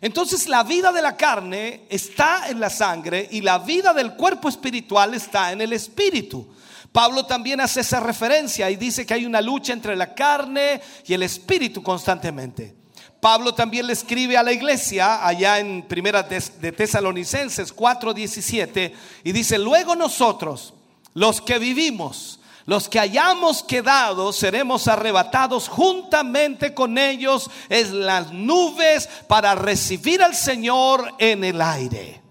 Entonces 0.01 0.47
la 0.47 0.63
vida 0.63 0.91
de 0.91 1.01
la 1.01 1.17
carne 1.17 1.85
está 1.89 2.47
en 2.47 2.59
la 2.59 2.69
sangre 2.69 3.27
y 3.29 3.41
la 3.41 3.59
vida 3.59 3.93
del 3.93 4.13
cuerpo 4.13 4.47
espiritual 4.47 5.13
está 5.13 5.51
en 5.51 5.61
el 5.61 5.73
Espíritu. 5.73 6.47
Pablo 6.91 7.25
también 7.25 7.61
hace 7.61 7.81
esa 7.81 7.99
referencia 7.99 8.69
y 8.69 8.75
dice 8.75 9.05
que 9.05 9.13
hay 9.13 9.25
una 9.25 9.41
lucha 9.41 9.73
entre 9.73 9.95
la 9.95 10.13
carne 10.15 10.81
y 11.05 11.13
el 11.13 11.23
Espíritu 11.23 11.83
constantemente. 11.83 12.75
Pablo 13.19 13.53
también 13.53 13.85
le 13.85 13.93
escribe 13.93 14.37
a 14.37 14.43
la 14.43 14.53
iglesia 14.53 15.25
allá 15.25 15.59
en 15.59 15.83
Primera 15.83 16.23
de 16.23 16.71
Tesalonicenses 16.71 17.75
4:17 17.75 18.93
y 19.23 19.31
dice, 19.31 19.57
luego 19.59 19.95
nosotros, 19.95 20.73
los 21.13 21.41
que 21.41 21.59
vivimos, 21.59 22.39
los 22.65 22.87
que 22.87 22.99
hayamos 22.99 23.63
quedado, 23.63 24.31
seremos 24.31 24.87
arrebatados 24.87 25.67
juntamente 25.67 26.73
con 26.73 26.97
ellos 26.97 27.49
en 27.67 28.05
las 28.05 28.31
nubes 28.31 29.09
para 29.27 29.53
recibir 29.53 30.23
al 30.23 30.35
Señor 30.35 31.13
en 31.17 31.43
el 31.43 31.61
aire. 31.61 32.21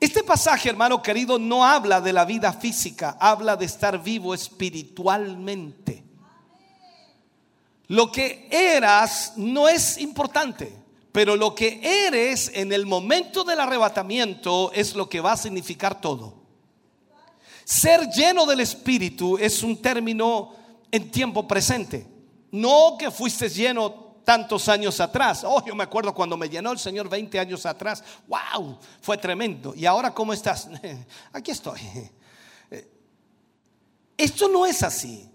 Este 0.00 0.22
pasaje, 0.22 0.68
hermano 0.68 1.02
querido, 1.02 1.38
no 1.38 1.64
habla 1.64 2.00
de 2.00 2.12
la 2.12 2.24
vida 2.24 2.52
física, 2.52 3.16
habla 3.20 3.56
de 3.56 3.64
estar 3.64 4.02
vivo 4.02 4.34
espiritualmente. 4.34 6.04
Lo 7.88 8.10
que 8.10 8.48
eras 8.50 9.34
no 9.36 9.68
es 9.68 9.98
importante, 9.98 10.74
pero 11.12 11.36
lo 11.36 11.54
que 11.54 11.80
eres 12.06 12.50
en 12.54 12.72
el 12.72 12.86
momento 12.86 13.44
del 13.44 13.60
arrebatamiento 13.60 14.72
es 14.72 14.94
lo 14.94 15.08
que 15.08 15.20
va 15.20 15.32
a 15.32 15.36
significar 15.36 16.00
todo. 16.00 16.42
Ser 17.64 18.08
lleno 18.10 18.46
del 18.46 18.60
Espíritu 18.60 19.38
es 19.38 19.62
un 19.62 19.80
término 19.80 20.54
en 20.90 21.10
tiempo 21.10 21.48
presente, 21.48 22.06
no 22.50 22.96
que 22.98 23.10
fuiste 23.10 23.48
lleno 23.48 24.03
tantos 24.24 24.68
años 24.68 24.98
atrás. 25.00 25.44
Oh, 25.44 25.64
yo 25.64 25.74
me 25.74 25.84
acuerdo 25.84 26.14
cuando 26.14 26.36
me 26.36 26.48
llenó 26.48 26.72
el 26.72 26.78
Señor 26.78 27.08
20 27.08 27.38
años 27.38 27.66
atrás. 27.66 28.02
¡Wow! 28.26 28.78
Fue 29.00 29.18
tremendo. 29.18 29.74
¿Y 29.76 29.86
ahora 29.86 30.12
cómo 30.12 30.32
estás? 30.32 30.68
Aquí 31.32 31.50
estoy. 31.50 31.80
Esto 34.16 34.48
no 34.48 34.66
es 34.66 34.82
así. 34.82 35.28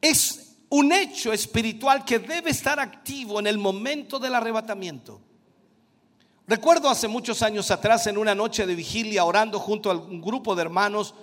Es 0.00 0.56
un 0.70 0.92
hecho 0.92 1.32
espiritual 1.32 2.04
que 2.04 2.18
debe 2.18 2.50
estar 2.50 2.78
activo 2.78 3.40
en 3.40 3.46
el 3.46 3.58
momento 3.58 4.18
del 4.18 4.34
arrebatamiento. 4.34 5.20
Recuerdo 6.46 6.88
hace 6.88 7.08
muchos 7.08 7.42
años 7.42 7.70
atrás 7.70 8.06
en 8.06 8.16
una 8.16 8.34
noche 8.34 8.66
de 8.66 8.74
vigilia 8.74 9.24
orando 9.24 9.58
junto 9.58 9.90
a 9.90 9.94
un 9.94 10.22
grupo 10.22 10.54
de 10.54 10.62
hermanos, 10.62 11.14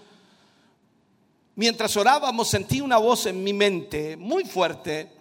mientras 1.56 1.96
orábamos 1.98 2.48
sentí 2.48 2.82
una 2.82 2.98
voz 2.98 3.26
en 3.26 3.44
mi 3.44 3.54
mente 3.54 4.18
muy 4.18 4.44
fuerte 4.44 5.15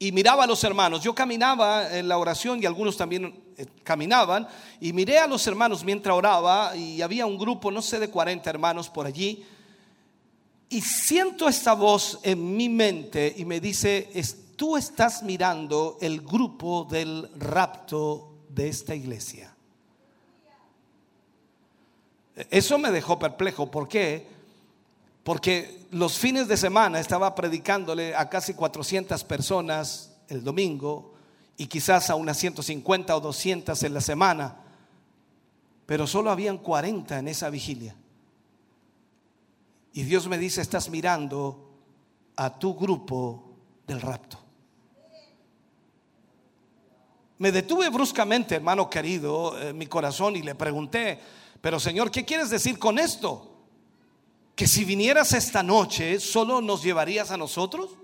y 0.00 0.10
miraba 0.10 0.42
a 0.44 0.46
los 0.48 0.64
hermanos. 0.64 1.02
Yo 1.02 1.14
caminaba 1.14 1.96
en 1.96 2.08
la 2.08 2.18
oración 2.18 2.60
y 2.60 2.66
algunos 2.66 2.96
también 2.96 3.38
eh, 3.56 3.66
caminaban 3.84 4.48
y 4.80 4.92
miré 4.92 5.18
a 5.18 5.28
los 5.28 5.46
hermanos 5.46 5.84
mientras 5.84 6.16
oraba 6.16 6.74
y 6.74 7.02
había 7.02 7.26
un 7.26 7.38
grupo, 7.38 7.70
no 7.70 7.82
sé, 7.82 8.00
de 8.00 8.10
40 8.10 8.50
hermanos 8.50 8.88
por 8.88 9.06
allí 9.06 9.44
y 10.70 10.80
siento 10.82 11.48
esta 11.48 11.74
voz 11.74 12.20
en 12.22 12.56
mi 12.56 12.68
mente 12.68 13.34
y 13.36 13.44
me 13.44 13.60
dice, 13.60 14.08
tú 14.54 14.76
estás 14.76 15.24
mirando 15.24 15.98
el 16.00 16.20
grupo 16.20 16.86
del 16.88 17.28
rapto 17.36 18.44
de 18.48 18.68
esta 18.68 18.94
iglesia. 18.94 19.52
Eso 22.48 22.78
me 22.78 22.92
dejó 22.92 23.18
perplejo. 23.18 23.68
¿Por 23.68 23.88
qué? 23.88 24.28
Porque 25.24 25.79
los 25.90 26.18
fines 26.18 26.46
de 26.46 26.56
semana 26.56 27.00
estaba 27.00 27.34
predicándole 27.34 28.14
a 28.14 28.28
casi 28.28 28.54
400 28.54 29.24
personas 29.24 30.12
el 30.28 30.44
domingo 30.44 31.14
y 31.56 31.66
quizás 31.66 32.10
a 32.10 32.14
unas 32.14 32.38
150 32.38 33.16
o 33.16 33.20
200 33.20 33.82
en 33.82 33.94
la 33.94 34.00
semana, 34.00 34.56
pero 35.86 36.06
solo 36.06 36.30
habían 36.30 36.58
40 36.58 37.18
en 37.18 37.28
esa 37.28 37.50
vigilia. 37.50 37.96
Y 39.92 40.04
Dios 40.04 40.28
me 40.28 40.38
dice, 40.38 40.60
estás 40.60 40.88
mirando 40.88 41.68
a 42.36 42.56
tu 42.58 42.76
grupo 42.76 43.56
del 43.86 44.00
rapto. 44.00 44.38
Me 47.38 47.50
detuve 47.50 47.88
bruscamente, 47.88 48.54
hermano 48.54 48.88
querido, 48.88 49.60
en 49.60 49.76
mi 49.76 49.86
corazón 49.86 50.36
y 50.36 50.42
le 50.42 50.54
pregunté, 50.54 51.18
pero 51.60 51.80
Señor, 51.80 52.10
¿qué 52.10 52.24
quieres 52.24 52.50
decir 52.50 52.78
con 52.78 52.98
esto? 52.98 53.49
¿Que 54.60 54.68
si 54.68 54.84
vinieras 54.84 55.32
esta 55.32 55.62
noche 55.62 56.20
solo 56.20 56.60
nos 56.60 56.82
llevarías 56.82 57.30
a 57.30 57.38
nosotros? 57.38 57.96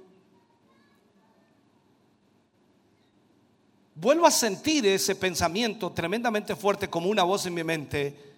Vuelvo 3.95 4.25
a 4.25 4.31
sentir 4.31 4.87
ese 4.87 5.17
pensamiento 5.17 5.93
tremendamente 5.93 6.57
fuerte 6.57 6.89
como 6.89 7.11
una 7.11 7.25
voz 7.25 7.45
en 7.45 7.53
mi 7.53 7.63
mente 7.63 8.35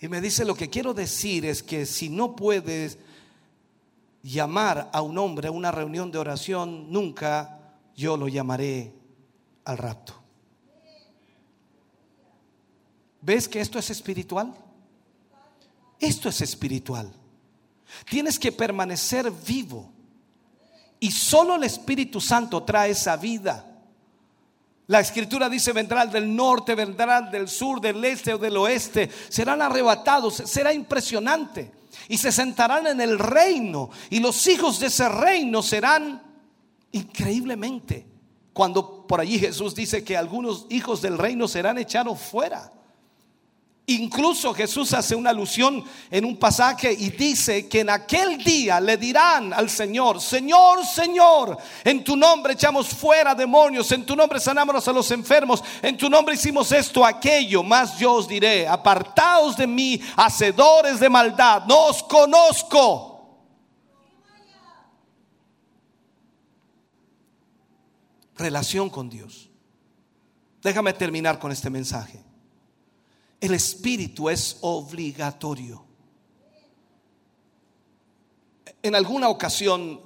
y 0.00 0.08
me 0.08 0.20
dice, 0.20 0.44
lo 0.44 0.56
que 0.56 0.68
quiero 0.68 0.92
decir 0.92 1.46
es 1.46 1.62
que 1.62 1.86
si 1.86 2.08
no 2.08 2.34
puedes 2.34 2.98
llamar 4.24 4.90
a 4.92 5.02
un 5.02 5.16
hombre 5.18 5.46
a 5.46 5.52
una 5.52 5.70
reunión 5.70 6.10
de 6.10 6.18
oración, 6.18 6.90
nunca 6.90 7.60
yo 7.94 8.16
lo 8.16 8.26
llamaré 8.26 8.92
al 9.64 9.78
rapto. 9.78 10.14
¿Ves 13.20 13.46
que 13.46 13.60
esto 13.60 13.78
es 13.78 13.88
espiritual? 13.90 14.65
Esto 15.98 16.28
es 16.28 16.40
espiritual. 16.40 17.12
Tienes 18.08 18.38
que 18.38 18.52
permanecer 18.52 19.30
vivo. 19.30 19.90
Y 20.98 21.10
solo 21.10 21.56
el 21.56 21.64
Espíritu 21.64 22.20
Santo 22.20 22.62
trae 22.62 22.90
esa 22.90 23.16
vida. 23.16 23.64
La 24.88 25.00
escritura 25.00 25.48
dice, 25.48 25.72
vendrán 25.72 26.10
del 26.10 26.34
norte, 26.34 26.74
vendrán 26.74 27.30
del 27.30 27.48
sur, 27.48 27.80
del 27.80 28.04
este 28.04 28.34
o 28.34 28.38
del 28.38 28.56
oeste. 28.56 29.10
Serán 29.28 29.60
arrebatados, 29.60 30.34
será 30.46 30.72
impresionante. 30.72 31.72
Y 32.08 32.18
se 32.18 32.30
sentarán 32.30 32.86
en 32.86 33.00
el 33.00 33.18
reino. 33.18 33.90
Y 34.10 34.20
los 34.20 34.46
hijos 34.46 34.78
de 34.78 34.86
ese 34.86 35.08
reino 35.08 35.62
serán 35.62 36.22
increíblemente. 36.92 38.06
Cuando 38.52 39.06
por 39.06 39.20
allí 39.20 39.38
Jesús 39.38 39.74
dice 39.74 40.04
que 40.04 40.16
algunos 40.16 40.66
hijos 40.70 41.02
del 41.02 41.18
reino 41.18 41.48
serán 41.48 41.78
echados 41.78 42.20
fuera. 42.20 42.72
Incluso 43.88 44.52
Jesús 44.52 44.92
hace 44.94 45.14
una 45.14 45.30
alusión 45.30 45.84
en 46.10 46.24
un 46.24 46.36
pasaje 46.36 46.92
y 46.92 47.10
dice 47.10 47.68
que 47.68 47.80
en 47.80 47.90
aquel 47.90 48.42
día 48.42 48.80
le 48.80 48.96
dirán 48.96 49.52
al 49.52 49.70
Señor, 49.70 50.20
Señor, 50.20 50.84
Señor, 50.84 51.56
en 51.84 52.02
tu 52.02 52.16
nombre 52.16 52.54
echamos 52.54 52.88
fuera 52.88 53.32
demonios, 53.32 53.92
en 53.92 54.04
tu 54.04 54.16
nombre 54.16 54.40
sanamos 54.40 54.88
a 54.88 54.92
los 54.92 55.08
enfermos, 55.12 55.62
en 55.80 55.96
tu 55.96 56.10
nombre 56.10 56.34
hicimos 56.34 56.72
esto, 56.72 57.06
aquello, 57.06 57.62
más 57.62 57.96
yo 57.96 58.14
os 58.14 58.26
diré, 58.26 58.66
apartaos 58.66 59.56
de 59.56 59.68
mí, 59.68 60.00
hacedores 60.16 60.98
de 60.98 61.08
maldad, 61.08 61.62
no 61.66 61.86
os 61.86 62.02
conozco. 62.02 63.12
Relación 68.34 68.90
con 68.90 69.08
Dios. 69.08 69.48
Déjame 70.60 70.92
terminar 70.92 71.38
con 71.38 71.52
este 71.52 71.70
mensaje. 71.70 72.25
El 73.40 73.54
espíritu 73.54 74.30
es 74.30 74.58
obligatorio. 74.62 75.84
En 78.82 78.94
alguna 78.94 79.28
ocasión 79.28 80.00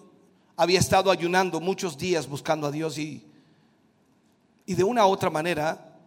había 0.57 0.79
estado 0.79 1.11
ayunando 1.11 1.61
muchos 1.61 1.97
días 1.97 2.29
buscando 2.29 2.67
a 2.67 2.71
Dios 2.71 2.99
y, 2.99 3.25
y 4.67 4.75
de 4.75 4.85
una 4.85 5.07
u 5.07 5.11
otra 5.11 5.31
manera, 5.31 5.99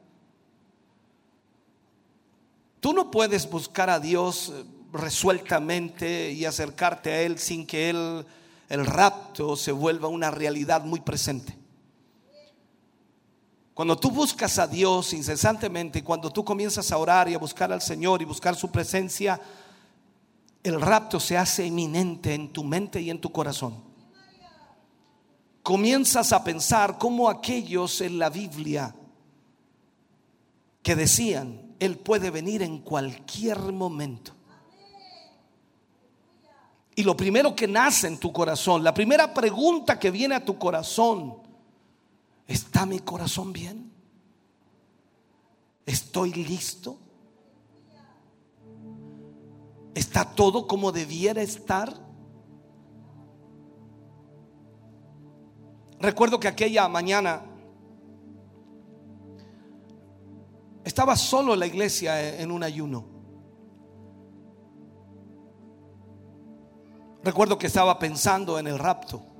tú 2.80 2.94
no 2.94 3.10
puedes 3.10 3.50
buscar 3.50 3.90
a 3.90 4.00
Dios 4.00 4.54
resueltamente 4.91 6.32
y 6.32 6.45
acercarte 6.45 7.12
a 7.12 7.22
Él 7.22 7.40
sin 7.40 7.66
que 7.66 7.90
Él, 7.90 8.26
el 8.70 8.86
rapto, 8.86 9.56
se 9.56 9.72
vuelva 9.72 10.08
una 10.08 10.30
realidad 10.30 10.84
muy 10.84 11.00
presente. 11.00 11.62
Cuando 13.74 13.98
tú 13.98 14.12
buscas 14.12 14.60
a 14.60 14.68
Dios 14.68 15.14
incesantemente, 15.14 16.04
cuando 16.04 16.32
tú 16.32 16.45
comienzas 16.45 16.91
a 16.91 16.98
orar 16.98 17.28
y 17.28 17.34
a 17.34 17.40
buscar 17.40 17.72
al 17.72 17.82
Señor 17.82 18.22
y 18.22 18.26
buscar 18.26 18.56
su 18.56 18.70
presencia, 18.70 19.41
el 20.62 20.80
rapto 20.80 21.20
se 21.20 21.38
hace 21.38 21.66
inminente 21.66 22.34
en 22.36 22.54
tu 22.54 22.64
mente 22.64 23.02
y 23.02 23.10
en 23.10 23.20
tu 23.20 23.32
corazón. 23.32 23.84
Comienzas 25.64 26.32
a 26.34 26.44
pensar 26.44 26.98
como 26.98 27.30
aquellos 27.30 28.02
en 28.02 28.20
la 28.20 28.30
Biblia 28.30 28.94
que 30.84 30.95
decían, 30.95 31.76
Él 31.80 31.98
puede 31.98 32.30
venir 32.30 32.62
en 32.62 32.80
cualquier 32.80 33.58
momento. 33.72 34.34
Y 36.95 37.04
lo 37.04 37.18
primero 37.18 37.56
que 37.56 37.68
nace 37.68 38.08
en 38.08 38.20
tu 38.20 38.32
corazón, 38.32 38.84
la 38.84 38.94
primera 38.94 39.34
pregunta 39.34 39.98
que 39.98 40.12
viene 40.12 40.36
a 40.36 40.45
tu 40.45 40.60
corazón, 40.60 41.43
¿está 42.84 42.85
mi 42.85 42.99
corazón 42.99 43.53
bien? 43.53 43.93
¿Estoy 45.85 46.34
listo? 46.34 46.97
¿Está 49.95 50.26
todo 50.35 50.68
como 50.68 50.91
debiera 50.91 51.41
estar? 51.41 51.93
Recuerdo 55.99 56.41
que 56.41 56.49
aquella 56.49 56.89
mañana 56.89 57.45
estaba 60.84 61.15
solo 61.15 61.53
en 61.53 61.60
la 61.61 61.68
iglesia 61.68 62.41
en 62.41 62.51
un 62.51 62.64
ayuno. 62.64 63.05
Recuerdo 67.23 67.57
que 67.57 67.68
estaba 67.68 67.97
pensando 67.97 68.60
en 68.60 68.68
el 68.68 68.77
rapto. 68.77 69.32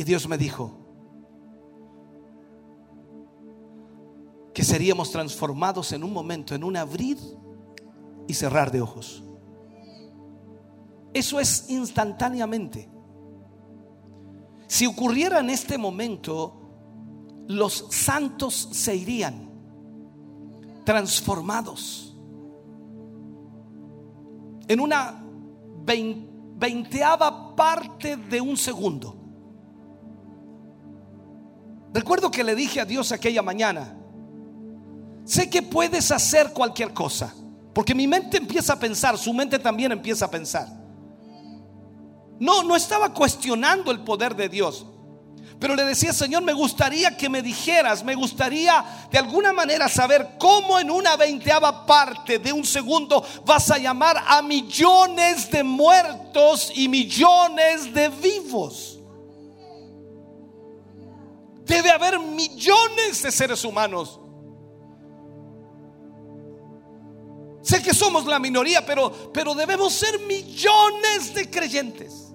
Y 0.00 0.04
Dios 0.04 0.26
me 0.26 0.38
dijo 0.38 0.70
que 4.54 4.64
seríamos 4.64 5.10
transformados 5.10 5.92
en 5.92 6.02
un 6.02 6.10
momento, 6.10 6.54
en 6.54 6.64
un 6.64 6.74
abrir 6.78 7.18
y 8.26 8.32
cerrar 8.32 8.72
de 8.72 8.80
ojos. 8.80 9.22
Eso 11.12 11.38
es 11.38 11.68
instantáneamente. 11.68 12.88
Si 14.68 14.86
ocurriera 14.86 15.40
en 15.40 15.50
este 15.50 15.76
momento, 15.76 16.54
los 17.46 17.86
santos 17.90 18.70
se 18.72 18.96
irían 18.96 19.50
transformados 20.86 22.18
en 24.66 24.80
una 24.80 25.22
vein- 25.84 26.56
veinteava 26.56 27.54
parte 27.54 28.16
de 28.16 28.40
un 28.40 28.56
segundo. 28.56 29.19
Recuerdo 31.92 32.30
que 32.30 32.44
le 32.44 32.54
dije 32.54 32.80
a 32.80 32.84
Dios 32.84 33.10
aquella 33.12 33.42
mañana, 33.42 33.96
sé 35.24 35.50
que 35.50 35.62
puedes 35.62 36.10
hacer 36.10 36.52
cualquier 36.52 36.92
cosa, 36.92 37.34
porque 37.74 37.94
mi 37.94 38.06
mente 38.06 38.36
empieza 38.36 38.74
a 38.74 38.78
pensar, 38.78 39.18
su 39.18 39.32
mente 39.32 39.58
también 39.58 39.92
empieza 39.92 40.26
a 40.26 40.30
pensar. 40.30 40.68
No, 42.38 42.62
no 42.62 42.76
estaba 42.76 43.12
cuestionando 43.12 43.90
el 43.90 44.00
poder 44.00 44.34
de 44.34 44.48
Dios. 44.48 44.86
Pero 45.58 45.74
le 45.74 45.84
decía, 45.84 46.14
Señor, 46.14 46.42
me 46.42 46.54
gustaría 46.54 47.18
que 47.18 47.28
me 47.28 47.42
dijeras, 47.42 48.02
me 48.02 48.14
gustaría 48.14 48.82
de 49.10 49.18
alguna 49.18 49.52
manera 49.52 49.90
saber 49.90 50.36
cómo 50.38 50.80
en 50.80 50.90
una 50.90 51.16
veinteava 51.16 51.84
parte 51.84 52.38
de 52.38 52.50
un 52.50 52.64
segundo 52.64 53.22
vas 53.44 53.70
a 53.70 53.76
llamar 53.76 54.16
a 54.26 54.40
millones 54.40 55.50
de 55.50 55.62
muertos 55.62 56.72
y 56.74 56.88
millones 56.88 57.92
de 57.92 58.08
vivos. 58.08 58.99
Debe 61.70 61.88
haber 61.88 62.18
millones 62.18 63.22
de 63.22 63.30
seres 63.30 63.64
humanos. 63.64 64.18
Sé 67.62 67.80
que 67.80 67.94
somos 67.94 68.26
la 68.26 68.40
minoría, 68.40 68.84
pero, 68.84 69.30
pero 69.32 69.54
debemos 69.54 69.92
ser 69.92 70.18
millones 70.18 71.32
de 71.32 71.48
creyentes. 71.48 72.32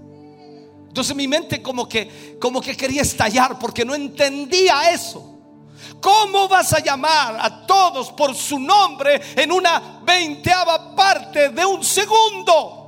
Entonces 0.87 1.13
mi 1.13 1.27
mente 1.27 1.61
como 1.61 1.85
que, 1.89 2.37
como 2.39 2.61
que 2.61 2.77
quería 2.77 3.01
estallar 3.01 3.59
porque 3.59 3.83
no 3.83 3.93
entendía 3.93 4.89
eso. 4.91 5.37
¿Cómo 5.99 6.47
vas 6.47 6.71
a 6.71 6.79
llamar 6.79 7.37
a 7.37 7.67
todos 7.67 8.13
por 8.13 8.33
su 8.35 8.57
nombre 8.57 9.21
en 9.35 9.51
una 9.51 9.99
veinteava 10.05 10.95
parte 10.95 11.49
de 11.49 11.65
un 11.65 11.83
segundo? 11.83 12.83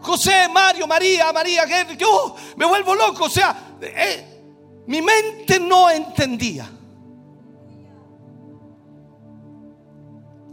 José, 0.00 0.48
Mario, 0.48 0.86
María, 0.86 1.30
María, 1.30 1.66
yo 1.98 2.34
me 2.56 2.64
vuelvo 2.64 2.94
loco. 2.94 3.24
O 3.24 3.28
sea, 3.28 3.76
eh, 3.82 4.35
mi 4.86 5.02
mente 5.02 5.58
no 5.58 5.90
entendía. 5.90 6.70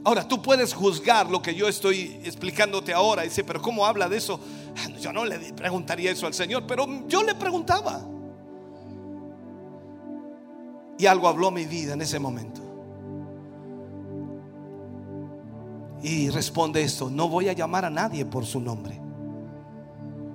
Ahora, 0.06 0.28
tú 0.28 0.42
puedes 0.42 0.74
juzgar 0.74 1.30
lo 1.30 1.42
que 1.42 1.56
yo 1.56 1.68
estoy 1.68 2.20
explicándote 2.26 2.94
ahora. 2.94 3.24
Dice, 3.24 3.44
pero 3.44 3.62
¿cómo 3.62 3.86
habla 3.86 4.10
de 4.10 4.18
eso? 4.18 4.40
Yo 5.00 5.14
no 5.14 5.24
le 5.24 5.54
preguntaría 5.54 6.12
eso 6.12 6.28
al 6.28 6.34
Señor, 6.34 6.66
pero 6.68 7.08
yo 7.08 7.24
le 7.24 7.36
preguntaba. 7.36 8.02
Y 10.98 11.06
algo 11.06 11.28
habló 11.28 11.52
mi 11.52 11.66
vida 11.66 11.94
en 11.94 12.02
ese 12.02 12.20
momento. 12.20 12.62
Y 16.02 16.30
responde 16.30 16.82
esto, 16.82 17.10
no 17.10 17.30
voy 17.30 17.50
a 17.50 17.54
llamar 17.54 17.86
a 17.86 17.90
nadie 17.90 18.26
por 18.26 18.46
su 18.46 18.60
nombre. 18.60 19.03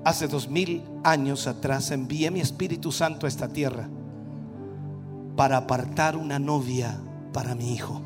Hace 0.04 0.28
dos 0.28 0.48
mil 0.48 0.82
años 1.04 1.46
atrás 1.46 1.90
envié 1.90 2.30
mi 2.30 2.40
Espíritu 2.40 2.92
Santo 2.92 3.26
a 3.26 3.28
esta 3.28 3.48
tierra 3.48 3.88
para 5.36 5.58
apartar 5.58 6.16
una 6.16 6.38
novia 6.38 6.98
para 7.32 7.54
mi 7.54 7.72
hijo. 7.72 8.00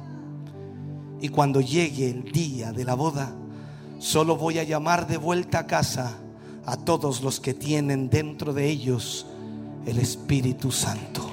Y 1.21 1.29
cuando 1.29 1.61
llegue 1.61 2.11
el 2.11 2.33
día 2.33 2.73
de 2.73 2.85
la 2.85 2.95
boda, 2.95 3.33
solo 3.99 4.37
voy 4.37 4.59
a 4.59 4.65
llamar 4.65 5.07
de 5.07 5.17
vuelta 5.17 5.61
a 5.61 5.67
casa 5.67 6.19
a 6.67 6.77
todos 6.77 7.23
los 7.23 7.41
que 7.41 7.55
tienen 7.55 8.11
dentro 8.11 8.53
de 8.53 8.69
ellos 8.69 9.27
el 9.87 9.99
Espíritu 9.99 10.71
Santo. 10.71 11.32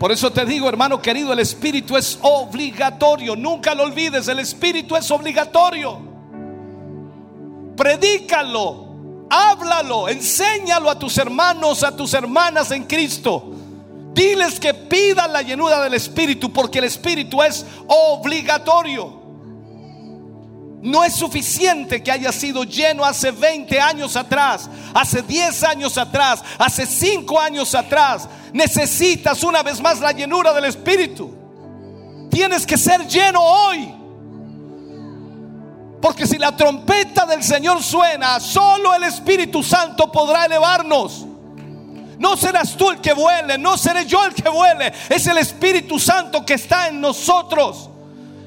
Por 0.00 0.10
eso 0.10 0.32
te 0.32 0.46
digo, 0.46 0.66
hermano 0.66 1.02
querido, 1.02 1.30
el 1.30 1.40
Espíritu 1.40 1.94
es 1.94 2.18
obligatorio. 2.22 3.36
Nunca 3.36 3.74
lo 3.74 3.82
olvides, 3.82 4.28
el 4.28 4.38
Espíritu 4.38 4.96
es 4.96 5.10
obligatorio. 5.10 6.00
Predícalo, 7.76 9.26
háblalo, 9.28 10.08
enséñalo 10.08 10.88
a 10.88 10.98
tus 10.98 11.18
hermanos, 11.18 11.84
a 11.84 11.94
tus 11.94 12.14
hermanas 12.14 12.70
en 12.70 12.84
Cristo. 12.84 13.52
Diles 14.14 14.58
que 14.58 14.72
pidan 14.72 15.34
la 15.34 15.42
llenura 15.42 15.82
del 15.82 15.92
Espíritu 15.92 16.50
porque 16.50 16.78
el 16.78 16.86
Espíritu 16.86 17.42
es 17.42 17.66
obligatorio. 17.86 19.19
No 20.82 21.04
es 21.04 21.14
suficiente 21.14 22.02
que 22.02 22.10
haya 22.10 22.32
sido 22.32 22.64
lleno 22.64 23.04
hace 23.04 23.30
20 23.30 23.78
años 23.80 24.16
atrás, 24.16 24.70
hace 24.94 25.20
10 25.20 25.62
años 25.64 25.98
atrás, 25.98 26.42
hace 26.58 26.86
5 26.86 27.38
años 27.38 27.74
atrás. 27.74 28.26
Necesitas 28.52 29.42
una 29.42 29.62
vez 29.62 29.80
más 29.80 30.00
la 30.00 30.12
llenura 30.12 30.54
del 30.54 30.64
Espíritu. 30.64 31.34
Tienes 32.30 32.66
que 32.66 32.78
ser 32.78 33.06
lleno 33.06 33.42
hoy. 33.42 33.94
Porque 36.00 36.26
si 36.26 36.38
la 36.38 36.56
trompeta 36.56 37.26
del 37.26 37.42
Señor 37.42 37.82
suena, 37.82 38.40
solo 38.40 38.94
el 38.94 39.02
Espíritu 39.02 39.62
Santo 39.62 40.10
podrá 40.10 40.46
elevarnos. 40.46 41.26
No 42.18 42.38
serás 42.38 42.74
tú 42.74 42.90
el 42.90 43.00
que 43.00 43.12
vuele, 43.12 43.58
no 43.58 43.76
seré 43.76 44.06
yo 44.06 44.24
el 44.24 44.34
que 44.34 44.48
vuele. 44.48 44.92
Es 45.10 45.26
el 45.26 45.36
Espíritu 45.36 45.98
Santo 45.98 46.44
que 46.44 46.54
está 46.54 46.88
en 46.88 47.02
nosotros. 47.02 47.90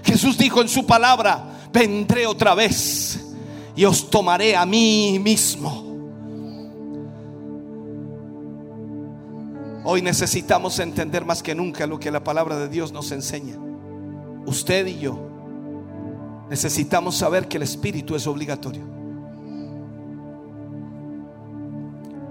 Jesús 0.03 0.35
dijo 0.37 0.61
en 0.61 0.69
su 0.69 0.85
palabra, 0.85 1.52
vendré 1.73 2.27
otra 2.27 2.53
vez 2.53 3.19
y 3.75 3.83
os 3.83 4.09
tomaré 4.09 4.55
a 4.55 4.65
mí 4.65 5.19
mismo. 5.19 5.83
Hoy 9.83 10.01
necesitamos 10.01 10.79
entender 10.79 11.25
más 11.25 11.43
que 11.43 11.53
nunca 11.53 11.85
lo 11.87 11.99
que 11.99 12.11
la 12.11 12.23
palabra 12.23 12.57
de 12.57 12.69
Dios 12.69 12.93
nos 12.93 13.11
enseña. 13.11 13.57
Usted 14.45 14.85
y 14.87 14.99
yo 14.99 15.19
necesitamos 16.49 17.15
saber 17.15 17.47
que 17.47 17.57
el 17.57 17.63
Espíritu 17.63 18.15
es 18.15 18.27
obligatorio. 18.27 18.83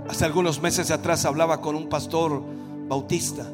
Hace 0.08 0.24
algunos 0.24 0.62
meses 0.62 0.90
atrás 0.90 1.24
hablaba 1.24 1.60
con 1.60 1.74
un 1.74 1.88
pastor 1.88 2.42
bautista 2.88 3.46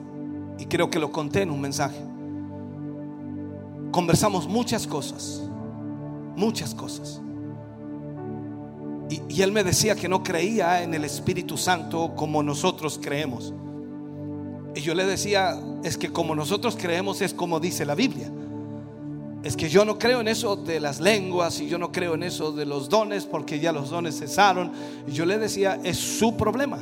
y 0.58 0.66
creo 0.66 0.90
que 0.90 0.98
lo 0.98 1.10
conté 1.10 1.42
en 1.42 1.50
un 1.50 1.60
mensaje. 1.60 2.00
Conversamos 3.90 4.46
muchas 4.46 4.86
cosas, 4.86 5.47
muchas 6.38 6.74
cosas. 6.74 7.20
Y, 9.10 9.42
él 9.42 9.52
me 9.52 9.64
decía 9.64 9.94
que 9.94 10.08
no 10.08 10.22
creía 10.22 10.82
en 10.82 10.94
el 10.94 11.04
Espíritu 11.04 11.56
Santo 11.56 12.14
como 12.14 12.42
nosotros 12.42 12.98
creemos. 13.02 13.52
Y 14.74 14.80
yo 14.80 14.94
le 14.94 15.06
decía, 15.06 15.58
es 15.82 15.96
que 15.96 16.12
como 16.12 16.34
nosotros 16.34 16.76
creemos 16.78 17.20
es 17.22 17.34
como 17.34 17.58
dice 17.60 17.84
la 17.84 17.94
Biblia. 17.94 18.30
es 19.42 19.56
que 19.56 19.68
yo 19.68 19.84
no 19.84 19.98
creo 19.98 20.20
en 20.20 20.28
eso 20.28 20.56
de 20.56 20.80
las 20.80 21.00
lenguas 21.00 21.60
y 21.60 21.68
yo 21.68 21.78
no 21.78 21.90
creo 21.90 22.14
en 22.14 22.24
eso 22.24 22.52
de 22.52 22.66
los 22.66 22.88
dones 22.88 23.24
porque 23.24 23.60
ya 23.60 23.72
los 23.72 23.90
dones 23.90 24.18
cesaron. 24.18 24.72
Y 25.06 25.12
yo 25.12 25.24
le 25.24 25.38
decía, 25.38 25.80
es 25.82 25.96
su 25.96 26.36
problema. 26.36 26.78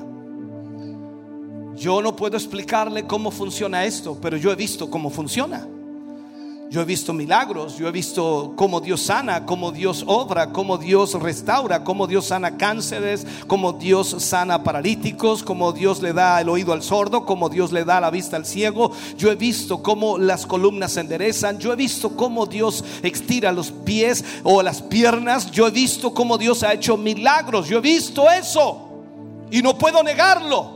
Yo 1.76 2.02
no 2.02 2.16
puedo 2.16 2.36
explicarle 2.36 3.06
cómo 3.06 3.30
funciona 3.30 3.84
esto, 3.84 4.18
pero 4.20 4.36
yo 4.36 4.50
he 4.50 4.56
visto 4.56 4.90
cómo 4.90 5.10
funciona. 5.10 5.68
Yo 6.68 6.82
he 6.82 6.84
visto 6.84 7.12
milagros, 7.12 7.78
yo 7.78 7.86
he 7.86 7.92
visto 7.92 8.54
cómo 8.56 8.80
Dios 8.80 9.00
sana, 9.02 9.46
cómo 9.46 9.70
Dios 9.70 10.02
obra, 10.08 10.50
cómo 10.50 10.78
Dios 10.78 11.14
restaura, 11.14 11.84
cómo 11.84 12.08
Dios 12.08 12.26
sana 12.26 12.56
cánceres, 12.56 13.24
cómo 13.46 13.72
Dios 13.72 14.16
sana 14.18 14.64
paralíticos, 14.64 15.44
cómo 15.44 15.72
Dios 15.72 16.02
le 16.02 16.12
da 16.12 16.40
el 16.40 16.48
oído 16.48 16.72
al 16.72 16.82
sordo, 16.82 17.24
cómo 17.24 17.48
Dios 17.48 17.70
le 17.70 17.84
da 17.84 18.00
la 18.00 18.10
vista 18.10 18.36
al 18.36 18.44
ciego. 18.44 18.90
Yo 19.16 19.30
he 19.30 19.36
visto 19.36 19.80
cómo 19.80 20.18
las 20.18 20.44
columnas 20.44 20.92
se 20.92 21.00
enderezan, 21.00 21.58
yo 21.58 21.72
he 21.72 21.76
visto 21.76 22.16
cómo 22.16 22.46
Dios 22.46 22.84
estira 23.02 23.52
los 23.52 23.70
pies 23.70 24.24
o 24.42 24.60
las 24.60 24.82
piernas, 24.82 25.52
yo 25.52 25.68
he 25.68 25.70
visto 25.70 26.12
cómo 26.14 26.36
Dios 26.36 26.64
ha 26.64 26.72
hecho 26.72 26.96
milagros, 26.96 27.68
yo 27.68 27.78
he 27.78 27.82
visto 27.82 28.28
eso 28.28 28.88
y 29.52 29.62
no 29.62 29.78
puedo 29.78 30.02
negarlo. 30.02 30.75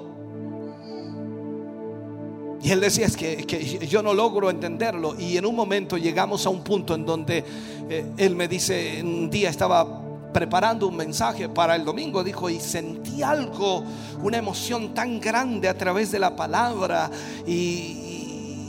Y 2.63 2.71
él 2.71 2.81
decía, 2.81 3.07
es 3.07 3.17
que, 3.17 3.39
que 3.47 3.87
yo 3.87 4.03
no 4.03 4.13
logro 4.13 4.51
entenderlo. 4.51 5.15
Y 5.19 5.37
en 5.37 5.47
un 5.47 5.57
momento 5.57 5.97
llegamos 5.97 6.45
a 6.45 6.51
un 6.51 6.63
punto 6.63 6.95
en 6.95 7.07
donde 7.07 7.45
eh, 7.89 8.13
él 8.19 8.37
me 8.37 8.49
dice, 8.49 9.01
un 9.03 9.31
día 9.31 9.49
estaba 9.49 10.03
preparando 10.33 10.87
un 10.87 10.97
mensaje 10.97 11.49
para 11.49 11.75
el 11.75 11.85
domingo, 11.85 12.23
dijo, 12.23 12.51
y 12.51 12.61
sentí 12.61 13.23
algo, 13.23 13.83
una 14.23 14.37
emoción 14.37 14.95
tan 14.95 15.21
grande 15.21 15.69
a 15.69 15.77
través 15.77 16.13
de 16.13 16.19
la 16.19 16.37
palabra 16.37 17.11
y, 17.47 17.53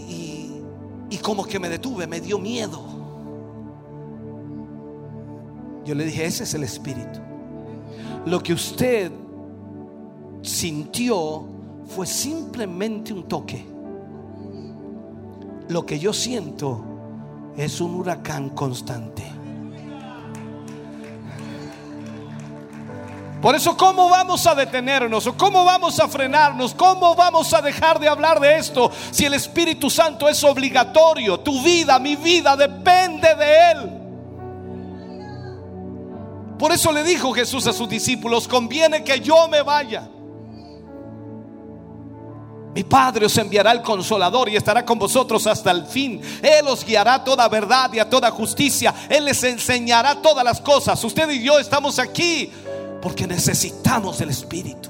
y, 0.10 0.62
y 1.10 1.18
como 1.18 1.46
que 1.46 1.60
me 1.60 1.70
detuve, 1.70 2.08
me 2.08 2.22
dio 2.22 2.40
miedo. 2.40 2.82
Yo 5.86 5.96
le 5.96 6.06
dije, 6.06 6.26
ese 6.26 6.44
es 6.44 6.54
el 6.54 6.64
espíritu. 6.64 7.20
Lo 8.26 8.42
que 8.42 8.54
usted 8.54 9.12
sintió 10.42 11.46
fue 11.88 12.06
simplemente 12.06 13.14
un 13.14 13.28
toque. 13.28 13.71
Lo 15.72 15.86
que 15.86 15.98
yo 15.98 16.12
siento 16.12 16.84
es 17.56 17.80
un 17.80 17.96
huracán 17.96 18.50
constante. 18.50 19.24
Por 23.42 23.56
eso, 23.56 23.78
¿cómo 23.78 24.10
vamos 24.10 24.46
a 24.48 24.54
detenernos? 24.54 25.28
¿O 25.28 25.38
cómo 25.38 25.64
vamos 25.64 25.98
a 26.02 26.10
frenarnos? 26.10 26.74
¿Cómo 26.74 27.16
vamos 27.16 27.54
a 27.54 27.62
dejar 27.62 28.02
de 28.02 28.10
hablar 28.10 28.42
de 28.42 28.58
esto 28.58 28.92
si 29.12 29.24
el 29.24 29.34
Espíritu 29.34 29.90
Santo 29.90 30.28
es 30.28 30.44
obligatorio? 30.44 31.40
Tu 31.40 31.64
vida, 31.64 31.98
mi 32.00 32.18
vida, 32.18 32.58
depende 32.58 33.34
de 33.34 33.72
Él. 33.72 33.92
Por 36.60 36.74
eso 36.74 36.92
le 36.92 37.06
dijo 37.06 37.32
Jesús 37.32 37.66
a 37.66 37.72
sus 37.72 37.88
discípulos, 37.88 38.46
conviene 38.46 39.06
que 39.06 39.22
yo 39.22 39.48
me 39.48 39.62
vaya. 39.62 40.10
Mi 42.74 42.84
Padre 42.86 43.26
os 43.26 43.38
enviará 43.38 43.74
el 43.74 43.82
consolador 43.82 44.48
y 44.48 44.56
estará 44.56 44.86
con 44.86 44.98
vosotros 44.98 45.46
hasta 45.46 45.72
el 45.72 45.86
fin. 45.86 46.22
Él 46.42 46.66
os 46.68 46.86
guiará 46.86 47.16
a 47.16 47.24
toda 47.24 47.48
verdad 47.50 47.92
y 47.92 48.00
a 48.00 48.10
toda 48.10 48.32
justicia. 48.32 48.94
Él 49.10 49.26
les 49.26 49.44
enseñará 49.44 50.22
todas 50.22 50.44
las 50.46 50.62
cosas. 50.62 51.04
Usted 51.04 51.30
y 51.32 51.44
yo 51.44 51.60
estamos 51.60 52.00
aquí 52.00 52.50
porque 53.02 53.28
necesitamos 53.28 54.20
del 54.20 54.30
Espíritu. 54.30 54.90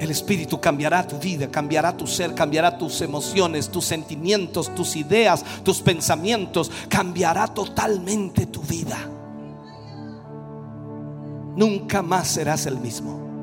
El 0.00 0.10
Espíritu 0.10 0.60
cambiará 0.60 1.06
tu 1.06 1.18
vida, 1.18 1.48
cambiará 1.48 1.96
tu 1.96 2.08
ser, 2.08 2.34
cambiará 2.34 2.76
tus 2.76 3.00
emociones, 3.00 3.68
tus 3.68 3.84
sentimientos, 3.84 4.74
tus 4.74 4.96
ideas, 4.96 5.44
tus 5.62 5.80
pensamientos. 5.80 6.68
Cambiará 6.88 7.46
totalmente 7.46 8.46
tu 8.46 8.60
vida. 8.62 8.98
Nunca 11.54 12.02
más 12.02 12.26
serás 12.26 12.66
el 12.66 12.78
mismo. 12.78 13.33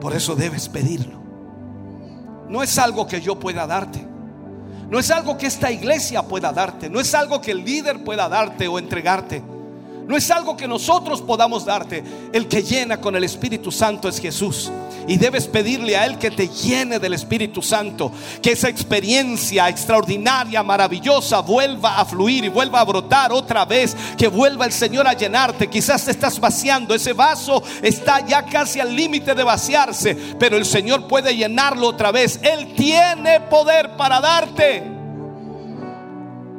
Por 0.00 0.14
eso 0.14 0.34
debes 0.34 0.68
pedirlo. 0.68 1.20
No 2.48 2.62
es 2.62 2.78
algo 2.78 3.06
que 3.06 3.20
yo 3.20 3.38
pueda 3.38 3.66
darte. 3.66 4.06
No 4.88 4.98
es 4.98 5.10
algo 5.10 5.38
que 5.38 5.46
esta 5.46 5.70
iglesia 5.70 6.22
pueda 6.22 6.52
darte. 6.52 6.90
No 6.90 7.00
es 7.00 7.14
algo 7.14 7.40
que 7.40 7.52
el 7.52 7.64
líder 7.64 8.02
pueda 8.02 8.28
darte 8.28 8.66
o 8.66 8.78
entregarte. 8.78 9.42
No 10.10 10.16
es 10.16 10.28
algo 10.32 10.56
que 10.56 10.66
nosotros 10.66 11.22
podamos 11.22 11.64
darte. 11.64 12.02
El 12.32 12.48
que 12.48 12.64
llena 12.64 13.00
con 13.00 13.14
el 13.14 13.22
Espíritu 13.22 13.70
Santo 13.70 14.08
es 14.08 14.18
Jesús. 14.18 14.68
Y 15.06 15.18
debes 15.18 15.46
pedirle 15.46 15.96
a 15.96 16.04
Él 16.04 16.18
que 16.18 16.32
te 16.32 16.48
llene 16.48 16.98
del 16.98 17.14
Espíritu 17.14 17.62
Santo. 17.62 18.10
Que 18.42 18.50
esa 18.50 18.68
experiencia 18.68 19.68
extraordinaria, 19.68 20.64
maravillosa, 20.64 21.38
vuelva 21.42 22.00
a 22.00 22.04
fluir 22.04 22.44
y 22.44 22.48
vuelva 22.48 22.80
a 22.80 22.84
brotar 22.84 23.30
otra 23.30 23.64
vez. 23.64 23.96
Que 24.18 24.26
vuelva 24.26 24.66
el 24.66 24.72
Señor 24.72 25.06
a 25.06 25.12
llenarte. 25.12 25.70
Quizás 25.70 26.04
te 26.04 26.10
estás 26.10 26.40
vaciando. 26.40 26.92
Ese 26.92 27.12
vaso 27.12 27.62
está 27.80 28.26
ya 28.26 28.44
casi 28.44 28.80
al 28.80 28.96
límite 28.96 29.32
de 29.32 29.44
vaciarse. 29.44 30.16
Pero 30.40 30.56
el 30.56 30.66
Señor 30.66 31.06
puede 31.06 31.36
llenarlo 31.36 31.86
otra 31.86 32.10
vez. 32.10 32.40
Él 32.42 32.74
tiene 32.74 33.42
poder 33.42 33.96
para 33.96 34.20
darte. 34.20 34.82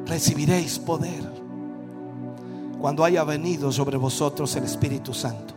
Recibiréis 0.05 0.79
poder 0.79 1.30
cuando 2.81 3.05
haya 3.05 3.23
venido 3.23 3.71
sobre 3.71 3.95
vosotros 3.95 4.55
el 4.55 4.63
Espíritu 4.63 5.13
Santo. 5.13 5.53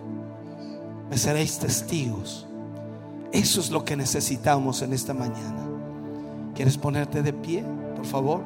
Me 1.08 1.16
seréis 1.16 1.58
testigos. 1.58 2.46
Eso 3.32 3.60
es 3.60 3.70
lo 3.70 3.82
que 3.82 3.96
necesitamos 3.96 4.82
en 4.82 4.92
esta 4.92 5.14
mañana. 5.14 5.66
¿Quieres 6.54 6.76
ponerte 6.76 7.22
de 7.22 7.32
pie, 7.32 7.64
por 7.96 8.04
favor? 8.04 8.42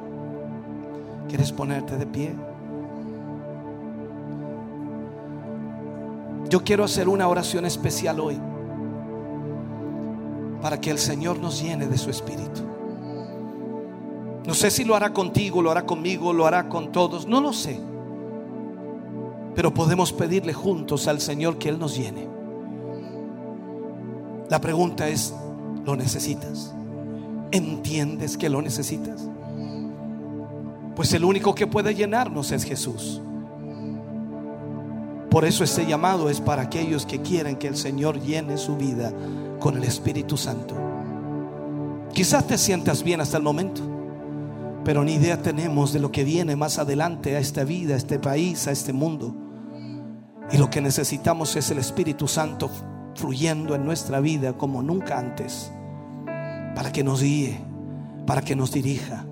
¿Quieres 1.26 1.50
ponerte 1.50 1.96
de 1.96 2.06
pie? 2.06 2.36
Yo 6.48 6.62
quiero 6.62 6.84
hacer 6.84 7.08
una 7.08 7.26
oración 7.26 7.66
especial 7.66 8.20
hoy 8.20 8.40
para 10.62 10.80
que 10.80 10.92
el 10.92 10.98
Señor 10.98 11.40
nos 11.40 11.60
llene 11.60 11.88
de 11.88 11.98
su 11.98 12.10
Espíritu. 12.10 12.62
No 14.46 14.54
sé 14.54 14.70
si 14.70 14.84
lo 14.84 14.94
hará 14.94 15.12
contigo, 15.12 15.60
lo 15.62 15.72
hará 15.72 15.84
conmigo, 15.84 16.32
lo 16.32 16.46
hará 16.46 16.68
con 16.68 16.92
todos, 16.92 17.26
no 17.26 17.40
lo 17.40 17.52
sé. 17.52 17.88
Pero 19.58 19.74
podemos 19.74 20.12
pedirle 20.12 20.52
juntos 20.52 21.08
al 21.08 21.20
Señor 21.20 21.58
que 21.58 21.68
Él 21.68 21.80
nos 21.80 21.98
llene. 21.98 22.28
La 24.48 24.60
pregunta 24.60 25.08
es, 25.08 25.34
¿lo 25.84 25.96
necesitas? 25.96 26.72
¿Entiendes 27.50 28.38
que 28.38 28.50
lo 28.50 28.62
necesitas? 28.62 29.28
Pues 30.94 31.12
el 31.12 31.24
único 31.24 31.56
que 31.56 31.66
puede 31.66 31.92
llenarnos 31.92 32.52
es 32.52 32.62
Jesús. 32.62 33.20
Por 35.28 35.44
eso 35.44 35.64
este 35.64 35.84
llamado 35.86 36.30
es 36.30 36.40
para 36.40 36.62
aquellos 36.62 37.04
que 37.04 37.20
quieren 37.20 37.56
que 37.56 37.66
el 37.66 37.76
Señor 37.76 38.20
llene 38.20 38.58
su 38.58 38.76
vida 38.76 39.12
con 39.58 39.76
el 39.76 39.82
Espíritu 39.82 40.36
Santo. 40.36 40.76
Quizás 42.12 42.46
te 42.46 42.58
sientas 42.58 43.02
bien 43.02 43.20
hasta 43.20 43.38
el 43.38 43.42
momento, 43.42 43.80
pero 44.84 45.02
ni 45.02 45.14
idea 45.14 45.42
tenemos 45.42 45.92
de 45.92 45.98
lo 45.98 46.12
que 46.12 46.22
viene 46.22 46.54
más 46.54 46.78
adelante 46.78 47.34
a 47.34 47.40
esta 47.40 47.64
vida, 47.64 47.94
a 47.94 47.96
este 47.96 48.20
país, 48.20 48.68
a 48.68 48.70
este 48.70 48.92
mundo. 48.92 49.47
Y 50.50 50.56
lo 50.56 50.70
que 50.70 50.80
necesitamos 50.80 51.56
es 51.56 51.70
el 51.70 51.78
Espíritu 51.78 52.26
Santo 52.26 52.70
fluyendo 53.14 53.74
en 53.74 53.84
nuestra 53.84 54.20
vida 54.20 54.54
como 54.54 54.82
nunca 54.82 55.18
antes, 55.18 55.70
para 56.74 56.90
que 56.90 57.04
nos 57.04 57.20
guíe, 57.20 57.60
para 58.26 58.40
que 58.40 58.56
nos 58.56 58.72
dirija, 58.72 59.26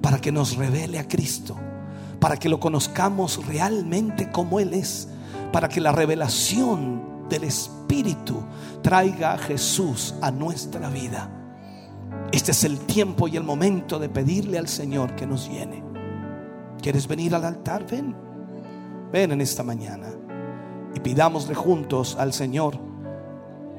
para 0.00 0.20
que 0.20 0.30
nos 0.30 0.56
revele 0.56 1.00
a 1.00 1.08
Cristo, 1.08 1.56
para 2.20 2.36
que 2.36 2.48
lo 2.48 2.60
conozcamos 2.60 3.44
realmente 3.46 4.30
como 4.30 4.60
Él 4.60 4.74
es, 4.74 5.08
para 5.52 5.68
que 5.68 5.80
la 5.80 5.90
revelación 5.90 7.26
del 7.28 7.44
Espíritu 7.44 8.40
traiga 8.82 9.32
a 9.32 9.38
Jesús 9.38 10.14
a 10.20 10.30
nuestra 10.30 10.88
vida. 10.90 11.28
Este 12.30 12.52
es 12.52 12.62
el 12.62 12.78
tiempo 12.80 13.26
y 13.26 13.36
el 13.36 13.42
momento 13.42 13.98
de 13.98 14.08
pedirle 14.08 14.58
al 14.58 14.68
Señor 14.68 15.16
que 15.16 15.26
nos 15.26 15.48
llene. 15.48 15.82
¿Quieres 16.80 17.08
venir 17.08 17.34
al 17.34 17.44
altar? 17.44 17.84
Ven, 17.90 18.14
ven 19.10 19.32
en 19.32 19.40
esta 19.40 19.62
mañana 19.62 20.21
y 20.94 21.00
pidámosle 21.00 21.54
juntos 21.54 22.16
al 22.18 22.32
Señor 22.32 22.78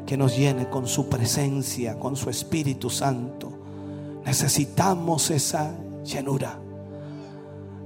que 0.05 0.17
nos 0.17 0.35
llene 0.35 0.69
con 0.69 0.87
su 0.87 1.07
presencia, 1.07 1.97
con 1.97 2.15
su 2.15 2.29
Espíritu 2.29 2.89
Santo. 2.89 3.51
Necesitamos 4.25 5.29
esa 5.31 5.75
llenura. 6.03 6.59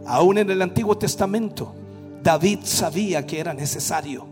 Aún 0.06 0.38
en 0.38 0.50
el 0.50 0.62
Antiguo 0.62 0.98
Testamento, 0.98 1.74
David 2.24 2.60
sabía 2.64 3.26
que 3.26 3.40
era 3.40 3.54
necesario. 3.54 4.26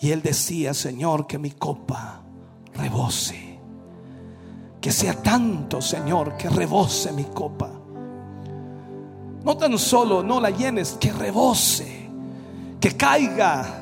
Y 0.00 0.10
él 0.10 0.22
decía, 0.22 0.74
Señor, 0.74 1.26
que 1.26 1.38
mi 1.38 1.52
copa 1.52 2.22
rebose. 2.74 3.58
Que 4.80 4.90
sea 4.90 5.14
tanto, 5.22 5.80
Señor, 5.80 6.36
que 6.36 6.48
rebose 6.50 7.12
mi 7.12 7.24
copa. 7.24 7.70
No 9.44 9.56
tan 9.56 9.78
solo 9.78 10.22
no 10.22 10.40
la 10.40 10.50
llenes, 10.50 10.96
que 11.00 11.12
rebose. 11.12 12.08
Que 12.80 12.96
caiga 12.96 13.81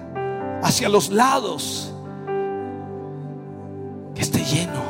hacia 0.63 0.89
los 0.89 1.11
lados. 1.11 1.95
Que 4.15 4.23
esté 4.23 4.45
lleno, 4.45 4.83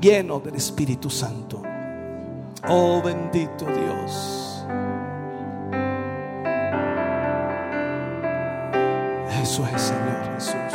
lleno 0.00 0.40
del 0.40 0.54
Espíritu 0.54 1.10
Santo. 1.10 1.62
Oh 2.68 3.00
bendito 3.02 3.64
Dios. 3.66 4.64
Eso 9.42 9.66
es, 9.74 9.80
Señor 9.80 10.34
Jesús. 10.34 10.74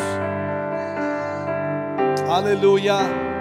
Aleluya. 2.28 3.35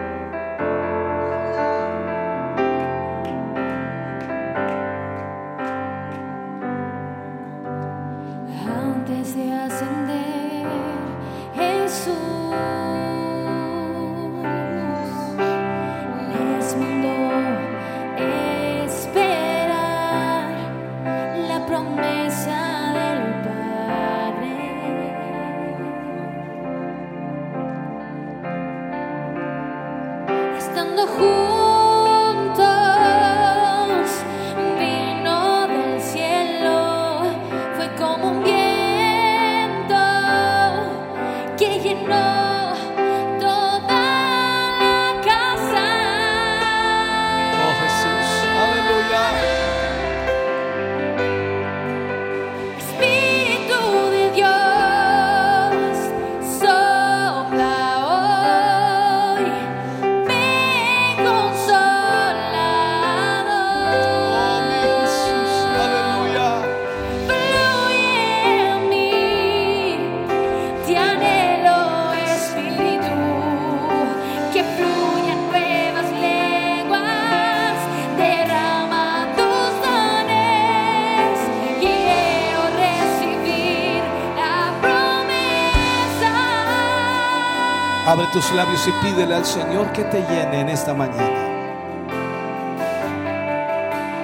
Abre 88.15 88.29
tus 88.29 88.53
labios 88.53 88.87
y 88.87 88.93
pídele 89.05 89.35
al 89.35 89.45
Señor 89.45 89.91
que 89.91 90.05
te 90.05 90.21
llene 90.21 90.61
en 90.61 90.69
esta 90.69 90.95
mañana. 90.95 91.49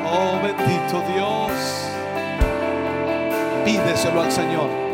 Oh 0.07 0.39
bendito 0.41 1.03
Dios. 1.13 1.51
Pídeselo 3.65 4.23
al 4.23 4.31
Señor. 4.31 4.90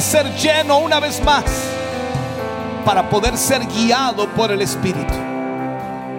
Ser 0.00 0.34
lleno 0.34 0.78
una 0.78 0.98
vez 0.98 1.22
más 1.22 1.44
para 2.84 3.08
poder 3.08 3.36
ser 3.36 3.64
guiado 3.66 4.28
por 4.30 4.50
el 4.50 4.62
Espíritu. 4.62 5.14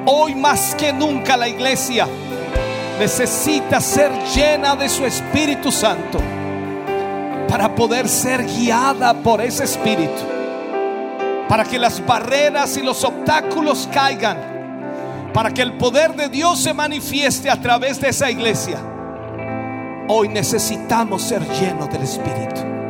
Hoy 0.05 0.35
más 0.35 0.73
que 0.75 0.93
nunca 0.93 1.35
la 1.35 1.49
iglesia 1.49 2.07
necesita 2.97 3.81
ser 3.81 4.11
llena 4.33 4.75
de 4.75 4.87
su 4.87 5.05
Espíritu 5.05 5.71
Santo 5.71 6.19
para 7.49 7.75
poder 7.75 8.07
ser 8.07 8.45
guiada 8.45 9.13
por 9.13 9.41
ese 9.41 9.65
Espíritu. 9.65 10.21
Para 11.49 11.65
que 11.65 11.77
las 11.77 12.05
barreras 12.05 12.77
y 12.77 12.81
los 12.81 13.03
obstáculos 13.03 13.89
caigan. 13.91 15.29
Para 15.33 15.51
que 15.51 15.61
el 15.61 15.73
poder 15.73 16.15
de 16.15 16.29
Dios 16.29 16.59
se 16.61 16.73
manifieste 16.73 17.49
a 17.49 17.59
través 17.59 17.99
de 17.99 18.09
esa 18.09 18.31
iglesia. 18.31 18.77
Hoy 20.07 20.29
necesitamos 20.29 21.21
ser 21.21 21.45
llenos 21.59 21.89
del 21.89 22.03
Espíritu. 22.03 22.80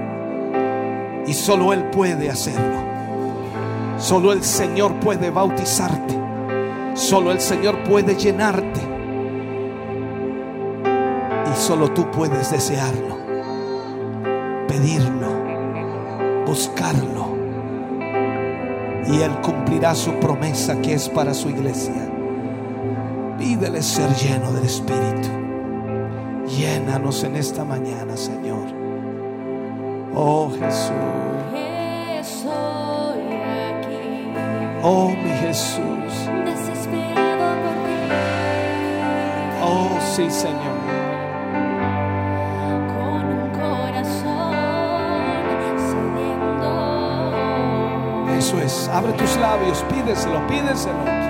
Y 1.32 1.34
solo 1.34 1.72
Él 1.72 1.86
puede 1.92 2.30
hacerlo. 2.30 2.84
Solo 3.98 4.34
el 4.34 4.44
Señor 4.44 5.00
puede 5.00 5.30
bautizarte. 5.30 6.14
Solo 6.94 7.32
el 7.32 7.40
Señor 7.40 7.82
puede 7.84 8.18
llenarte. 8.18 8.82
Y 11.50 11.56
solo 11.56 11.90
tú 11.92 12.12
puedes 12.12 12.52
desearlo, 12.52 13.18
pedirlo, 14.68 15.30
buscarlo. 16.46 17.38
Y 19.08 19.22
Él 19.22 19.32
cumplirá 19.42 19.96
su 19.96 20.12
promesa 20.16 20.82
que 20.82 20.96
es 20.96 21.08
para 21.08 21.34
su 21.34 21.50
iglesia. 21.50 22.12
Pídele 23.38 23.82
ser 23.82 24.14
lleno 24.16 24.52
del 24.52 24.66
Espíritu. 24.66 25.30
Llénanos 26.58 27.24
en 27.24 27.38
esta 27.38 27.64
mañana, 27.64 28.18
Señor. 28.18 28.81
Oh 30.14 30.50
Jesús. 30.50 30.92
Estoy 32.20 33.24
aquí, 33.70 34.34
Oh 34.84 35.10
mi 35.10 35.30
Jesús. 35.40 36.14
desesperado 36.46 37.56
por 37.64 37.76
ti, 37.86 38.00
Oh 39.64 39.98
sí, 40.16 40.30
Señor. 40.30 40.82
con 42.88 43.26
un 43.26 43.50
corazón 43.52 44.54
sediento. 45.90 46.72
Eso 48.38 48.60
es. 48.62 48.90
Abre 48.90 49.14
tus 49.14 49.38
labios. 49.38 49.84
Pídeselo, 49.90 50.46
pídeselo. 50.48 51.21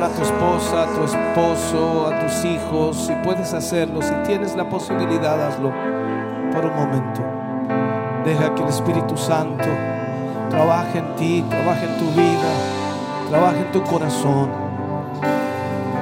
A 0.00 0.08
tu 0.08 0.22
esposa, 0.22 0.84
a 0.84 0.86
tu 0.86 1.04
esposo, 1.04 2.06
a 2.06 2.20
tus 2.20 2.44
hijos, 2.46 2.96
si 2.96 3.12
puedes 3.22 3.52
hacerlo, 3.52 4.00
si 4.00 4.14
tienes 4.26 4.56
la 4.56 4.66
posibilidad, 4.66 5.38
hazlo 5.46 5.70
por 6.50 6.64
un 6.64 6.74
momento. 6.74 7.20
Deja 8.24 8.54
que 8.54 8.62
el 8.62 8.70
Espíritu 8.70 9.18
Santo 9.18 9.68
trabaje 10.48 10.98
en 10.98 11.16
ti, 11.16 11.44
trabaje 11.46 11.84
en 11.84 11.98
tu 11.98 12.06
vida, 12.18 13.28
trabaje 13.28 13.58
en 13.58 13.72
tu 13.72 13.82
corazón. 13.82 14.48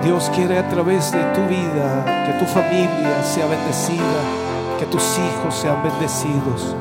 Dios 0.04 0.30
quiere 0.36 0.60
a 0.60 0.68
través 0.68 1.10
de 1.10 1.24
tu 1.34 1.40
vida 1.48 2.24
que 2.26 2.32
tu 2.34 2.44
familia 2.44 3.24
sea 3.24 3.46
bendecida, 3.46 4.20
que 4.78 4.86
tus 4.86 5.18
hijos 5.18 5.52
sean 5.52 5.82
bendecidos. 5.82 6.76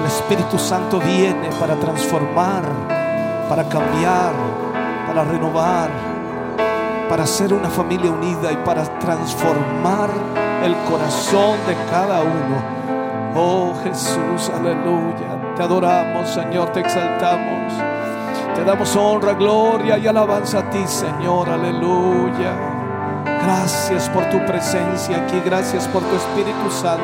El 0.00 0.04
Espíritu 0.04 0.58
Santo 0.58 1.00
viene 1.00 1.48
para 1.58 1.76
transformar, 1.76 2.64
para 3.48 3.66
cambiar, 3.70 4.32
para 5.06 5.24
renovar, 5.24 6.09
para 7.10 7.26
ser 7.26 7.52
una 7.52 7.68
familia 7.68 8.08
unida 8.08 8.52
y 8.52 8.56
para 8.58 8.84
transformar 9.00 10.10
el 10.62 10.76
corazón 10.88 11.58
de 11.66 11.74
cada 11.90 12.20
uno. 12.20 13.34
Oh 13.34 13.74
Jesús, 13.82 14.48
aleluya. 14.54 15.54
Te 15.56 15.62
adoramos, 15.64 16.30
Señor, 16.30 16.70
te 16.70 16.78
exaltamos. 16.78 17.72
Te 18.54 18.62
damos 18.62 18.94
honra, 18.94 19.34
gloria 19.34 19.98
y 19.98 20.06
alabanza 20.06 20.60
a 20.60 20.70
ti, 20.70 20.86
Señor, 20.86 21.48
aleluya. 21.48 22.54
Gracias 23.24 24.08
por 24.10 24.24
tu 24.30 24.38
presencia 24.46 25.16
aquí, 25.16 25.42
gracias 25.44 25.88
por 25.88 26.04
tu 26.04 26.14
Espíritu 26.14 26.70
Santo. 26.70 27.02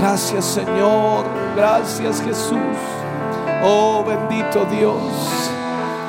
Gracias, 0.00 0.44
Señor, 0.44 1.24
gracias, 1.54 2.20
Jesús. 2.20 2.76
Oh, 3.62 4.02
bendito 4.04 4.64
Dios. 4.64 5.48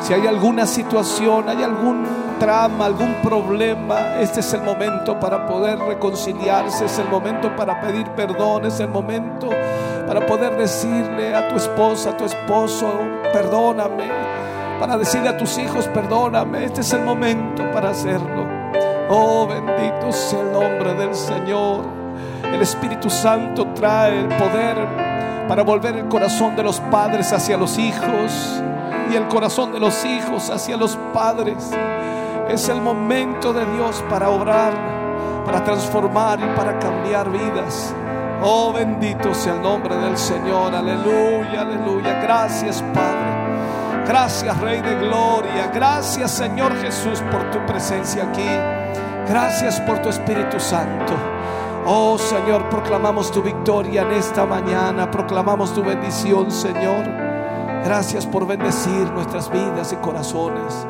Si 0.01 0.13
hay 0.13 0.25
alguna 0.25 0.65
situación, 0.65 1.47
hay 1.49 1.61
algún 1.61 2.18
trama, 2.39 2.85
algún 2.85 3.15
problema, 3.21 4.19
este 4.19 4.39
es 4.39 4.53
el 4.53 4.61
momento 4.61 5.19
para 5.19 5.45
poder 5.45 5.77
reconciliarse, 5.77 6.85
es 6.85 6.97
el 6.97 7.09
momento 7.09 7.55
para 7.55 7.79
pedir 7.81 8.07
perdón, 8.11 8.65
es 8.65 8.79
el 8.79 8.87
momento 8.89 9.49
para 10.07 10.25
poder 10.25 10.57
decirle 10.57 11.35
a 11.35 11.47
tu 11.49 11.57
esposa, 11.57 12.11
a 12.11 12.17
tu 12.17 12.25
esposo, 12.25 12.91
perdóname, 13.31 14.05
para 14.79 14.97
decirle 14.97 15.29
a 15.29 15.37
tus 15.37 15.57
hijos, 15.57 15.87
perdóname, 15.89 16.65
este 16.65 16.81
es 16.81 16.93
el 16.93 17.03
momento 17.03 17.69
para 17.71 17.89
hacerlo. 17.89 18.47
Oh, 19.09 19.47
bendito 19.47 20.11
sea 20.11 20.39
el 20.39 20.51
nombre 20.51 20.93
del 20.93 21.13
Señor. 21.13 21.83
El 22.43 22.61
Espíritu 22.61 23.09
Santo 23.09 23.67
trae 23.73 24.19
el 24.19 24.27
poder 24.27 24.77
para 25.47 25.63
volver 25.63 25.95
el 25.95 26.07
corazón 26.07 26.55
de 26.55 26.63
los 26.63 26.79
padres 26.79 27.33
hacia 27.33 27.57
los 27.57 27.77
hijos 27.77 28.61
y 29.11 29.15
el 29.15 29.27
corazón 29.27 29.71
de 29.71 29.79
los 29.79 30.05
hijos 30.05 30.49
hacia 30.49 30.77
los 30.77 30.95
padres. 31.13 31.71
Es 32.49 32.67
el 32.67 32.81
momento 32.81 33.53
de 33.53 33.63
Dios 33.73 34.03
para 34.09 34.29
obrar, 34.29 34.73
para 35.45 35.63
transformar 35.63 36.39
y 36.39 36.57
para 36.57 36.79
cambiar 36.79 37.29
vidas. 37.29 37.93
Oh, 38.41 38.73
bendito 38.73 39.33
sea 39.35 39.53
el 39.53 39.61
nombre 39.61 39.95
del 39.95 40.17
Señor. 40.17 40.73
Aleluya, 40.73 41.61
aleluya. 41.61 42.19
Gracias, 42.21 42.81
Padre. 42.93 44.03
Gracias, 44.07 44.59
Rey 44.59 44.81
de 44.81 44.95
Gloria. 44.95 45.69
Gracias, 45.71 46.31
Señor 46.31 46.75
Jesús, 46.81 47.21
por 47.31 47.51
tu 47.51 47.63
presencia 47.67 48.23
aquí. 48.23 48.49
Gracias 49.27 49.79
por 49.81 49.99
tu 49.99 50.09
Espíritu 50.09 50.59
Santo. 50.59 51.13
Oh 51.85 52.17
Señor, 52.17 52.67
proclamamos 52.69 53.31
tu 53.31 53.43
victoria 53.43 54.01
en 54.01 54.13
esta 54.13 54.47
mañana. 54.47 55.11
Proclamamos 55.11 55.73
tu 55.75 55.83
bendición, 55.83 56.49
Señor. 56.49 57.05
Gracias 57.83 58.25
por 58.25 58.47
bendecir 58.47 59.11
nuestras 59.11 59.51
vidas 59.51 59.93
y 59.93 59.97
corazones. 59.97 60.87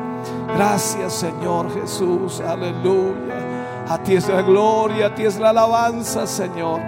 Gracias, 0.54 1.14
Señor 1.14 1.72
Jesús. 1.72 2.40
Aleluya. 2.40 3.84
A 3.88 3.98
ti 3.98 4.14
es 4.14 4.28
la 4.28 4.42
gloria, 4.42 5.06
a 5.06 5.14
ti 5.14 5.24
es 5.24 5.38
la 5.38 5.50
alabanza, 5.50 6.26
Señor. 6.26 6.80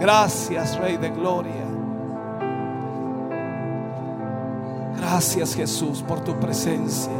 Gracias, 0.00 0.78
Rey 0.78 0.96
de 0.96 1.10
Gloria. 1.10 1.66
Gracias, 4.96 5.54
Jesús, 5.54 6.02
por 6.02 6.20
tu 6.20 6.38
presencia. 6.40 7.12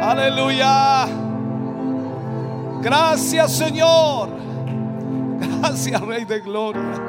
Aleluya. 0.00 1.06
Gracias, 2.80 3.52
Señor. 3.52 4.28
Gracias, 5.60 6.00
Rey 6.00 6.24
de 6.24 6.40
Gloria. 6.40 7.02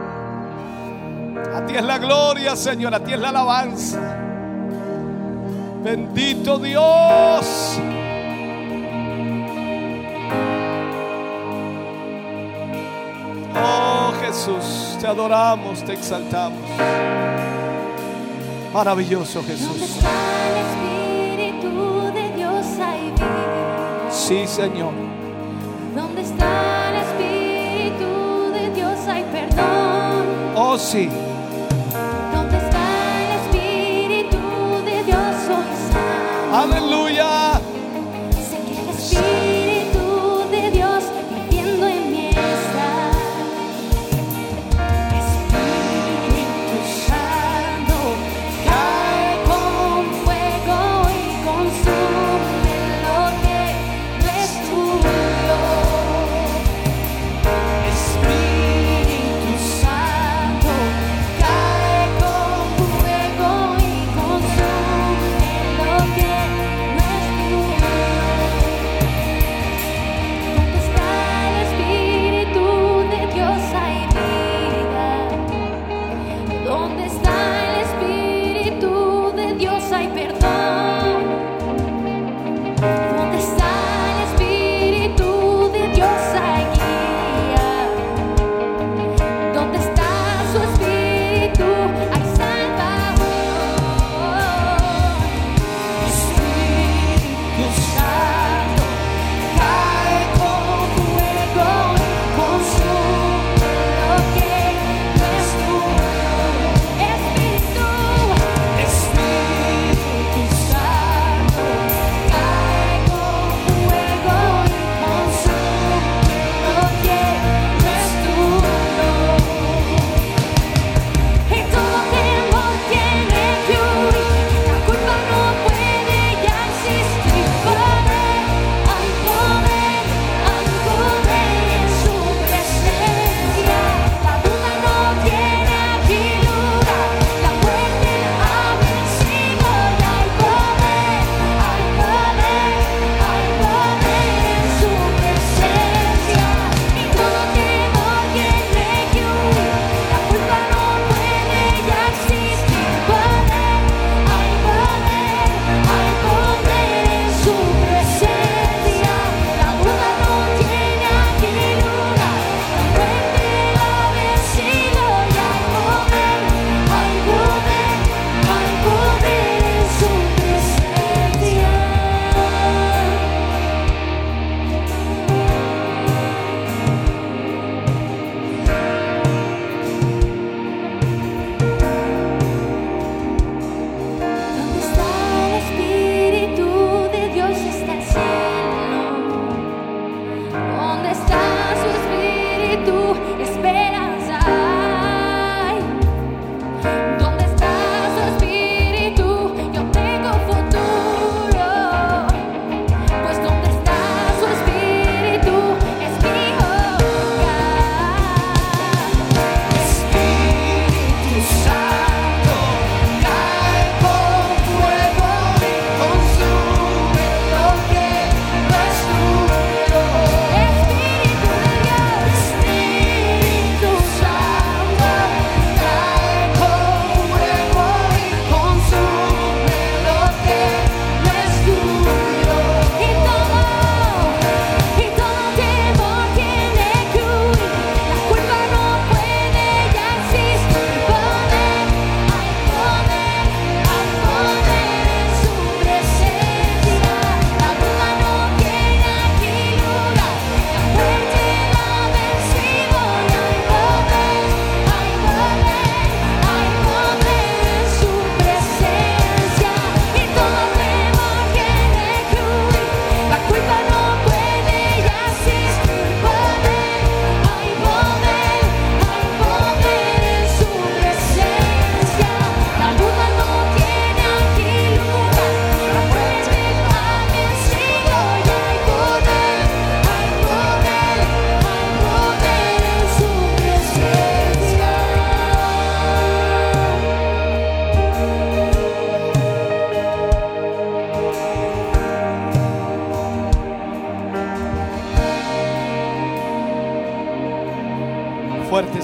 A 1.55 1.65
ti 1.65 1.75
es 1.75 1.83
la 1.83 1.97
gloria, 1.97 2.55
Señor. 2.55 2.95
A 2.95 2.99
ti 3.03 3.13
es 3.13 3.19
la 3.19 3.29
alabanza. 3.29 4.24
Bendito 5.85 6.57
Dios. 6.57 7.79
Oh 13.53 14.11
Jesús, 14.19 14.97
te 14.99 15.05
adoramos, 15.05 15.83
te 15.83 15.93
exaltamos. 15.93 16.59
Maravilloso 18.73 19.43
Jesús. 19.43 19.99
Sí, 24.09 24.47
Señor. 24.47 24.91
Donde 25.95 26.21
está 26.21 26.89
el 26.89 26.95
Espíritu 26.95 28.51
de 28.53 28.71
Dios 28.71 29.07
hay 29.07 29.23
perdón. 29.31 30.25
Oh, 30.55 30.79
sí. 30.79 31.11
Hallelujah. 36.55 37.44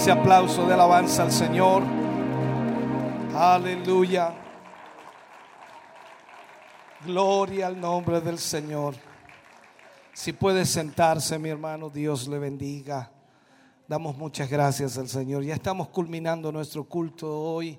Ese 0.02 0.10
aplauso 0.10 0.66
de 0.66 0.74
alabanza 0.74 1.22
al 1.22 1.32
Señor. 1.32 1.84
Aleluya. 3.36 4.34
Gloria 7.06 7.68
al 7.68 7.80
nombre 7.80 8.20
del 8.20 8.40
Señor. 8.40 8.96
Si 10.12 10.34
puede 10.34 10.66
sentarse, 10.66 11.38
mi 11.38 11.50
hermano, 11.50 11.92
Dios 11.92 12.28
le 12.28 12.40
bendiga. 12.40 13.12
Damos 13.88 14.18
muchas 14.18 14.50
gracias 14.50 14.98
al 14.98 15.08
Señor. 15.08 15.44
Ya 15.44 15.54
estamos 15.54 15.90
culminando 15.90 16.52
nuestro 16.52 16.84
culto 16.84 17.40
hoy 17.40 17.78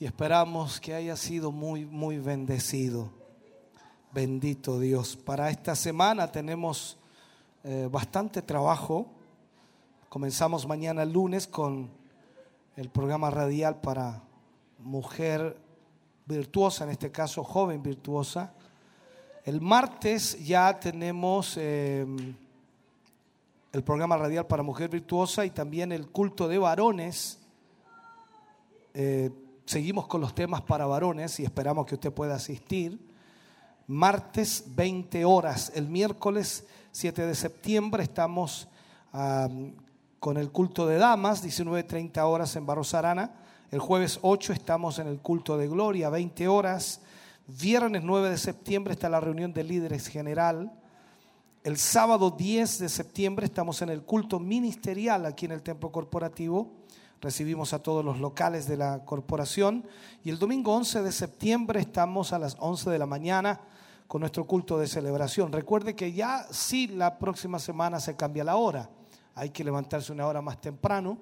y 0.00 0.06
esperamos 0.06 0.80
que 0.80 0.94
haya 0.94 1.16
sido 1.16 1.52
muy, 1.52 1.84
muy 1.84 2.16
bendecido. 2.16 3.10
Bendito 4.10 4.80
Dios. 4.80 5.18
Para 5.18 5.50
esta 5.50 5.76
semana 5.76 6.32
tenemos 6.32 6.96
eh, 7.62 7.90
bastante 7.92 8.40
trabajo. 8.40 9.17
Comenzamos 10.08 10.66
mañana 10.66 11.04
lunes 11.04 11.46
con 11.46 11.90
el 12.76 12.88
programa 12.88 13.28
radial 13.28 13.78
para 13.82 14.22
mujer 14.78 15.60
virtuosa, 16.24 16.84
en 16.84 16.90
este 16.90 17.10
caso 17.10 17.44
joven 17.44 17.82
virtuosa. 17.82 18.54
El 19.44 19.60
martes 19.60 20.42
ya 20.46 20.80
tenemos 20.80 21.58
eh, 21.58 22.06
el 23.70 23.84
programa 23.84 24.16
radial 24.16 24.46
para 24.46 24.62
mujer 24.62 24.88
virtuosa 24.88 25.44
y 25.44 25.50
también 25.50 25.92
el 25.92 26.08
culto 26.08 26.48
de 26.48 26.56
varones. 26.56 27.40
Eh, 28.94 29.30
seguimos 29.66 30.06
con 30.06 30.22
los 30.22 30.34
temas 30.34 30.62
para 30.62 30.86
varones 30.86 31.38
y 31.38 31.44
esperamos 31.44 31.84
que 31.84 31.96
usted 31.96 32.14
pueda 32.14 32.36
asistir. 32.36 32.98
Martes 33.86 34.64
20 34.68 35.26
horas, 35.26 35.70
el 35.74 35.86
miércoles 35.86 36.66
7 36.92 37.26
de 37.26 37.34
septiembre 37.34 38.04
estamos 38.04 38.68
con 40.20 40.36
el 40.36 40.50
culto 40.50 40.86
de 40.86 40.96
damas, 40.96 41.44
19.30 41.44 42.20
horas 42.22 42.56
en 42.56 42.66
Barros 42.66 42.94
Arana. 42.94 43.32
El 43.70 43.78
jueves 43.78 44.18
8 44.22 44.52
estamos 44.52 44.98
en 44.98 45.06
el 45.06 45.20
culto 45.20 45.56
de 45.56 45.68
gloria, 45.68 46.10
20 46.10 46.48
horas. 46.48 47.00
Viernes 47.46 48.02
9 48.02 48.30
de 48.30 48.38
septiembre 48.38 48.94
está 48.94 49.08
la 49.08 49.20
reunión 49.20 49.52
de 49.52 49.64
líderes 49.64 50.08
general. 50.08 50.72
El 51.62 51.76
sábado 51.76 52.30
10 52.30 52.78
de 52.78 52.88
septiembre 52.88 53.46
estamos 53.46 53.80
en 53.82 53.90
el 53.90 54.02
culto 54.02 54.40
ministerial 54.40 55.26
aquí 55.26 55.46
en 55.46 55.52
el 55.52 55.62
templo 55.62 55.92
corporativo. 55.92 56.72
Recibimos 57.20 57.72
a 57.72 57.82
todos 57.82 58.04
los 58.04 58.18
locales 58.18 58.66
de 58.66 58.76
la 58.76 59.04
corporación. 59.04 59.84
Y 60.24 60.30
el 60.30 60.38
domingo 60.38 60.74
11 60.74 61.02
de 61.02 61.12
septiembre 61.12 61.80
estamos 61.80 62.32
a 62.32 62.38
las 62.38 62.56
11 62.58 62.90
de 62.90 62.98
la 62.98 63.06
mañana 63.06 63.60
con 64.06 64.20
nuestro 64.20 64.46
culto 64.46 64.78
de 64.78 64.86
celebración. 64.86 65.52
Recuerde 65.52 65.94
que 65.94 66.12
ya 66.12 66.46
sí 66.50 66.88
la 66.88 67.18
próxima 67.18 67.58
semana 67.58 68.00
se 68.00 68.16
cambia 68.16 68.44
la 68.44 68.56
hora. 68.56 68.88
Hay 69.38 69.50
que 69.50 69.62
levantarse 69.62 70.12
una 70.12 70.26
hora 70.26 70.42
más 70.42 70.60
temprano 70.60 71.16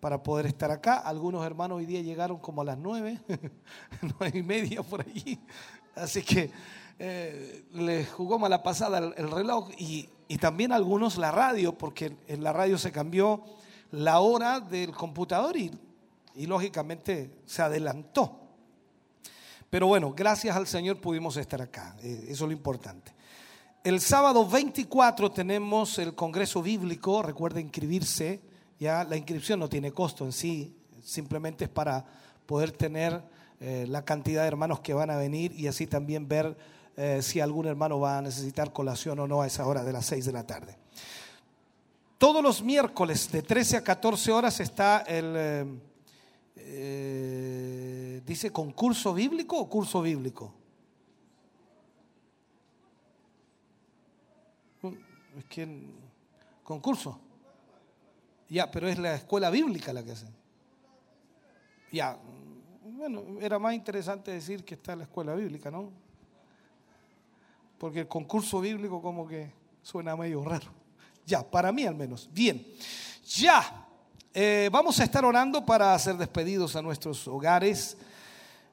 para 0.00 0.22
poder 0.22 0.46
estar 0.46 0.70
acá. 0.70 0.98
Algunos 0.98 1.44
hermanos 1.44 1.78
hoy 1.78 1.86
día 1.86 2.00
llegaron 2.00 2.38
como 2.38 2.62
a 2.62 2.64
las 2.64 2.78
nueve, 2.78 3.20
nueve 4.20 4.38
y 4.38 4.42
media 4.42 4.82
por 4.82 5.00
allí. 5.00 5.38
Así 5.96 6.22
que 6.22 6.50
eh, 6.98 7.64
les 7.72 8.08
jugó 8.10 8.38
mala 8.38 8.62
pasada 8.62 8.98
el, 8.98 9.14
el 9.16 9.30
reloj 9.30 9.70
y, 9.76 10.08
y 10.28 10.38
también 10.38 10.72
algunos 10.72 11.16
la 11.16 11.32
radio, 11.32 11.76
porque 11.76 12.16
en 12.28 12.44
la 12.44 12.52
radio 12.52 12.78
se 12.78 12.92
cambió 12.92 13.42
la 13.90 14.20
hora 14.20 14.60
del 14.60 14.92
computador 14.92 15.56
y, 15.56 15.72
y 16.36 16.46
lógicamente 16.46 17.30
se 17.46 17.62
adelantó. 17.62 18.40
Pero 19.70 19.86
bueno, 19.86 20.14
gracias 20.16 20.56
al 20.56 20.66
Señor 20.66 21.00
pudimos 21.00 21.36
estar 21.36 21.60
acá. 21.60 21.96
Eh, 22.02 22.26
Eso 22.28 22.44
es 22.44 22.48
lo 22.48 22.52
importante. 22.52 23.12
El 23.88 24.02
sábado 24.02 24.46
24 24.46 25.30
tenemos 25.30 25.98
el 25.98 26.14
Congreso 26.14 26.60
Bíblico. 26.60 27.22
Recuerda 27.22 27.58
inscribirse. 27.58 28.38
Ya 28.78 29.02
la 29.02 29.16
inscripción 29.16 29.60
no 29.60 29.70
tiene 29.70 29.92
costo 29.92 30.26
en 30.26 30.32
sí. 30.32 30.76
Simplemente 31.02 31.64
es 31.64 31.70
para 31.70 32.04
poder 32.44 32.70
tener 32.70 33.22
eh, 33.60 33.86
la 33.88 34.04
cantidad 34.04 34.42
de 34.42 34.48
hermanos 34.48 34.80
que 34.80 34.92
van 34.92 35.08
a 35.08 35.16
venir 35.16 35.58
y 35.58 35.68
así 35.68 35.86
también 35.86 36.28
ver 36.28 36.54
eh, 36.98 37.20
si 37.22 37.40
algún 37.40 37.64
hermano 37.64 37.98
va 37.98 38.18
a 38.18 38.20
necesitar 38.20 38.74
colación 38.74 39.20
o 39.20 39.26
no 39.26 39.40
a 39.40 39.46
esa 39.46 39.66
hora 39.66 39.82
de 39.82 39.94
las 39.94 40.04
6 40.04 40.26
de 40.26 40.32
la 40.32 40.46
tarde. 40.46 40.76
Todos 42.18 42.42
los 42.42 42.62
miércoles 42.62 43.32
de 43.32 43.40
13 43.40 43.78
a 43.78 43.84
14 43.84 44.32
horas 44.32 44.60
está 44.60 44.98
el, 44.98 45.80
eh, 46.56 48.20
dice 48.26 48.52
concurso 48.52 49.14
bíblico 49.14 49.56
o 49.56 49.66
curso 49.66 50.02
bíblico. 50.02 50.57
Es 55.38 55.44
que 55.44 55.68
concurso. 56.64 57.20
Ya, 58.48 58.68
pero 58.68 58.88
es 58.88 58.98
la 58.98 59.14
escuela 59.14 59.50
bíblica 59.50 59.92
la 59.92 60.02
que 60.02 60.12
hace. 60.12 60.26
Ya, 61.92 62.18
bueno, 62.82 63.22
era 63.40 63.58
más 63.60 63.74
interesante 63.74 64.32
decir 64.32 64.64
que 64.64 64.74
está 64.74 64.96
la 64.96 65.04
escuela 65.04 65.34
bíblica, 65.34 65.70
¿no? 65.70 65.92
Porque 67.78 68.00
el 68.00 68.08
concurso 68.08 68.60
bíblico 68.60 69.00
como 69.00 69.28
que 69.28 69.52
suena 69.80 70.16
medio 70.16 70.42
raro. 70.42 70.66
Ya, 71.24 71.48
para 71.48 71.70
mí 71.70 71.84
al 71.84 71.94
menos. 71.94 72.28
Bien, 72.32 72.66
ya. 73.24 73.86
Eh, 74.34 74.68
vamos 74.72 74.98
a 74.98 75.04
estar 75.04 75.24
orando 75.24 75.64
para 75.64 75.94
hacer 75.94 76.16
despedidos 76.16 76.74
a 76.74 76.82
nuestros 76.82 77.28
hogares. 77.28 77.96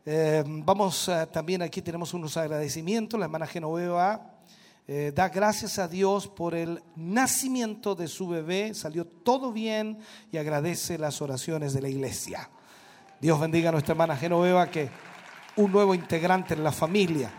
Eh, 0.03 0.43
vamos 0.47 1.11
también 1.31 1.61
aquí 1.61 1.83
tenemos 1.83 2.13
unos 2.15 2.35
agradecimientos. 2.37 3.19
La 3.19 3.27
hermana 3.27 3.45
Genoveva 3.45 4.34
eh, 4.87 5.11
da 5.15 5.29
gracias 5.29 5.79
a 5.79 5.87
Dios 5.87 6.27
por 6.27 6.53
el 6.53 6.83
nacimiento 6.95 7.95
de 7.95 8.07
su 8.07 8.27
bebé. 8.27 8.73
Salió 8.73 9.05
todo 9.05 9.51
bien 9.51 9.97
y 10.31 10.37
agradece 10.37 10.99
las 10.99 11.21
oraciones 11.21 11.73
de 11.73 11.81
la 11.81 11.89
iglesia. 11.89 12.49
Dios 13.19 13.39
bendiga 13.39 13.69
a 13.69 13.71
nuestra 13.71 13.93
hermana 13.93 14.15
Genoveva, 14.15 14.69
que 14.69 14.89
un 15.55 15.71
nuevo 15.71 15.95
integrante 15.95 16.53
en 16.53 16.63
la 16.63 16.71
familia. 16.71 17.31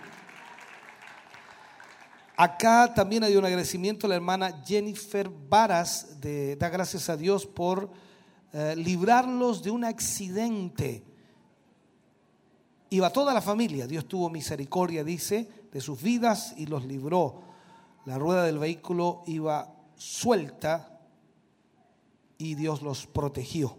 Acá 2.36 2.92
también 2.92 3.23
hay 3.23 3.36
un 3.36 3.44
agradecimiento 3.44 4.07
a 4.07 4.10
la 4.10 4.16
hermana 4.16 4.62
Jennifer 4.65 5.28
Varas, 5.28 6.20
de, 6.20 6.57
da 6.57 6.68
gracias 6.68 7.08
a 7.08 7.16
Dios 7.16 7.47
por 7.47 7.91
eh, 8.52 8.75
librarlos 8.76 9.62
de 9.62 9.70
un 9.70 9.84
accidente. 9.84 11.05
Iba 12.91 13.10
toda 13.10 13.33
la 13.33 13.41
familia, 13.41 13.86
Dios 13.86 14.07
tuvo 14.07 14.28
misericordia, 14.31 15.05
dice, 15.05 15.49
de 15.76 15.82
sus 15.82 16.00
vidas 16.00 16.55
y 16.56 16.64
los 16.64 16.86
libró. 16.86 17.42
La 18.06 18.16
rueda 18.16 18.44
del 18.44 18.58
vehículo 18.58 19.22
iba 19.26 19.74
suelta 19.94 21.00
y 22.38 22.55
Dios 22.55 22.80
los 22.80 23.06
protegió. 23.06 23.76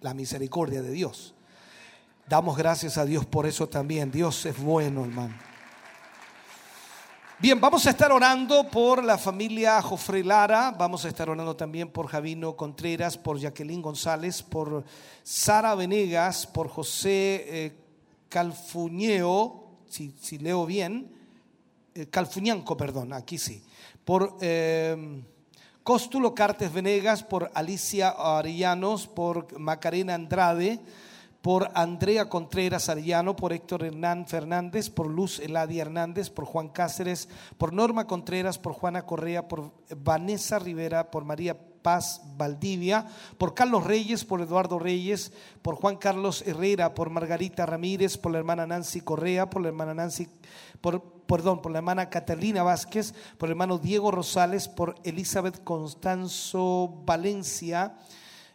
La 0.00 0.14
misericordia 0.14 0.80
de 0.80 0.92
Dios. 0.92 1.34
Damos 2.28 2.56
gracias 2.56 2.98
a 2.98 3.04
Dios 3.04 3.26
por 3.26 3.48
eso 3.48 3.68
también. 3.68 4.12
Dios 4.12 4.46
es 4.46 4.62
bueno, 4.62 5.04
hermano. 5.04 5.34
Bien, 7.40 7.60
vamos 7.60 7.84
a 7.84 7.90
estar 7.90 8.12
orando 8.12 8.70
por 8.70 9.02
la 9.02 9.18
familia 9.18 9.82
Jofre 9.82 10.22
Lara, 10.22 10.70
vamos 10.70 11.04
a 11.04 11.08
estar 11.08 11.28
orando 11.28 11.56
también 11.56 11.90
por 11.90 12.06
Javino 12.06 12.54
Contreras, 12.54 13.18
por 13.18 13.40
Jacqueline 13.40 13.82
González, 13.82 14.40
por 14.44 14.84
Sara 15.24 15.74
Venegas, 15.74 16.46
por 16.46 16.68
José 16.68 17.44
eh, 17.48 17.76
Calfuñeo, 18.28 19.64
si, 19.88 20.14
si 20.20 20.38
leo 20.38 20.64
bien, 20.64 21.19
Calfuñanco, 22.08 22.76
perdón, 22.76 23.12
aquí 23.12 23.36
sí, 23.36 23.62
por 24.04 24.36
eh, 24.40 25.22
Cartes 26.34 26.72
Venegas, 26.72 27.22
por 27.24 27.50
Alicia 27.54 28.10
Arellanos, 28.10 29.08
por 29.08 29.58
Macarena 29.58 30.14
Andrade, 30.14 30.80
por 31.42 31.70
Andrea 31.74 32.28
Contreras 32.28 32.88
Arellano, 32.88 33.34
por 33.34 33.52
Héctor 33.52 33.84
Hernán 33.84 34.26
Fernández, 34.26 34.90
por 34.90 35.06
Luz 35.06 35.40
Eladia 35.40 35.82
Hernández, 35.82 36.30
por 36.30 36.44
Juan 36.44 36.68
Cáceres, 36.68 37.28
por 37.56 37.72
Norma 37.72 38.06
Contreras, 38.06 38.58
por 38.58 38.74
Juana 38.74 39.02
Correa, 39.02 39.48
por 39.48 39.72
Vanessa 39.96 40.58
Rivera, 40.58 41.10
por 41.10 41.24
María 41.24 41.56
Paz 41.82 42.20
Valdivia, 42.36 43.06
por 43.38 43.54
Carlos 43.54 43.84
Reyes, 43.84 44.24
por 44.24 44.42
Eduardo 44.42 44.78
Reyes, 44.78 45.32
por 45.62 45.76
Juan 45.76 45.96
Carlos 45.96 46.44
Herrera, 46.46 46.94
por 46.94 47.08
Margarita 47.08 47.64
Ramírez, 47.64 48.18
por 48.18 48.32
la 48.32 48.38
hermana 48.38 48.66
Nancy 48.66 49.00
Correa, 49.00 49.48
por 49.48 49.62
la 49.62 49.68
hermana 49.68 49.94
Nancy, 49.94 50.28
por, 50.82 51.02
perdón, 51.30 51.62
por 51.62 51.70
la 51.70 51.78
hermana 51.78 52.10
Catalina 52.10 52.64
Vázquez, 52.64 53.14
por 53.38 53.48
el 53.48 53.52
hermano 53.52 53.78
Diego 53.78 54.10
Rosales, 54.10 54.66
por 54.68 54.96
Elizabeth 55.04 55.62
Constanzo 55.62 57.02
Valencia, 57.06 57.94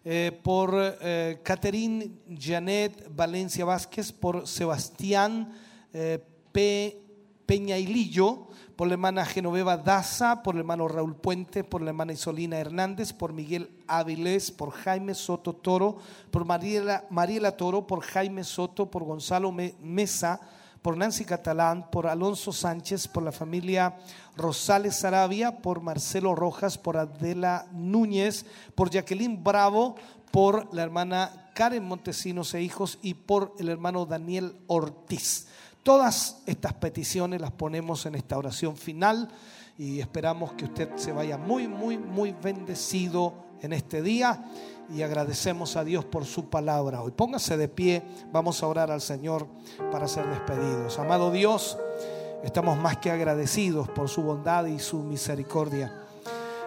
eh, 0.04 0.38
por 0.44 0.76
eh, 1.02 1.40
Catherine 1.42 2.12
Janet 2.38 3.08
Valencia 3.16 3.64
Vázquez, 3.64 4.12
por 4.12 4.46
Sebastián 4.46 5.54
eh, 5.94 6.20
P. 6.52 7.02
Peñailillo, 7.46 8.48
por 8.76 8.88
la 8.88 8.94
hermana 8.96 9.24
Genoveva 9.24 9.78
Daza, 9.78 10.42
por 10.42 10.56
el 10.56 10.62
hermano 10.62 10.88
Raúl 10.88 11.16
Puente, 11.16 11.64
por 11.64 11.82
la 11.82 11.92
hermana 11.92 12.12
Isolina 12.12 12.58
Hernández, 12.58 13.14
por 13.14 13.34
Miguel 13.34 13.70
Áviles, 13.88 14.50
por 14.52 14.72
Jaime 14.72 15.14
Soto 15.14 15.54
Toro, 15.54 15.98
por 16.32 16.44
Mariela, 16.44 17.06
Mariela 17.12 17.56
Toro, 17.56 17.86
por 17.86 18.02
Jaime 18.02 18.44
Soto, 18.44 18.90
por 18.90 19.04
Gonzalo 19.04 19.52
Me- 19.52 19.76
Mesa, 19.80 20.42
por 20.86 20.98
Nancy 20.98 21.26
Catalán, 21.26 21.90
por 21.90 22.06
Alonso 22.06 22.54
Sánchez, 22.54 23.08
por 23.08 23.24
la 23.24 23.32
familia 23.32 23.96
Rosales 24.38 24.98
Sarabia, 24.98 25.58
por 25.64 25.82
Marcelo 25.82 26.36
Rojas, 26.36 26.78
por 26.78 26.96
Adela 26.96 27.66
Núñez, 27.72 28.46
por 28.76 28.92
Jacqueline 28.92 29.44
Bravo, 29.44 29.96
por 30.30 30.72
la 30.76 30.84
hermana 30.84 31.50
Karen 31.56 31.84
Montesinos 31.84 32.54
e 32.54 32.62
hijos 32.62 33.00
y 33.02 33.16
por 33.16 33.56
el 33.58 33.70
hermano 33.70 34.06
Daniel 34.06 34.58
Ortiz. 34.68 35.48
Todas 35.82 36.44
estas 36.46 36.74
peticiones 36.74 37.42
las 37.42 37.52
ponemos 37.52 38.06
en 38.06 38.14
esta 38.14 38.38
oración 38.38 38.78
final 38.78 39.30
y 39.80 40.00
esperamos 40.02 40.54
que 40.54 40.66
usted 40.66 40.96
se 40.98 41.12
vaya 41.12 41.36
muy, 41.36 41.68
muy, 41.68 41.98
muy 41.98 42.32
bendecido 42.32 43.34
en 43.60 43.74
este 43.74 44.04
día 44.04 44.46
y 44.90 45.02
agradecemos 45.02 45.76
a 45.76 45.84
Dios 45.84 46.06
por 46.06 46.26
su 46.26 46.50
palabra 46.50 47.02
hoy. 47.02 47.12
Póngase 47.12 47.58
de 47.58 47.68
pie, 47.68 48.04
vamos 48.32 48.62
a 48.62 48.68
orar 48.68 48.92
al 48.92 49.02
Señor 49.02 49.48
para 49.92 50.08
ser 50.08 50.28
despedidos. 50.28 51.00
Amado 51.00 51.32
Dios, 51.32 51.78
estamos 52.44 52.78
más 52.78 52.98
que 52.98 53.12
agradecidos 53.12 53.90
por 53.90 54.10
su 54.10 54.22
bondad 54.22 54.66
y 54.66 54.80
su 54.80 55.00
misericordia. 55.00 55.92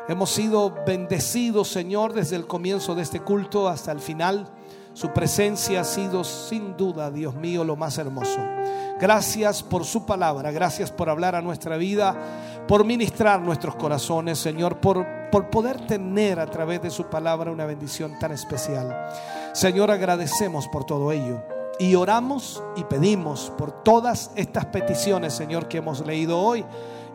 Hemos 0.08 0.30
sido 0.30 0.74
bendecidos, 0.86 1.68
Señor, 1.68 2.14
desde 2.14 2.36
el 2.36 2.46
comienzo 2.46 2.94
de 2.94 3.02
este 3.02 3.20
culto 3.20 3.68
hasta 3.68 3.92
el 3.92 4.00
final. 4.00 4.48
Su 4.94 5.12
presencia 5.12 5.82
ha 5.82 5.84
sido 5.84 6.24
sin 6.24 6.76
duda, 6.76 7.10
Dios 7.10 7.34
mío, 7.34 7.62
lo 7.62 7.76
más 7.76 7.98
hermoso. 7.98 8.40
Gracias 8.98 9.62
por 9.62 9.84
su 9.84 10.06
palabra, 10.06 10.50
gracias 10.50 10.90
por 10.90 11.08
hablar 11.08 11.36
a 11.36 11.42
nuestra 11.42 11.76
vida, 11.76 12.16
por 12.68 12.84
ministrar 12.84 13.40
nuestros 13.40 13.74
corazones, 13.76 14.38
Señor, 14.38 14.78
por, 14.78 15.04
por 15.32 15.48
poder 15.48 15.86
tener 15.86 16.38
a 16.38 16.46
través 16.46 16.82
de 16.82 16.90
su 16.90 17.06
palabra 17.06 17.50
una 17.50 17.64
bendición 17.64 18.18
tan 18.18 18.30
especial. 18.30 19.08
Señor, 19.54 19.90
agradecemos 19.90 20.68
por 20.68 20.84
todo 20.84 21.10
ello. 21.10 21.42
Y 21.80 21.94
oramos 21.94 22.62
y 22.76 22.84
pedimos 22.84 23.50
por 23.56 23.82
todas 23.82 24.32
estas 24.34 24.66
peticiones, 24.66 25.32
Señor, 25.32 25.66
que 25.66 25.78
hemos 25.78 26.04
leído 26.04 26.38
hoy. 26.38 26.64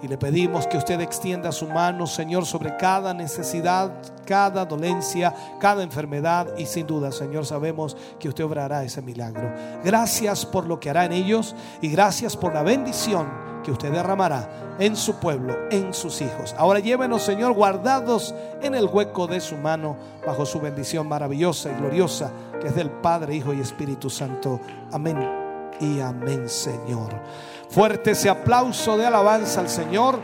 Y 0.02 0.08
le 0.08 0.18
pedimos 0.18 0.68
que 0.68 0.78
usted 0.78 1.00
extienda 1.00 1.52
su 1.52 1.68
mano, 1.68 2.08
Señor, 2.08 2.46
sobre 2.46 2.76
cada 2.76 3.14
necesidad, 3.14 3.92
cada 4.26 4.66
dolencia, 4.66 5.34
cada 5.60 5.84
enfermedad. 5.84 6.48
Y 6.58 6.66
sin 6.66 6.88
duda, 6.88 7.12
Señor, 7.12 7.46
sabemos 7.46 7.96
que 8.20 8.28
usted 8.28 8.44
obrará 8.44 8.84
ese 8.84 9.02
milagro. 9.02 9.54
Gracias 9.84 10.46
por 10.46 10.66
lo 10.66 10.80
que 10.80 10.90
hará 10.90 11.06
en 11.06 11.14
ellos 11.14 11.56
y 11.80 11.90
gracias 11.90 12.36
por 12.36 12.54
la 12.54 12.64
bendición 12.64 13.43
que 13.64 13.72
usted 13.72 13.92
derramará 13.92 14.76
en 14.80 14.96
su 14.96 15.16
pueblo, 15.16 15.56
en 15.72 15.94
sus 15.94 16.22
hijos. 16.22 16.54
Ahora 16.58 16.80
llévenos, 16.80 17.24
Señor, 17.24 17.54
guardados 17.54 18.36
en 18.62 18.76
el 18.76 18.86
hueco 18.86 19.28
de 19.28 19.40
su 19.40 19.56
mano, 19.56 19.96
bajo 20.26 20.46
su 20.46 20.60
bendición 20.60 21.08
maravillosa 21.08 21.72
y 21.72 21.76
gloriosa, 21.76 22.32
que 22.62 22.68
es 22.68 22.76
del 22.76 22.90
Padre, 22.90 23.36
Hijo 23.36 23.54
y 23.54 23.62
Espíritu 23.62 24.10
Santo. 24.10 24.60
Amén 24.92 25.18
y 25.80 26.00
amén, 26.00 26.48
Señor. 26.48 27.14
Fuerte 27.70 28.12
ese 28.12 28.30
aplauso 28.30 28.98
de 28.98 29.06
alabanza 29.06 29.62
al 29.62 29.70
Señor. 29.70 30.20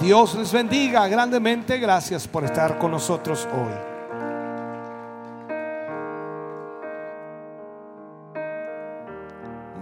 Dios 0.00 0.34
les 0.36 0.52
bendiga 0.52 1.06
grandemente. 1.08 1.78
Gracias 1.78 2.26
por 2.26 2.44
estar 2.44 2.78
con 2.78 2.92
nosotros 2.92 3.46
hoy. 3.52 3.97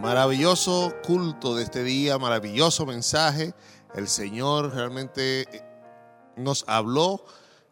Maravilloso 0.00 0.94
culto 1.02 1.56
de 1.56 1.64
este 1.64 1.82
día, 1.82 2.18
maravilloso 2.18 2.84
mensaje. 2.84 3.54
El 3.94 4.08
Señor 4.08 4.74
realmente 4.74 5.42
eh, 5.42 5.62
nos 6.36 6.64
habló 6.68 7.24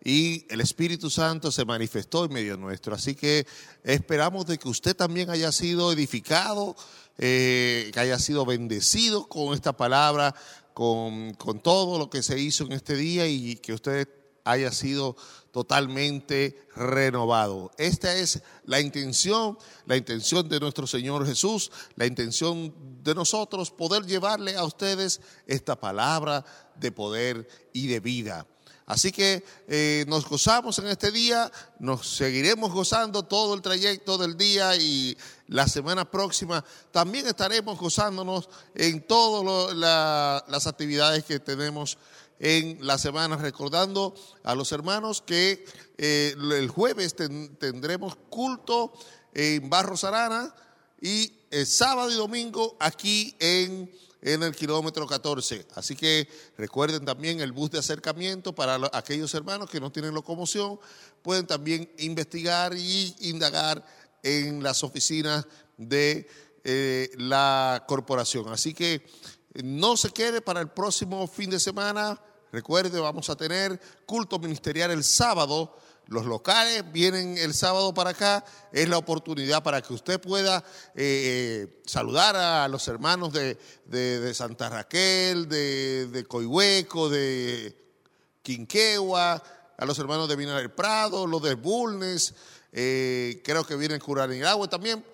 y 0.03 0.47
el 0.49 0.63
Espíritu 0.63 1.11
Santo 1.11 1.53
se 1.53 1.67
manifestó 1.67 2.25
en 2.25 2.33
medio 2.33 2.57
nuestro. 2.57 2.95
Así 2.95 3.15
que 3.15 3.47
esperamos 3.83 4.47
de 4.47 4.59
que 4.59 4.69
usted 4.69 4.97
también 4.97 5.29
haya 5.29 5.53
sido 5.53 5.93
edificado, 5.93 6.75
eh, 7.19 7.91
que 7.93 8.01
haya 8.01 8.19
sido 8.19 8.47
bendecido 8.47 9.29
con 9.29 9.53
esta 9.53 9.77
palabra, 9.77 10.35
con, 10.73 11.35
con 11.35 11.61
todo 11.61 11.99
lo 11.99 12.09
que 12.09 12.23
se 12.23 12.41
hizo 12.41 12.65
en 12.65 12.73
este 12.73 12.97
día 12.97 13.27
y 13.27 13.57
que 13.57 13.75
usted 13.75 14.09
haya 14.45 14.73
sido 14.73 15.17
totalmente 15.55 16.67
renovado. 16.75 17.71
Esta 17.79 18.13
es 18.17 18.43
la 18.65 18.81
intención, 18.81 19.57
la 19.87 19.97
intención 19.97 20.49
de 20.49 20.59
nuestro 20.59 20.85
Señor 20.85 21.25
Jesús, 21.25 21.71
la 21.95 22.07
intención 22.07 22.75
de 23.05 23.15
nosotros 23.15 23.71
poder 23.71 24.05
llevarle 24.05 24.57
a 24.57 24.65
ustedes 24.65 25.21
esta 25.47 25.79
palabra 25.79 26.45
de 26.75 26.91
poder 26.91 27.47
y 27.73 27.87
de 27.87 28.01
vida. 28.01 28.49
Así 28.85 29.13
que 29.13 29.45
eh, 29.69 30.05
nos 30.09 30.29
gozamos 30.29 30.81
en 30.81 30.89
este 30.89 31.13
día, 31.13 31.53
nos 31.79 32.17
seguiremos 32.17 32.73
gozando 32.73 33.23
todo 33.23 33.55
el 33.55 33.63
trayecto 33.63 34.19
del 34.19 34.37
día 34.37 34.75
y 34.75 35.17
la 35.47 35.69
semana 35.69 36.11
próxima 36.11 36.65
también 36.91 37.29
estaremos 37.29 37.79
gozándonos 37.79 38.49
en 38.75 39.07
todas 39.07 39.75
la, 39.77 40.45
las 40.49 40.67
actividades 40.67 41.23
que 41.23 41.39
tenemos 41.39 41.97
en 42.45 42.77
la 42.87 42.99
semana, 42.99 43.37
recordando 43.39 44.15
a 44.43 44.55
los 44.55 44.71
hermanos 44.73 45.23
que 45.23 45.65
eh, 45.97 46.35
el 46.37 46.69
jueves 46.69 47.17
ten- 47.17 47.57
tendremos 47.57 48.17
culto 48.29 48.93
en 49.33 49.71
Barros 49.71 50.05
Arana 50.05 50.55
y 51.01 51.33
el 51.51 51.67
sábado 51.67 52.11
y 52.11 52.15
domingo 52.17 52.77
aquí 52.81 53.35
en, 53.39 53.91
en 54.21 54.43
el 54.43 54.55
kilómetro 54.55 55.07
14. 55.07 55.67
Así 55.75 55.97
que 55.97 56.29
recuerden 56.59 57.07
también 57.07 57.41
el 57.41 57.53
bus 57.53 57.71
de 57.71 57.79
acercamiento 57.79 58.55
para 58.55 58.77
lo- 58.77 58.95
aquellos 58.95 59.33
hermanos 59.33 59.71
que 59.71 59.81
no 59.81 59.91
tienen 59.91 60.13
locomoción, 60.13 60.79
pueden 61.23 61.47
también 61.47 61.91
investigar 61.97 62.77
y 62.77 63.17
indagar 63.21 63.83
en 64.23 64.63
las 64.63 64.85
oficinas 64.85 65.47
de 65.79 66.29
eh, 66.63 67.11
la 67.17 67.85
corporación. 67.89 68.51
Así 68.51 68.75
que 68.75 69.07
no 69.63 69.97
se 69.97 70.11
quede 70.11 70.43
para 70.43 70.61
el 70.61 70.69
próximo 70.69 71.27
fin 71.27 71.49
de 71.49 71.59
semana. 71.59 72.21
Recuerde, 72.55 73.01
vamos 73.01 73.29
a 73.31 73.35
tener 73.37 73.81
culto 74.07 74.39
ministerial 74.39 74.93
el 74.93 75.03
sábado. 75.03 75.77
Los 76.07 76.25
locales 76.25 76.85
vienen 76.93 77.37
el 77.37 77.53
sábado 77.53 77.93
para 77.93 78.11
acá. 78.11 78.45
Es 78.71 78.89
la 78.89 78.97
oportunidad 78.97 79.65
para 79.65 79.83
que 79.83 79.93
usted 79.93 80.21
pueda 80.21 80.59
eh, 80.95 81.67
eh, 81.67 81.83
saludar 81.85 82.37
a 82.37 82.69
los 82.69 82.87
hermanos 82.87 83.33
de, 83.33 83.59
de- 83.87 84.33
Santa 84.35 84.69
Raquel, 84.69 85.49
de, 85.49 86.07
de 86.07 86.25
Coihueco, 86.27 87.09
de 87.09 87.77
Quinquegua, 88.43 89.43
a 89.77 89.85
los 89.85 89.99
hermanos 89.99 90.29
de 90.29 90.37
Vina 90.37 90.57
del 90.57 90.71
Prado, 90.71 91.27
los 91.27 91.43
de 91.43 91.55
Bulnes, 91.55 92.35
eh, 92.71 93.43
creo 93.45 93.67
que 93.67 93.75
vienen 93.75 93.99
Curanilagüe 93.99 94.69
también. 94.69 95.05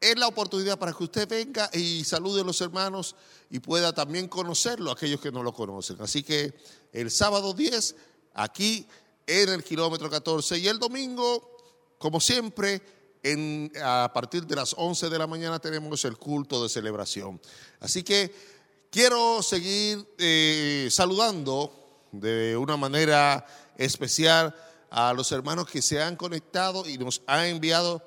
Es 0.00 0.18
la 0.18 0.26
oportunidad 0.26 0.78
para 0.78 0.92
que 0.92 1.04
usted 1.04 1.28
venga 1.28 1.70
y 1.72 2.04
salude 2.04 2.42
a 2.42 2.44
los 2.44 2.60
hermanos 2.60 3.16
y 3.50 3.60
pueda 3.60 3.94
también 3.94 4.28
conocerlo, 4.28 4.90
aquellos 4.90 5.20
que 5.20 5.32
no 5.32 5.42
lo 5.42 5.54
conocen. 5.54 5.96
Así 6.00 6.22
que 6.22 6.54
el 6.92 7.10
sábado 7.10 7.54
10, 7.54 7.96
aquí 8.34 8.86
en 9.26 9.48
el 9.48 9.64
kilómetro 9.64 10.10
14 10.10 10.58
y 10.58 10.68
el 10.68 10.78
domingo, 10.78 11.56
como 11.98 12.20
siempre, 12.20 12.82
a 13.82 14.10
partir 14.12 14.46
de 14.46 14.54
las 14.54 14.74
11 14.76 15.08
de 15.08 15.18
la 15.18 15.26
mañana 15.26 15.58
tenemos 15.58 16.04
el 16.04 16.16
culto 16.16 16.62
de 16.62 16.68
celebración. 16.68 17.40
Así 17.80 18.02
que 18.04 18.32
quiero 18.90 19.42
seguir 19.42 20.06
eh, 20.18 20.88
saludando 20.90 22.04
de 22.12 22.56
una 22.56 22.76
manera 22.76 23.44
especial 23.76 24.54
a 24.90 25.12
los 25.12 25.32
hermanos 25.32 25.68
que 25.68 25.82
se 25.82 26.00
han 26.00 26.16
conectado 26.16 26.88
y 26.88 26.98
nos 26.98 27.22
han 27.26 27.46
enviado 27.46 28.02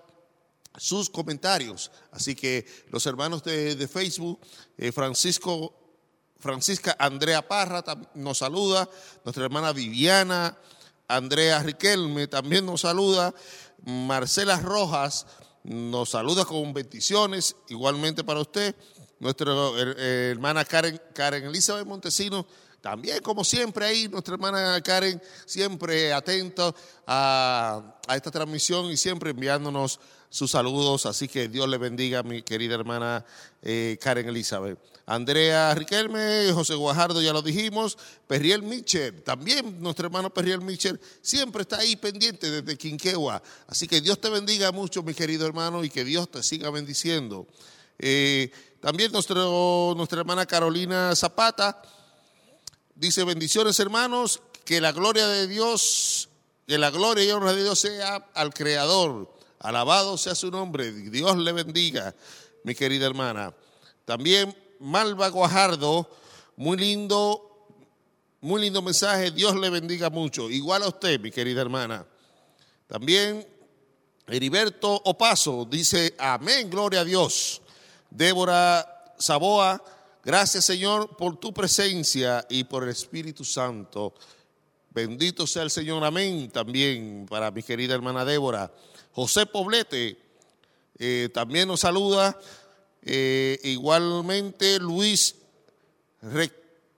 sus 0.79 1.09
comentarios. 1.09 1.91
Así 2.11 2.33
que 2.35 2.65
los 2.89 3.05
hermanos 3.05 3.43
de, 3.43 3.75
de 3.75 3.87
Facebook, 3.87 4.39
eh, 4.77 4.91
Francisco, 4.91 5.75
Francisca 6.39 6.95
Andrea 6.97 7.47
Parra 7.47 7.83
nos 8.15 8.37
saluda, 8.39 8.89
nuestra 9.25 9.43
hermana 9.43 9.73
Viviana 9.73 10.57
Andrea 11.07 11.61
Riquelme 11.61 12.27
también 12.27 12.65
nos 12.65 12.81
saluda, 12.81 13.33
Marcela 13.83 14.59
Rojas 14.59 15.25
nos 15.63 16.09
saluda 16.11 16.45
con 16.45 16.73
bendiciones, 16.73 17.55
igualmente 17.67 18.23
para 18.23 18.39
usted, 18.39 18.75
nuestra 19.19 19.51
her- 19.53 19.97
hermana 19.99 20.63
Karen, 20.63 21.01
Karen 21.13 21.45
Elizabeth 21.45 21.85
Montesino 21.85 22.47
también, 22.81 23.21
como 23.21 23.43
siempre, 23.43 23.85
ahí 23.85 24.07
nuestra 24.07 24.35
hermana 24.35 24.79
Karen, 24.81 25.21
siempre 25.45 26.13
atenta 26.13 26.73
a, 27.05 27.99
esta 28.15 28.31
transmisión 28.31 28.89
y 28.91 28.97
siempre 28.97 29.31
enviándonos 29.31 29.99
sus 30.29 30.51
saludos. 30.51 31.05
Así 31.05 31.27
que 31.27 31.49
Dios 31.49 31.67
le 31.67 31.77
bendiga, 31.77 32.23
mi 32.23 32.41
querida 32.41 32.75
hermana 32.75 33.25
eh, 33.61 33.97
Karen 34.01 34.29
Elizabeth. 34.29 34.79
Andrea 35.05 35.73
Riquelme, 35.73 36.51
José 36.53 36.75
Guajardo, 36.75 37.21
ya 37.21 37.33
lo 37.33 37.41
dijimos. 37.41 37.97
Perriel 38.27 38.61
Mitchell, 38.61 39.23
también 39.23 39.81
nuestro 39.81 40.05
hermano 40.05 40.31
Perriel 40.31 40.61
Mitchell, 40.61 40.99
siempre 41.21 41.63
está 41.63 41.79
ahí 41.79 41.95
pendiente 41.95 42.49
desde 42.49 42.77
Quinquegua. 42.77 43.41
Así 43.67 43.87
que 43.87 44.01
Dios 44.01 44.21
te 44.21 44.29
bendiga 44.29 44.71
mucho, 44.71 45.03
mi 45.03 45.13
querido 45.13 45.47
hermano, 45.47 45.83
y 45.83 45.89
que 45.89 46.05
Dios 46.05 46.29
te 46.29 46.43
siga 46.43 46.69
bendiciendo. 46.69 47.47
Eh, 47.97 48.51
también 48.79 49.11
nuestro, 49.11 49.93
nuestra 49.97 50.19
hermana 50.19 50.45
Carolina 50.45 51.15
Zapata. 51.15 51.81
Dice, 52.99 53.23
bendiciones 53.23 53.79
hermanos, 53.79 54.41
que 54.65 54.81
la 54.81 54.91
gloria 54.91 55.25
de 55.25 55.47
Dios, 55.47 56.27
que 56.67 56.77
la 56.77 56.89
gloria 56.89 57.23
y 57.23 57.31
honra 57.31 57.53
de 57.53 57.63
Dios 57.63 57.79
sea 57.79 58.17
al 58.33 58.53
Creador. 58.53 59.33
Alabado 59.59 60.17
sea 60.17 60.35
su 60.35 60.51
nombre. 60.51 60.91
Dios 60.91 61.37
le 61.37 61.53
bendiga, 61.53 62.13
mi 62.65 62.75
querida 62.75 63.05
hermana. 63.05 63.53
También 64.03 64.53
Malva 64.81 65.29
Guajardo, 65.29 66.09
muy 66.57 66.75
lindo, 66.75 67.69
muy 68.41 68.63
lindo 68.63 68.81
mensaje. 68.81 69.31
Dios 69.31 69.55
le 69.55 69.69
bendiga 69.69 70.09
mucho. 70.09 70.49
Igual 70.49 70.83
a 70.83 70.89
usted, 70.89 71.21
mi 71.21 71.31
querida 71.31 71.61
hermana. 71.61 72.05
También 72.85 73.47
Heriberto 74.27 75.01
Opaso 75.05 75.63
dice, 75.63 76.15
amén, 76.19 76.69
gloria 76.69 76.99
a 76.99 77.05
Dios. 77.05 77.61
Débora 78.09 79.13
Saboa, 79.17 79.81
gracias 80.23 80.65
Señor 80.65 81.15
por 81.17 81.37
tu 81.39 81.53
presencia 81.53 82.45
y 82.49 82.63
por 82.63 82.83
el 82.83 82.89
Espíritu 82.89 83.43
Santo. 83.43 84.13
Bendito 84.91 85.45
sea 85.45 85.63
el 85.63 85.69
Señor, 85.69 86.03
amén, 86.03 86.49
también 86.49 87.25
para 87.29 87.51
mi 87.51 87.61
querida 87.63 87.93
hermana 87.95 88.25
Débora. 88.25 88.71
José 89.11 89.45
Poblete 89.45 90.17
eh, 90.97 91.29
también 91.33 91.67
nos 91.67 91.81
saluda. 91.81 92.37
Eh, 93.01 93.59
igualmente 93.63 94.79
Luis 94.79 95.35
Re- 96.21 96.51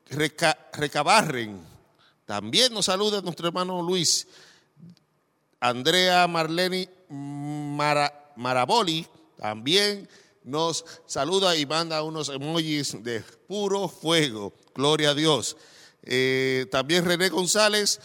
Reca- 0.10 0.58
Recabarren, 0.74 1.62
también 2.26 2.74
nos 2.74 2.86
saluda 2.86 3.22
nuestro 3.22 3.48
hermano 3.48 3.82
Luis. 3.84 4.28
Andrea 5.60 6.28
Marleni 6.28 6.88
Mara- 7.10 8.32
Maraboli 8.36 9.06
también 9.38 10.10
nos 10.44 10.86
saluda 11.06 11.56
y 11.56 11.66
manda 11.66 12.04
unos 12.04 12.30
emojis 12.30 13.04
de 13.04 13.22
puro 13.48 13.88
fuego. 13.88 14.54
Gloria 14.74 15.12
a 15.12 15.16
Dios. 15.16 15.58
Eh, 16.04 16.66
también 16.72 17.06
René 17.06 17.30
González 17.30 18.00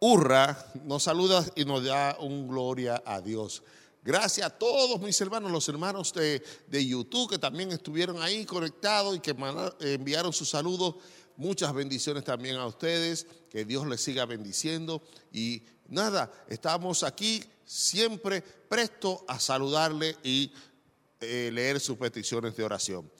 Urra 0.00 0.70
nos 0.84 1.02
saluda 1.02 1.44
y 1.54 1.64
nos 1.64 1.84
da 1.84 2.16
un 2.20 2.48
gloria 2.48 3.02
a 3.06 3.20
Dios. 3.20 3.62
Gracias 4.02 4.46
a 4.46 4.50
todos 4.50 5.00
mis 5.00 5.18
hermanos, 5.22 5.50
los 5.50 5.66
hermanos 5.68 6.12
de, 6.12 6.42
de 6.66 6.86
YouTube 6.86 7.30
que 7.30 7.38
también 7.38 7.72
estuvieron 7.72 8.20
ahí 8.22 8.44
conectados 8.44 9.16
y 9.16 9.20
que 9.20 9.34
enviaron 9.80 10.32
sus 10.32 10.50
saludos. 10.50 10.96
Muchas 11.36 11.72
bendiciones 11.72 12.22
también 12.22 12.56
a 12.56 12.66
ustedes. 12.66 13.26
Que 13.50 13.64
Dios 13.64 13.86
les 13.86 14.02
siga 14.02 14.26
bendiciendo. 14.26 15.02
Y 15.32 15.62
nada, 15.88 16.30
estamos 16.48 17.02
aquí 17.02 17.42
siempre 17.64 18.42
prestos 18.42 19.20
a 19.26 19.40
saludarle 19.40 20.16
y 20.22 20.52
eh, 21.20 21.50
leer 21.52 21.80
sus 21.80 21.96
peticiones 21.96 22.56
de 22.56 22.64
oración. 22.64 23.10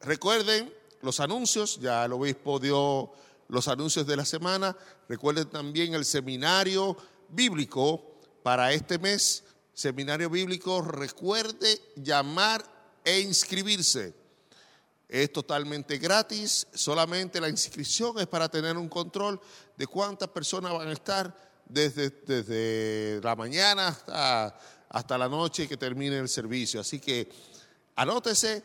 Recuerden 0.00 0.72
los 1.00 1.20
anuncios, 1.20 1.78
ya 1.80 2.04
el 2.04 2.12
obispo 2.12 2.58
dio 2.58 3.12
los 3.48 3.68
anuncios 3.68 4.06
de 4.06 4.16
la 4.16 4.24
semana. 4.24 4.76
Recuerden 5.08 5.48
también 5.48 5.94
el 5.94 6.04
seminario 6.04 6.96
bíblico 7.28 8.18
para 8.42 8.72
este 8.72 8.98
mes. 8.98 9.44
Seminario 9.72 10.30
bíblico, 10.30 10.82
recuerde 10.82 11.80
llamar 11.96 12.64
e 13.04 13.20
inscribirse. 13.20 14.14
Es 15.08 15.32
totalmente 15.32 15.98
gratis, 15.98 16.66
solamente 16.72 17.40
la 17.40 17.48
inscripción 17.48 18.18
es 18.18 18.26
para 18.26 18.48
tener 18.48 18.76
un 18.76 18.88
control 18.88 19.40
de 19.76 19.86
cuántas 19.86 20.28
personas 20.28 20.72
van 20.72 20.88
a 20.88 20.92
estar 20.92 21.34
desde, 21.66 22.10
desde 22.10 23.20
la 23.22 23.36
mañana 23.36 23.88
hasta, 23.88 24.58
hasta 24.94 25.18
la 25.18 25.28
noche 25.28 25.66
que 25.66 25.76
termine 25.76 26.18
el 26.18 26.28
servicio. 26.28 26.80
Así 26.80 27.00
que 27.00 27.28
anótese, 27.96 28.62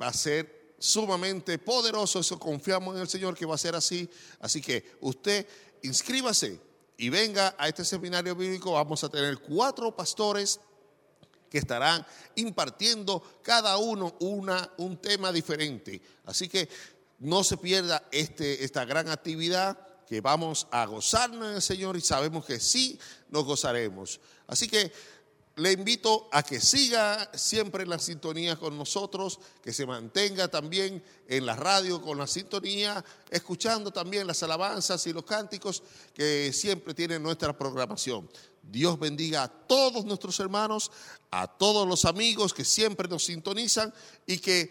va 0.00 0.08
a 0.08 0.12
ser 0.12 0.74
sumamente 0.76 1.56
poderoso, 1.58 2.18
eso 2.18 2.36
confiamos 2.36 2.96
en 2.96 3.02
el 3.02 3.08
Señor 3.08 3.36
que 3.36 3.46
va 3.46 3.54
a 3.54 3.58
ser 3.58 3.76
así. 3.76 4.10
Así 4.40 4.60
que 4.60 4.96
usted 5.00 5.46
inscríbase 5.82 6.60
y 6.96 7.10
venga 7.10 7.54
a 7.56 7.68
este 7.68 7.84
seminario 7.84 8.34
bíblico. 8.34 8.72
Vamos 8.72 9.04
a 9.04 9.08
tener 9.08 9.38
cuatro 9.38 9.94
pastores 9.94 10.58
que 11.48 11.58
estarán 11.58 12.04
impartiendo 12.34 13.22
cada 13.42 13.76
uno 13.78 14.16
una, 14.18 14.72
un 14.78 14.96
tema 14.96 15.30
diferente. 15.30 16.02
Así 16.24 16.48
que 16.48 16.68
no 17.20 17.44
se 17.44 17.56
pierda 17.56 18.02
este, 18.10 18.64
esta 18.64 18.84
gran 18.84 19.08
actividad 19.10 19.78
que 20.08 20.20
vamos 20.20 20.66
a 20.72 20.86
gozarnos 20.86 21.50
en 21.50 21.54
el 21.54 21.62
Señor 21.62 21.96
y 21.96 22.00
sabemos 22.00 22.44
que 22.44 22.58
sí 22.58 22.98
nos 23.28 23.44
gozaremos. 23.44 24.18
Así 24.48 24.66
que 24.66 24.90
le 25.58 25.72
invito 25.72 26.28
a 26.30 26.42
que 26.42 26.60
siga 26.60 27.30
siempre 27.34 27.82
en 27.82 27.90
la 27.90 27.98
sintonía 27.98 28.56
con 28.56 28.78
nosotros, 28.78 29.40
que 29.60 29.72
se 29.72 29.86
mantenga 29.86 30.48
también 30.48 31.02
en 31.26 31.46
la 31.46 31.56
radio 31.56 32.00
con 32.00 32.16
la 32.16 32.28
sintonía, 32.28 33.04
escuchando 33.28 33.90
también 33.90 34.26
las 34.26 34.42
alabanzas 34.44 35.04
y 35.08 35.12
los 35.12 35.24
cánticos 35.24 35.82
que 36.14 36.52
siempre 36.52 36.94
tiene 36.94 37.18
nuestra 37.18 37.58
programación. 37.58 38.30
Dios 38.62 38.98
bendiga 39.00 39.42
a 39.42 39.48
todos 39.48 40.04
nuestros 40.04 40.38
hermanos, 40.38 40.92
a 41.30 41.48
todos 41.48 41.88
los 41.88 42.04
amigos 42.04 42.54
que 42.54 42.64
siempre 42.64 43.08
nos 43.08 43.24
sintonizan 43.24 43.92
y 44.26 44.38
que 44.38 44.70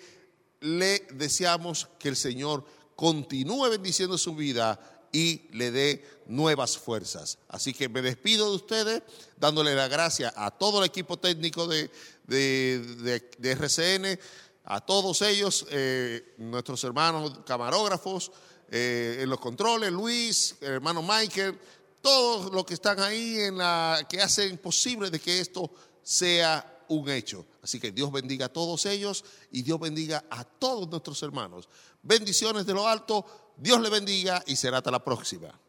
le 0.61 0.99
deseamos 1.13 1.89
que 1.99 2.09
el 2.09 2.15
Señor 2.15 2.65
continúe 2.95 3.69
bendiciendo 3.69 4.17
su 4.17 4.35
vida 4.35 4.96
y 5.17 5.47
le 5.51 5.71
dé 5.71 6.05
nuevas 6.27 6.77
fuerzas. 6.77 7.37
Así 7.47 7.73
que 7.73 7.89
me 7.89 8.01
despido 8.01 8.49
de 8.51 8.55
ustedes 8.57 9.01
dándole 9.37 9.73
la 9.73 9.87
gracia 9.87 10.31
a 10.35 10.51
todo 10.51 10.79
el 10.79 10.85
equipo 10.85 11.17
técnico 11.17 11.65
de, 11.67 11.89
de- 12.27 13.19
de- 13.39 13.51
RCN, 13.51 14.19
a 14.65 14.81
todos 14.81 15.21
ellos, 15.21 15.65
eh, 15.71 16.35
nuestros 16.37 16.83
hermanos 16.83 17.39
camarógrafos, 17.45 18.31
eh, 18.69 19.19
en 19.21 19.29
los 19.29 19.39
controles, 19.39 19.91
Luis, 19.91 20.55
hermano 20.61 21.01
Michael, 21.01 21.57
todos 22.01 22.51
los 22.53 22.63
que 22.65 22.75
están 22.75 22.99
ahí 22.99 23.39
en 23.39 23.57
la 23.57 24.05
que 24.07 24.21
hacen 24.21 24.57
posible 24.59 25.09
de 25.09 25.19
que 25.19 25.39
esto 25.39 25.71
sea 26.03 26.83
un 26.89 27.09
hecho. 27.09 27.45
Así 27.63 27.79
que 27.79 27.91
Dios 27.91 28.11
bendiga 28.11 28.45
a 28.45 28.49
todos 28.53 28.85
ellos 28.85 29.23
y 29.51 29.61
Dios 29.63 29.79
bendiga 29.79 30.23
a 30.29 30.43
todos 30.43 30.87
nuestros 30.89 31.21
hermanos. 31.23 31.67
Bendiciones 32.07 32.65
de 32.65 32.73
lo 32.73 32.87
alto, 32.87 33.25
Dios 33.57 33.81
le 33.81 33.89
bendiga 33.89 34.41
y 34.47 34.55
será 34.55 34.77
hasta 34.77 34.91
la 34.91 35.03
próxima. 35.03 35.59